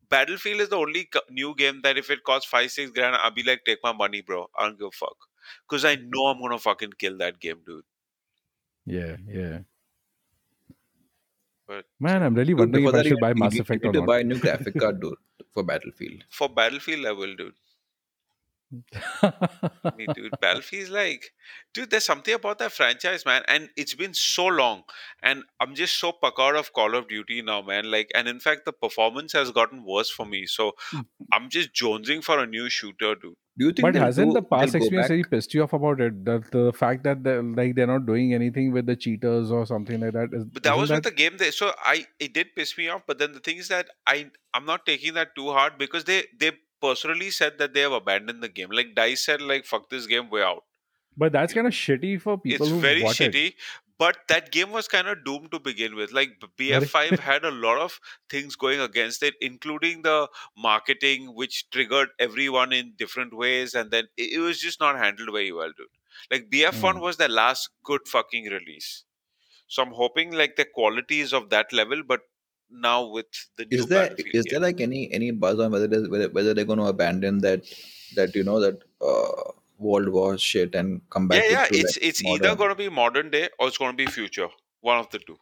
Battlefield 0.09 0.61
is 0.61 0.69
the 0.69 0.77
only 0.77 1.09
new 1.29 1.55
game 1.55 1.81
that 1.83 1.97
if 1.97 2.09
it 2.11 2.23
costs 2.23 2.47
five, 2.49 2.71
six 2.71 2.91
grand, 2.91 3.15
I'll 3.15 3.31
be 3.31 3.43
like, 3.43 3.63
take 3.65 3.79
my 3.83 3.93
money, 3.93 4.21
bro. 4.21 4.47
I 4.57 4.63
don't 4.67 4.77
give 4.79 4.87
a 4.87 4.91
fuck. 4.91 5.17
Because 5.67 5.85
I 5.85 5.95
know 5.95 6.27
I'm 6.27 6.39
gonna 6.41 6.59
fucking 6.59 6.93
kill 6.99 7.17
that 7.19 7.39
game, 7.39 7.61
dude. 7.65 7.85
Yeah, 8.85 9.17
yeah. 9.27 9.63
But 11.67 11.85
Man, 11.99 12.23
I'm 12.23 12.35
really 12.35 12.53
wondering 12.53 12.85
before 12.85 12.99
if 12.99 13.05
I 13.05 13.09
should 13.09 13.19
buy 13.19 13.33
Mass 13.33 13.57
Effect 13.57 13.83
or 13.85 13.87
need 13.87 13.93
to 13.93 13.99
not. 13.99 14.07
buy 14.07 14.19
a 14.19 14.23
new 14.23 14.37
graphic 14.37 14.79
card, 14.79 15.01
dude, 15.01 15.15
for 15.53 15.63
Battlefield. 15.63 16.23
for 16.29 16.49
Battlefield, 16.49 17.05
I 17.05 17.11
will, 17.11 17.35
dude. 17.35 17.53
Me, 19.97 20.07
dude. 20.13 20.33
Battlefield 20.41 20.83
is 20.83 20.89
like, 20.89 21.31
dude, 21.73 21.89
there's 21.89 22.05
something 22.05 22.33
about 22.33 22.59
that 22.59 22.71
franchise, 22.71 23.25
man. 23.25 23.43
And 23.47 23.69
it's 23.77 23.93
been 23.93 24.13
so 24.13 24.47
long. 24.47 24.83
And 25.21 25.43
I'm 25.59 25.75
just 25.75 25.99
so 25.99 26.11
puckered 26.11 26.55
of 26.55 26.73
Call 26.73 26.95
of 26.95 27.07
Duty 27.07 27.41
now, 27.41 27.61
man. 27.61 27.89
Like, 27.89 28.09
and 28.15 28.27
in 28.27 28.39
fact, 28.39 28.65
the 28.65 28.73
performance 28.73 29.33
has 29.33 29.51
gotten 29.51 29.83
worse 29.85 30.09
for 30.09 30.25
me. 30.25 30.45
So 30.45 30.73
hmm. 30.91 31.01
I'm 31.31 31.49
just 31.49 31.73
jonesing 31.73 32.23
for 32.23 32.39
a 32.39 32.47
new 32.47 32.69
shooter, 32.69 33.15
dude. 33.15 33.35
Do 33.57 33.65
you 33.65 33.71
think 33.71 33.83
but 33.83 33.95
hasn't 33.95 34.31
do, 34.31 34.33
the 34.33 34.41
past 34.41 34.73
experience 34.73 35.09
really 35.09 35.23
pissed 35.23 35.53
you 35.53 35.61
off 35.63 35.73
about 35.73 36.01
it? 36.01 36.25
That 36.25 36.49
the 36.51 36.73
fact 36.73 37.03
that 37.03 37.23
they're, 37.23 37.43
like 37.43 37.75
they're 37.75 37.85
not 37.87 38.05
doing 38.07 38.33
anything 38.33 38.71
with 38.71 38.87
the 38.87 38.95
cheaters 38.95 39.51
or 39.51 39.65
something 39.67 39.99
like 39.99 40.13
that. 40.13 40.29
Is, 40.33 40.45
But 40.45 40.63
that 40.63 40.69
isn't 40.71 40.81
was 40.81 40.89
that, 40.89 40.95
with 40.95 41.03
the 41.03 41.11
game. 41.11 41.37
There, 41.37 41.51
so 41.51 41.71
I 41.77 42.07
it 42.19 42.33
did 42.33 42.55
piss 42.55 42.75
me 42.77 42.87
off. 42.89 43.03
But 43.05 43.19
then 43.19 43.33
the 43.33 43.39
thing 43.39 43.57
is 43.57 43.67
that 43.67 43.87
I 44.07 44.31
I'm 44.55 44.65
not 44.65 44.85
taking 44.87 45.13
that 45.13 45.35
too 45.35 45.51
hard 45.51 45.77
because 45.77 46.05
they 46.05 46.23
they 46.37 46.53
personally 46.81 47.29
said 47.29 47.59
that 47.59 47.73
they 47.75 47.81
have 47.81 47.91
abandoned 47.91 48.41
the 48.41 48.49
game. 48.49 48.69
Like 48.71 48.95
Dice 48.95 49.23
said, 49.25 49.41
like 49.41 49.65
fuck 49.65 49.89
this 49.89 50.07
game, 50.07 50.29
way 50.31 50.41
out. 50.41 50.63
but 51.15 51.31
that's 51.31 51.53
kind 51.53 51.67
of 51.67 51.73
shitty 51.73 52.19
for 52.21 52.37
people 52.39 52.65
it's 52.65 52.73
who 52.73 52.79
very 52.79 53.03
shitty. 53.03 53.49
it. 53.49 53.53
But 53.97 54.17
that 54.27 54.51
game 54.51 54.71
was 54.71 54.87
kind 54.87 55.07
of 55.07 55.23
doomed 55.23 55.51
to 55.51 55.59
begin 55.59 55.95
with. 55.95 56.11
Like 56.11 56.39
bf5 56.57 57.19
had 57.19 57.45
a 57.45 57.51
lot 57.51 57.77
of 57.77 57.99
things 58.29 58.55
going 58.55 58.79
against 58.79 59.23
it 59.23 59.35
including 59.41 60.01
the 60.03 60.27
marketing 60.57 61.33
which 61.35 61.69
triggered 61.69 62.09
everyone 62.19 62.73
in 62.73 62.93
different 62.97 63.33
ways 63.35 63.73
and 63.73 63.91
then 63.91 64.07
it, 64.17 64.39
was 64.39 64.59
just 64.59 64.79
not 64.79 64.97
handled 64.97 65.29
very 65.31 65.51
well 65.51 65.71
dude. 65.77 65.87
Like 66.31 66.49
bf1 66.49 66.95
Mm. 66.95 67.01
was 67.01 67.17
the 67.17 67.27
last 67.29 67.69
good 67.83 68.07
fucking 68.07 68.45
release. 68.45 69.03
So 69.67 69.83
I'm 69.83 69.91
hoping 69.93 70.31
like 70.31 70.55
the 70.55 70.65
quality 70.65 71.19
is 71.21 71.33
of 71.33 71.49
that 71.49 71.73
level, 71.73 72.03
but 72.03 72.21
now 72.69 73.05
with 73.07 73.27
the 73.57 73.65
new 73.65 73.79
Is 73.79 73.87
there 73.87 74.15
is 74.17 74.45
there 74.49 74.59
like 74.59 74.79
any 74.81 75.11
any 75.11 75.31
buzz 75.31 75.59
on 75.59 75.71
whether 75.71 75.87
whether, 76.09 76.29
whether 76.29 76.53
they're 76.53 76.65
going 76.65 76.79
to 76.79 76.85
abandon 76.85 77.39
that 77.39 77.63
that 78.15 78.35
you 78.35 78.43
know 78.43 78.59
that 78.59 78.83
uh, 79.01 79.51
World 79.83 80.09
War 80.09 80.37
shit 80.37 80.75
and 80.75 81.01
come 81.09 81.27
back 81.27 81.43
yeah, 81.47 81.63
yeah, 81.63 81.67
it's 81.71 81.97
like, 81.97 81.97
it's 81.97 82.23
either 82.25 82.55
going 82.55 82.69
to 82.69 82.75
be 82.75 82.89
modern 82.89 83.29
day 83.29 83.49
or 83.59 83.67
it's 83.67 83.77
going 83.77 83.91
to 83.91 83.97
be 83.97 84.07
future. 84.07 84.49
One 84.81 84.99
of 84.99 85.09
the 85.09 85.19
two. 85.19 85.37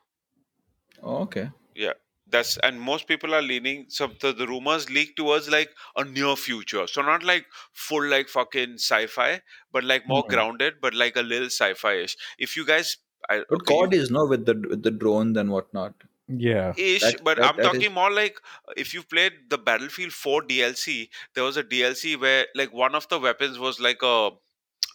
Oh, 1.03 1.21
okay. 1.23 1.51
Yeah, 1.75 1.93
that's 2.27 2.57
and 2.57 2.79
most 2.81 3.07
people 3.07 3.33
are 3.33 3.41
leaning. 3.41 3.85
So 3.89 4.07
the, 4.07 4.33
the 4.33 4.47
rumors 4.47 4.89
leak 4.89 5.15
towards 5.15 5.49
like 5.49 5.71
a 5.95 6.03
near 6.03 6.35
future. 6.35 6.87
So 6.87 7.01
not 7.01 7.23
like 7.23 7.45
full 7.73 8.05
like 8.05 8.27
fucking 8.29 8.73
sci-fi, 8.75 9.41
but 9.71 9.83
like 9.83 10.07
more 10.07 10.23
Mhm. 10.23 10.27
grounded, 10.27 10.75
but 10.81 10.93
like 10.93 11.15
a 11.15 11.21
little 11.21 11.47
sci-fi-ish. 11.49 12.17
If 12.37 12.55
you 12.57 12.65
guys, 12.65 12.97
I, 13.29 13.43
But 13.49 13.65
okay, 13.67 13.67
COD 13.67 13.97
is 13.97 14.09
no 14.09 14.25
with 14.25 14.45
the 14.47 14.55
with 14.55 14.83
the 14.83 14.89
drones 14.89 15.37
and 15.37 15.51
whatnot. 15.51 16.05
Yeah. 16.27 16.73
ish 16.77 17.01
That- 17.01 17.23
but 17.23 17.37
that- 17.37 17.49
i'm 17.49 17.57
that 17.57 17.63
talking 17.63 17.81
is- 17.83 17.91
more 17.91 18.11
like 18.11 18.37
uh, 18.67 18.73
if 18.77 18.93
you 18.93 19.03
played 19.03 19.33
the 19.49 19.57
battlefield 19.57 20.13
4 20.13 20.41
dlc 20.43 21.09
there 21.35 21.43
was 21.43 21.57
a 21.57 21.63
dlc 21.63 22.19
where 22.21 22.47
like 22.55 22.71
one 22.73 22.95
of 22.95 23.07
the 23.09 23.19
weapons 23.19 23.59
was 23.59 23.79
like 23.79 24.01
a 24.01 24.29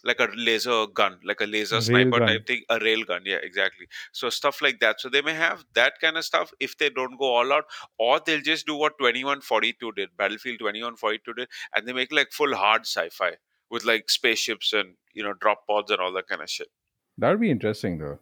like 0.03 0.19
a 0.19 0.27
laser 0.35 0.85
gun 0.87 1.19
like 1.23 1.41
a 1.41 1.45
laser 1.45 1.75
Rail 1.75 1.81
sniper 1.81 2.19
gun. 2.19 2.27
type 2.27 2.47
thing 2.47 2.61
a 2.69 2.79
rail 2.79 3.03
gun 3.03 3.21
yeah 3.25 3.39
exactly 3.43 3.87
so 4.11 4.29
stuff 4.29 4.61
like 4.61 4.79
that 4.79 5.01
so 5.01 5.09
they 5.09 5.21
may 5.21 5.33
have 5.33 5.65
that 5.73 5.99
kind 5.99 6.17
of 6.17 6.23
stuff 6.25 6.51
if 6.59 6.77
they 6.77 6.89
don't 6.89 7.17
go 7.17 7.25
all 7.35 7.51
out 7.53 7.65
or 7.97 8.19
they'll 8.25 8.41
just 8.41 8.65
do 8.67 8.75
what 8.75 8.97
2142 8.99 9.91
did 9.93 10.09
battlefield 10.17 10.59
2142 10.59 11.33
did 11.33 11.47
and 11.75 11.87
they 11.87 11.93
make 11.93 12.11
like 12.11 12.31
full 12.31 12.55
hard 12.55 12.81
sci-fi 12.81 13.31
with 13.69 13.83
like 13.85 14.09
spaceships 14.09 14.71
and 14.71 14.93
you 15.13 15.23
know 15.23 15.33
drop 15.33 15.65
pods 15.67 15.91
and 15.91 15.99
all 15.99 16.13
that 16.13 16.27
kind 16.27 16.41
of 16.41 16.49
shit 16.49 16.69
That 17.17 17.31
would 17.31 17.41
be 17.41 17.49
interesting 17.51 17.97
though. 17.97 18.19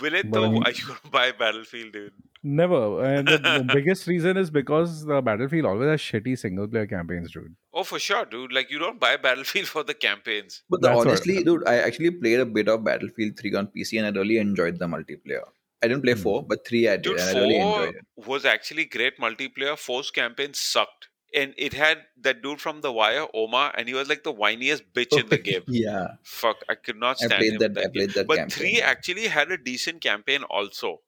Will 0.00 0.14
it 0.14 0.30
But 0.30 0.38
I 0.38 0.40
though 0.42 0.50
mean- 0.52 0.62
are 0.64 0.70
you 0.72 0.86
gonna 0.86 1.10
buy 1.10 1.32
battlefield 1.32 1.92
dude 1.92 2.12
Never. 2.46 3.02
And 3.02 3.26
the, 3.26 3.38
the 3.38 3.64
biggest 3.74 4.06
reason 4.06 4.36
is 4.36 4.50
because 4.50 5.06
the 5.06 5.22
Battlefield 5.22 5.64
always 5.64 5.88
has 5.88 5.98
shitty 5.98 6.38
single 6.38 6.68
player 6.68 6.86
campaigns, 6.86 7.32
dude. 7.32 7.56
Oh, 7.72 7.84
for 7.84 7.98
sure, 7.98 8.26
dude. 8.26 8.52
Like 8.52 8.70
you 8.70 8.78
don't 8.78 9.00
buy 9.00 9.16
Battlefield 9.26 9.66
for 9.66 9.82
the 9.82 9.94
campaigns. 9.94 10.62
But 10.68 10.82
the, 10.82 10.88
That's 10.88 10.96
what- 10.98 11.06
honestly, 11.06 11.42
dude, 11.42 11.66
I 11.66 11.76
actually 11.76 12.10
played 12.10 12.40
a 12.40 12.44
bit 12.44 12.68
of 12.68 12.84
Battlefield 12.84 13.38
3 13.38 13.54
on 13.54 13.68
PC 13.68 13.96
and 13.98 14.06
I 14.14 14.20
really 14.20 14.36
enjoyed 14.36 14.78
the 14.78 14.84
multiplayer. 14.86 15.40
I 15.82 15.88
didn't 15.88 16.02
play 16.02 16.12
Hmm. 16.12 16.20
4, 16.20 16.42
but 16.46 16.66
3 16.66 16.86
I 16.86 16.96
did 16.96 17.02
Dude, 17.04 17.18
and 17.20 17.38
I 17.38 17.40
really 17.40 17.56
enjoyed 17.56 17.94
it. 17.94 18.26
was 18.28 18.44
actually 18.44 18.84
great 18.84 19.16
multiplayer. 19.18 19.78
Four's 19.78 20.10
campaign 20.10 20.52
sucked, 20.52 21.08
and 21.34 21.54
it 21.56 21.72
had 21.74 22.06
that 22.22 22.42
dude 22.42 22.60
from 22.60 22.80
The 22.80 22.92
Wire, 22.92 23.26
Omar, 23.34 23.74
and 23.76 23.88
he 23.88 23.94
was 23.94 24.08
like 24.08 24.22
the 24.24 24.32
whiniest 24.32 24.82
bitch 24.94 25.18
in 25.18 25.28
the 25.28 25.38
game. 25.38 25.62
yeah. 25.68 26.16
Fuck, 26.22 26.64
I 26.68 26.74
could 26.76 26.96
not 26.96 27.16
I 27.22 27.26
stand 27.26 27.40
played 27.40 27.52
him. 27.54 27.58
that, 27.60 27.74
that 27.74 27.84
I 27.84 27.88
played 27.88 28.10
that 28.14 28.26
But 28.26 28.36
campaign. 28.36 28.50
three 28.50 28.80
actually 28.82 29.26
had 29.28 29.50
a 29.50 29.58
decent 29.58 30.00
campaign 30.02 30.42
also. 30.44 31.00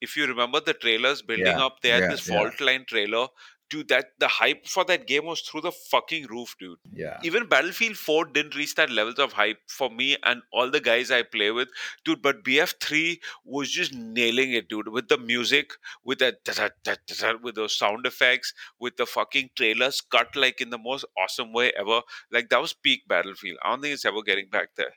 If 0.00 0.16
you 0.16 0.26
remember 0.26 0.60
the 0.60 0.74
trailers 0.74 1.22
building 1.22 1.46
Yeah, 1.46 1.64
up, 1.64 1.80
they 1.80 1.88
had 1.90 2.04
yeah, 2.04 2.08
this 2.08 2.20
fault 2.26 2.60
line 2.60 2.84
trailer. 2.86 3.28
Dude, 3.70 3.88
that 3.88 4.06
the 4.18 4.28
hype 4.28 4.66
for 4.66 4.84
that 4.84 5.06
game 5.06 5.24
was 5.26 5.40
through 5.40 5.62
the 5.62 5.72
fucking 5.72 6.26
roof, 6.26 6.54
dude. 6.58 6.78
Yeah. 6.92 7.18
even 7.22 7.46
battlefield 7.46 7.96
4 7.96 8.26
didn't 8.26 8.54
reach 8.54 8.74
that 8.76 8.90
levels 8.90 9.18
of 9.18 9.32
hype 9.32 9.58
for 9.68 9.90
me 9.90 10.16
and 10.22 10.42
all 10.52 10.70
the 10.70 10.80
guys 10.80 11.10
i 11.10 11.22
play 11.22 11.50
with 11.50 11.68
dude 12.04 12.22
but 12.22 12.44
bf3 12.44 13.18
was 13.44 13.70
just 13.70 13.92
nailing 13.94 14.52
it 14.52 14.68
dude 14.68 14.88
with 14.88 15.08
the 15.08 15.18
music 15.18 15.72
with 16.04 16.18
that 16.18 16.38
with 17.42 17.54
those 17.54 17.76
sound 17.76 18.06
effects 18.06 18.52
with 18.78 18.96
the 18.96 19.06
fucking 19.06 19.50
trailers 19.56 20.00
cut 20.00 20.34
like 20.36 20.60
in 20.60 20.70
the 20.70 20.78
most 20.78 21.04
awesome 21.18 21.52
way 21.52 21.72
ever 21.78 22.00
like 22.30 22.48
that 22.48 22.60
was 22.60 22.72
peak 22.72 23.02
battlefield 23.08 23.58
i 23.64 23.70
don't 23.70 23.82
think 23.82 23.94
it's 23.94 24.04
ever 24.04 24.22
getting 24.22 24.48
back 24.48 24.68
there 24.76 24.94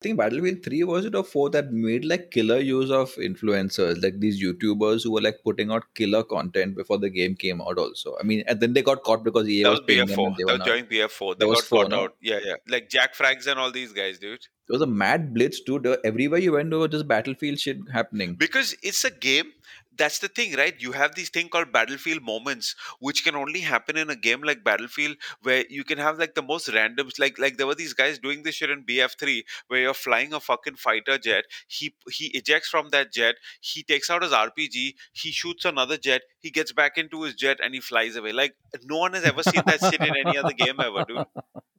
I 0.00 0.06
think 0.06 0.16
Battlefield 0.16 0.62
3 0.64 0.84
was 0.84 1.04
it 1.04 1.14
or 1.14 1.22
4 1.22 1.50
that 1.50 1.72
made 1.72 2.06
like 2.06 2.30
killer 2.30 2.58
use 2.58 2.90
of 2.90 3.10
influencers, 3.16 4.02
like 4.02 4.18
these 4.18 4.42
YouTubers 4.42 5.02
who 5.04 5.12
were 5.12 5.20
like 5.20 5.36
putting 5.44 5.70
out 5.70 5.82
killer 5.94 6.22
content 6.22 6.74
before 6.74 6.96
the 6.96 7.10
game 7.10 7.34
came 7.36 7.60
out 7.60 7.76
also. 7.76 8.16
I 8.18 8.22
mean, 8.22 8.42
and 8.46 8.60
then 8.60 8.72
they 8.72 8.80
got 8.80 9.02
caught 9.02 9.22
because 9.24 9.46
EA 9.46 9.64
that 9.64 9.68
was 9.70 9.80
was 9.80 9.86
paying 9.86 10.06
them 10.06 10.16
bf4 10.16 10.26
and 10.28 10.36
they 10.36 10.44
that 10.44 10.46
were 10.46 10.52
was 10.52 10.58
not. 10.60 10.64
during 10.66 10.84
bf4 10.86 11.38
they 11.38 11.46
got 11.46 11.64
four, 11.64 11.82
caught 11.82 11.90
no? 11.90 12.00
out 12.04 12.14
yeah 12.22 12.38
yeah 12.42 12.54
like 12.66 12.88
JackFrags 12.88 13.46
and 13.46 13.60
all 13.60 13.70
these 13.70 13.92
guys 13.92 14.18
dude 14.18 14.40
There 14.68 14.74
was 14.78 14.82
a 14.82 14.86
mad 14.86 15.34
blitz 15.34 15.60
too. 15.62 15.96
Everywhere 16.04 16.38
you 16.38 16.52
went, 16.52 16.70
there 16.70 16.78
was 16.78 16.90
just 16.90 17.06
Battlefield 17.06 17.58
shit 17.58 17.78
happening. 17.92 18.36
because 18.36 18.74
it's 18.82 19.04
a 19.04 19.10
game 19.10 19.52
that's 20.00 20.18
the 20.20 20.28
thing 20.28 20.54
right? 20.56 20.74
You 20.78 20.92
have 20.92 21.14
these 21.14 21.30
thing 21.30 21.48
called 21.48 21.72
battlefield 21.72 22.22
moments 22.22 22.74
which 22.98 23.22
can 23.24 23.36
only 23.36 23.60
happen 23.60 23.96
in 23.96 24.10
a 24.10 24.16
game 24.16 24.42
like 24.42 24.64
battlefield 24.64 25.16
where 25.42 25.64
you 25.68 25.84
can 25.84 25.98
have 25.98 26.18
like 26.18 26.34
the 26.34 26.42
most 26.42 26.68
randoms 26.68 27.18
like 27.18 27.38
like 27.38 27.56
there 27.58 27.66
were 27.66 27.74
these 27.74 27.92
guys 27.92 28.18
doing 28.18 28.42
this 28.42 28.54
shit 28.56 28.70
in 28.70 28.84
bf3 28.84 29.42
where 29.68 29.80
you're 29.80 29.94
flying 29.94 30.32
a 30.32 30.40
fucking 30.40 30.76
fighter 30.76 31.18
jet. 31.18 31.44
He 31.68 31.94
he 32.10 32.26
ejects 32.40 32.68
from 32.68 32.88
that 32.90 33.12
jet 33.12 33.36
he 33.60 33.82
takes 33.82 34.10
out 34.10 34.22
his 34.22 34.32
rpg 34.32 34.94
he 35.12 35.30
shoots 35.30 35.64
another 35.64 35.96
jet 35.96 36.22
he 36.38 36.50
gets 36.50 36.72
back 36.72 36.96
into 36.98 37.22
his 37.22 37.34
jet 37.34 37.58
and 37.62 37.74
he 37.74 37.80
flies 37.80 38.16
away. 38.16 38.32
Like 38.32 38.56
no 38.84 38.98
one 38.98 39.12
has 39.12 39.24
ever 39.24 39.42
seen 39.42 39.62
that 39.66 39.80
shit 39.80 40.00
in 40.00 40.16
any 40.16 40.38
other 40.38 40.52
game 40.52 40.80
ever 40.80 41.04
dude 41.06 41.26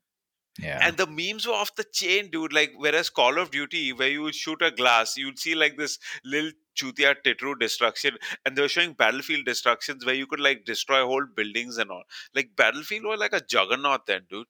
Yeah. 0.59 0.79
and 0.81 0.97
the 0.97 1.07
memes 1.07 1.47
were 1.47 1.53
off 1.53 1.75
the 1.75 1.85
chain, 1.91 2.29
dude. 2.29 2.53
Like, 2.53 2.73
whereas 2.75 3.09
Call 3.09 3.39
of 3.39 3.51
Duty, 3.51 3.93
where 3.93 4.09
you 4.09 4.21
would 4.23 4.35
shoot 4.35 4.61
a 4.61 4.69
glass, 4.69 5.15
you'd 5.17 5.39
see 5.39 5.55
like 5.55 5.77
this 5.77 5.97
little 6.25 6.51
chutia 6.75 7.15
titru 7.25 7.57
destruction, 7.59 8.17
and 8.45 8.55
they 8.55 8.61
were 8.61 8.67
showing 8.67 8.93
Battlefield 8.93 9.45
destructions 9.45 10.05
where 10.05 10.15
you 10.15 10.27
could 10.27 10.41
like 10.41 10.65
destroy 10.65 11.05
whole 11.05 11.25
buildings 11.35 11.77
and 11.77 11.89
all. 11.89 12.03
Like, 12.35 12.49
Battlefield 12.55 13.05
was 13.05 13.19
like 13.19 13.33
a 13.33 13.41
juggernaut 13.41 14.05
then, 14.07 14.21
dude. 14.29 14.47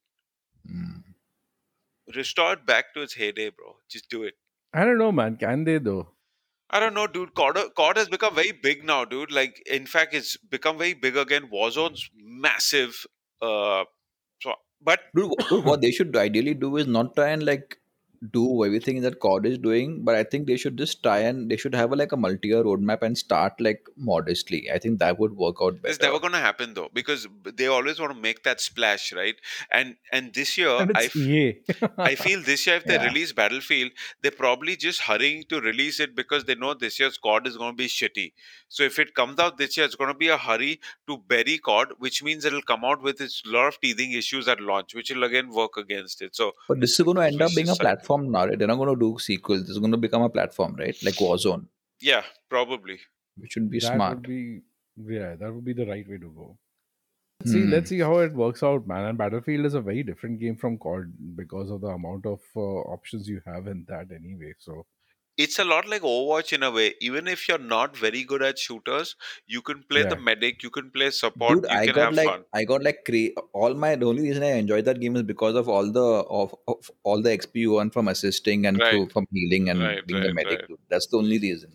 Mm. 0.70 1.04
Restore 2.16 2.54
it 2.54 2.66
back 2.66 2.94
to 2.94 3.02
its 3.02 3.14
heyday, 3.14 3.50
bro. 3.50 3.76
Just 3.90 4.10
do 4.10 4.24
it. 4.24 4.34
I 4.74 4.84
don't 4.84 4.98
know, 4.98 5.12
man. 5.12 5.38
Can 5.38 5.64
they 5.66 5.78
though? 5.78 6.08
I 6.70 6.80
don't 6.80 6.94
know, 6.94 7.06
dude. 7.06 7.34
COD, 7.36 7.58
COD 7.76 7.98
has 7.98 8.08
become 8.08 8.34
very 8.34 8.54
big 8.54 8.86
now, 8.86 9.04
dude. 9.04 9.32
Like, 9.32 9.62
in 9.66 9.86
fact, 9.86 10.14
it's 10.14 10.38
become 10.38 10.78
very 10.78 10.94
big 10.94 11.18
again. 11.18 11.50
Warzone's 11.54 12.10
massive. 12.16 13.06
Uh, 13.42 13.84
but 14.84 15.00
what 15.66 15.82
they 15.82 15.92
should 15.92 16.16
ideally 16.16 16.54
do 16.54 16.78
is 16.78 16.88
not 16.88 17.16
try 17.16 17.30
and 17.30 17.44
like 17.46 17.78
do 18.30 18.64
everything 18.64 19.02
that 19.02 19.20
COD 19.20 19.46
is 19.48 19.58
doing, 19.58 20.04
but 20.04 20.14
I 20.16 20.24
think 20.24 20.46
they 20.46 20.56
should 20.58 20.78
just 20.78 21.02
try 21.02 21.20
and 21.20 21.50
they 21.50 21.58
should 21.58 21.74
have 21.74 21.92
a, 21.92 21.96
like 21.96 22.12
a 22.12 22.18
multi-year 22.18 22.64
roadmap 22.64 23.02
and 23.02 23.18
start 23.18 23.54
like 23.60 23.84
modestly. 23.98 24.70
I 24.72 24.78
think 24.78 25.00
that 25.00 25.18
would 25.18 25.36
work 25.36 25.56
out 25.62 25.82
better. 25.82 25.92
it's 25.92 26.02
never 26.02 26.20
going 26.20 26.34
to 26.34 26.40
happen 26.40 26.76
though 26.76 26.90
because 26.94 27.28
they 27.44 27.66
always 27.68 28.00
want 28.00 28.14
to 28.14 28.20
make 28.22 28.44
that 28.44 28.62
splash, 28.62 29.12
right? 29.14 29.36
And 29.72 29.96
and 30.12 30.34
this 30.36 30.58
year, 30.58 30.70
and 30.70 30.92
I 30.96 31.02
it's 31.06 31.16
EA. 31.16 31.62
I 31.98 32.14
feel 32.16 32.42
this 32.52 32.68
year 32.68 32.76
if 32.76 32.86
they 32.86 32.94
Yeah. 32.96 33.06
release 33.08 33.32
Battlefield, 33.32 33.92
they're 34.22 34.32
probably 34.32 34.76
just 34.76 35.02
hurrying 35.02 35.44
to 35.50 35.60
release 35.62 36.00
it 36.00 36.16
because 36.16 36.44
they 36.46 36.56
know 36.56 36.74
this 36.76 37.00
year's 37.00 37.18
COD 37.18 37.48
is 37.48 37.58
going 37.58 37.72
to 37.74 37.78
be 37.78 37.88
shitty. 37.88 38.34
So 38.70 38.84
if 38.84 39.00
it 39.00 39.16
comes 39.16 39.40
out 39.40 39.58
this 39.58 39.76
year, 39.78 39.86
it's 39.86 39.96
going 39.96 40.12
to 40.14 40.18
be 40.18 40.28
a 40.30 40.38
hurry 40.38 40.80
to 41.08 41.18
bury 41.18 41.58
COD, 41.58 41.94
which 41.98 42.22
means 42.24 42.46
it'll 42.46 42.62
come 42.62 42.86
out 42.86 43.02
with 43.02 43.20
its 43.20 43.42
lot 43.46 43.68
of 43.68 43.82
teething 43.82 44.12
issues 44.12 44.48
at 44.48 44.62
launch, 44.62 44.94
which 44.94 45.10
will 45.10 45.24
again 45.24 45.50
work 45.50 45.76
against 45.78 46.22
it. 46.22 46.36
So 46.36 46.52
But 46.68 46.80
this 46.80 47.00
is 47.00 47.04
going 47.04 47.18
to 47.18 47.24
end 47.26 47.42
up 47.42 47.52
being 47.56 47.68
a 47.68 47.72
is 47.72 47.80
like- 47.80 47.88
platform 48.12 48.32
now. 48.32 48.46
Right? 48.48 48.58
They're 48.58 48.68
not 48.68 48.76
going 48.78 48.94
to 48.94 49.00
do 49.00 49.20
sequels. 49.20 49.62
This 49.62 49.70
is 49.72 49.80
going 49.80 49.92
to 49.92 49.98
become 49.98 50.22
a 50.22 50.30
platform, 50.30 50.76
right? 50.78 50.96
Like 51.04 51.16
Warzone, 51.16 51.66
yeah, 52.02 52.24
probably. 52.50 53.00
which 53.38 53.56
would 53.56 53.70
be 53.70 53.80
that 53.80 53.94
smart. 53.94 54.16
would 54.18 54.28
be 54.28 54.62
yeah, 55.08 55.36
that 55.36 55.54
would 55.54 55.66
be 55.66 55.74
the 55.74 55.86
right 55.86 56.08
way 56.08 56.18
to 56.18 56.30
go. 56.36 56.58
See, 57.46 57.62
Hmm. 57.64 57.72
let's 57.72 57.90
see 57.90 58.00
how 58.00 58.18
it 58.20 58.34
works 58.34 58.62
out, 58.62 58.86
man. 58.88 59.06
And 59.06 59.18
Battlefield 59.18 59.66
is 59.66 59.74
a 59.74 59.82
very 59.82 60.04
different 60.04 60.40
game 60.40 60.56
from 60.58 60.78
COD 60.78 61.12
because 61.36 61.72
of 61.72 61.82
the 61.82 61.88
amount 61.88 62.26
of 62.28 62.40
uh, 62.56 62.60
options 62.60 63.28
you 63.28 63.42
have 63.48 63.66
in 63.68 63.86
that 63.88 64.12
anyway. 64.12 64.54
So 64.60 64.86
It's 65.38 65.58
a 65.60 65.64
lot 65.64 65.88
like 65.88 66.02
Overwatch 66.02 66.54
in 66.54 66.62
a 66.64 66.70
way. 66.72 66.94
Even 67.02 67.28
if 67.28 67.48
you're 67.48 67.58
not 67.58 67.96
very 67.98 68.24
good 68.24 68.44
at 68.44 68.60
shooters, 68.60 69.16
you 69.48 69.62
can 69.62 69.84
play 69.90 70.04
the 70.04 70.16
medic, 70.16 70.62
you 70.62 70.70
can 70.70 70.92
play 70.92 71.10
support, 71.10 71.62
Dude, 71.62 71.72
you 71.72 71.78
I 71.78 71.86
can 71.86 71.96
got 71.96 72.04
have 72.04 72.14
like 72.14 72.28
fun. 72.28 72.44
I 72.54 72.64
got 72.66 72.84
like 72.84 73.00
cra- 73.06 73.44
all 73.54 73.74
my 73.74 73.96
the 73.96 74.06
only 74.06 74.24
reason 74.24 74.44
I 74.44 74.52
enjoyed 74.58 74.86
that 74.86 75.00
game 75.00 75.16
is 75.16 75.24
because 75.24 75.56
of 75.56 75.70
all 75.70 75.92
the 75.92 76.04
of, 76.04 76.54
of 76.68 76.92
all 77.04 77.22
the 77.22 77.30
XP 77.32 77.56
you 77.56 77.80
earn 77.80 77.90
from 77.92 78.08
assisting 78.10 78.66
and 78.66 78.78
through, 78.78 79.10
from 79.10 79.26
healing 79.32 79.70
and 79.70 79.80
Right, 79.82 80.06
being 80.06 80.22
the 80.22 80.34
medic. 80.34 80.60
right. 80.70 80.80
That's 80.90 81.08
the 81.08 81.18
only 81.18 81.40
reason. 81.40 81.72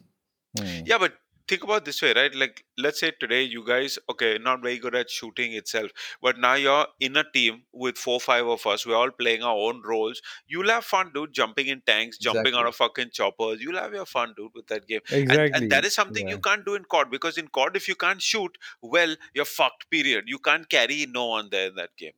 hmm. 0.59 0.81
Yeah, 0.85 0.99
but 0.99 1.15
think 1.49 1.63
about 1.65 1.85
this 1.85 2.01
way, 2.03 2.13
right? 2.15 2.35
Like, 2.35 2.65
let's 2.77 3.01
say 3.01 3.13
today 3.19 3.43
you 3.43 3.65
guys, 3.67 3.99
okay, 4.11 4.39
not 4.39 4.63
very 4.63 4.79
good 4.79 4.95
at 4.95 5.11
shooting 5.11 5.53
itself, 5.53 5.91
but 6.21 6.39
now 6.39 6.55
you're 6.55 6.87
in 7.01 7.17
a 7.17 7.25
team 7.33 7.63
with 7.73 7.97
four, 7.99 8.21
five 8.21 8.47
of 8.47 8.67
us. 8.67 8.87
We're 8.87 8.97
all 8.97 9.11
playing 9.11 9.43
our 9.43 9.55
own 9.57 9.83
roles. 9.85 10.21
You'll 10.47 10.69
have 10.71 10.85
fun, 10.85 11.11
dude, 11.15 11.33
jumping 11.33 11.69
in 11.69 11.83
tanks, 11.87 12.19
jumping 12.19 12.55
out 12.55 12.67
Exactly. 12.67 12.69
of 12.69 12.75
fucking 12.77 13.11
choppers. 13.13 13.61
You'll 13.61 13.79
have 13.79 13.95
your 13.95 14.07
fun, 14.07 14.35
dude, 14.37 14.53
with 14.55 14.67
that 14.69 14.87
game. 14.87 15.01
Exactly. 15.11 15.51
and 15.55 15.71
that 15.73 15.85
is 15.85 15.95
something 15.95 16.29
you 16.29 16.39
can't 16.39 16.65
do 16.67 16.75
in 16.75 16.85
COD 16.85 17.11
because 17.11 17.39
in 17.39 17.49
COD, 17.49 17.77
if 17.77 17.89
you 17.89 17.95
can't 17.95 18.21
shoot, 18.23 18.57
well, 18.83 19.15
you're 19.35 19.45
fucked, 19.45 19.91
period. 19.91 20.25
You 20.27 20.39
can't 20.39 20.69
carry 20.69 21.07
no 21.09 21.27
one 21.27 21.49
there 21.51 21.69
in 21.69 21.75
that 21.77 21.91
game. 21.97 22.13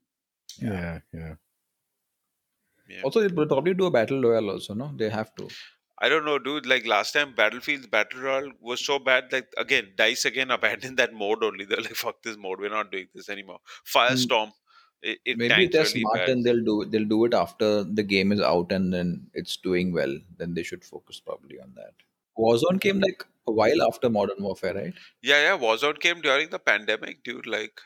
yeah, 0.61 0.99
yeah. 1.13 1.35
Yeah. 2.87 3.01
Also, 3.03 3.21
they'll 3.21 3.45
probably 3.45 3.75
do 3.75 3.85
a 3.85 3.91
battle 3.91 4.19
royale. 4.21 4.49
Also, 4.49 4.73
no, 4.73 4.91
they 4.95 5.09
have 5.09 5.35
to. 5.35 5.47
I 6.01 6.09
don't 6.09 6.25
know, 6.25 6.39
dude. 6.39 6.65
Like 6.65 6.85
last 6.87 7.11
time, 7.13 7.33
Battlefield's 7.35 7.87
Battle 7.87 8.21
Royale 8.21 8.51
was 8.61 8.83
so 8.85 8.99
bad. 8.99 9.31
Like 9.31 9.47
again, 9.57 9.89
Dice 9.97 10.25
again 10.25 10.51
abandoned 10.51 10.97
that 11.03 11.13
mode 11.13 11.43
only. 11.43 11.65
They're 11.65 11.81
like, 11.81 11.95
"Fuck 11.95 12.23
this 12.23 12.37
mode. 12.37 12.59
We're 12.59 12.69
not 12.69 12.91
doing 12.91 13.07
this 13.13 13.29
anymore." 13.29 13.59
Firestorm. 13.95 14.51
It, 15.01 15.19
it 15.25 15.33
Hmm. 15.33 15.39
Maybe 15.39 15.67
they're 15.67 15.83
really 15.83 16.01
smart 16.01 16.19
bad. 16.19 16.29
and 16.29 16.45
they'll 16.45 16.63
do 16.63 16.85
they'll 16.85 17.05
do 17.05 17.25
it 17.25 17.33
after 17.33 17.83
the 17.83 18.03
game 18.03 18.31
is 18.31 18.41
out 18.41 18.71
and 18.71 18.93
then 18.93 19.27
it's 19.33 19.57
doing 19.57 19.93
well. 19.93 20.17
Then 20.37 20.53
they 20.53 20.63
should 20.63 20.83
focus 20.83 21.19
probably 21.19 21.59
on 21.59 21.73
that. 21.75 21.93
Warzone 22.37 22.79
came 22.81 22.99
like 22.99 23.25
a 23.47 23.51
while 23.51 23.81
after 23.87 24.09
Modern 24.09 24.41
Warfare, 24.43 24.73
right? 24.73 24.93
Yeah, 25.21 25.41
yeah. 25.41 25.57
Warzone 25.57 25.99
came 25.99 26.21
during 26.21 26.49
the 26.49 26.59
pandemic, 26.59 27.23
dude. 27.23 27.47
Like 27.47 27.81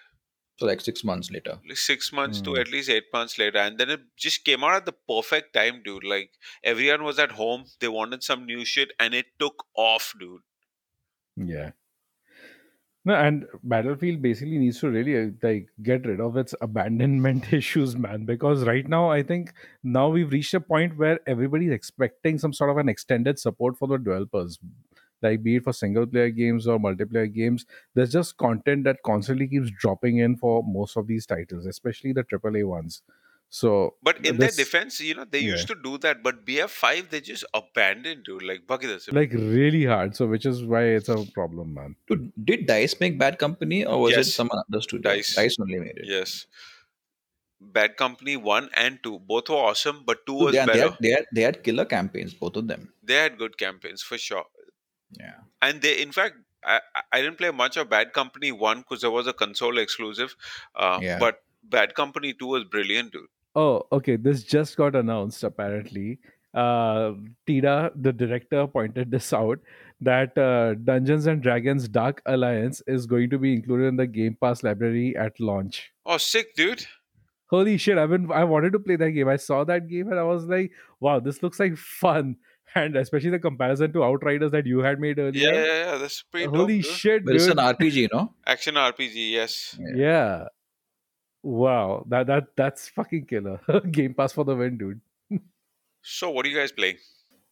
So 0.57 0.67
like 0.67 0.81
six 0.81 1.03
months 1.03 1.31
later. 1.31 1.59
six 1.73 2.11
months 2.13 2.39
to 2.41 2.51
Hmm. 2.51 2.59
at 2.61 2.67
least 2.69 2.89
eight 2.89 3.05
months 3.11 3.37
later, 3.39 3.57
and 3.57 3.77
then 3.77 3.89
it 3.89 4.01
just 4.15 4.45
came 4.45 4.63
out 4.63 4.75
at 4.75 4.85
the 4.85 4.91
perfect 5.13 5.53
time, 5.53 5.81
dude. 5.83 6.03
Like 6.03 6.31
everyone 6.63 7.03
was 7.03 7.17
at 7.19 7.31
home, 7.31 7.65
they 7.79 7.87
wanted 7.87 8.23
some 8.23 8.45
new 8.45 8.63
shit, 8.63 8.91
and 8.99 9.13
it 9.15 9.25
took 9.39 9.65
off, 9.75 10.13
dude. 10.19 10.41
Yeah. 11.35 11.71
No, 13.05 13.15
and 13.15 13.45
Battlefield 13.63 14.21
basically 14.21 14.57
needs 14.57 14.79
to 14.79 14.89
really 14.89 15.17
uh, 15.21 15.31
like 15.41 15.67
get 15.81 16.05
rid 16.05 16.21
of 16.21 16.37
its 16.37 16.55
abandonment 16.61 17.51
issues, 17.61 17.97
man. 17.97 18.23
Because 18.23 18.63
right 18.63 18.87
now, 18.87 19.09
I 19.11 19.23
think 19.23 19.53
now 19.83 20.07
we've 20.07 20.31
reached 20.31 20.53
a 20.53 20.61
point 20.61 20.97
where 20.97 21.19
everybody's 21.27 21.71
expecting 21.71 22.39
some 22.39 22.53
sort 22.53 22.69
of 22.69 22.77
an 22.77 22.87
extended 22.87 23.39
support 23.39 23.77
for 23.77 23.89
the 23.89 23.97
developers, 23.97 24.57
like 25.23 25.41
be 25.43 25.55
it 25.57 25.63
for 25.63 25.73
single 25.73 26.05
player 26.05 26.29
games 26.29 26.67
or 26.67 26.77
multiplayer 26.79 27.33
games. 27.33 27.65
There's 27.95 28.11
just 28.11 28.37
content 28.37 28.83
that 28.83 28.97
constantly 29.03 29.47
keeps 29.47 29.71
dropping 29.71 30.17
in 30.17 30.35
for 30.37 30.63
most 30.63 30.97
of 30.97 31.07
these 31.07 31.25
titles, 31.25 31.65
especially 31.65 32.13
the 32.13 32.23
AAA 32.23 32.65
ones. 32.67 33.01
So, 33.49 33.95
But 34.01 34.25
in 34.25 34.37
their 34.37 34.49
defense, 34.49 34.99
you 34.99 35.13
know, 35.13 35.25
they 35.29 35.39
Yeah. 35.41 35.51
used 35.51 35.67
to 35.67 35.75
do 35.75 35.97
that, 35.99 36.23
but 36.23 36.43
BF5 36.43 37.09
they 37.11 37.21
just 37.21 37.45
abandoned, 37.53 38.23
dude. 38.25 38.41
Like 38.41 38.65
Bucky 38.65 38.87
the 38.87 38.99
like 39.11 39.31
really 39.31 39.85
hard. 39.85 40.15
So, 40.15 40.25
which 40.27 40.47
is 40.47 40.63
why 40.63 40.83
it's 40.85 41.07
a 41.07 41.23
problem, 41.35 41.75
man. 41.75 41.95
Dude, 42.07 42.31
did 42.43 42.65
Dice 42.65 42.99
make 42.99 43.19
Bad 43.19 43.37
Company 43.37 43.85
or 43.85 44.01
was 44.01 44.13
it 44.13 44.17
Yes. 44.17 44.33
someone 44.33 44.57
other 44.67 44.81
studio? 44.81 45.11
Dice. 45.11 45.35
Dice 45.35 45.57
only 45.59 45.77
made 45.79 45.97
it. 45.97 46.05
Yes. 46.07 46.47
Bad 47.61 47.95
Company 47.95 48.35
1 48.37 48.69
and 48.75 48.97
2. 49.03 49.19
Both 49.19 49.49
were 49.49 49.55
awesome, 49.55 50.01
but 50.03 50.25
2 50.25 50.33
Dude, 50.33 50.45
was 50.45 50.51
they, 50.53 50.59
had, 50.59 50.67
they, 50.69 50.73
better. 50.73 50.89
had, 50.89 50.97
they, 51.01 51.09
had, 51.11 51.25
they 51.33 51.41
had 51.41 51.63
killer 51.63 51.85
campaigns, 51.85 52.33
both 52.33 52.55
of 52.55 52.67
them. 52.67 52.91
They 53.03 53.13
had 53.15 53.37
good 53.37 53.57
campaigns 53.57 54.01
for 54.01 54.17
sure. 54.17 54.45
Yeah. 55.19 55.35
And 55.61 55.81
they, 55.81 56.01
in 56.01 56.11
fact, 56.11 56.35
I, 56.63 56.79
I- 56.95 57.01
I 57.13 57.21
didn't 57.21 57.37
play 57.37 57.51
much 57.51 57.77
of 57.77 57.89
Bad 57.89 58.13
Company 58.13 58.51
1 58.51 58.79
because 58.79 59.01
there 59.01 59.11
was 59.11 59.27
a 59.27 59.33
console 59.33 59.77
exclusive. 59.77 60.35
Uh, 60.75 60.99
Yeah. 61.01 61.19
But 61.19 61.43
Bad 61.63 61.93
Company 61.95 62.33
2 62.33 62.45
was 62.47 62.63
brilliant, 62.65 63.11
dude. 63.13 63.27
Oh, 63.55 63.83
okay. 63.91 64.15
This 64.15 64.43
just 64.43 64.75
got 64.77 64.95
announced 64.95 65.43
apparently. 65.43 66.19
Uh, 66.53 67.13
Tida, 67.47 67.91
the 67.95 68.13
director, 68.13 68.67
pointed 68.67 69.09
this 69.11 69.33
out 69.33 69.59
that 70.01 70.37
uh, 70.37 70.75
Dungeons 70.75 71.25
and 71.27 71.41
Dragons 71.41 71.87
Dark 71.87 72.21
Alliance 72.27 72.81
is 72.87 73.05
going 73.07 73.29
to 73.31 73.39
be 73.39 73.53
included 73.53 73.85
in 73.87 73.95
the 73.95 74.05
Game 74.05 74.37
Pass 74.39 74.61
library 74.63 75.15
at 75.17 75.39
launch. 75.39 75.91
Oh, 76.05 76.17
sick, 76.17 76.53
dude. 76.55 76.85
Holy 77.47 77.77
shit! 77.77 77.97
I've 77.99 78.09
been 78.09 78.31
I 78.31 78.43
wanted 78.43 78.73
to 78.73 78.79
play 78.79 78.95
that 78.95 79.11
game. 79.11 79.27
I 79.29 79.35
saw 79.37 79.63
that 79.63 79.87
game 79.87 80.09
and 80.09 80.19
I 80.19 80.23
was 80.23 80.45
like, 80.45 80.71
wow, 80.99 81.19
this 81.19 81.41
looks 81.43 81.59
like 81.59 81.75
fun. 81.77 82.35
And 82.75 82.95
especially 82.95 83.29
the 83.29 83.39
comparison 83.39 83.93
to 83.93 84.03
Outriders 84.03 84.51
that 84.51 84.65
you 84.65 84.79
had 84.79 84.99
made 84.99 85.19
earlier. 85.19 85.53
yeah, 85.53 85.63
yeah. 85.91 85.97
That's 85.97 86.23
pretty 86.23 86.47
dope, 86.47 86.55
Holy 86.55 86.77
dude. 86.81 86.85
shit, 86.85 87.25
But 87.25 87.35
it's 87.35 87.47
an 87.47 87.57
RPG, 87.57 88.09
no? 88.11 88.33
Action 88.47 88.75
RPG, 88.75 89.31
yes. 89.31 89.77
yeah. 89.95 90.45
Wow, 91.43 92.05
that 92.09 92.27
that 92.27 92.43
that's 92.55 92.87
fucking 92.89 93.25
killer. 93.25 93.59
Game 93.91 94.13
Pass 94.13 94.31
for 94.33 94.45
the 94.45 94.55
win, 94.55 94.77
dude. 94.77 95.01
So, 96.01 96.29
what 96.29 96.45
are 96.45 96.49
you 96.49 96.57
guys 96.57 96.71
playing? 96.71 96.97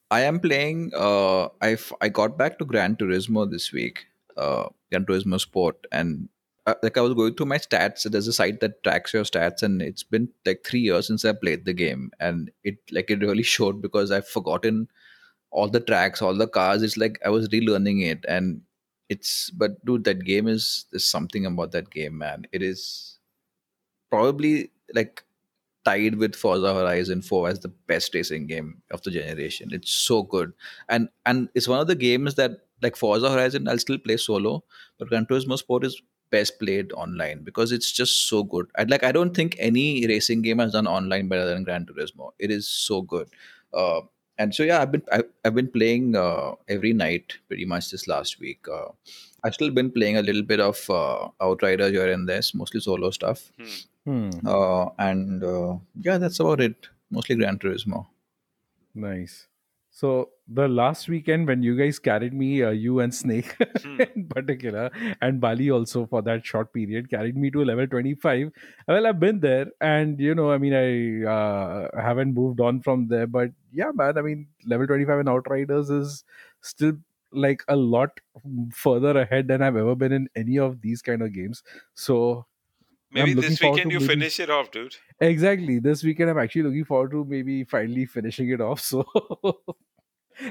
I 0.10 0.22
am 0.22 0.40
playing. 0.40 0.92
Uh, 0.96 1.46
I 1.62 1.74
f- 1.74 1.92
I 2.02 2.10
got 2.10 2.38
back 2.38 2.58
to 2.60 2.66
Gran 2.66 2.96
Turismo 2.96 3.50
this 3.50 3.72
week. 3.74 4.06
Uh, 4.38 4.70
Gran 4.92 5.06
Turismo 5.06 5.40
Sport, 5.40 5.76
and 5.92 6.30
uh, 6.66 6.76
like 6.84 6.98
I 6.98 7.02
was 7.02 7.14
going 7.14 7.36
through 7.36 7.48
my 7.48 7.58
stats. 7.58 8.10
There's 8.10 8.28
a 8.28 8.34
site 8.34 8.62
that 8.62 8.82
tracks 8.84 9.14
your 9.14 9.24
stats, 9.24 9.62
and 9.62 9.82
it's 9.82 10.04
been 10.04 10.30
like 10.46 10.64
three 10.66 10.80
years 10.82 11.08
since 11.08 11.26
I 11.26 11.34
played 11.34 11.66
the 11.66 11.74
game, 11.74 12.12
and 12.20 12.50
it 12.64 12.78
like 12.92 13.10
it 13.10 13.20
really 13.20 13.44
showed 13.58 13.82
because 13.82 14.10
I've 14.12 14.28
forgotten 14.28 14.88
all 15.52 15.70
the 15.70 15.80
tracks, 15.80 16.22
all 16.22 16.36
the 16.36 16.48
cars. 16.48 16.84
It's 16.84 16.98
like 16.98 17.20
I 17.26 17.30
was 17.30 17.50
relearning 17.50 18.06
it, 18.06 18.26
and 18.28 18.62
it's 19.10 19.50
but 19.52 19.84
dude, 19.86 20.04
that 20.06 20.24
game 20.26 20.48
is 20.48 20.86
there's 20.92 21.06
something 21.06 21.46
about 21.46 21.72
that 21.74 21.90
game, 21.92 22.18
man. 22.18 22.46
It 22.52 22.62
is 22.62 23.20
probably 24.10 24.72
like 24.94 25.24
tied 25.86 26.16
with 26.16 26.36
Forza 26.36 26.74
Horizon 26.74 27.22
4 27.22 27.50
as 27.50 27.60
the 27.62 27.70
best 27.70 28.14
racing 28.14 28.48
game 28.48 28.82
of 28.92 29.02
the 29.04 29.12
generation. 29.12 29.70
It's 29.72 29.92
so 29.92 30.24
good. 30.24 30.54
And 30.90 31.10
and 31.26 31.50
it's 31.56 31.68
one 31.68 31.80
of 31.80 31.88
the 31.88 31.96
games 31.96 32.36
that 32.36 32.52
like 32.82 32.96
Forza 32.96 33.32
Horizon 33.32 33.68
I'll 33.68 33.78
still 33.80 33.98
play 33.98 34.18
solo, 34.18 34.64
but 35.00 35.10
Gran 35.10 35.26
Turismo 35.26 35.58
Sport 35.58 35.86
is 35.86 36.02
best 36.32 36.60
played 36.60 36.92
online 36.94 37.44
because 37.44 37.72
it's 37.72 37.92
just 37.92 38.30
so 38.30 38.44
good. 38.44 38.68
I 38.78 38.84
like 38.84 39.04
I 39.04 39.12
don't 39.12 39.36
think 39.36 39.56
any 39.60 40.06
racing 40.08 40.42
game 40.44 40.60
has 40.60 40.74
done 40.74 40.88
online 40.88 41.28
better 41.28 41.46
than 41.46 41.64
Gran 41.64 41.86
Turismo. 41.86 42.32
It 42.40 42.52
is 42.52 42.68
so 42.68 43.02
good. 43.02 43.30
Uh, 43.74 44.02
and 44.42 44.56
so 44.56 44.64
yeah, 44.64 44.82
I've 44.82 44.92
been 44.92 45.04
I've, 45.12 45.30
I've 45.46 45.56
been 45.56 45.68
playing 45.68 46.16
uh, 46.16 46.54
every 46.68 46.94
night 46.94 47.38
pretty 47.48 47.66
much 47.66 47.92
this 47.92 48.08
last 48.08 48.40
week. 48.40 48.66
Uh, 48.68 48.90
I've 49.44 49.54
still 49.54 49.72
been 49.72 49.92
playing 49.92 50.18
a 50.18 50.22
little 50.22 50.44
bit 50.44 50.60
of 50.60 50.90
uh, 50.90 51.30
Outrider 51.42 51.90
here 51.90 52.12
and 52.12 52.28
there, 52.28 52.42
mostly 52.54 52.80
solo 52.80 53.12
stuff. 53.12 53.52
Hmm. 54.06 54.30
Uh, 54.46 54.86
and 54.98 55.44
uh, 55.44 55.78
yeah, 56.00 56.18
that's 56.18 56.40
about 56.40 56.62
it. 56.62 56.88
Mostly 57.12 57.36
Gran 57.36 57.60
Turismo. 57.60 58.08
Nice. 58.96 59.48
So 59.94 60.30
the 60.48 60.68
last 60.70 61.10
weekend 61.10 61.48
when 61.48 61.62
you 61.64 61.76
guys 61.78 62.00
carried 62.00 62.34
me, 62.34 62.64
uh, 62.64 62.70
you 62.70 63.00
and 63.02 63.14
Snake 63.14 63.56
Hmm. 63.84 64.02
in 64.16 64.28
particular, 64.28 64.90
and 65.22 65.42
Bali 65.42 65.70
also 65.72 66.06
for 66.06 66.22
that 66.24 66.46
short 66.46 66.72
period 66.74 67.10
carried 67.10 67.36
me 67.36 67.52
to 67.52 67.64
level 67.66 67.88
twenty 67.88 68.14
five. 68.16 68.52
Well, 68.88 69.08
I've 69.08 69.20
been 69.20 69.40
there, 69.40 69.68
and 69.82 70.20
you 70.20 70.36
know, 70.36 70.52
I 70.52 70.58
mean, 70.60 70.74
I 70.74 71.30
uh, 71.30 71.90
haven't 72.02 72.34
moved 72.34 72.60
on 72.62 72.82
from 72.82 73.08
there, 73.08 73.28
but 73.28 73.50
yeah, 73.72 73.92
man, 73.94 74.18
I 74.18 74.22
mean, 74.22 74.48
level 74.66 74.88
twenty 74.88 75.06
five 75.06 75.20
in 75.20 75.28
Outriders 75.28 75.90
is 75.90 76.24
still 76.62 76.94
like 77.34 77.64
a 77.68 77.76
lot 77.76 78.20
further 78.74 79.18
ahead 79.18 79.48
than 79.48 79.62
I've 79.62 79.76
ever 79.78 79.96
been 79.96 80.12
in 80.12 80.30
any 80.36 80.58
of 80.60 80.82
these 80.82 81.02
kind 81.02 81.22
of 81.22 81.34
games. 81.34 81.64
So 81.94 82.46
Maybe 83.12 83.34
this 83.34 83.62
weekend 83.62 83.92
you 83.92 84.00
maybe- 84.00 84.14
finish 84.14 84.40
it 84.40 84.50
off, 84.50 84.72
dude. 84.72 84.96
Exactly. 85.20 85.80
This 85.80 86.04
weekend, 86.04 86.30
I'm 86.30 86.40
actually 86.40 86.64
looking 86.64 86.86
forward 86.86 87.12
to 87.12 87.26
maybe 87.26 87.64
finally 87.66 88.06
finishing 88.06 88.50
it 88.50 88.62
off. 88.62 88.80
So 88.92 89.06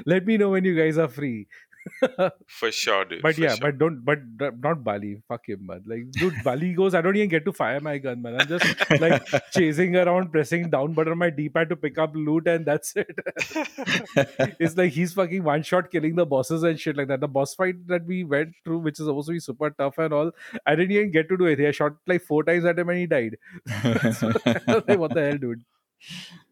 let 0.05 0.25
me 0.25 0.37
know 0.37 0.49
when 0.49 0.63
you 0.63 0.75
guys 0.75 0.97
are 0.97 1.07
free. 1.07 1.47
For 2.47 2.71
sure, 2.71 3.05
dude. 3.05 3.21
But 3.21 3.37
yeah, 3.37 3.55
sure. 3.55 3.59
but 3.61 3.77
don't, 3.77 4.03
but 4.03 4.19
not 4.59 4.83
Bali. 4.83 5.21
Fuck 5.27 5.49
him, 5.49 5.65
man. 5.65 5.83
Like, 5.85 6.11
dude, 6.11 6.35
Bali 6.43 6.73
goes, 6.73 6.93
I 6.93 7.01
don't 7.01 7.15
even 7.15 7.29
get 7.29 7.45
to 7.45 7.51
fire 7.51 7.79
my 7.79 7.97
gun, 7.97 8.21
man. 8.21 8.39
I'm 8.39 8.47
just 8.47 9.01
like 9.01 9.23
chasing 9.51 9.95
around, 9.95 10.31
pressing 10.31 10.69
down 10.69 10.93
button 10.93 11.13
on 11.13 11.17
my 11.17 11.29
D 11.29 11.49
pad 11.49 11.69
to 11.69 11.75
pick 11.75 11.97
up 11.97 12.11
loot, 12.13 12.47
and 12.47 12.65
that's 12.65 12.93
it. 12.95 13.07
it's 14.59 14.77
like 14.77 14.91
he's 14.91 15.13
fucking 15.13 15.43
one 15.43 15.63
shot 15.63 15.91
killing 15.91 16.15
the 16.15 16.25
bosses 16.25 16.63
and 16.63 16.79
shit 16.79 16.95
like 16.95 17.07
that. 17.07 17.19
The 17.19 17.27
boss 17.27 17.55
fight 17.55 17.87
that 17.87 18.05
we 18.05 18.23
went 18.23 18.53
through, 18.63 18.79
which 18.79 18.99
is 18.99 19.05
supposed 19.05 19.27
to 19.27 19.33
be 19.33 19.39
super 19.39 19.69
tough 19.71 19.97
and 19.97 20.13
all, 20.13 20.31
I 20.65 20.75
didn't 20.75 20.91
even 20.91 21.11
get 21.11 21.29
to 21.29 21.37
do 21.37 21.45
it. 21.45 21.59
I 21.59 21.71
shot 21.71 21.93
like 22.07 22.23
four 22.23 22.43
times 22.43 22.65
at 22.65 22.77
him 22.77 22.89
and 22.89 22.99
he 22.99 23.07
died. 23.07 23.37
like, 23.67 24.99
what 24.99 25.13
the 25.13 25.27
hell, 25.29 25.37
dude? 25.37 25.63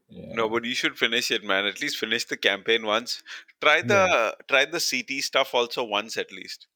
Yeah. 0.10 0.34
No, 0.34 0.50
but 0.50 0.66
you 0.66 0.74
should 0.74 0.98
finish 0.98 1.30
it, 1.32 1.44
man. 1.44 1.66
At 1.66 1.82
least 1.82 1.98
finish 1.98 2.26
the 2.26 2.38
campaign 2.38 2.86
once. 2.86 3.22
Try 3.62 3.82
the 3.82 4.36
try 4.48 4.66
the 4.66 4.80
CT 4.80 5.22
stuff 5.24 5.54
also 5.54 5.84
once 5.84 6.18
at 6.18 6.32
least. 6.32 6.68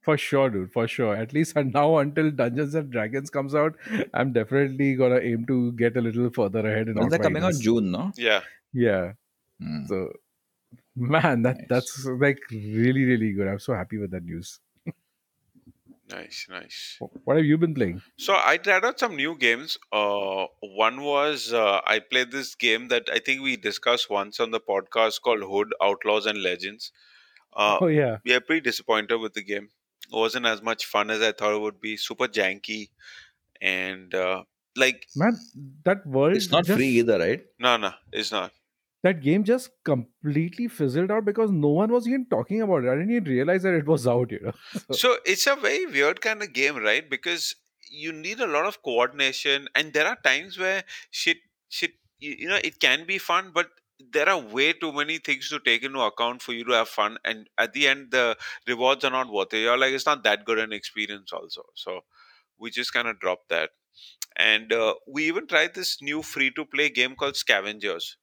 For 0.00 0.16
sure, 0.18 0.50
dude. 0.50 0.72
For 0.72 0.88
sure. 0.88 1.14
At 1.14 1.32
least 1.32 1.54
and 1.56 1.72
now 1.72 1.98
until 1.98 2.30
Dungeons 2.30 2.74
and 2.74 2.90
Dragons 2.90 3.30
comes 3.30 3.54
out, 3.54 3.76
I'm 4.14 4.32
definitely 4.32 4.94
gonna 4.94 5.18
aim 5.18 5.44
to 5.46 5.72
get 5.72 5.96
a 5.96 6.00
little 6.00 6.30
further 6.30 6.60
ahead 6.60 6.88
in 6.88 6.94
When's 6.96 7.10
that 7.12 7.22
coming 7.22 7.42
out? 7.42 7.54
June, 7.60 7.90
no? 7.90 8.10
Yeah. 8.16 8.40
Yeah. 8.72 9.12
Hmm. 9.60 9.84
So, 9.86 10.12
man, 10.96 11.42
that 11.42 11.58
Nice. 11.58 11.66
that's 11.68 12.06
like 12.06 12.38
really 12.50 13.04
really 13.04 13.32
good. 13.32 13.48
I'm 13.48 13.58
so 13.60 13.74
happy 13.74 13.98
with 13.98 14.10
that 14.12 14.24
news. 14.24 14.58
Nice, 16.12 16.46
nice. 16.50 16.98
What 17.24 17.36
have 17.38 17.46
you 17.46 17.56
been 17.58 17.74
playing? 17.74 18.02
So 18.18 18.34
I 18.36 18.58
tried 18.58 18.84
out 18.84 18.98
some 19.00 19.16
new 19.16 19.36
games. 19.36 19.78
Uh, 19.90 20.46
one 20.60 21.00
was 21.00 21.52
uh, 21.52 21.80
I 21.86 22.00
played 22.00 22.30
this 22.30 22.54
game 22.54 22.88
that 22.88 23.08
I 23.12 23.18
think 23.18 23.42
we 23.42 23.56
discussed 23.56 24.10
once 24.10 24.38
on 24.38 24.50
the 24.50 24.60
podcast 24.60 25.22
called 25.22 25.40
Hood 25.42 25.72
Outlaws 25.82 26.26
and 26.26 26.42
Legends. 26.42 26.92
Uh, 27.56 27.78
oh 27.80 27.86
yeah, 27.86 28.18
we 28.24 28.34
are 28.34 28.40
pretty 28.40 28.60
disappointed 28.60 29.16
with 29.18 29.32
the 29.34 29.42
game. 29.42 29.68
It 30.12 30.16
wasn't 30.16 30.46
as 30.46 30.62
much 30.62 30.84
fun 30.86 31.10
as 31.10 31.22
I 31.22 31.32
thought 31.32 31.54
it 31.54 31.60
would 31.60 31.80
be. 31.80 31.96
Super 31.96 32.28
janky, 32.28 32.90
and 33.60 34.14
uh, 34.14 34.42
like 34.76 35.06
man, 35.16 35.38
that 35.84 36.06
world. 36.06 36.36
It's 36.36 36.50
not 36.50 36.64
just- 36.66 36.76
free 36.76 36.88
either, 37.00 37.18
right? 37.18 37.42
no, 37.58 37.76
no, 37.78 37.92
it's 38.12 38.32
not. 38.32 38.52
That 39.02 39.20
game 39.20 39.42
just 39.42 39.70
completely 39.84 40.68
fizzled 40.68 41.10
out 41.10 41.24
because 41.24 41.50
no 41.50 41.68
one 41.68 41.90
was 41.90 42.06
even 42.06 42.26
talking 42.30 42.62
about 42.62 42.84
it. 42.84 42.88
I 42.88 42.94
didn't 42.94 43.10
even 43.10 43.24
realize 43.24 43.64
that 43.64 43.74
it 43.74 43.86
was 43.86 44.06
out. 44.06 44.30
You 44.30 44.40
know. 44.40 44.52
So 44.92 45.16
it's 45.24 45.46
a 45.46 45.56
very 45.56 45.86
weird 45.86 46.20
kind 46.20 46.42
of 46.42 46.52
game, 46.52 46.76
right? 46.76 47.08
Because 47.08 47.56
you 47.90 48.12
need 48.12 48.40
a 48.40 48.46
lot 48.46 48.66
of 48.66 48.82
coordination, 48.82 49.68
and 49.74 49.92
there 49.92 50.06
are 50.06 50.16
times 50.24 50.58
where 50.58 50.84
shit, 51.10 51.38
shit, 51.68 51.92
you, 52.18 52.48
know, 52.48 52.58
it 52.62 52.80
can 52.80 53.04
be 53.06 53.18
fun, 53.18 53.50
but 53.52 53.68
there 54.12 54.28
are 54.28 54.38
way 54.38 54.72
too 54.72 54.92
many 54.92 55.18
things 55.18 55.48
to 55.48 55.60
take 55.60 55.84
into 55.84 56.00
account 56.00 56.42
for 56.42 56.52
you 56.52 56.64
to 56.64 56.72
have 56.72 56.88
fun, 56.88 57.18
and 57.24 57.48
at 57.58 57.72
the 57.72 57.86
end, 57.86 58.10
the 58.10 58.36
rewards 58.66 59.04
are 59.04 59.10
not 59.10 59.32
worth 59.32 59.52
it. 59.52 59.58
You're 59.58 59.78
like, 59.78 59.92
it's 59.92 60.06
not 60.06 60.24
that 60.24 60.44
good 60.44 60.58
an 60.58 60.72
experience, 60.72 61.32
also. 61.32 61.62
So 61.74 62.00
we 62.58 62.70
just 62.70 62.92
kind 62.92 63.08
of 63.08 63.20
dropped 63.20 63.48
that, 63.50 63.70
and 64.36 64.72
uh, 64.72 64.94
we 65.06 65.24
even 65.24 65.46
tried 65.46 65.74
this 65.74 66.00
new 66.00 66.22
free-to-play 66.22 66.90
game 66.90 67.14
called 67.14 67.36
Scavengers, 67.36 68.16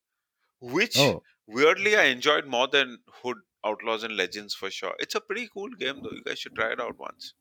which 0.62 0.98
Oh, 0.98 1.24
weirdly 1.48 1.96
I 1.96 2.06
enjoyed 2.06 2.46
more 2.46 2.68
than 2.68 3.00
Hood 3.22 3.38
Outlaws 3.66 4.04
and 4.04 4.16
Legends 4.16 4.54
for 4.56 4.72
sure. 4.72 4.96
It's 5.00 5.16
a 5.16 5.22
pretty 5.22 5.50
cool 5.54 5.70
game 5.72 6.02
though. 6.04 6.12
You 6.12 6.24
guys 6.24 6.40
should 6.40 6.56
try 6.56 6.72
it 6.72 6.80
out 6.80 6.98
once. 6.98 7.34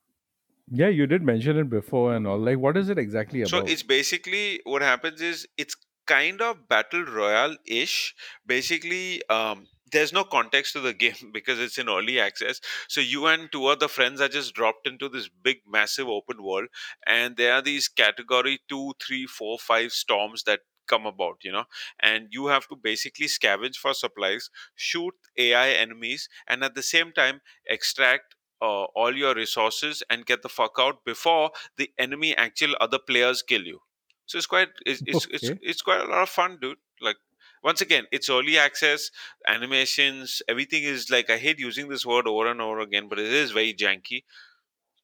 Yeah, 0.70 0.88
you 0.88 1.06
did 1.06 1.22
mention 1.22 1.56
it 1.56 1.70
before 1.70 2.14
and 2.14 2.26
all. 2.26 2.38
Like, 2.38 2.58
what 2.58 2.76
is 2.76 2.88
it 2.90 2.98
exactly 2.98 3.42
about? 3.42 3.50
So 3.50 3.58
about? 3.58 3.70
it's 3.70 3.82
basically 3.82 4.60
what 4.64 4.82
happens 4.82 5.20
is 5.20 5.46
it's 5.56 5.74
kind 6.06 6.42
of 6.42 6.68
battle 6.68 7.04
royale 7.04 7.56
ish. 7.66 8.14
Basically, 8.46 9.22
um, 9.30 9.66
there's 9.90 10.12
no 10.12 10.24
context 10.24 10.74
to 10.74 10.80
the 10.80 10.92
game 11.04 11.30
because 11.32 11.58
it's 11.58 11.78
in 11.78 11.88
early 11.88 12.20
access. 12.20 12.60
So 12.88 13.00
you 13.00 13.26
and 13.26 13.50
two 13.50 13.66
other 13.66 13.88
friends 13.88 14.20
are 14.20 14.28
just 14.28 14.54
dropped 14.54 14.86
into 14.86 15.08
this 15.08 15.28
big, 15.28 15.58
massive 15.66 16.08
open 16.08 16.42
world, 16.42 16.68
and 17.06 17.36
there 17.36 17.54
are 17.54 17.62
these 17.62 17.88
category 17.88 18.60
two, 18.68 18.92
three, 19.00 19.26
four, 19.26 19.58
five 19.58 19.92
storms 19.92 20.42
that 20.44 20.60
come 20.88 21.06
about, 21.06 21.38
you 21.42 21.52
know, 21.52 21.64
and 22.00 22.28
you 22.30 22.46
have 22.48 22.66
to 22.68 22.76
basically 22.76 23.26
scavenge 23.26 23.76
for 23.76 23.94
supplies, 23.94 24.50
shoot 24.74 25.14
AI 25.36 25.70
enemies, 25.70 26.28
and 26.46 26.64
at 26.64 26.74
the 26.74 26.82
same 26.82 27.12
time 27.12 27.40
extract. 27.68 28.34
Uh, 28.60 28.86
all 28.96 29.16
your 29.16 29.36
resources 29.36 30.02
and 30.10 30.26
get 30.26 30.42
the 30.42 30.48
fuck 30.48 30.72
out 30.80 31.04
before 31.04 31.52
the 31.76 31.92
enemy 31.96 32.36
actual 32.36 32.74
other 32.80 32.98
players 32.98 33.40
kill 33.40 33.62
you 33.62 33.78
so 34.26 34.36
it's 34.36 34.48
quite 34.48 34.70
it's 34.84 35.00
it's 35.06 35.28
it's, 35.30 35.50
it's 35.62 35.80
quite 35.80 36.00
a 36.00 36.10
lot 36.10 36.24
of 36.24 36.28
fun 36.28 36.58
dude 36.60 36.76
like 37.00 37.14
once 37.62 37.80
again 37.80 38.04
it's 38.10 38.28
early 38.28 38.58
access 38.58 39.12
animations 39.46 40.42
everything 40.48 40.82
is 40.82 41.08
like 41.08 41.30
i 41.30 41.36
hate 41.36 41.60
using 41.60 41.88
this 41.88 42.04
word 42.04 42.26
over 42.26 42.50
and 42.50 42.60
over 42.60 42.80
again 42.80 43.06
but 43.08 43.20
it 43.20 43.32
is 43.32 43.52
very 43.52 43.72
janky 43.72 44.24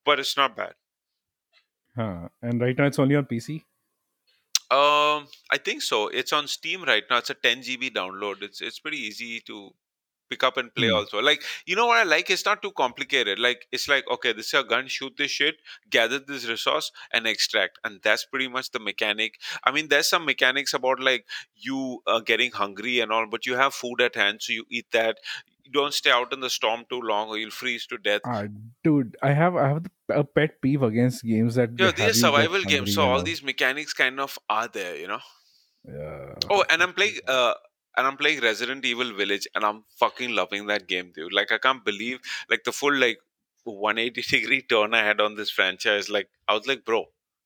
but 0.05 0.19
it's 0.19 0.37
not 0.37 0.57
bad 0.57 0.75
Huh. 1.97 2.29
And 2.43 2.61
right 2.61 2.77
now 2.77 2.87
it's 2.87 2.99
only 2.99 3.17
on 3.17 3.25
PC. 3.25 3.63
Um 4.75 5.27
i 5.51 5.59
think 5.65 5.83
so 5.83 6.09
it's 6.09 6.33
on 6.33 6.47
steam 6.49 6.83
right 6.85 7.05
now 7.11 7.19
it's 7.19 7.31
a 7.31 7.35
10 7.35 7.61
gb 7.63 7.91
download 8.01 8.43
it's 8.43 8.61
it's 8.61 8.79
pretty 8.79 8.97
easy 8.99 9.41
to 9.41 9.71
pick 10.31 10.43
up 10.43 10.57
and 10.57 10.75
play 10.75 10.89
Hmm. 10.89 10.97
also 10.99 11.21
like 11.21 11.43
you 11.67 11.77
know 11.77 11.87
what 11.87 11.99
i 11.99 12.03
like 12.03 12.31
it's 12.31 12.47
not 12.47 12.63
too 12.63 12.73
complicated 12.73 13.39
like 13.39 13.67
it's 13.73 13.89
like 13.89 14.05
okay 14.11 14.33
this 14.33 14.49
is 14.49 14.55
a 14.61 14.65
gun 14.65 14.87
shoot 14.89 15.13
this 15.19 15.31
shit 15.31 15.57
gather 15.91 16.19
this 16.19 16.49
resource 16.49 16.91
and 17.13 17.27
extract 17.27 17.79
and 17.85 18.01
that's 18.03 18.25
pretty 18.25 18.49
much 18.49 18.71
the 18.73 18.81
mechanic 18.81 19.35
i 19.65 19.71
mean 19.71 19.89
there's 19.89 20.09
some 20.09 20.25
mechanics 20.25 20.75
about 20.75 20.99
like 21.01 21.27
you 21.55 22.01
uh, 22.07 22.21
getting 22.21 22.51
hungry 22.53 23.01
and 23.01 23.13
all 23.13 23.27
but 23.27 23.47
you 23.47 23.55
have 23.55 23.75
food 23.75 24.01
at 24.01 24.15
hand 24.17 24.41
so 24.43 24.53
you 24.53 24.65
eat 24.71 24.87
that 24.93 25.19
don't 25.73 25.95
stay 25.95 26.11
out 26.11 26.33
in 26.33 26.41
the 26.41 26.51
storm 26.51 26.85
too 26.91 27.01
long 27.01 27.29
or 27.29 27.39
you'll 27.39 27.51
freeze 27.51 27.87
to 27.87 27.99
death 27.99 28.21
Ah, 28.25 28.45
dude, 28.83 29.17
I 29.23 29.33
have 29.33 29.57
I 29.57 29.69
have 29.69 29.87
a 30.11 30.25
pet 30.25 30.61
peeve 30.61 30.83
against 30.83 31.25
games 31.25 31.55
that 31.55 31.71
you 31.79 31.85
know 31.87 31.91
these 31.93 32.07
are 32.11 32.13
survival 32.15 32.63
games 32.63 32.95
so 32.95 33.03
all 33.03 33.15
all. 33.17 33.23
these 33.23 33.43
mechanics 33.43 33.93
kind 33.93 34.21
of 34.21 34.39
are 34.49 34.69
there 34.69 34.97
you 34.97 35.09
know 35.09 35.21
Yeah. 35.87 36.35
Oh, 36.51 36.65
and 36.71 36.83
I'm 36.83 36.93
playing 36.95 37.19
uh 37.29 37.55
and 37.97 38.07
I'm 38.07 38.17
playing 38.17 38.41
Resident 38.41 38.85
Evil 38.85 39.13
Village 39.15 39.47
and 39.55 39.65
I'm 39.65 39.85
fucking 39.99 40.31
loving 40.35 40.67
that 40.67 40.89
game, 40.89 41.13
dude. 41.15 41.33
Like 41.33 41.53
I 41.53 41.59
can't 41.59 41.85
believe 41.85 42.21
like 42.51 42.65
the 42.65 42.73
full 42.73 42.95
like 42.95 43.19
180 43.65 44.23
degree 44.23 44.63
turn 44.63 44.95
I 44.95 45.05
had 45.05 45.21
on 45.21 45.37
this 45.37 45.51
franchise. 45.51 46.09
Like 46.11 46.29
I 46.49 46.55
was 46.55 46.67
like, 46.67 46.85
bro, 46.85 47.05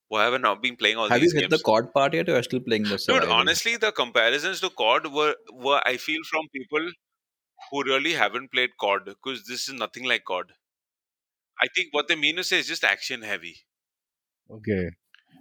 why 0.09 0.25
have 0.25 0.35
I 0.35 0.39
not 0.39 0.62
been 0.62 0.77
playing 0.77 0.97
all 0.97 1.09
Have 1.09 1.23
you 1.23 1.29
these 1.29 1.33
hit 1.33 1.51
the 1.51 1.59
games? 1.59 1.62
COD 1.62 1.93
part 1.93 2.14
yet, 2.14 2.29
or 2.29 2.35
are 2.35 2.37
you 2.39 2.43
still 2.45 2.61
playing 2.61 2.89
the 2.89 2.91
Dude, 2.91 3.01
survival? 3.01 3.33
honestly, 3.33 3.77
the 3.77 3.93
comparisons 3.93 4.61
to 4.61 4.71
COD 4.71 5.07
were 5.12 5.35
were 5.53 5.83
I 5.85 5.97
feel 5.97 6.21
from 6.31 6.49
people 6.53 6.91
who 7.71 7.83
really 7.85 8.14
haven't 8.14 8.51
played 8.53 8.77
COD 8.79 9.05
because 9.07 9.47
this 9.47 9.69
is 9.69 9.75
nothing 9.75 10.05
like 10.05 10.25
COD. 10.25 10.55
I 11.61 11.69
think 11.77 11.95
what 11.95 12.09
they 12.09 12.16
mean 12.16 12.37
to 12.37 12.45
say 12.45 12.59
is 12.61 12.66
just 12.69 12.85
action 12.85 13.23
heavy 13.23 13.66
Okay. 14.51 14.91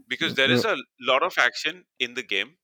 because 0.07 0.35
there 0.35 0.51
is 0.51 0.65
a 0.65 0.77
lot 1.01 1.23
of 1.23 1.33
action 1.37 1.85
in 1.99 2.13
the 2.13 2.23
game 2.23 2.57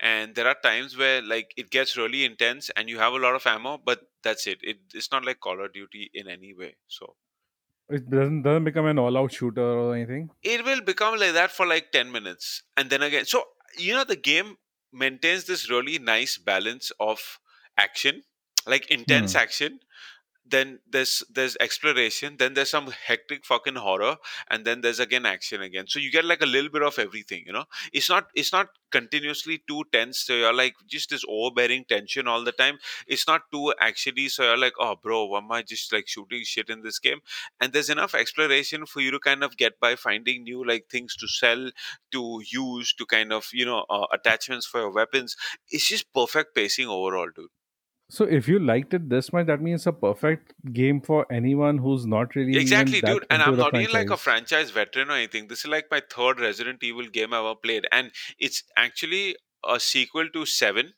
and 0.00 0.34
there 0.34 0.48
are 0.48 0.56
times 0.62 0.96
where 0.96 1.22
like 1.22 1.54
it 1.56 1.70
gets 1.70 1.96
really 1.96 2.24
intense 2.24 2.70
and 2.76 2.88
you 2.90 2.98
have 2.98 3.14
a 3.14 3.18
lot 3.18 3.34
of 3.36 3.46
ammo 3.46 3.78
but 3.78 4.02
that's 4.22 4.46
it, 4.46 4.60
it 4.62 4.78
it's 4.94 5.12
not 5.12 5.24
like 5.24 5.40
call 5.40 5.64
of 5.64 5.72
duty 5.72 6.10
in 6.14 6.28
any 6.28 6.54
way 6.54 6.76
so 6.88 7.16
It 7.90 8.08
doesn't 8.08 8.40
doesn't 8.42 8.64
become 8.64 8.86
an 8.86 8.98
all-out 8.98 9.32
shooter 9.32 9.60
or 9.62 9.94
anything. 9.94 10.30
it 10.42 10.64
will 10.64 10.80
become 10.80 11.18
like 11.18 11.32
that 11.34 11.50
for 11.50 11.66
like 11.66 11.92
10 11.92 12.10
minutes 12.12 12.62
and 12.76 12.90
then 12.90 13.02
again 13.02 13.24
so 13.24 13.44
you 13.78 13.92
know 13.94 14.04
the 14.04 14.16
game 14.16 14.56
maintains 14.92 15.44
this 15.44 15.70
really 15.70 15.98
nice 15.98 16.38
balance 16.38 16.90
of 16.98 17.38
action 17.76 18.22
like 18.66 18.90
intense 18.90 19.32
Hmm. 19.32 19.38
action 19.38 19.80
then 20.44 20.80
there's 20.90 21.22
there's 21.32 21.56
exploration 21.60 22.36
then 22.38 22.54
there's 22.54 22.70
some 22.70 22.90
hectic 23.06 23.44
fucking 23.46 23.76
horror 23.76 24.16
and 24.50 24.64
then 24.64 24.80
there's 24.80 24.98
again 24.98 25.24
action 25.24 25.62
again. 25.62 25.86
So 25.86 26.00
you 26.00 26.10
get 26.10 26.24
like 26.24 26.40
a 26.42 26.46
little 26.46 26.70
bit 26.70 26.82
of 26.82 26.98
everything 26.98 27.44
you 27.46 27.52
know? 27.52 27.66
It's 27.92 28.08
not 28.08 28.28
it's 28.34 28.52
not 28.52 28.68
continuously 28.90 29.62
too 29.68 29.84
tense 29.92 30.18
so 30.18 30.34
you're 30.34 30.52
like 30.52 30.74
just 30.88 31.10
this 31.10 31.24
overbearing 31.28 31.84
tension 31.88 32.26
all 32.26 32.42
the 32.42 32.52
time. 32.52 32.78
It's 33.06 33.28
not 33.28 33.42
too 33.52 33.72
actually 33.78 34.28
so 34.28 34.42
you're 34.42 34.56
like 34.56 34.72
oh 34.80 34.96
bro 35.00 35.26
why 35.26 35.38
am 35.38 35.52
i 35.52 35.62
just 35.62 35.92
like 35.92 36.08
shooting 36.08 36.42
shit 36.44 36.68
in 36.68 36.82
this 36.82 36.98
game? 36.98 37.20
And 37.60 37.72
there's 37.72 37.90
enough 37.90 38.14
exploration 38.14 38.86
for 38.86 39.00
you 39.00 39.12
to 39.12 39.20
kind 39.20 39.44
of 39.44 39.56
get 39.56 39.78
by 39.78 39.94
finding 39.94 40.42
new 40.42 40.66
like 40.66 40.86
things 40.90 41.14
to 41.16 41.28
sell 41.28 41.70
to 42.12 42.42
use 42.50 42.92
to 42.94 43.06
kind 43.06 43.32
of 43.32 43.48
you 43.52 43.66
know 43.66 43.84
uh, 43.88 44.06
attachments 44.12 44.66
for 44.66 44.80
your 44.80 44.90
weapons. 44.92 45.36
It's 45.68 45.86
just 45.88 46.12
perfect 46.12 46.54
pacing 46.56 46.88
overall 46.88 47.28
dude 47.34 47.50
So 48.10 48.24
if 48.24 48.48
you 48.48 48.58
liked 48.58 48.92
it 48.92 49.08
this 49.08 49.32
much, 49.32 49.46
that 49.46 49.60
means 49.62 49.86
a 49.86 49.92
perfect 49.92 50.52
game 50.72 51.00
for 51.00 51.26
anyone 51.32 51.78
who's 51.78 52.06
not 52.06 52.34
really 52.34 52.56
Exactly, 52.58 53.00
dude. 53.00 53.24
And 53.30 53.42
I'm 53.42 53.56
not 53.56 53.74
even 53.74 53.92
like 53.92 54.10
a 54.10 54.16
franchise. 54.16 54.70
veteran 54.70 55.10
or 55.10 55.14
anything. 55.14 55.46
This 55.48 55.60
is 55.60 55.66
like 55.68 55.86
my 55.90 56.02
third 56.14 56.40
Resident 56.40 56.82
Evil 56.82 57.06
game 57.06 57.32
I 57.32 57.38
ever 57.38 57.54
played. 57.54 57.86
And 57.92 58.10
it's 58.38 58.64
actually 58.76 59.36
a 59.66 59.78
sequel 59.78 60.28
to 60.30 60.44
7, 60.44 60.94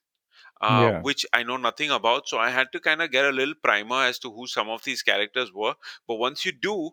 uh, 0.63 0.91
Yeah. 0.93 1.01
which 1.03 1.27
I 1.33 1.43
know 1.43 1.59
nothing 1.59 1.91
about. 1.91 2.29
So 2.29 2.39
I 2.39 2.51
had 2.51 2.73
to 2.73 2.81
kind 2.81 3.03
of 3.03 3.11
get 3.11 3.27
a 3.27 3.31
little 3.31 3.55
primer 3.63 4.05
as 4.05 4.19
to 4.21 4.31
who 4.33 4.47
some 4.47 4.71
of 4.71 4.83
these 4.85 5.03
characters 5.03 5.53
were. 5.53 5.75
But 6.09 6.17
once 6.17 6.47
you 6.47 6.53
do, 6.53 6.93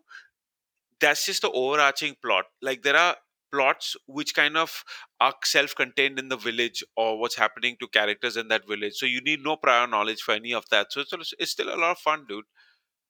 that's 1.00 1.24
just 1.26 1.42
the 1.42 1.50
overarching 1.50 2.16
plot. 2.22 2.44
Like 2.60 2.82
there 2.82 2.96
are 2.96 3.16
plots 3.52 3.96
which 4.06 4.34
kind 4.34 4.56
of 4.56 4.84
are 5.20 5.34
self-contained 5.44 6.18
in 6.18 6.28
the 6.28 6.36
village 6.36 6.82
or 6.96 7.18
what's 7.18 7.36
happening 7.36 7.76
to 7.80 7.88
characters 7.88 8.36
in 8.36 8.48
that 8.48 8.66
village. 8.68 8.94
So 8.94 9.06
you 9.06 9.20
need 9.20 9.40
no 9.42 9.56
prior 9.56 9.86
knowledge 9.86 10.22
for 10.22 10.32
any 10.32 10.52
of 10.54 10.64
that. 10.70 10.92
So 10.92 11.00
it's, 11.00 11.34
it's 11.38 11.50
still 11.52 11.68
a 11.68 11.76
lot 11.76 11.92
of 11.92 11.98
fun, 11.98 12.26
dude. 12.28 12.44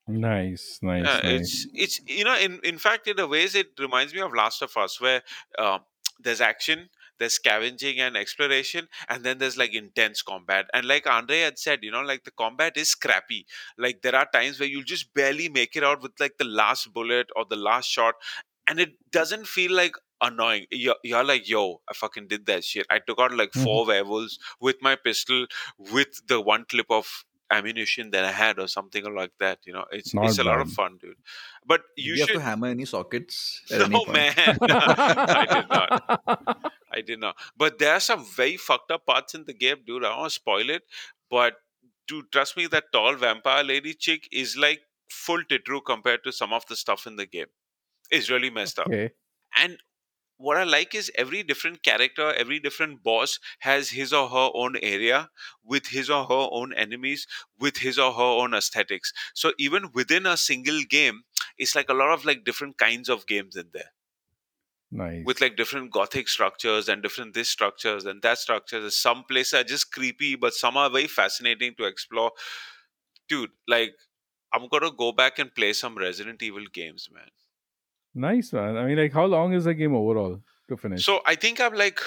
Nice, 0.06 0.78
nice, 0.82 1.04
Yeah, 1.04 1.20
nice. 1.22 1.40
it's 1.40 1.66
it's 1.72 2.00
you 2.06 2.24
know 2.24 2.36
in 2.36 2.60
in 2.64 2.78
fact 2.78 3.06
in 3.06 3.18
a 3.20 3.26
ways 3.26 3.54
it 3.54 3.68
reminds 3.78 4.12
me 4.12 4.20
of 4.20 4.34
Last 4.34 4.60
of 4.62 4.76
Us 4.76 5.00
where 5.00 5.22
um, 5.58 5.80
there's 6.18 6.40
action, 6.40 6.88
there's 7.18 7.34
scavenging 7.34 8.00
and 8.00 8.16
exploration, 8.16 8.88
and 9.08 9.22
then 9.24 9.38
there's 9.38 9.56
like 9.56 9.72
intense 9.72 10.20
combat. 10.22 10.66
And 10.74 10.86
like 10.86 11.06
Andre 11.06 11.40
had 11.40 11.58
said, 11.58 11.80
you 11.82 11.90
know, 11.92 12.02
like 12.02 12.24
the 12.24 12.32
combat 12.32 12.76
is 12.76 12.88
scrappy. 12.90 13.46
Like 13.78 14.02
there 14.02 14.16
are 14.16 14.26
times 14.32 14.58
where 14.58 14.68
you'll 14.68 14.82
just 14.82 15.14
barely 15.14 15.48
make 15.48 15.76
it 15.76 15.84
out 15.84 16.02
with 16.02 16.12
like 16.18 16.38
the 16.38 16.44
last 16.44 16.92
bullet 16.92 17.28
or 17.36 17.44
the 17.48 17.56
last 17.56 17.88
shot, 17.88 18.14
and 18.70 18.80
it 18.86 18.94
doesn't 19.18 19.46
feel 19.56 19.72
like 19.72 19.94
annoying. 20.28 20.66
You're, 20.70 20.96
you're 21.02 21.24
like, 21.24 21.48
yo, 21.48 21.80
I 21.88 21.94
fucking 21.94 22.28
did 22.28 22.46
that 22.46 22.64
shit. 22.64 22.86
I 22.90 23.00
took 23.00 23.18
out 23.26 23.34
like 23.42 23.52
Mhm. 23.52 23.64
four 23.64 23.86
werewolves 23.86 24.38
with 24.60 24.76
my 24.88 24.96
pistol 24.96 25.46
with 25.96 26.20
the 26.32 26.40
one 26.40 26.64
clip 26.74 26.90
of 26.90 27.10
ammunition 27.52 28.10
that 28.12 28.24
I 28.24 28.30
had 28.30 28.58
or 28.60 28.68
something 28.68 29.06
like 29.20 29.32
that. 29.40 29.58
You 29.66 29.72
know, 29.72 29.84
it's 29.90 30.14
Not 30.14 30.26
it's 30.26 30.38
a 30.38 30.44
lot 30.44 30.60
of 30.60 30.70
fun, 30.72 30.98
dude. 31.02 31.16
But 31.66 31.82
you 31.96 32.14
you 32.14 32.20
have 32.20 32.28
to 32.36 32.40
hammer 32.48 32.68
any 32.68 32.84
sockets 32.84 33.62
any 33.72 33.88
No 33.88 34.04
point? 34.04 34.12
man, 34.18 34.58
I 34.62 35.46
did 35.56 35.68
not. 35.68 36.72
I 36.92 37.00
did 37.00 37.18
not. 37.20 37.36
But 37.56 37.78
there 37.80 37.94
are 37.94 38.00
some 38.10 38.24
very 38.24 38.56
fucked 38.56 38.90
up 38.92 39.06
parts 39.06 39.34
in 39.34 39.44
the 39.46 39.52
game, 39.64 39.82
dude. 39.86 40.04
I 40.04 40.10
don't 40.10 40.18
want 40.20 40.30
to 40.30 40.34
spoil 40.34 40.70
it, 40.70 40.82
but 41.30 41.54
dude, 42.06 42.30
trust 42.30 42.56
me, 42.56 42.66
that 42.68 42.92
tall 42.92 43.14
vampire 43.16 43.64
lady 43.64 43.94
chick 43.94 44.28
is 44.32 44.56
like 44.56 44.80
full 45.08 45.42
titru 45.44 45.80
compared 45.84 46.22
to 46.24 46.32
some 46.32 46.52
of 46.52 46.66
the 46.66 46.76
stuff 46.76 47.06
in 47.06 47.16
the 47.16 47.26
game. 47.26 47.46
It's 48.10 48.30
really 48.30 48.50
messed 48.50 48.78
up. 48.78 48.92
And 49.56 49.78
what 50.38 50.56
I 50.58 50.64
like 50.64 50.94
is 50.94 51.10
every 51.16 51.42
different 51.44 51.82
character, 51.82 52.32
every 52.34 52.60
different 52.60 53.02
boss 53.02 53.38
has 53.60 53.90
his 53.90 54.12
or 54.12 54.28
her 54.30 54.50
own 54.54 54.76
area 54.78 55.30
with 55.64 55.88
his 55.88 56.10
or 56.10 56.24
her 56.26 56.48
own 56.52 56.72
enemies, 56.74 57.26
with 57.58 57.78
his 57.78 57.98
or 57.98 58.12
her 58.14 58.22
own 58.22 58.54
aesthetics. 58.54 59.12
So 59.34 59.52
even 59.58 59.92
within 59.92 60.26
a 60.26 60.36
single 60.36 60.82
game, 60.82 61.24
it's 61.58 61.74
like 61.74 61.90
a 61.90 61.94
lot 61.94 62.12
of 62.12 62.24
like 62.24 62.44
different 62.44 62.78
kinds 62.78 63.08
of 63.08 63.26
games 63.26 63.56
in 63.56 63.70
there 63.72 63.92
Nice. 64.92 65.24
with 65.24 65.40
like 65.40 65.56
different 65.56 65.90
gothic 65.92 66.28
structures 66.28 66.88
and 66.88 67.02
different 67.02 67.34
this 67.34 67.48
structures 67.48 68.04
and 68.04 68.22
that 68.22 68.38
structures. 68.38 68.96
Some 68.96 69.24
places 69.24 69.54
are 69.54 69.64
just 69.64 69.92
creepy, 69.92 70.34
but 70.36 70.54
some 70.54 70.76
are 70.76 70.90
very 70.90 71.06
fascinating 71.06 71.74
to 71.76 71.84
explore. 71.84 72.32
Dude, 73.28 73.52
like 73.68 73.94
I'm 74.52 74.68
gonna 74.68 74.92
go 74.92 75.12
back 75.12 75.38
and 75.38 75.54
play 75.54 75.72
some 75.74 75.96
Resident 75.98 76.42
Evil 76.42 76.66
games, 76.72 77.08
man. 77.12 77.30
Nice 78.14 78.52
man. 78.52 78.76
I 78.76 78.86
mean, 78.86 78.98
like, 78.98 79.12
how 79.12 79.24
long 79.24 79.52
is 79.52 79.64
the 79.64 79.74
game 79.74 79.94
overall 79.94 80.40
to 80.68 80.76
finish? 80.76 81.04
So 81.04 81.20
I 81.26 81.34
think 81.34 81.60
I'm 81.60 81.74
like 81.74 82.00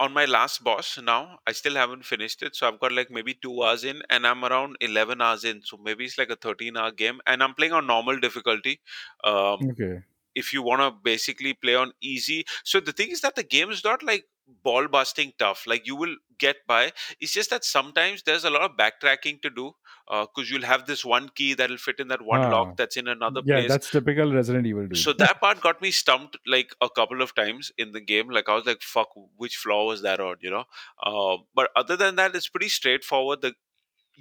on 0.00 0.12
my 0.12 0.24
last 0.24 0.64
boss 0.64 0.98
now. 1.02 1.38
I 1.46 1.52
still 1.52 1.74
haven't 1.74 2.04
finished 2.04 2.42
it, 2.42 2.56
so 2.56 2.68
I've 2.68 2.80
got 2.80 2.92
like 2.92 3.10
maybe 3.10 3.34
two 3.34 3.62
hours 3.62 3.84
in, 3.84 4.02
and 4.10 4.26
I'm 4.26 4.44
around 4.44 4.76
eleven 4.80 5.20
hours 5.20 5.44
in. 5.44 5.62
So 5.62 5.76
maybe 5.76 6.04
it's 6.04 6.18
like 6.18 6.30
a 6.30 6.36
thirteen-hour 6.36 6.92
game, 6.92 7.20
and 7.26 7.42
I'm 7.42 7.54
playing 7.54 7.72
on 7.72 7.86
normal 7.86 8.18
difficulty. 8.18 8.80
Um, 9.24 9.70
okay. 9.70 10.02
If 10.34 10.52
you 10.52 10.62
want 10.62 10.80
to 10.80 10.90
basically 11.02 11.54
play 11.54 11.74
on 11.74 11.92
easy, 12.00 12.44
so 12.64 12.80
the 12.80 12.92
thing 12.92 13.10
is 13.10 13.20
that 13.22 13.36
the 13.36 13.42
game 13.42 13.70
is 13.70 13.84
not 13.84 14.02
like 14.02 14.24
ball 14.62 14.88
busting 14.88 15.32
tough. 15.38 15.64
Like 15.66 15.86
you 15.86 15.96
will 15.96 16.16
get 16.38 16.56
by. 16.66 16.92
It's 17.20 17.32
just 17.32 17.50
that 17.50 17.64
sometimes 17.64 18.22
there's 18.24 18.44
a 18.44 18.50
lot 18.50 18.62
of 18.62 18.76
backtracking 18.76 19.40
to 19.42 19.50
do 19.50 19.72
because 20.08 20.50
you'll 20.50 20.64
have 20.64 20.86
this 20.86 21.04
one 21.04 21.30
key 21.34 21.54
that'll 21.54 21.76
fit 21.78 22.00
in 22.00 22.08
that 22.08 22.20
one 22.22 22.40
Ah. 22.40 22.50
lock 22.50 22.76
that's 22.76 22.96
in 22.96 23.06
another 23.08 23.40
yeah, 23.44 23.58
place. 23.60 23.68
that's 23.70 23.90
typical 23.90 24.32
Resident 24.32 24.66
Evil. 24.66 24.88
Dude. 24.88 24.98
So 24.98 25.12
that 25.14 25.40
part 25.40 25.60
got 25.68 25.80
me 25.80 25.90
stumped 25.90 26.36
like 26.46 26.74
a 26.80 26.90
couple 26.90 27.22
of 27.22 27.34
times 27.34 27.70
in 27.78 27.92
the 27.92 28.00
game. 28.00 28.28
Like 28.30 28.48
I 28.48 28.54
was 28.56 28.66
like, 28.66 28.82
"Fuck, 28.82 29.10
which 29.36 29.56
floor 29.56 29.86
was 29.86 30.02
that 30.02 30.20
on?" 30.20 30.36
You 30.40 30.50
know. 30.50 30.64
Uh, 31.02 31.36
but 31.54 31.70
other 31.76 31.96
than 31.96 32.16
that, 32.16 32.34
it's 32.34 32.48
pretty 32.48 32.68
straightforward. 32.68 33.42
The 33.42 33.54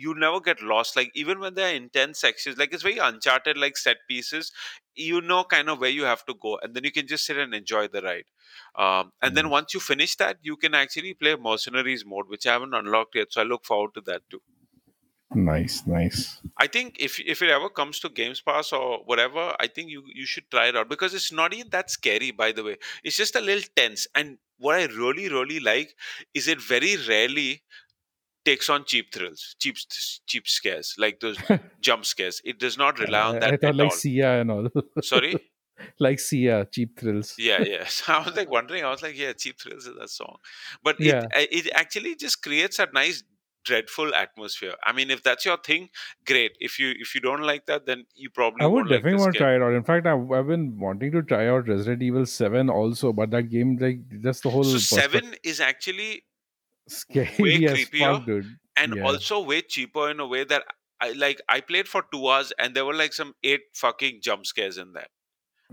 you 0.01 0.13
never 0.15 0.39
get 0.39 0.61
lost. 0.61 0.95
Like 0.95 1.11
even 1.15 1.39
when 1.39 1.53
there 1.55 1.71
are 1.71 1.75
intense 1.75 2.19
sections, 2.19 2.57
like 2.57 2.73
it's 2.73 2.83
very 2.83 2.97
uncharted, 2.97 3.57
like 3.57 3.77
set 3.77 3.97
pieces. 4.09 4.51
You 4.95 5.21
know, 5.21 5.43
kind 5.43 5.69
of 5.69 5.79
where 5.79 5.89
you 5.89 6.03
have 6.03 6.25
to 6.25 6.33
go, 6.33 6.57
and 6.61 6.73
then 6.75 6.83
you 6.83 6.91
can 6.91 7.07
just 7.07 7.25
sit 7.25 7.37
and 7.37 7.53
enjoy 7.53 7.87
the 7.87 8.01
ride. 8.01 8.25
Um, 8.75 9.11
and 9.21 9.37
then 9.37 9.49
once 9.49 9.73
you 9.73 9.79
finish 9.79 10.15
that, 10.17 10.37
you 10.41 10.57
can 10.57 10.73
actually 10.75 11.13
play 11.13 11.35
mercenaries 11.35 12.03
mode, 12.05 12.27
which 12.27 12.45
I 12.45 12.53
haven't 12.53 12.73
unlocked 12.73 13.15
yet. 13.15 13.31
So 13.31 13.41
I 13.41 13.45
look 13.45 13.65
forward 13.65 13.93
to 13.95 14.01
that 14.01 14.29
too. 14.29 14.41
nice, 15.33 15.85
nice. 15.85 16.41
I 16.57 16.67
think 16.67 16.97
if 16.99 17.19
if 17.19 17.41
it 17.41 17.49
ever 17.49 17.69
comes 17.69 17.99
to 17.99 18.09
Games 18.09 18.41
Pass 18.41 18.71
or 18.71 19.03
whatever, 19.05 19.55
I 19.59 19.67
think 19.67 19.89
you 19.89 20.03
you 20.13 20.25
should 20.25 20.49
try 20.51 20.67
it 20.67 20.75
out 20.75 20.89
because 20.89 21.13
it's 21.13 21.31
not 21.31 21.53
even 21.53 21.69
that 21.71 21.89
scary. 21.89 22.31
By 22.31 22.51
the 22.51 22.63
way, 22.63 22.77
it's 23.03 23.17
just 23.17 23.35
a 23.35 23.41
little 23.41 23.67
tense. 23.75 24.07
And 24.15 24.37
what 24.57 24.75
I 24.75 24.85
really 24.85 25.29
really 25.29 25.59
like 25.59 25.95
is 26.33 26.47
it 26.47 26.61
very 26.61 26.95
rarely 27.07 27.63
takes 28.45 28.69
on 28.69 28.85
cheap 28.85 29.13
thrills, 29.13 29.55
cheap 29.59 29.76
cheap 30.26 30.47
scares 30.47 30.95
like 30.97 31.19
those 31.19 31.38
jump 31.81 32.05
scares. 32.05 32.41
It 32.43 32.59
does 32.59 32.77
not 32.77 32.99
rely 32.99 33.22
on 33.22 33.39
that 33.39 33.53
I 33.53 33.57
thought 33.57 33.76
like 33.76 33.91
all. 33.91 33.97
Sia 33.97 34.41
and 34.41 34.51
all. 34.51 34.68
Sorry. 35.01 35.35
like 35.99 36.19
Sia, 36.19 36.65
cheap 36.72 36.99
thrills. 36.99 37.35
Yeah, 37.38 37.61
yeah. 37.65 37.85
So 37.88 38.13
I 38.13 38.26
was 38.26 38.35
like 38.35 38.49
wondering. 38.49 38.84
I 38.84 38.89
was 38.89 39.01
like, 39.01 39.18
yeah, 39.18 39.34
cheap 39.34 39.59
thrills 39.59 39.85
is 39.88 39.95
that 39.99 40.09
song, 40.09 40.38
but 40.84 40.99
Yeah. 40.99 41.26
it 41.34 41.68
it 41.68 41.72
actually 41.73 42.15
just 42.15 42.41
creates 42.41 42.80
a 42.80 42.88
nice 42.93 43.23
dreadful 43.63 44.13
atmosphere. 44.15 44.73
I 44.84 44.91
mean, 44.91 45.11
if 45.11 45.22
that's 45.22 45.45
your 45.45 45.57
thing, 45.57 45.89
great. 46.26 46.53
If 46.59 46.80
you 46.80 46.93
if 46.97 47.13
you 47.13 47.22
don't 47.22 47.41
like 47.43 47.68
that, 47.68 47.85
then 47.85 48.05
you 48.15 48.30
probably 48.30 48.63
I 48.63 48.68
would 48.68 48.88
like 48.88 48.97
definitely 48.97 49.11
this 49.13 49.22
want 49.22 49.34
to 49.34 49.39
try 49.39 49.55
it 49.55 49.61
out. 49.61 49.73
In 49.73 49.84
fact, 49.84 50.07
I've, 50.07 50.31
I've 50.31 50.47
been 50.47 50.80
wanting 50.80 51.11
to 51.11 51.22
try 51.22 51.47
out 51.47 51.68
Resident 51.68 52.01
Evil 52.01 52.26
7 52.26 52.69
also, 52.69 53.13
but 53.13 53.30
that 53.31 53.49
game, 53.49 53.77
like, 53.80 53.99
just 54.22 54.43
the 54.43 54.49
whole 54.49 54.63
So 54.63 54.80
seven 54.80 55.35
is 55.43 55.59
actually 55.59 56.23
scary 56.87 57.29
way 57.39 57.59
creepier 57.67 58.17
fuck, 58.17 58.25
dude. 58.25 58.45
and 58.77 58.95
Yeah. 58.95 59.03
also 59.03 59.41
way 59.41 59.61
cheaper 59.61 60.09
in 60.09 60.19
a 60.19 60.27
way 60.27 60.43
that 60.43 60.63
I 60.99 61.11
like. 61.13 61.41
I 61.49 61.61
played 61.61 61.87
for 61.87 62.03
two 62.11 62.27
hours 62.27 62.53
and 62.59 62.75
there 62.75 62.85
were 62.85 62.93
like 62.93 63.13
some 63.13 63.33
eight 63.43 63.61
fucking 63.73 64.19
jump 64.21 64.45
scares 64.45 64.77
in 64.77 64.93
there. 64.93 65.07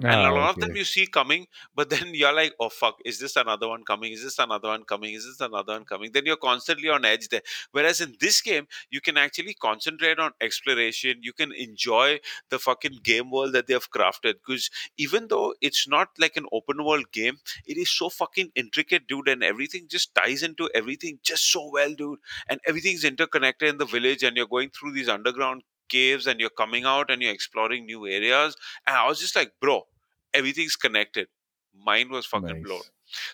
And 0.07 0.25
a 0.25 0.31
Ah, 0.31 0.33
lot 0.33 0.51
of 0.55 0.61
them 0.61 0.75
you 0.77 0.85
see 0.85 1.07
coming 1.07 1.47
but 1.75 1.91
then 1.91 2.15
you're 2.15 2.33
like 2.33 2.55
oh 2.61 2.69
fuck 2.69 2.97
is 3.05 3.19
this 3.19 3.37
another 3.37 3.69
one 3.69 3.85
coming? 3.85 4.12
Is 4.12 4.23
this 4.25 4.39
another 4.39 4.69
one 4.69 4.85
coming? 4.85 5.15
Is 5.15 5.25
this 5.25 5.41
another 5.41 5.73
one 5.75 5.85
coming? 5.85 6.12
Then 6.12 6.25
you're 6.27 6.37
constantly 6.37 6.89
on 6.89 7.05
edge 7.05 7.29
there. 7.29 7.43
Whereas 7.73 8.01
in 8.01 8.16
this 8.20 8.41
game 8.41 8.66
you 8.91 9.01
can 9.01 9.16
actually 9.16 9.55
concentrate 9.55 10.19
on 10.19 10.33
exploration. 10.41 11.19
You 11.23 11.33
can 11.33 11.53
enjoy 11.53 12.20
the 12.49 12.59
fucking 12.59 13.01
game 13.03 13.31
world 13.31 13.53
that 13.55 13.66
they 13.66 13.75
have 13.75 13.91
crafted 13.91 14.35
because 14.47 14.70
even 14.97 15.29
though 15.29 15.55
it's 15.61 15.89
not 15.89 16.09
like 16.19 16.37
an 16.37 16.47
open 16.53 16.85
world 16.85 17.11
game 17.12 17.39
it 17.66 17.77
is 17.77 17.91
so 17.91 18.09
fucking 18.09 18.51
intricate 18.55 19.07
dude 19.07 19.29
and 19.29 19.43
everything 19.43 19.87
just 19.89 20.15
ties 20.15 20.43
into 20.43 20.70
everything 20.75 21.19
just 21.23 21.51
so 21.51 21.70
well 21.70 21.95
dude. 21.95 22.19
And 22.49 22.61
everything's 22.66 23.05
interconnected 23.05 23.69
in 23.69 23.79
the 23.79 23.85
village 23.87 24.23
and 24.23 24.37
you're 24.37 24.47
going 24.47 24.70
through 24.70 24.93
these 24.93 25.09
underground 25.09 25.62
caves 25.89 26.27
and 26.27 26.40
you're 26.40 26.51
coming 26.51 26.85
out 26.85 27.10
and 27.10 27.23
you're 27.23 27.32
exploring 27.32 27.86
new 27.86 28.06
areas 28.06 28.56
and 28.86 28.97
I 28.97 29.06
was 29.09 29.20
just 29.20 29.36
like, 29.36 29.52
bro, 29.60 29.86
everything's 30.35 30.77
connected. 30.77 31.28
Mine 31.74 32.10
was 32.10 32.27
fucking 32.27 32.60
blown. 32.62 32.82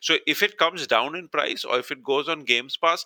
So 0.01 0.18
if 0.26 0.43
it 0.43 0.56
comes 0.59 0.86
down 0.86 1.16
in 1.16 1.28
price 1.28 1.64
or 1.64 1.78
if 1.78 1.90
it 1.90 2.02
goes 2.02 2.28
on 2.28 2.40
Games 2.44 2.76
Pass, 2.76 3.05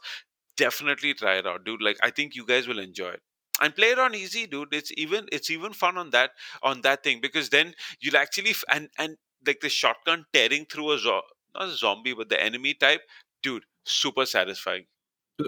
definitely 0.57 1.15
try 1.15 1.37
it 1.37 1.47
out, 1.47 1.65
dude. 1.65 1.83
Like 1.83 1.99
I 2.03 2.11
think 2.11 2.35
you 2.35 2.45
guys 2.45 2.67
will 2.69 2.79
enjoy 2.79 3.11
it. 3.11 3.23
And 3.61 3.75
play 3.75 3.89
it 3.91 3.99
on 3.99 4.15
easy, 4.15 4.47
dude. 4.47 4.73
It's 4.73 4.93
even 4.97 5.29
it's 5.33 5.51
even 5.51 5.73
fun 5.73 5.99
on 5.99 6.11
that 6.11 6.31
on 6.63 6.83
that 6.83 7.03
thing 7.03 7.21
because 7.21 7.51
then 7.51 7.75
you'll 8.01 8.17
actually 8.17 8.51
f- 8.51 8.65
and 8.69 8.89
and 8.99 9.17
like 9.47 9.61
the 9.61 9.69
shotgun 9.69 10.27
tearing 10.33 10.65
through 10.67 10.93
a 10.93 10.99
zo- 10.99 11.23
not 11.55 11.69
a 11.69 11.73
zombie 11.73 12.15
but 12.15 12.29
the 12.29 12.41
enemy 12.41 12.75
type, 12.75 13.03
dude, 13.43 13.65
super 13.85 14.27
satisfying. 14.27 14.87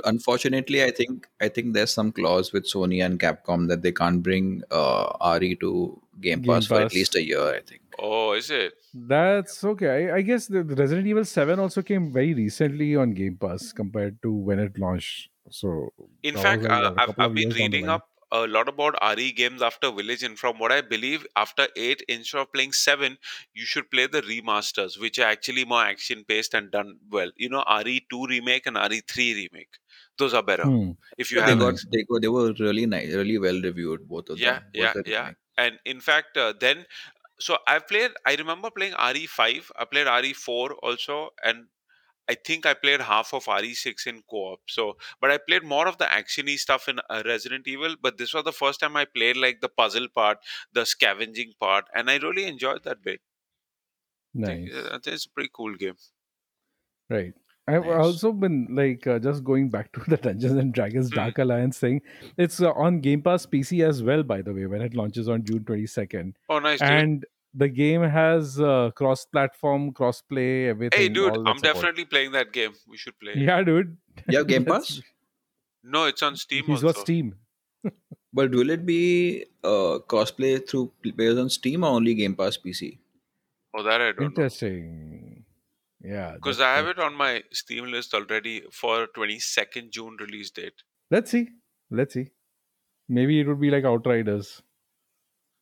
Unfortunately, 0.05 0.85
I 0.85 0.91
think 0.91 1.29
I 1.41 1.49
think 1.49 1.75
there's 1.75 1.91
some 1.93 2.13
clause 2.13 2.53
with 2.53 2.65
Sony 2.65 3.05
and 3.05 3.19
Capcom 3.19 3.69
that 3.69 3.83
they 3.83 3.93
can't 3.93 4.23
bring 4.23 4.63
uh, 4.71 5.39
RE 5.41 5.57
to 5.57 6.01
Game 6.21 6.43
Game 6.43 6.55
Pass 6.55 6.67
for 6.67 6.81
at 6.81 6.95
least 6.95 7.17
a 7.17 7.25
year. 7.25 7.55
I 7.55 7.61
think. 7.61 7.83
Oh, 7.99 8.33
is 8.33 8.51
it? 8.51 8.75
That's 8.95 9.63
okay. 9.65 10.11
I, 10.11 10.17
I 10.17 10.21
guess 10.23 10.47
the 10.47 10.63
the 10.63 10.77
Resident 10.77 11.07
Evil 11.07 11.25
7 11.25 11.59
also 11.59 11.83
came 11.83 12.13
very 12.13 12.35
recently 12.35 12.97
on 12.97 13.15
Game 13.15 13.37
Pass 13.37 13.73
compared 13.73 14.21
to 14.23 14.33
when 14.33 14.59
it 14.59 14.79
launched. 14.79 15.31
So, 15.51 15.93
In 16.23 16.37
fact, 16.37 16.63
like, 16.63 16.71
uh, 16.71 16.93
what, 16.97 16.99
a 16.99 17.03
I've, 17.03 17.15
I've 17.19 17.35
been 17.35 17.51
years 17.51 17.59
reading 17.59 17.87
line. 17.87 17.97
up 17.97 18.10
a 18.33 18.47
lot 18.47 18.69
about 18.69 18.95
RE 19.03 19.33
games 19.33 19.63
after 19.63 19.91
Village, 19.93 20.23
and 20.23 20.39
from 20.39 20.59
what 20.59 20.73
I 20.73 20.81
believe, 20.83 21.27
after 21.37 21.69
8, 21.77 22.03
instead 22.09 22.41
of 22.41 22.53
playing 22.53 22.73
7, 22.73 23.19
you 23.55 23.65
should 23.67 23.91
play 23.91 24.07
the 24.07 24.23
remasters, 24.23 24.99
which 24.99 25.19
are 25.19 25.31
actually 25.31 25.65
more 25.65 25.83
action 25.85 26.25
paced 26.25 26.55
and 26.55 26.71
done 26.71 26.99
well. 27.09 27.31
You 27.37 27.49
know, 27.51 27.65
RE2 27.67 28.27
remake 28.27 28.67
and 28.67 28.77
RE3 28.77 29.35
remake. 29.35 29.79
Those 30.19 30.35
are 30.35 30.43
better. 30.43 30.69
Hmm. 30.69 30.93
If 31.19 31.31
you 31.31 31.39
Yeah, 31.39 31.43
they 31.43 31.55
have 31.55 31.61
got 31.63 31.75
they 31.93 32.03
got 32.05 32.23
they 32.23 32.29
were 32.29 32.53
really 32.61 32.87
nice, 32.87 33.13
really 33.15 33.39
well 33.39 33.61
reviewed. 33.61 34.09
Both 34.09 34.29
of 34.31 34.39
Yeah, 34.39 34.61
them. 34.61 34.65
both 34.75 34.93
yeah, 34.93 34.95
the 34.95 35.05
yeah. 35.05 35.31
And 35.59 35.79
in 35.85 36.01
fact, 36.01 36.37
uh, 36.37 36.55
then, 36.59 36.87
so 37.39 37.59
I've 37.67 37.87
played, 37.89 38.13
I 38.27 38.35
remember 38.37 38.71
playing 38.71 38.95
RE5, 38.95 39.71
I 39.77 39.85
played 39.87 40.07
RE4 40.07 40.75
also, 40.75 41.31
and 41.43 41.67
I 42.31 42.35
think 42.49 42.67
I 42.71 42.75
played 42.75 43.01
half 43.11 43.33
of 43.39 43.45
RE6 43.47 44.07
in 44.07 44.23
co-op. 44.31 44.61
So, 44.77 44.97
but 45.21 45.31
I 45.31 45.39
played 45.49 45.65
more 45.75 45.87
of 45.93 45.99
the 45.99 46.05
actiony 46.21 46.57
stuff 46.67 46.89
in 46.93 47.01
uh, 47.11 47.23
Resident 47.27 47.67
Evil. 47.75 47.97
But 48.01 48.19
this 48.19 48.33
was 48.35 48.45
the 48.45 48.53
first 48.63 48.81
time 48.81 48.97
I 48.97 49.05
played 49.05 49.37
like 49.47 49.61
the 49.61 49.69
puzzle 49.83 50.09
part, 50.21 50.39
the 50.73 50.85
scavenging 50.95 51.53
part, 51.61 51.87
and 51.95 52.11
I 52.11 52.17
really 52.29 52.45
enjoyed 52.55 52.85
that 52.85 53.03
bit. 53.03 53.21
Nice. 54.35 54.51
I 54.51 54.55
think, 54.57 54.71
uh, 54.93 54.99
It's 55.13 55.27
a 55.27 55.31
pretty 55.31 55.51
cool 55.53 55.75
game. 55.75 55.97
Right. 57.09 57.33
I've 57.69 57.85
Nice. 57.85 58.05
also 58.05 58.33
been 58.33 58.67
like 58.71 59.07
uh, 59.07 59.19
just 59.19 59.45
going 59.45 59.71
back 59.71 59.93
to 59.97 60.01
the 60.09 60.17
Dungeons 60.17 60.59
and 60.63 60.73
Dragons 60.73 61.09
Hmm. 61.11 61.17
Dark 61.17 61.39
Alliance 61.39 61.79
thing. 61.79 62.01
It's 62.37 62.61
uh, 62.63 62.73
on 62.73 63.01
Game 63.01 63.23
Pass 63.23 63.47
PC 63.47 63.87
as 63.89 64.03
well, 64.03 64.23
by 64.23 64.43
the 64.43 64.53
way, 64.53 64.67
when 64.67 64.83
it 64.83 64.95
launches 64.95 65.29
on 65.29 65.45
June 65.45 65.65
22nd. 65.65 66.35
Oh, 66.49 66.59
nice, 66.59 66.81
dude. 66.81 67.27
And 67.53 67.61
the 67.61 67.69
game 67.69 68.03
has 68.03 68.61
uh, 68.61 68.91
cross-platform, 68.95 69.93
cross-play, 69.93 70.69
everything. 70.69 70.99
hey, 71.01 71.09
dude, 71.09 71.33
I'm 71.37 71.59
support. 71.59 71.63
definitely 71.63 72.05
playing 72.05 72.33
that 72.33 72.53
game. 72.53 72.73
We 72.89 72.97
should 72.97 73.19
play. 73.19 73.33
Yeah, 73.37 73.63
dude. 73.63 73.97
You 74.29 74.39
have 74.39 74.47
Game 74.47 74.65
Pass, 74.73 75.01
No, 75.83 76.05
it's 76.05 76.23
on 76.23 76.37
Steam 76.37 76.65
He's 76.67 76.85
also. 76.85 76.93
got 76.93 77.01
Steam. 77.01 77.35
but 78.33 78.51
will 78.53 78.71
it 78.71 78.85
be 78.87 79.47
uh, 79.65 79.99
crossplay 80.09 80.67
through 80.69 80.93
players 81.17 81.39
on 81.39 81.49
Steam 81.51 81.85
or 81.85 81.89
only 81.91 82.15
Game 82.15 82.35
Pass 82.37 82.57
PC? 82.59 82.99
Oh, 83.75 83.83
that 83.83 84.01
I 84.01 84.13
don't 84.13 84.21
know. 84.21 84.27
Interesting. 84.27 85.45
Yeah. 86.03 86.33
Because 86.35 86.61
I 86.61 86.77
have 86.77 86.87
that- 86.87 86.99
it 86.99 86.99
on 86.99 87.15
my 87.15 87.43
Steam 87.53 87.87
list 87.87 88.15
already 88.15 88.63
for 88.73 89.07
22nd 89.17 89.91
June 89.91 90.17
release 90.21 90.51
date. 90.51 90.75
Let's 91.11 91.31
see. 91.31 91.49
Let's 91.91 92.15
see. 92.15 92.31
Maybe 93.09 93.41
it 93.41 93.49
would 93.49 93.61
be 93.61 93.71
like 93.71 93.85
Outriders. 93.85 94.63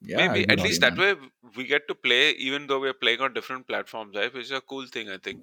Yeah, 0.01 0.29
Maybe 0.29 0.49
at 0.49 0.61
least 0.61 0.81
that 0.83 0.97
naughty, 0.97 1.21
way 1.21 1.31
we 1.57 1.65
get 1.65 1.89
to 1.89 1.95
play 1.95 2.31
even 2.33 2.67
though 2.67 2.81
we're 2.81 2.95
playing 2.95 3.21
on 3.21 3.33
different 3.35 3.67
platforms, 3.67 4.17
right? 4.17 4.33
Which 4.33 4.45
is 4.45 4.53
a 4.53 4.61
cool 4.61 4.87
thing, 4.87 5.09
I 5.11 5.19
think. 5.19 5.41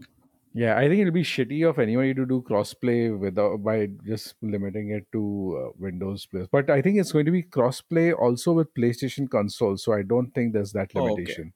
Yeah, 0.53 0.77
I 0.77 0.87
think 0.87 1.01
it'll 1.01 1.11
be 1.11 1.23
shitty 1.23 1.67
of 1.69 1.79
anybody 1.79 2.13
to 2.13 2.25
do 2.25 2.41
crossplay 2.49 3.17
without 3.17 3.61
by 3.61 3.87
just 4.05 4.35
limiting 4.41 4.89
it 4.91 5.05
to 5.11 5.21
uh, 5.61 5.71
Windows 5.77 6.25
players. 6.27 6.47
But 6.49 6.69
I 6.69 6.81
think 6.81 6.97
it's 6.97 7.11
going 7.11 7.25
to 7.25 7.31
be 7.31 7.43
crossplay 7.43 8.17
also 8.17 8.53
with 8.53 8.73
PlayStation 8.73 9.29
console. 9.29 9.75
So 9.75 9.91
I 9.91 10.03
don't 10.03 10.31
think 10.31 10.53
there's 10.53 10.71
that 10.71 10.91
Oh, 10.95 11.01
okay. 11.01 11.11
limitation. 11.11 11.53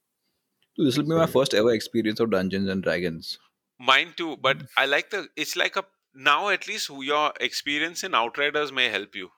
This 0.78 0.98
will 0.98 1.06
be 1.06 1.16
my 1.16 1.28
first 1.28 1.54
ever 1.54 1.72
experience 1.74 2.20
of 2.20 2.32
Dungeons 2.32 2.70
and 2.70 2.84
Dragons. 2.84 3.40
Mine 3.80 4.14
too, 4.18 4.36
but 4.38 4.64
I 4.78 4.86
like 4.86 5.10
the. 5.10 5.30
It's 5.38 5.56
like 5.56 5.78
a 5.78 5.86
now 6.14 6.50
at 6.50 6.68
least 6.68 6.90
your 6.90 7.34
experience 7.40 8.04
in 8.04 8.14
Outriders 8.14 8.72
may 8.74 8.90
help 8.90 9.16
you. 9.16 9.30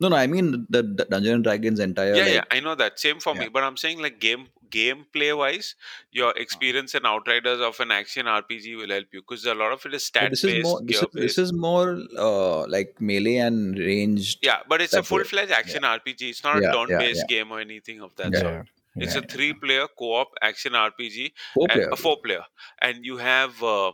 No, 0.00 0.08
no, 0.08 0.16
I 0.16 0.26
mean 0.26 0.66
the, 0.70 0.82
the 0.82 1.04
Dungeons 1.10 1.34
and 1.34 1.44
Dragons 1.44 1.80
entire. 1.80 2.14
yeah, 2.14 2.22
like, 2.22 2.34
yeah, 2.34 2.44
I 2.50 2.60
know 2.60 2.74
that. 2.74 2.98
Same 3.00 3.18
for 3.20 3.34
me, 3.34 3.48
but 3.48 3.64
I'm 3.64 3.76
saying 3.76 4.00
like 4.00 4.20
game 4.20 4.48
gameplay 4.70 5.36
wise, 5.36 5.74
your 6.12 6.32
experience 6.36 6.94
in 6.94 7.06
Outriders 7.06 7.60
of 7.60 7.80
an 7.80 7.90
action 7.90 8.26
RPG 8.26 8.76
will 8.76 8.90
help 8.90 9.06
you 9.12 9.22
because 9.22 9.44
a 9.46 9.54
lot 9.54 9.72
of 9.72 9.84
it 9.86 9.94
is 9.94 10.04
stat 10.04 10.30
this 10.30 10.44
is 10.44 10.52
based, 10.52 10.62
more. 10.64 10.80
This 10.82 11.02
is, 11.02 11.08
this 11.12 11.38
is 11.38 11.52
more 11.52 11.98
uh, 12.16 12.66
like 12.68 13.00
melee 13.00 13.36
and 13.36 13.78
ranged. 13.78 14.38
Yeah, 14.42 14.58
but 14.68 14.80
it's 14.80 14.92
a 14.94 15.02
full 15.02 15.24
fledged 15.24 15.52
action 15.52 15.82
RPG. 15.82 16.22
It's 16.22 16.44
not 16.44 16.62
Yeah, 16.62 16.70
a 16.70 16.86
turn 16.86 16.98
based 16.98 17.24
yeah. 17.28 17.36
game 17.36 17.50
or 17.52 17.60
anything 17.60 18.00
of 18.00 18.14
that 18.16 18.32
Yeah. 18.32 18.40
sort. 18.40 18.68
It's 18.96 19.14
yeah. 19.14 19.20
a 19.20 19.24
three 19.24 19.52
player 19.52 19.86
co 19.98 20.14
op 20.14 20.28
action 20.42 20.72
RPG 20.72 21.32
Four 21.54 21.68
player. 21.68 21.88
a 21.92 21.96
four 21.96 22.16
player 22.20 22.42
and 22.82 23.04
you 23.04 23.16
have 23.18 23.62
uh, 23.62 23.92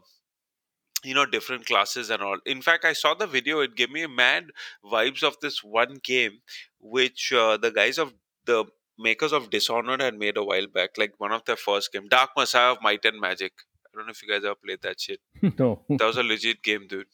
you 1.04 1.14
know 1.14 1.26
different 1.26 1.66
classes 1.66 2.10
and 2.10 2.22
all 2.22 2.38
in 2.46 2.62
fact 2.62 2.84
i 2.84 2.92
saw 2.92 3.14
the 3.14 3.26
video 3.26 3.60
it 3.60 3.74
gave 3.76 3.90
me 3.90 4.06
mad 4.06 4.46
vibes 4.84 5.22
of 5.22 5.36
this 5.42 5.62
one 5.62 5.96
game 6.02 6.38
which 6.80 7.32
uh, 7.32 7.56
the 7.56 7.70
guys 7.70 7.98
of 7.98 8.12
the 8.46 8.64
makers 8.98 9.32
of 9.32 9.50
dishonored 9.50 10.00
had 10.00 10.18
made 10.18 10.36
a 10.36 10.44
while 10.44 10.66
back 10.66 10.90
like 10.96 11.12
one 11.18 11.32
of 11.32 11.44
their 11.44 11.56
first 11.56 11.92
game 11.92 12.08
dark 12.08 12.30
messiah 12.36 12.72
of 12.72 12.78
might 12.82 13.04
and 13.04 13.20
magic 13.20 13.52
I 13.94 13.98
don't 13.98 14.06
know 14.06 14.10
if 14.10 14.22
you 14.22 14.28
guys 14.28 14.44
ever 14.44 14.56
played 14.56 14.82
that 14.82 15.00
shit. 15.00 15.20
no. 15.58 15.82
That 15.88 16.04
was 16.04 16.16
a 16.16 16.22
legit 16.22 16.62
game, 16.62 16.86
dude. 16.88 17.06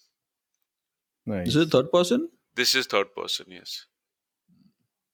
nice. 1.27 1.49
Is 1.49 1.57
it 1.57 1.71
third 1.71 1.93
person? 1.93 2.31
This 2.55 2.75
is 2.75 2.87
third 2.87 3.15
person, 3.15 3.47
yes. 3.51 3.87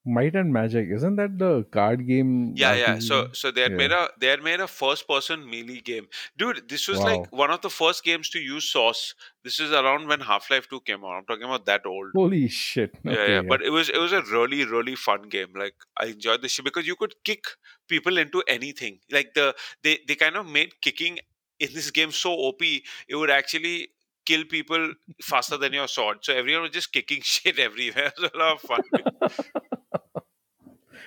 Might 0.06 0.34
and 0.36 0.52
Magic. 0.52 0.88
Isn't 0.90 1.16
that 1.16 1.38
the 1.38 1.64
card 1.64 2.06
game? 2.06 2.52
Yeah, 2.56 2.74
yeah. 2.74 2.98
So 3.00 3.28
so 3.32 3.50
they 3.50 3.62
had 3.62 3.72
Yeah. 3.72 3.76
made 3.76 3.92
a 3.92 4.08
they 4.20 4.28
had 4.28 4.42
made 4.42 4.60
a 4.60 4.68
first 4.68 5.06
person 5.08 5.44
melee 5.50 5.80
game. 5.80 6.06
Dude, 6.38 6.68
this 6.68 6.86
was 6.88 7.00
like 7.00 7.32
one 7.32 7.50
of 7.50 7.60
the 7.62 7.70
first 7.70 8.04
games 8.04 8.30
to 8.30 8.38
use 8.38 8.70
Source. 8.70 9.14
This 9.42 9.58
is 9.60 9.72
around 9.72 10.06
when 10.08 10.20
Half-Life 10.20 10.68
2 10.68 10.80
came 10.80 11.04
out. 11.04 11.16
I'm 11.18 11.24
talking 11.24 11.44
about 11.44 11.66
that 11.66 11.86
old. 11.86 12.12
Holy 12.14 12.46
shit. 12.48 12.94
Yeah, 13.04 13.12
Okay, 13.12 13.32
yeah. 13.34 13.42
But 13.42 13.62
it 13.62 13.70
was 13.70 13.88
it 13.88 13.98
was 13.98 14.12
a 14.12 14.22
really, 14.22 14.64
really 14.64 14.94
fun 14.94 15.28
game. 15.28 15.52
Like 15.54 15.74
I 15.96 16.06
enjoyed 16.06 16.42
the 16.42 16.48
shit 16.48 16.64
because 16.64 16.86
you 16.86 16.96
could 16.96 17.14
kick 17.24 17.44
people 17.88 18.16
into 18.18 18.42
anything. 18.48 19.00
Like 19.10 19.34
the 19.34 19.54
they, 19.82 19.98
they 20.06 20.14
kind 20.14 20.36
of 20.36 20.46
made 20.46 20.80
kicking 20.80 21.18
in 21.58 21.68
this 21.74 21.90
game 21.90 22.12
so 22.12 22.32
OP, 22.32 22.62
it 22.62 23.16
would 23.16 23.30
actually 23.30 23.88
kill 24.26 24.44
people 24.44 24.92
faster 25.22 25.56
than 25.56 25.72
your 25.72 25.86
sword. 25.88 26.18
So 26.22 26.34
everyone 26.34 26.62
was 26.62 26.72
just 26.72 26.92
kicking 26.92 27.20
shit 27.34 27.58
everywhere. 27.58 28.12
It 28.18 28.20
was 28.20 28.30
a 28.34 28.38
lot 28.38 28.54
of 28.54 28.60
fun. 28.60 28.82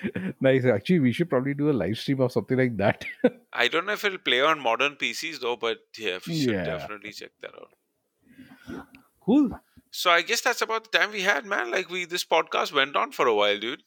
nice. 0.40 0.64
Actually, 0.64 1.00
we 1.00 1.12
should 1.12 1.28
probably 1.30 1.54
do 1.54 1.70
a 1.70 1.72
live 1.72 1.98
stream 1.98 2.20
of 2.20 2.32
something 2.32 2.56
like 2.58 2.76
that. 2.78 3.04
I 3.52 3.68
don't 3.68 3.86
know 3.86 3.92
if 3.92 4.04
it'll 4.04 4.18
play 4.18 4.40
on 4.40 4.60
modern 4.60 4.96
PCs 4.96 5.40
though, 5.40 5.56
but 5.56 5.78
yeah, 5.98 6.18
we 6.26 6.40
should 6.40 6.54
Yeah. 6.54 6.64
definitely 6.64 7.12
check 7.12 7.30
that 7.40 7.54
out. 7.54 8.86
cool. 9.24 9.50
So 9.90 10.10
I 10.10 10.22
guess 10.22 10.40
that's 10.40 10.62
about 10.62 10.90
the 10.90 10.98
time 10.98 11.10
we 11.12 11.22
had, 11.22 11.44
man. 11.44 11.70
Like 11.70 11.90
we 11.90 12.04
this 12.04 12.24
podcast 12.24 12.72
went 12.72 12.94
on 12.96 13.12
for 13.12 13.26
a 13.26 13.34
while, 13.34 13.58
dude. 13.58 13.82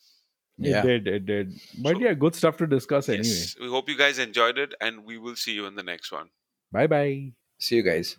Yeah. 0.58 0.86
It 0.86 1.04
did. 1.04 1.08
It 1.08 1.26
did. 1.26 1.54
But 1.82 1.94
So- 1.96 2.00
yeah, 2.02 2.14
good 2.14 2.36
stuff 2.36 2.58
to 2.58 2.68
discuss 2.68 3.10
anyway. 3.10 3.24
Yes. 3.26 3.56
We 3.60 3.70
hope 3.70 3.90
you 3.90 3.98
guys 3.98 4.20
enjoyed 4.20 4.58
it 4.58 4.74
and 4.82 5.06
we 5.06 5.18
will 5.18 5.36
see 5.36 5.54
you 5.54 5.66
in 5.66 5.76
the 5.76 5.84
next 5.84 6.12
one. 6.12 6.30
Bye 6.72 6.88
bye. 6.88 7.32
See 7.60 7.76
you 7.78 7.84
guys. 7.84 8.18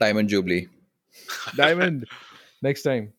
Diamond 0.00 0.28
Jubilee. 0.30 0.68
Diamond. 1.56 2.06
Next 2.62 2.82
time. 2.82 3.12